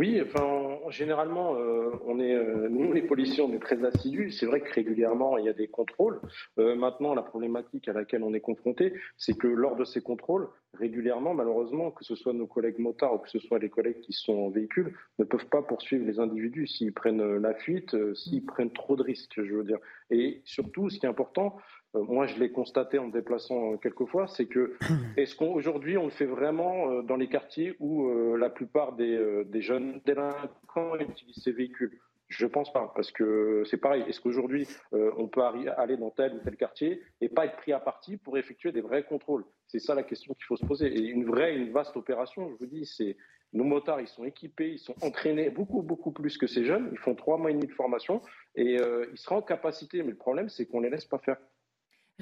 Oui, 0.00 0.18
enfin, 0.22 0.78
généralement, 0.88 1.56
euh, 1.56 1.90
on 2.06 2.20
est, 2.20 2.34
euh, 2.34 2.70
nous, 2.70 2.90
les 2.90 3.02
policiers, 3.02 3.42
on 3.42 3.52
est 3.52 3.58
très 3.58 3.84
assidus. 3.84 4.30
C'est 4.30 4.46
vrai 4.46 4.62
que 4.62 4.72
régulièrement, 4.72 5.36
il 5.36 5.44
y 5.44 5.48
a 5.50 5.52
des 5.52 5.68
contrôles. 5.68 6.22
Euh, 6.58 6.74
maintenant, 6.74 7.14
la 7.14 7.20
problématique 7.20 7.86
à 7.86 7.92
laquelle 7.92 8.22
on 8.22 8.32
est 8.32 8.40
confronté, 8.40 8.94
c'est 9.18 9.36
que 9.36 9.46
lors 9.46 9.76
de 9.76 9.84
ces 9.84 10.00
contrôles, 10.00 10.48
régulièrement, 10.72 11.34
malheureusement, 11.34 11.90
que 11.90 12.02
ce 12.02 12.14
soit 12.14 12.32
nos 12.32 12.46
collègues 12.46 12.78
motards 12.78 13.12
ou 13.12 13.18
que 13.18 13.28
ce 13.28 13.38
soit 13.40 13.58
les 13.58 13.68
collègues 13.68 14.00
qui 14.00 14.14
sont 14.14 14.32
en 14.32 14.48
véhicule, 14.48 14.96
ne 15.18 15.24
peuvent 15.24 15.48
pas 15.50 15.60
poursuivre 15.60 16.06
les 16.06 16.18
individus 16.18 16.66
s'ils 16.66 16.94
prennent 16.94 17.36
la 17.36 17.52
fuite, 17.52 17.94
s'ils 18.14 18.46
prennent 18.46 18.72
trop 18.72 18.96
de 18.96 19.02
risques, 19.02 19.34
je 19.36 19.54
veux 19.54 19.64
dire. 19.64 19.80
Et 20.10 20.40
surtout, 20.46 20.88
ce 20.88 20.98
qui 20.98 21.04
est 21.04 21.10
important, 21.10 21.58
moi 21.94 22.26
je 22.26 22.38
l'ai 22.38 22.52
constaté 22.52 22.98
en 22.98 23.06
me 23.06 23.12
déplaçant 23.12 23.72
euh, 23.72 23.76
quelques 23.76 24.06
fois, 24.06 24.26
c'est 24.28 24.46
que 24.46 24.76
est-ce 25.16 25.34
qu'aujourd'hui 25.34 25.98
on 25.98 26.04
le 26.04 26.10
fait 26.10 26.26
vraiment 26.26 26.90
euh, 26.90 27.02
dans 27.02 27.16
les 27.16 27.28
quartiers 27.28 27.76
où 27.80 28.10
la 28.36 28.50
plupart 28.50 28.94
des, 28.94 29.44
des 29.46 29.60
jeunes 29.60 30.00
délinquants 30.04 30.96
utilisent 30.98 31.42
ces 31.42 31.52
véhicules? 31.52 31.98
Je 32.28 32.46
pense 32.46 32.72
pas, 32.72 32.92
parce 32.94 33.10
que 33.10 33.64
c'est 33.66 33.76
pareil. 33.76 34.04
Est-ce 34.06 34.20
qu'aujourd'hui, 34.20 34.68
on 34.92 35.26
peut 35.26 35.40
aller 35.42 35.96
dans 35.96 36.10
tel 36.10 36.34
ou 36.34 36.38
tel 36.38 36.56
quartier 36.56 37.02
et 37.20 37.28
pas 37.28 37.46
être 37.46 37.56
pris 37.56 37.72
à 37.72 37.80
partie 37.80 38.18
pour 38.18 38.38
effectuer 38.38 38.70
des 38.70 38.80
vrais 38.80 39.02
contrôles? 39.02 39.44
C'est 39.66 39.80
ça 39.80 39.96
la 39.96 40.04
question 40.04 40.32
qu'il 40.34 40.44
faut 40.44 40.56
se 40.56 40.64
poser. 40.64 40.86
Et 40.86 41.06
une 41.08 41.24
vraie, 41.24 41.56
une 41.56 41.72
vaste 41.72 41.96
opération, 41.96 42.48
je 42.48 42.54
vous 42.54 42.70
dis, 42.70 42.86
c'est 42.86 43.16
nos 43.52 43.64
motards, 43.64 44.00
ils 44.00 44.06
sont 44.06 44.24
équipés, 44.24 44.70
ils 44.70 44.78
sont 44.78 44.94
entraînés 45.02 45.50
beaucoup, 45.50 45.82
beaucoup 45.82 46.12
plus 46.12 46.38
que 46.38 46.46
ces 46.46 46.64
jeunes. 46.64 46.88
Ils 46.92 46.98
font 46.98 47.16
trois 47.16 47.36
mois 47.36 47.50
et 47.50 47.54
demi 47.54 47.66
de 47.66 47.72
formation 47.72 48.22
et 48.54 48.76
ils 48.76 49.18
seront 49.18 49.38
en 49.38 49.42
capacité. 49.42 50.04
Mais 50.04 50.10
le 50.10 50.16
problème, 50.16 50.48
c'est 50.48 50.66
qu'on 50.66 50.80
les 50.80 50.90
laisse 50.90 51.06
pas 51.06 51.18
faire. 51.18 51.36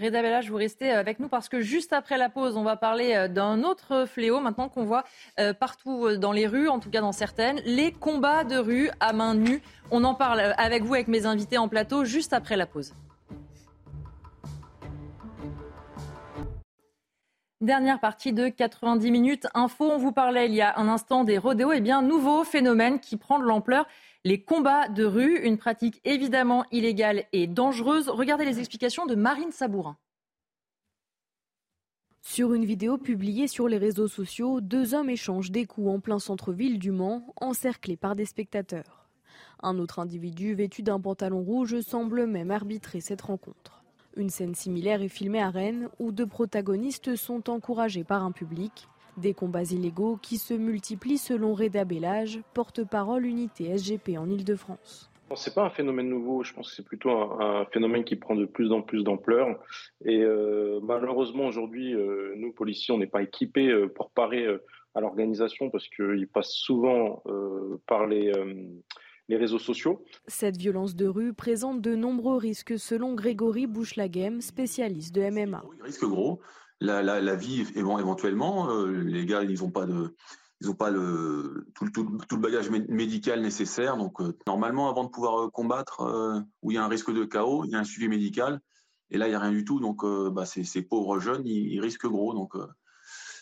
Reda 0.00 0.22
Bella, 0.22 0.42
je 0.42 0.50
vous 0.50 0.56
restez 0.56 0.90
avec 0.90 1.18
nous 1.18 1.28
parce 1.28 1.48
que 1.48 1.60
juste 1.60 1.92
après 1.92 2.18
la 2.18 2.28
pause, 2.28 2.56
on 2.56 2.62
va 2.62 2.76
parler 2.76 3.14
euh, 3.14 3.26
d'un 3.26 3.64
autre 3.64 4.06
fléau 4.06 4.38
maintenant 4.38 4.68
qu'on 4.68 4.84
voit 4.84 5.02
euh, 5.40 5.52
partout 5.52 6.06
euh, 6.06 6.16
dans 6.16 6.30
les 6.30 6.46
rues, 6.46 6.68
en 6.68 6.78
tout 6.78 6.88
cas 6.88 7.00
dans 7.00 7.12
certaines, 7.12 7.60
les 7.64 7.90
combats 7.90 8.44
de 8.44 8.56
rue 8.56 8.90
à 9.00 9.12
main 9.12 9.34
nue. 9.34 9.60
On 9.90 10.04
en 10.04 10.14
parle 10.14 10.54
avec 10.56 10.84
vous, 10.84 10.94
avec 10.94 11.08
mes 11.08 11.26
invités 11.26 11.58
en 11.58 11.68
plateau, 11.68 12.04
juste 12.04 12.32
après 12.32 12.56
la 12.56 12.66
pause. 12.66 12.94
Dernière 17.60 17.98
partie 17.98 18.32
de 18.32 18.48
90 18.48 19.10
minutes 19.10 19.48
info. 19.52 19.90
On 19.90 19.98
vous 19.98 20.12
parlait 20.12 20.46
il 20.46 20.54
y 20.54 20.62
a 20.62 20.78
un 20.78 20.86
instant 20.86 21.24
des 21.24 21.38
rodéos. 21.38 21.72
Eh 21.72 21.80
bien, 21.80 22.02
nouveau 22.02 22.44
phénomène 22.44 23.00
qui 23.00 23.16
prend 23.16 23.40
de 23.40 23.44
l'ampleur 23.44 23.84
les 24.24 24.42
combats 24.42 24.88
de 24.88 25.04
rue, 25.04 25.38
une 25.44 25.58
pratique 25.58 26.00
évidemment 26.04 26.64
illégale 26.70 27.24
et 27.32 27.46
dangereuse. 27.46 28.08
Regardez 28.08 28.44
les 28.44 28.58
explications 28.58 29.06
de 29.06 29.14
Marine 29.14 29.52
Sabourin. 29.52 29.96
Sur 32.20 32.52
une 32.52 32.64
vidéo 32.64 32.98
publiée 32.98 33.48
sur 33.48 33.68
les 33.68 33.78
réseaux 33.78 34.08
sociaux, 34.08 34.60
deux 34.60 34.92
hommes 34.94 35.08
échangent 35.08 35.50
des 35.50 35.66
coups 35.66 35.88
en 35.88 36.00
plein 36.00 36.18
centre-ville 36.18 36.78
du 36.78 36.90
Mans, 36.90 37.32
encerclés 37.36 37.96
par 37.96 38.16
des 38.16 38.26
spectateurs. 38.26 39.08
Un 39.62 39.78
autre 39.78 39.98
individu 39.98 40.54
vêtu 40.54 40.82
d'un 40.82 41.00
pantalon 41.00 41.40
rouge 41.40 41.80
semble 41.80 42.26
même 42.26 42.50
arbitrer 42.50 43.00
cette 43.00 43.22
rencontre. 43.22 43.82
Une 44.16 44.30
scène 44.30 44.54
similaire 44.54 45.00
est 45.00 45.08
filmée 45.08 45.40
à 45.40 45.48
Rennes 45.48 45.88
où 45.98 46.12
deux 46.12 46.26
protagonistes 46.26 47.16
sont 47.16 47.48
encouragés 47.48 48.04
par 48.04 48.24
un 48.24 48.32
public. 48.32 48.88
Des 49.20 49.34
combats 49.34 49.64
illégaux 49.64 50.16
qui 50.16 50.38
se 50.38 50.54
multiplient 50.54 51.18
selon 51.18 51.52
Reda 51.52 51.84
Bellage, 51.84 52.40
porte-parole 52.54 53.26
unité 53.26 53.76
SGP 53.76 54.16
en 54.16 54.30
Ile-de-France. 54.30 55.10
Ce 55.34 55.50
n'est 55.50 55.54
pas 55.54 55.64
un 55.64 55.70
phénomène 55.70 56.08
nouveau, 56.08 56.44
je 56.44 56.54
pense 56.54 56.70
que 56.70 56.76
c'est 56.76 56.84
plutôt 56.84 57.10
un, 57.10 57.66
phénomène 57.66 58.04
qui 58.04 58.14
prend 58.14 58.36
de 58.36 58.46
plus 58.46 58.70
en 58.70 58.80
plus 58.80 59.02
d'ampleur. 59.02 59.58
Et 60.04 60.22
euh, 60.22 60.78
malheureusement, 60.82 61.46
aujourd'hui, 61.46 61.94
euh, 61.94 62.32
nous, 62.36 62.52
policiers, 62.52 62.94
on 62.94 62.98
n'est 62.98 63.08
pas 63.08 63.22
équipés 63.22 63.68
euh, 63.68 63.88
pour 63.88 64.10
parer 64.10 64.46
à 64.94 65.00
l'organisation 65.00 65.68
parce 65.68 65.88
qu'ils 65.88 66.28
passent 66.28 66.54
souvent 66.54 67.22
par 67.86 68.06
les, 68.06 68.32
les 69.28 69.36
réseaux 69.36 69.58
sociaux. 69.58 70.02
Cette 70.26 70.56
violence 70.56 70.96
de 70.96 71.06
rue 71.06 71.34
présente 71.34 71.80
de 71.82 71.94
nombreux 71.94 72.36
risques 72.36 72.78
selon 72.78 73.14
Grégory 73.14 73.66
Bouchlaghem, 73.66 74.40
spécialiste 74.40 75.14
de 75.14 75.22
MMA. 75.22 75.62
risque 75.82 76.04
gros, 76.04 76.40
la, 76.80 77.02
la, 77.02 77.20
la 77.20 77.34
vie 77.36 77.66
éventuellement. 77.76 78.70
Euh, 78.70 79.02
les 79.02 79.26
gars, 79.26 79.42
ils 79.42 79.60
n'ont 79.60 79.70
pas 79.70 79.86
de 79.86 80.14
ils 80.60 80.66
n'ont 80.66 80.74
pas 80.74 80.90
le, 80.90 81.68
tout, 81.76 81.88
tout, 81.90 82.18
tout, 82.28 82.34
le 82.34 82.42
bagage 82.42 82.68
médical 82.68 83.40
nécessaire. 83.40 83.96
Donc, 83.96 84.20
euh, 84.20 84.36
normalement, 84.48 84.90
avant 84.90 85.04
de 85.04 85.08
pouvoir 85.08 85.44
euh, 85.44 85.50
combattre, 85.50 86.02
où 86.62 86.72
il 86.72 86.74
y 86.74 86.78
a 86.78 86.84
un 86.84 86.88
risque 86.88 87.12
de 87.12 87.24
chaos, 87.24 87.64
il 87.64 87.70
y 87.70 87.76
a 87.76 87.78
un 87.78 87.84
suivi 87.84 88.08
médical. 88.08 88.60
Et 89.10 89.18
là, 89.18 89.26
il 89.26 89.30
n'y 89.30 89.36
a 89.36 89.40
rien 89.40 89.52
du 89.52 89.64
tout. 89.64 89.78
Donc, 89.78 90.04
bah, 90.32 90.44
ces, 90.44 90.64
ces, 90.64 90.82
pauvres 90.82 91.20
jeunes, 91.20 91.46
ils, 91.46 91.80
risquent 91.80 92.08
gros. 92.08 92.34
Donc, 92.34 92.54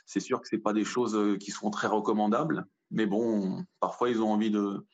c'est 0.05 0.21
sûr 0.21 0.43
que 0.43 0.47
ce 0.47 0.57
pas 0.57 0.75
des 0.75 0.85
choses 0.85 1.39
qui 1.41 1.53
sont 1.53 1.71
très 1.71 1.89
recommandables. 1.89 2.67
Mais 2.91 3.07
bon, 3.07 3.65
parfois, 3.81 4.11
ils 4.11 4.21
ont 4.21 4.31
envie 4.31 4.51
de, 4.51 4.87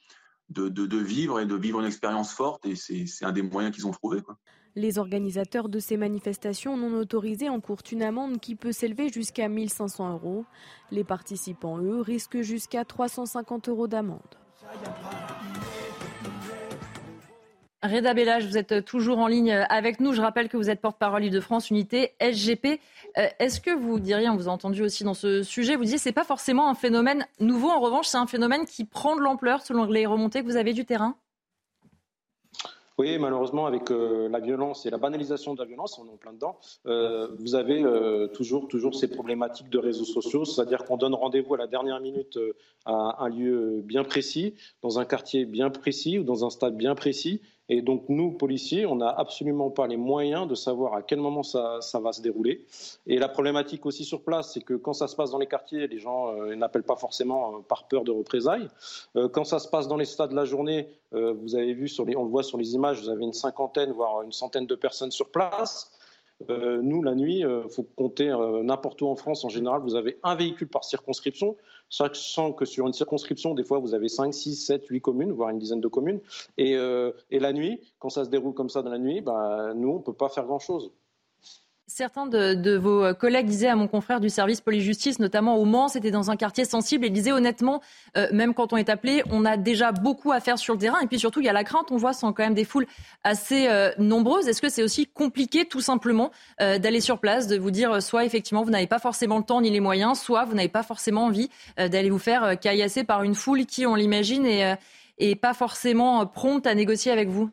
de, 0.49 0.69
de, 0.69 0.87
de 0.87 0.99
vivre 0.99 1.41
et 1.41 1.47
de 1.47 1.57
vivre 1.57 1.81
une 1.81 1.87
expérience 1.87 2.33
forte. 2.33 2.65
Et 2.67 2.77
c'est 2.77 3.25
un 3.25 3.33
des 3.33 3.43
moyens 3.43 3.75
qu'ils 3.75 3.89
ont 3.89 3.91
trouvé. 3.91 4.23
Quoi. 4.23 4.39
Les 4.75 4.99
organisateurs 4.99 5.69
de 5.69 5.79
ces 5.79 5.99
manifestations 5.99 6.79
non 6.79 6.97
autorisées 6.99 7.51
encourent 7.51 7.83
une 7.91 8.03
amende 8.03 8.41
qui 8.41 8.55
peut 8.55 8.73
s'élever 8.73 9.11
jusqu'à 9.11 9.49
1500 9.49 10.15
euros. 10.15 10.47
Les 10.91 11.05
participants, 11.05 11.79
eux, 11.79 12.01
risquent 12.01 12.41
jusqu'à 12.41 12.85
350 12.85 13.69
euros 13.69 13.87
d'amende. 13.87 14.21
Reda 17.83 18.15
Bellage, 18.15 18.47
vous 18.47 18.57
êtes 18.57 18.85
toujours 18.85 19.19
en 19.19 19.27
ligne 19.27 19.53
avec 19.69 19.99
nous. 20.01 20.13
Je 20.15 20.23
rappelle 20.23 20.49
que 20.49 20.57
vous 20.57 20.71
êtes 20.71 20.81
porte-parole 20.81 21.29
de 21.29 21.41
France 21.41 21.69
Unité 21.69 22.15
SGP. 22.21 22.81
Euh, 23.19 23.27
est-ce 23.41 23.61
que 23.61 23.73
vous 23.73 23.99
diriez, 23.99 24.31
on 24.31 24.37
vous 24.37 24.49
a 24.49 24.53
entendu 24.53 24.83
aussi 24.83 25.03
dans 25.05 25.15
ce 25.15 25.43
sujet, 25.43 25.75
vous 25.77 25.83
disiez 25.83 25.99
c'est 25.99 26.13
pas 26.13 26.25
forcément 26.25 26.71
un 26.71 26.75
phénomène 26.75 27.27
nouveau. 27.41 27.69
En 27.69 27.81
revanche, 27.81 28.07
c'est 28.07 28.19
un 28.19 28.29
phénomène 28.29 28.65
qui 28.67 28.85
prend 28.85 29.17
de 29.17 29.21
l'ampleur 29.21 29.63
selon 29.63 29.85
les 29.85 30.07
remontées 30.07 30.41
que 30.43 30.47
vous 30.47 30.57
avez 30.57 30.73
du 30.73 30.85
terrain 30.85 31.17
oui, 32.99 33.19
malheureusement, 33.19 33.67
avec 33.67 33.91
euh, 33.91 34.29
la 34.29 34.41
violence 34.41 34.87
et 34.87 34.91
la 34.91 34.99
banalisation 34.99 35.55
de 35.55 35.61
la 35.61 35.67
violence, 35.67 35.99
on 35.99 36.07
est 36.07 36.11
en 36.11 36.17
plein 36.17 36.33
dedans, 36.33 36.59
euh, 36.87 37.29
vous 37.39 37.55
avez 37.55 37.85
toujours, 38.33 38.69
toujours 38.69 38.95
ces 38.95 39.09
problématiques 39.09 39.71
de 39.71 39.79
réseaux 39.79 40.05
sociaux, 40.05 40.45
c'est-à-dire 40.45 40.85
qu'on 40.85 40.97
donne 40.97 41.15
rendez-vous 41.15 41.55
à 41.55 41.59
la 41.59 41.67
dernière 41.67 42.01
minute 42.01 42.39
à 42.85 43.25
un 43.25 43.29
lieu 43.29 43.81
bien 43.85 44.05
précis, 44.05 44.55
dans 44.83 44.99
un 44.99 45.05
quartier 45.05 45.45
bien 45.45 45.71
précis 45.71 46.19
ou 46.19 46.25
dans 46.25 46.45
un 46.45 46.51
stade 46.51 46.77
bien 46.77 46.95
précis, 46.95 47.41
et 47.73 47.81
donc, 47.81 48.05
nous, 48.11 48.33
policiers, 48.33 48.85
on 48.85 48.97
n'a 48.97 49.09
absolument 49.09 49.71
pas 49.71 49.87
les 49.87 49.97
moyens 49.97 50.47
de 50.47 50.55
savoir 50.55 50.93
à 50.93 51.01
quel 51.01 51.21
moment 51.21 51.43
ça, 51.43 51.81
va 51.95 52.13
se 52.13 52.21
dérouler. 52.21 52.67
Et 53.07 53.17
la 53.17 53.31
problématique 53.31 53.87
aussi 53.87 54.05
sur 54.05 54.25
place, 54.25 54.53
c'est 54.53 54.61
que 54.61 54.75
quand 54.75 54.93
ça 54.93 55.09
se 55.09 55.17
passe 55.17 55.31
dans 55.31 55.39
les 55.39 55.47
quartiers, 55.47 55.87
les 55.89 55.99
gens 55.99 56.35
euh, 56.35 56.55
n'appellent 56.55 56.83
pas 56.83 56.97
forcément 56.97 57.55
euh, 57.55 57.59
par 57.67 57.89
peur 57.89 58.05
de 58.05 58.11
représailles. 58.11 58.69
Euh, 59.17 59.31
quand 59.31 59.45
ça 59.45 59.59
se 59.59 59.69
passe 59.69 59.89
dans 59.89 59.97
les 59.97 60.05
stades 60.05 60.33
de 60.33 60.37
la 60.37 60.45
journée, 60.45 60.87
vous 61.13 61.57
avez 61.57 61.73
vu, 61.73 61.89
sur 61.89 62.05
les, 62.05 62.15
on 62.15 62.25
le 62.25 62.31
voit 62.31 62.43
sur 62.43 62.59
les 62.59 62.75
images, 62.75 63.01
vous 63.01 63.09
avez 63.09 63.25
une 63.25 63.33
cinquantaine, 63.33 63.93
voire 63.93 64.21
une 64.23 64.33
centaine 64.33 64.67
de 64.67 64.75
personnes 64.75 65.11
sur 65.11 65.31
place. 65.31 65.93
Nous, 66.49 67.03
la 67.03 67.15
nuit, 67.15 67.41
il 67.41 67.71
faut 67.71 67.87
compter 67.97 68.35
n'importe 68.63 69.03
où 69.03 69.09
en 69.09 69.15
France. 69.15 69.45
En 69.45 69.51
général, 69.51 69.83
vous 69.83 69.95
avez 69.95 70.19
un 70.23 70.35
véhicule 70.35 70.69
par 70.69 70.85
circonscription, 70.85 71.57
sachant 71.93 72.53
que 72.53 72.65
sur 72.65 72.87
une 72.87 72.95
circonscription, 72.95 73.55
des 73.55 73.65
fois, 73.65 73.79
vous 73.79 73.95
avez 73.95 74.09
5, 74.09 74.33
6, 74.33 74.57
7, 74.57 74.87
8 74.87 75.01
communes, 75.03 75.31
voire 75.31 75.51
une 75.51 75.59
dizaine 75.59 75.81
de 75.81 75.89
communes. 75.89 76.21
Et, 76.57 76.75
la 77.31 77.53
nuit, 77.53 77.81
quand 77.99 78.09
ça 78.09 78.25
se 78.25 78.31
déroule 78.31 78.55
comme 78.55 78.71
ça 78.71 78.83
dans 78.83 78.91
la 78.91 78.99
nuit, 78.99 79.21
bah, 79.21 79.73
nous, 79.75 79.91
on 79.91 79.99
ne 79.99 80.03
peut 80.03 80.15
pas 80.15 80.31
faire 80.31 80.47
grand-chose. 80.47 80.91
Certains 81.95 82.27
de, 82.27 82.75
vos 82.75 83.13
collègues 83.13 83.45
disaient 83.45 83.69
à 83.69 83.77
mon 83.77 83.87
confrère 83.87 84.19
du 84.19 84.31
service 84.31 84.63
police-justice, 84.63 85.19
notamment 85.19 85.57
au 85.59 85.67
Mans, 85.67 85.89
c'était 85.89 86.11
dans 86.11 86.31
un 86.31 86.37
quartier 86.37 86.65
sensible, 86.65 87.05
et 87.05 87.11
disaient 87.11 87.33
honnêtement, 87.33 87.83
euh, 88.17 88.29
même 88.33 88.55
quand 88.55 88.73
on 88.73 88.79
est 88.79 88.89
appelé, 88.89 89.23
on 89.31 89.45
a 89.45 89.59
déjà 89.59 89.93
beaucoup 89.93 90.33
à 90.33 90.41
faire 90.41 90.59
sur 90.59 90.73
le 90.73 90.81
terrain. 90.81 91.01
Et 91.01 91.07
puis 91.07 91.19
surtout, 91.19 91.41
il 91.41 91.47
y 91.47 91.51
a 91.51 91.53
la 91.53 91.65
crainte, 91.65 91.93
on 91.93 91.99
voit, 91.99 92.15
sont 92.15 92.33
quand 92.33 92.45
même 92.45 92.55
des 92.55 92.65
foules 92.65 92.87
assez 93.25 93.69
euh, 93.69 93.91
nombreuses. 93.99 94.49
Est-ce 94.49 94.63
que 94.63 94.71
c'est 94.71 94.83
aussi 94.83 95.07
compliqué, 95.07 95.67
tout 95.67 95.83
simplement, 95.83 96.31
euh, 96.63 96.79
d'aller 96.79 97.03
sur 97.03 97.19
place, 97.19 97.47
de 97.47 97.59
vous 97.59 97.71
dire 97.71 98.03
soit 98.03 98.25
effectivement 98.25 98.63
vous 98.63 98.71
n'avez 98.71 98.87
pas 98.87 98.99
forcément 98.99 99.37
le 99.37 99.45
temps 99.45 99.61
ni 99.61 99.69
les 99.69 99.81
moyens, 99.81 100.19
soit 100.19 100.47
vous 100.47 100.55
n'avez 100.55 100.71
pas 100.71 100.83
forcément 100.83 101.27
envie 101.27 101.51
d'aller 101.77 102.09
vous 102.09 102.19
faire 102.19 102.59
caillasser 102.59 103.05
par 103.05 103.23
une 103.23 103.35
foule 103.35 103.67
qui, 103.67 103.85
on 103.85 103.97
l'imagine, 103.97 104.47
est 104.47 105.35
pas 105.35 105.53
forcément 105.53 106.25
prompte 106.25 106.67
à 106.67 106.75
négocier 106.75 107.13
avec 107.13 107.29
vous? 107.29 107.51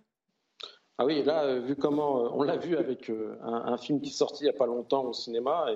Ah 1.01 1.05
oui, 1.05 1.23
là, 1.23 1.45
euh, 1.45 1.59
vu 1.61 1.77
comment 1.77 2.25
euh, 2.25 2.29
on 2.33 2.43
l'a 2.43 2.57
vu 2.57 2.75
avec 2.75 3.09
euh, 3.09 3.37
un, 3.41 3.77
film 3.77 4.01
qui 4.01 4.09
est 4.09 4.13
sorti 4.13 4.43
il 4.43 4.47
n'y 4.47 4.49
a 4.49 4.57
pas 4.57 4.65
longtemps 4.65 5.05
au 5.05 5.13
cinéma, 5.13 5.67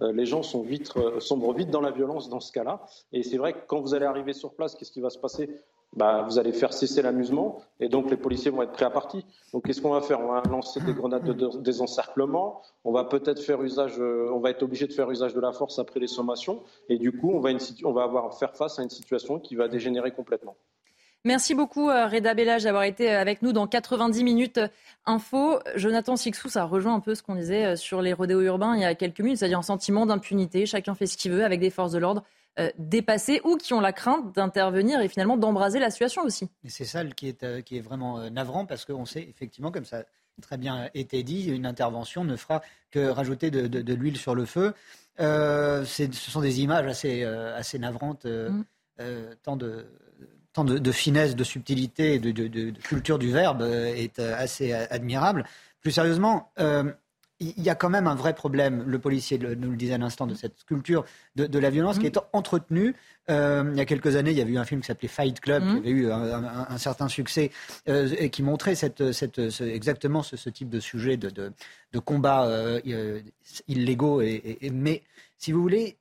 les 0.00 0.26
gens 0.26 0.42
sont 0.42 0.62
vite, 0.62 0.92
sombrent 1.20 1.54
vite 1.54 1.70
dans 1.70 1.80
la 1.80 1.92
violence 1.92 2.28
dans 2.28 2.40
ce 2.40 2.50
cas-là. 2.50 2.80
Et 3.12 3.22
c'est 3.22 3.36
vrai 3.36 3.52
que 3.52 3.60
quand 3.68 3.80
vous 3.80 3.94
allez 3.94 4.06
arriver 4.06 4.32
sur 4.32 4.54
place, 4.54 4.74
qu'est-ce 4.74 4.90
qui 4.90 5.00
va 5.00 5.10
se 5.10 5.18
passer? 5.18 5.48
Bah, 5.92 6.24
vous 6.28 6.36
allez 6.40 6.52
faire 6.52 6.72
cesser 6.72 7.00
l'amusement 7.00 7.60
et 7.78 7.88
donc 7.88 8.10
les 8.10 8.16
policiers 8.16 8.50
vont 8.50 8.62
être 8.62 8.72
prêts 8.72 8.86
à 8.86 8.90
partir. 8.90 9.22
Donc 9.52 9.66
qu'est-ce 9.66 9.80
qu'on 9.80 9.90
va 9.90 10.00
faire? 10.00 10.20
On 10.20 10.32
va 10.32 10.42
lancer 10.50 10.80
des 10.80 10.94
grenades 10.94 11.30
de, 11.30 11.58
désencerclement. 11.58 12.60
On 12.82 12.90
va 12.90 13.04
peut-être 13.04 13.40
faire 13.40 13.62
usage, 13.62 14.00
on 14.00 14.40
va 14.40 14.50
être 14.50 14.64
obligé 14.64 14.88
de 14.88 14.92
faire 14.92 15.08
usage 15.12 15.32
de 15.32 15.40
la 15.40 15.52
force 15.52 15.78
après 15.78 16.00
les 16.00 16.08
sommations 16.08 16.60
et 16.88 16.98
du 16.98 17.12
coup 17.12 17.30
on 17.30 17.38
va, 17.38 17.50
on 17.84 17.92
va 17.92 18.02
avoir 18.02 18.34
faire 18.36 18.56
face 18.56 18.80
à 18.80 18.82
une 18.82 18.90
situation 18.90 19.38
qui 19.38 19.54
va 19.54 19.68
dégénérer 19.68 20.10
complètement. 20.10 20.56
Merci 21.24 21.54
beaucoup 21.54 21.88
euh, 21.88 22.08
Reda 22.08 22.34
Bellage 22.34 22.64
d'avoir 22.64 22.82
été 22.82 23.12
euh, 23.12 23.20
avec 23.20 23.42
nous 23.42 23.52
dans 23.52 23.68
90 23.68 24.24
minutes 24.24 24.58
euh, 24.58 24.68
info. 25.06 25.60
Jonathan 25.76 26.16
Sixou, 26.16 26.48
ça 26.48 26.64
rejoint 26.64 26.94
un 26.94 27.00
peu 27.00 27.14
ce 27.14 27.22
qu'on 27.22 27.36
disait 27.36 27.76
sur 27.76 28.02
les 28.02 28.12
rodéos 28.12 28.40
urbains 28.40 28.74
il 28.74 28.82
y 28.82 28.84
a 28.84 28.96
quelques 28.96 29.20
minutes, 29.20 29.38
c'est-à-dire 29.38 29.60
un 29.60 29.62
sentiment 29.62 30.04
d'impunité, 30.04 30.66
chacun 30.66 30.96
fait 30.96 31.06
ce 31.06 31.16
qu'il 31.16 31.30
veut 31.30 31.44
avec 31.44 31.60
des 31.60 31.70
forces 31.70 31.92
de 31.92 31.98
l'ordre 31.98 32.24
dépassées 32.76 33.40
ou 33.44 33.56
qui 33.56 33.72
ont 33.72 33.80
la 33.80 33.92
crainte 33.92 34.34
d'intervenir 34.34 35.00
et 35.00 35.08
finalement 35.08 35.38
d'embraser 35.38 35.78
la 35.78 35.90
situation 35.90 36.22
aussi. 36.22 36.50
Et 36.64 36.68
c'est 36.68 36.84
ça 36.84 37.02
qui 37.04 37.28
est, 37.28 37.62
qui 37.64 37.78
est 37.78 37.80
vraiment 37.80 38.30
navrant 38.30 38.66
parce 38.66 38.84
qu'on 38.84 39.06
sait 39.06 39.26
effectivement, 39.26 39.72
comme 39.72 39.86
ça 39.86 40.00
a 40.00 40.04
très 40.42 40.58
bien 40.58 40.90
été 40.92 41.22
dit, 41.22 41.48
une 41.48 41.64
intervention 41.64 42.24
ne 42.24 42.36
fera 42.36 42.60
que 42.90 43.08
rajouter 43.08 43.50
de, 43.50 43.94
l'huile 43.94 44.18
sur 44.18 44.34
le 44.34 44.44
feu. 44.44 44.74
ce 45.18 46.08
sont 46.12 46.42
des 46.42 46.60
images 46.60 46.86
assez, 46.86 47.24
assez 47.24 47.78
navrantes, 47.78 48.26
mmh. 48.26 48.62
tant 49.42 49.56
de 49.56 49.86
tant 50.52 50.64
de, 50.64 50.92
finesse, 50.92 51.34
de 51.34 51.44
subtilité, 51.44 52.18
de, 52.18 52.30
de, 52.30 52.70
culture 52.82 53.18
du 53.18 53.30
verbe 53.30 53.62
euh, 53.62 53.94
est 53.94 54.18
euh, 54.18 54.34
assez 54.36 54.72
admirable. 54.72 55.44
Plus 55.80 55.92
sérieusement, 55.92 56.50
euh, 56.58 56.92
il 57.40 57.60
y 57.60 57.70
a 57.70 57.74
quand 57.74 57.90
même 57.90 58.06
un 58.06 58.14
vrai 58.14 58.34
problème, 58.34 58.84
le 58.86 58.98
policier 59.00 59.36
nous 59.36 59.72
le 59.72 59.76
disait 59.76 59.94
à 59.94 59.98
l'instant, 59.98 60.28
de 60.28 60.34
cette 60.34 60.62
culture 60.64 61.04
de, 61.34 61.58
la 61.58 61.70
violence 61.70 61.98
qui 61.98 62.06
est 62.06 62.16
entretenue. 62.32 62.94
il 63.28 63.74
y 63.74 63.80
a 63.80 63.84
quelques 63.84 64.14
années, 64.14 64.30
il 64.30 64.38
y 64.38 64.40
avait 64.40 64.52
eu 64.52 64.58
un 64.58 64.64
film 64.64 64.80
qui 64.80 64.86
s'appelait 64.86 65.08
Fight 65.08 65.40
Club, 65.40 65.64
qui 65.64 65.74
mmh. 65.74 65.78
avait 65.78 65.90
eu 65.90 66.12
un, 66.12 66.78
certain 66.78 67.08
succès 67.08 67.50
et 67.86 68.30
qui 68.30 68.44
montrait 68.44 68.76
cette, 68.76 69.10
cette, 69.10 69.40
exactement 69.60 70.22
ce, 70.22 70.50
type 70.50 70.68
de 70.68 70.78
sujet 70.78 71.16
de, 71.16 71.30
de, 71.30 71.98
combat 71.98 72.48
illégaux. 73.66 74.20
Et, 74.20 74.70
mais 74.72 75.02
si 75.36 75.50
vous 75.50 75.60
voulez, 75.60 75.96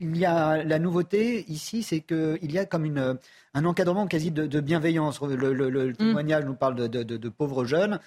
il 0.00 0.16
y 0.16 0.24
a 0.24 0.62
la 0.62 0.78
nouveauté 0.78 1.44
ici, 1.50 1.82
c'est 1.82 2.00
qu'il 2.00 2.52
y 2.52 2.58
a 2.58 2.66
comme 2.66 2.84
une, 2.84 3.18
un 3.54 3.64
encadrement 3.64 4.06
quasi 4.06 4.30
de, 4.30 4.60
bienveillance. 4.60 5.20
Le, 5.20 5.90
mm. 5.90 5.96
témoignage 5.96 6.44
nous 6.44 6.54
parle 6.54 6.88
de, 6.88 7.28
pauvres 7.28 7.64
jeunes. 7.64 8.00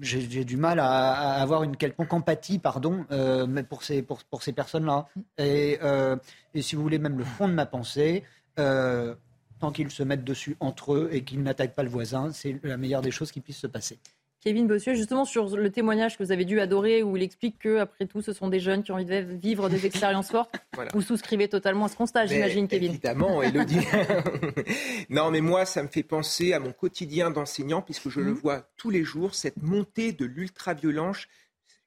J'ai 0.00 0.44
du 0.44 0.56
mal 0.56 0.80
à, 0.80 1.40
avoir 1.40 1.62
une 1.62 1.76
quelconque 1.76 2.12
empathie, 2.12 2.58
pardon, 2.58 3.04
euh, 3.10 3.62
pour 3.62 3.82
ces, 3.82 4.02
pour, 4.02 4.42
ces 4.42 4.52
personnes-là. 4.52 5.06
Et, 5.38 5.78
euh, 5.82 6.16
et, 6.54 6.62
si 6.62 6.76
vous 6.76 6.82
voulez, 6.82 6.98
même 6.98 7.18
le 7.18 7.24
fond 7.24 7.48
de 7.48 7.54
ma 7.54 7.66
pensée, 7.66 8.24
euh, 8.58 9.14
tant 9.60 9.72
qu'ils 9.72 9.90
se 9.90 10.02
mettent 10.02 10.24
dessus 10.24 10.56
entre 10.60 10.94
eux 10.94 11.08
et 11.12 11.24
qu'ils 11.24 11.42
n'attaquent 11.42 11.74
pas 11.74 11.82
le 11.82 11.88
voisin, 11.88 12.32
c'est 12.32 12.58
la 12.62 12.76
meilleure 12.76 13.02
des 13.02 13.10
choses 13.10 13.32
qui 13.32 13.40
puisse 13.40 13.58
se 13.58 13.66
passer. 13.66 13.98
Kevin 14.44 14.66
Bossuet, 14.66 14.94
justement 14.94 15.24
sur 15.24 15.56
le 15.56 15.70
témoignage 15.70 16.18
que 16.18 16.22
vous 16.22 16.30
avez 16.30 16.44
dû 16.44 16.60
adorer, 16.60 17.02
où 17.02 17.16
il 17.16 17.22
explique 17.22 17.58
que 17.58 17.78
après 17.78 18.04
tout, 18.04 18.20
ce 18.20 18.34
sont 18.34 18.48
des 18.48 18.60
jeunes 18.60 18.82
qui 18.82 18.92
ont 18.92 18.96
envie 18.96 19.06
de 19.06 19.20
vivre 19.40 19.70
des 19.70 19.86
expériences 19.86 20.30
fortes. 20.30 20.54
Vous 20.92 21.00
souscrivez 21.00 21.48
totalement 21.48 21.86
à 21.86 21.88
ce 21.88 21.96
constat, 21.96 22.26
j'imagine, 22.26 22.68
Kevin. 22.68 22.90
Évidemment, 22.90 23.42
Elodie. 23.42 23.80
non, 25.08 25.30
mais 25.30 25.40
moi, 25.40 25.64
ça 25.64 25.82
me 25.82 25.88
fait 25.88 26.02
penser 26.02 26.52
à 26.52 26.60
mon 26.60 26.72
quotidien 26.72 27.30
d'enseignant, 27.30 27.80
puisque 27.80 28.10
je 28.10 28.20
le 28.20 28.32
mhm. 28.32 28.36
vois 28.36 28.68
tous 28.76 28.90
les 28.90 29.02
jours, 29.02 29.34
cette 29.34 29.62
montée 29.62 30.12
de 30.12 30.26
l'ultra-violence 30.26 31.26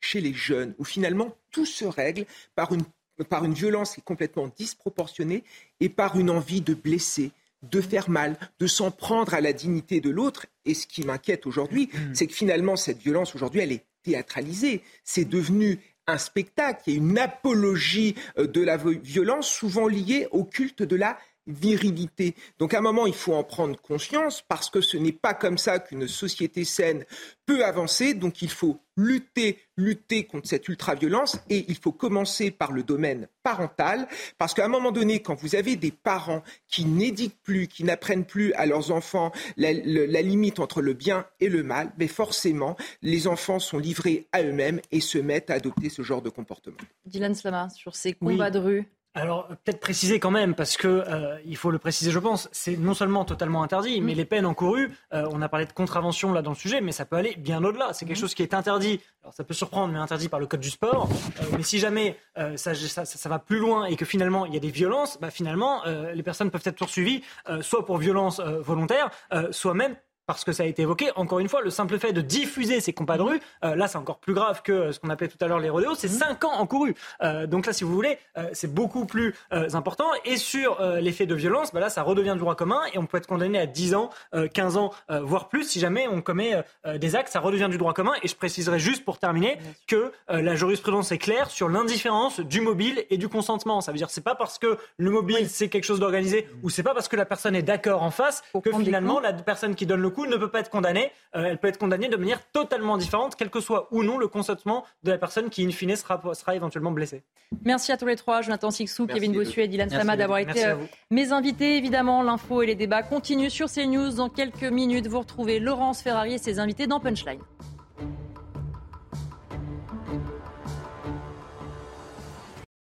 chez 0.02 0.20
les 0.20 0.34
jeunes, 0.34 0.74
où 0.80 0.84
finalement 0.84 1.36
tout 1.52 1.66
se 1.68 1.86
règle 1.86 2.26
par 2.56 2.74
une, 2.74 2.84
par 3.30 3.46
une 3.46 3.54
violence 3.54 3.94
qui 3.94 4.00
est 4.00 4.04
complètement 4.04 4.50
disproportionnée 4.58 5.44
et 5.80 5.90
par 5.90 6.20
une 6.20 6.32
envie 6.32 6.62
de 6.62 6.74
blesser, 6.74 7.32
de 7.64 7.82
faire 7.82 8.10
mal, 8.10 8.38
de 8.60 8.68
s'en 8.68 8.92
prendre 8.92 9.34
à 9.34 9.42
la 9.42 9.54
dignité 9.54 10.00
de 10.02 10.10
l'autre. 10.10 10.46
Et 10.66 10.74
ce 10.74 10.88
qui 10.88 11.04
m'inquiète 11.04 11.48
aujourd'hui, 11.48 11.90
mm. 11.94 12.14
c'est 12.14 12.28
que 12.28 12.34
finalement, 12.34 12.76
cette 12.76 13.00
violence, 13.00 13.36
aujourd'hui, 13.36 13.62
elle 13.62 13.72
est 13.72 13.86
théâtralisée. 14.04 14.84
C'est 15.04 15.26
devenu 15.26 15.80
un 16.08 16.18
spectacle, 16.18 16.90
et 16.90 16.94
une 16.94 17.18
apologie 17.18 18.16
euh, 18.38 18.48
de 18.48 18.62
la 18.62 18.78
violence, 18.78 19.50
souvent 19.50 19.88
liée 19.88 20.28
au 20.32 20.46
culte 20.46 20.84
de 20.84 20.96
la 20.96 21.18
virilité. 21.48 22.36
Donc 22.60 22.74
à 22.74 22.80
un 22.80 22.82
moment, 22.82 23.08
il 23.08 23.14
faut 23.14 23.34
en 23.34 23.44
prendre 23.44 23.80
conscience 23.82 24.44
parce 24.48 24.70
que 24.70 24.82
ce 24.82 24.98
n'est 24.98 25.12
pas 25.12 25.34
comme 25.34 25.58
ça 25.58 25.80
qu'une 25.80 26.08
société 26.08 26.66
saine 26.66 27.06
peut 27.46 27.66
avancer. 27.66 28.14
Donc 28.14 28.42
il 28.42 28.50
faut 28.50 28.80
lutter, 28.98 29.60
lutter 29.78 30.26
contre 30.26 30.48
cette 30.48 30.68
ultra-violence 30.68 31.40
et 31.50 31.66
il 31.68 31.76
faut 31.76 31.92
commencer 31.92 32.52
par 32.52 32.72
le 32.72 32.84
domaine 32.84 33.28
parental 33.44 34.08
parce 34.38 34.54
qu'à 34.54 34.66
un 34.66 34.70
moment 34.70 34.92
donné, 34.92 35.22
quand 35.22 35.36
vous 35.36 35.56
avez 35.56 35.76
des 35.76 35.92
parents 35.92 36.44
qui 36.68 36.86
n'édiquent 36.86 37.42
plus, 37.44 37.68
qui 37.68 37.84
n'apprennent 37.84 38.26
plus 38.26 38.52
à 38.54 38.66
leurs 38.66 38.92
enfants 38.92 39.32
la, 39.56 39.72
limite 39.72 40.60
entre 40.60 40.82
le 40.82 40.94
bien 40.94 41.26
et 41.40 41.48
le 41.48 41.64
mal, 41.64 41.94
mais 41.98 42.08
forcément, 42.08 42.76
les 43.02 43.28
enfants 43.28 43.60
sont 43.60 43.78
livrés 43.78 44.28
à 44.32 44.42
eux-mêmes 44.42 44.82
et 44.92 45.00
se 45.00 45.20
mettent 45.20 45.52
à 45.52 45.54
adopter 45.54 45.90
ce 45.90 46.02
genre 46.02 46.22
de 46.22 46.30
comportement. 46.30 46.78
Dylan 47.06 47.36
Slama, 47.36 47.70
sur 47.70 47.96
ces 47.96 48.14
combats 48.14 48.52
de 48.52 48.60
rue 48.60 48.90
alors 49.18 49.48
peut-être 49.48 49.80
préciser 49.80 50.20
quand 50.20 50.32
même, 50.32 50.54
parce 50.54 50.78
que 50.78 50.88
euh, 50.88 51.38
il 51.46 51.58
faut 51.58 51.72
le 51.72 51.80
préciser, 51.80 52.12
je 52.12 52.20
pense, 52.20 52.50
c'est 52.52 52.78
non 52.78 52.94
seulement 52.94 53.26
totalement 53.26 53.64
interdit, 53.64 54.00
mais 54.00 54.14
mm. 54.14 54.18
les 54.18 54.26
peines 54.26 54.46
encourues, 54.46 54.92
euh, 55.14 55.28
on 55.32 55.42
a 55.42 55.50
parlé 55.50 55.66
de 55.66 55.72
contravention 55.72 56.34
là 56.34 56.44
dans 56.44 56.52
le 56.52 56.56
sujet, 56.56 56.82
mais 56.82 56.92
ça 56.92 57.06
peut 57.06 57.16
aller 57.16 57.36
bien 57.38 57.64
au-delà. 57.64 57.94
C'est 57.94 58.06
quelque 58.06 58.18
mm. 58.18 58.22
chose 58.22 58.36
qui 58.36 58.44
est 58.44 58.54
interdit. 58.54 59.02
Alors 59.24 59.34
ça 59.34 59.44
peut 59.44 59.56
surprendre, 59.56 59.92
mais 59.92 60.00
interdit 60.00 60.30
par 60.30 60.40
le 60.40 60.46
code 60.46 60.60
du 60.60 60.70
sport. 60.70 61.10
Euh, 61.42 61.44
mais 61.58 61.64
si 61.64 61.80
jamais 61.80 62.18
ça, 62.56 62.76
ça, 62.76 63.30
va 63.30 63.40
plus 63.40 63.58
loin 63.58 63.86
et 63.86 63.96
que 63.96 64.06
finalement 64.06 64.46
il 64.46 64.54
y 64.54 64.58
a 64.58 64.60
des 64.60 64.70
violences, 64.70 65.20
bah, 65.20 65.32
finalement 65.32 65.82
les 65.86 66.24
personnes 66.24 66.52
peuvent 66.52 66.62
être 66.64 66.78
poursuivies 66.78 67.24
soit 67.62 67.86
pour 67.86 67.98
violence 67.98 68.40
volontaire, 68.40 69.10
soit 69.52 69.74
même 69.74 69.96
parce 70.28 70.44
que 70.44 70.52
ça 70.52 70.64
a 70.64 70.66
été 70.66 70.84
évoqué. 70.84 71.10
Encore 71.16 71.40
une 71.40 71.50
fois, 71.50 71.62
le 71.62 71.70
simple 71.70 71.98
fait 71.98 72.14
de 72.14 72.22
diffuser 72.22 72.82
ces 72.82 72.94
compas 72.94 73.18
de 73.18 73.24
rue, 73.24 73.40
euh, 73.64 73.76
là, 73.76 73.88
c'est 73.88 73.98
encore 73.98 74.20
plus 74.20 74.34
grave 74.34 74.62
que 74.62 74.92
ce 74.92 75.00
qu'on 75.00 75.10
appelait 75.10 75.30
tout 75.30 75.38
à 75.42 75.48
l'heure 75.48 75.60
les 75.60 75.70
rodéos. 75.70 75.96
C'est 75.96 76.10
5 76.10 76.44
ans 76.44 76.52
encourus. 76.54 76.94
Euh, 77.24 77.48
donc 77.48 77.66
là, 77.66 77.74
si 77.74 77.84
vous 77.86 77.94
voulez, 77.94 78.20
euh, 78.38 78.50
c'est 78.54 78.72
beaucoup 78.72 79.06
plus 79.06 79.34
euh, 79.54 79.68
important. 79.74 80.06
Et 80.26 80.38
sur 80.38 80.82
euh, 80.82 81.00
les 81.00 81.14
faits 81.14 81.30
de 81.30 81.36
violence, 81.36 81.74
bah 81.74 81.80
là, 81.80 81.90
ça 81.90 82.04
redevient 82.04 82.34
du 82.34 82.40
droit 82.40 82.56
commun 82.56 82.82
et 82.94 82.98
on 82.98 83.06
peut 83.06 83.18
être 83.18 83.28
condamné 83.28 83.58
à 83.58 83.66
10 83.66 83.96
ans, 83.96 84.10
euh, 84.36 84.48
15 84.48 84.78
ans, 84.78 84.94
euh, 85.10 85.22
voire 85.22 85.48
plus 85.48 85.64
si 85.64 85.80
jamais 85.80 86.08
on 86.08 86.22
commet 86.22 86.62
euh, 86.86 86.98
des 86.98 87.16
actes. 87.16 87.32
Ça 87.32 87.40
redevient 87.40 87.70
du 87.72 87.78
droit 87.78 87.94
commun. 87.94 88.12
Et 88.22 88.28
je 88.28 88.36
préciserai 88.36 88.80
juste 88.80 89.06
pour 89.06 89.20
terminer 89.20 89.58
que 89.88 90.12
euh, 90.30 90.42
la 90.42 90.56
jurisprudence 90.56 91.12
est 91.14 91.18
claire 91.18 91.50
sur 91.50 91.70
l'indifférence 91.70 92.42
du 92.42 92.60
mobile 92.60 93.06
et 93.10 93.18
du 93.18 93.30
consentement. 93.30 93.80
Ça 93.80 93.94
veut 93.94 93.98
dire 93.98 94.10
c'est 94.10 94.24
pas 94.24 94.36
parce 94.36 94.60
que 94.60 94.78
le 94.98 95.10
mobile 95.10 95.48
c'est 95.50 95.70
quelque 95.70 95.86
chose 95.86 96.00
d'organisé 96.02 96.48
ou 96.64 96.70
c'est 96.70 96.84
pas 96.84 96.94
parce 96.94 97.08
que 97.08 97.16
la 97.16 97.26
personne 97.26 97.56
est 97.56 97.62
d'accord 97.62 98.04
en 98.04 98.12
face 98.12 98.44
que 98.64 98.72
finalement 98.72 99.20
la 99.20 99.32
personne 99.34 99.76
qui 99.76 99.86
donne 99.86 100.02
le 100.02 100.10
coup 100.18 100.26
ne 100.26 100.36
peut 100.36 100.50
pas 100.50 100.62
être 100.62 100.72
condamnée. 100.72 101.12
Euh, 101.36 101.46
elle 101.46 101.60
peut 101.60 101.68
être 101.68 101.78
condamnée 101.78 102.10
de 102.10 102.18
manière 102.18 102.42
totalement 102.52 102.98
différente, 102.98 103.36
quel 103.36 103.50
que 103.52 103.62
soit 103.62 103.88
ou 103.92 104.04
non 104.04 104.18
le 104.18 104.28
consentement 104.28 104.84
de 105.04 105.12
la 105.12 105.20
personne 105.20 105.50
qui 105.50 105.64
in 105.64 105.70
fine 105.70 105.96
sera, 105.96 106.20
sera 106.34 106.56
éventuellement 106.56 106.92
blessée. 106.92 107.22
Merci 107.64 107.92
à 107.92 107.98
tous 107.98 108.08
les 108.08 108.16
trois, 108.16 108.42
Jonathan 108.42 108.72
Sixou, 108.72 109.06
Merci 109.06 109.22
Kevin. 109.22 109.34
Bossuet 109.34 109.66
et 109.66 109.68
Dylan 109.68 109.90
Sama 109.90 110.18
d'avoir 110.18 110.40
été 110.40 110.66
euh, 110.66 110.76
mes 111.12 111.32
invités. 111.32 111.78
Évidemment, 111.78 112.24
l'info 112.24 112.64
et 112.64 112.66
les 112.66 112.76
débats 112.76 113.04
continuent 113.04 113.50
sur 113.50 113.70
CNews. 113.72 114.14
Dans 114.16 114.30
quelques 114.30 114.64
minutes, 114.64 115.08
vous 115.08 115.20
retrouvez 115.20 115.60
Laurence 115.60 116.02
Ferrari 116.02 116.34
et 116.34 116.38
ses 116.40 116.60
invités 116.60 116.88
dans 116.88 117.00
Punchline. 117.00 117.40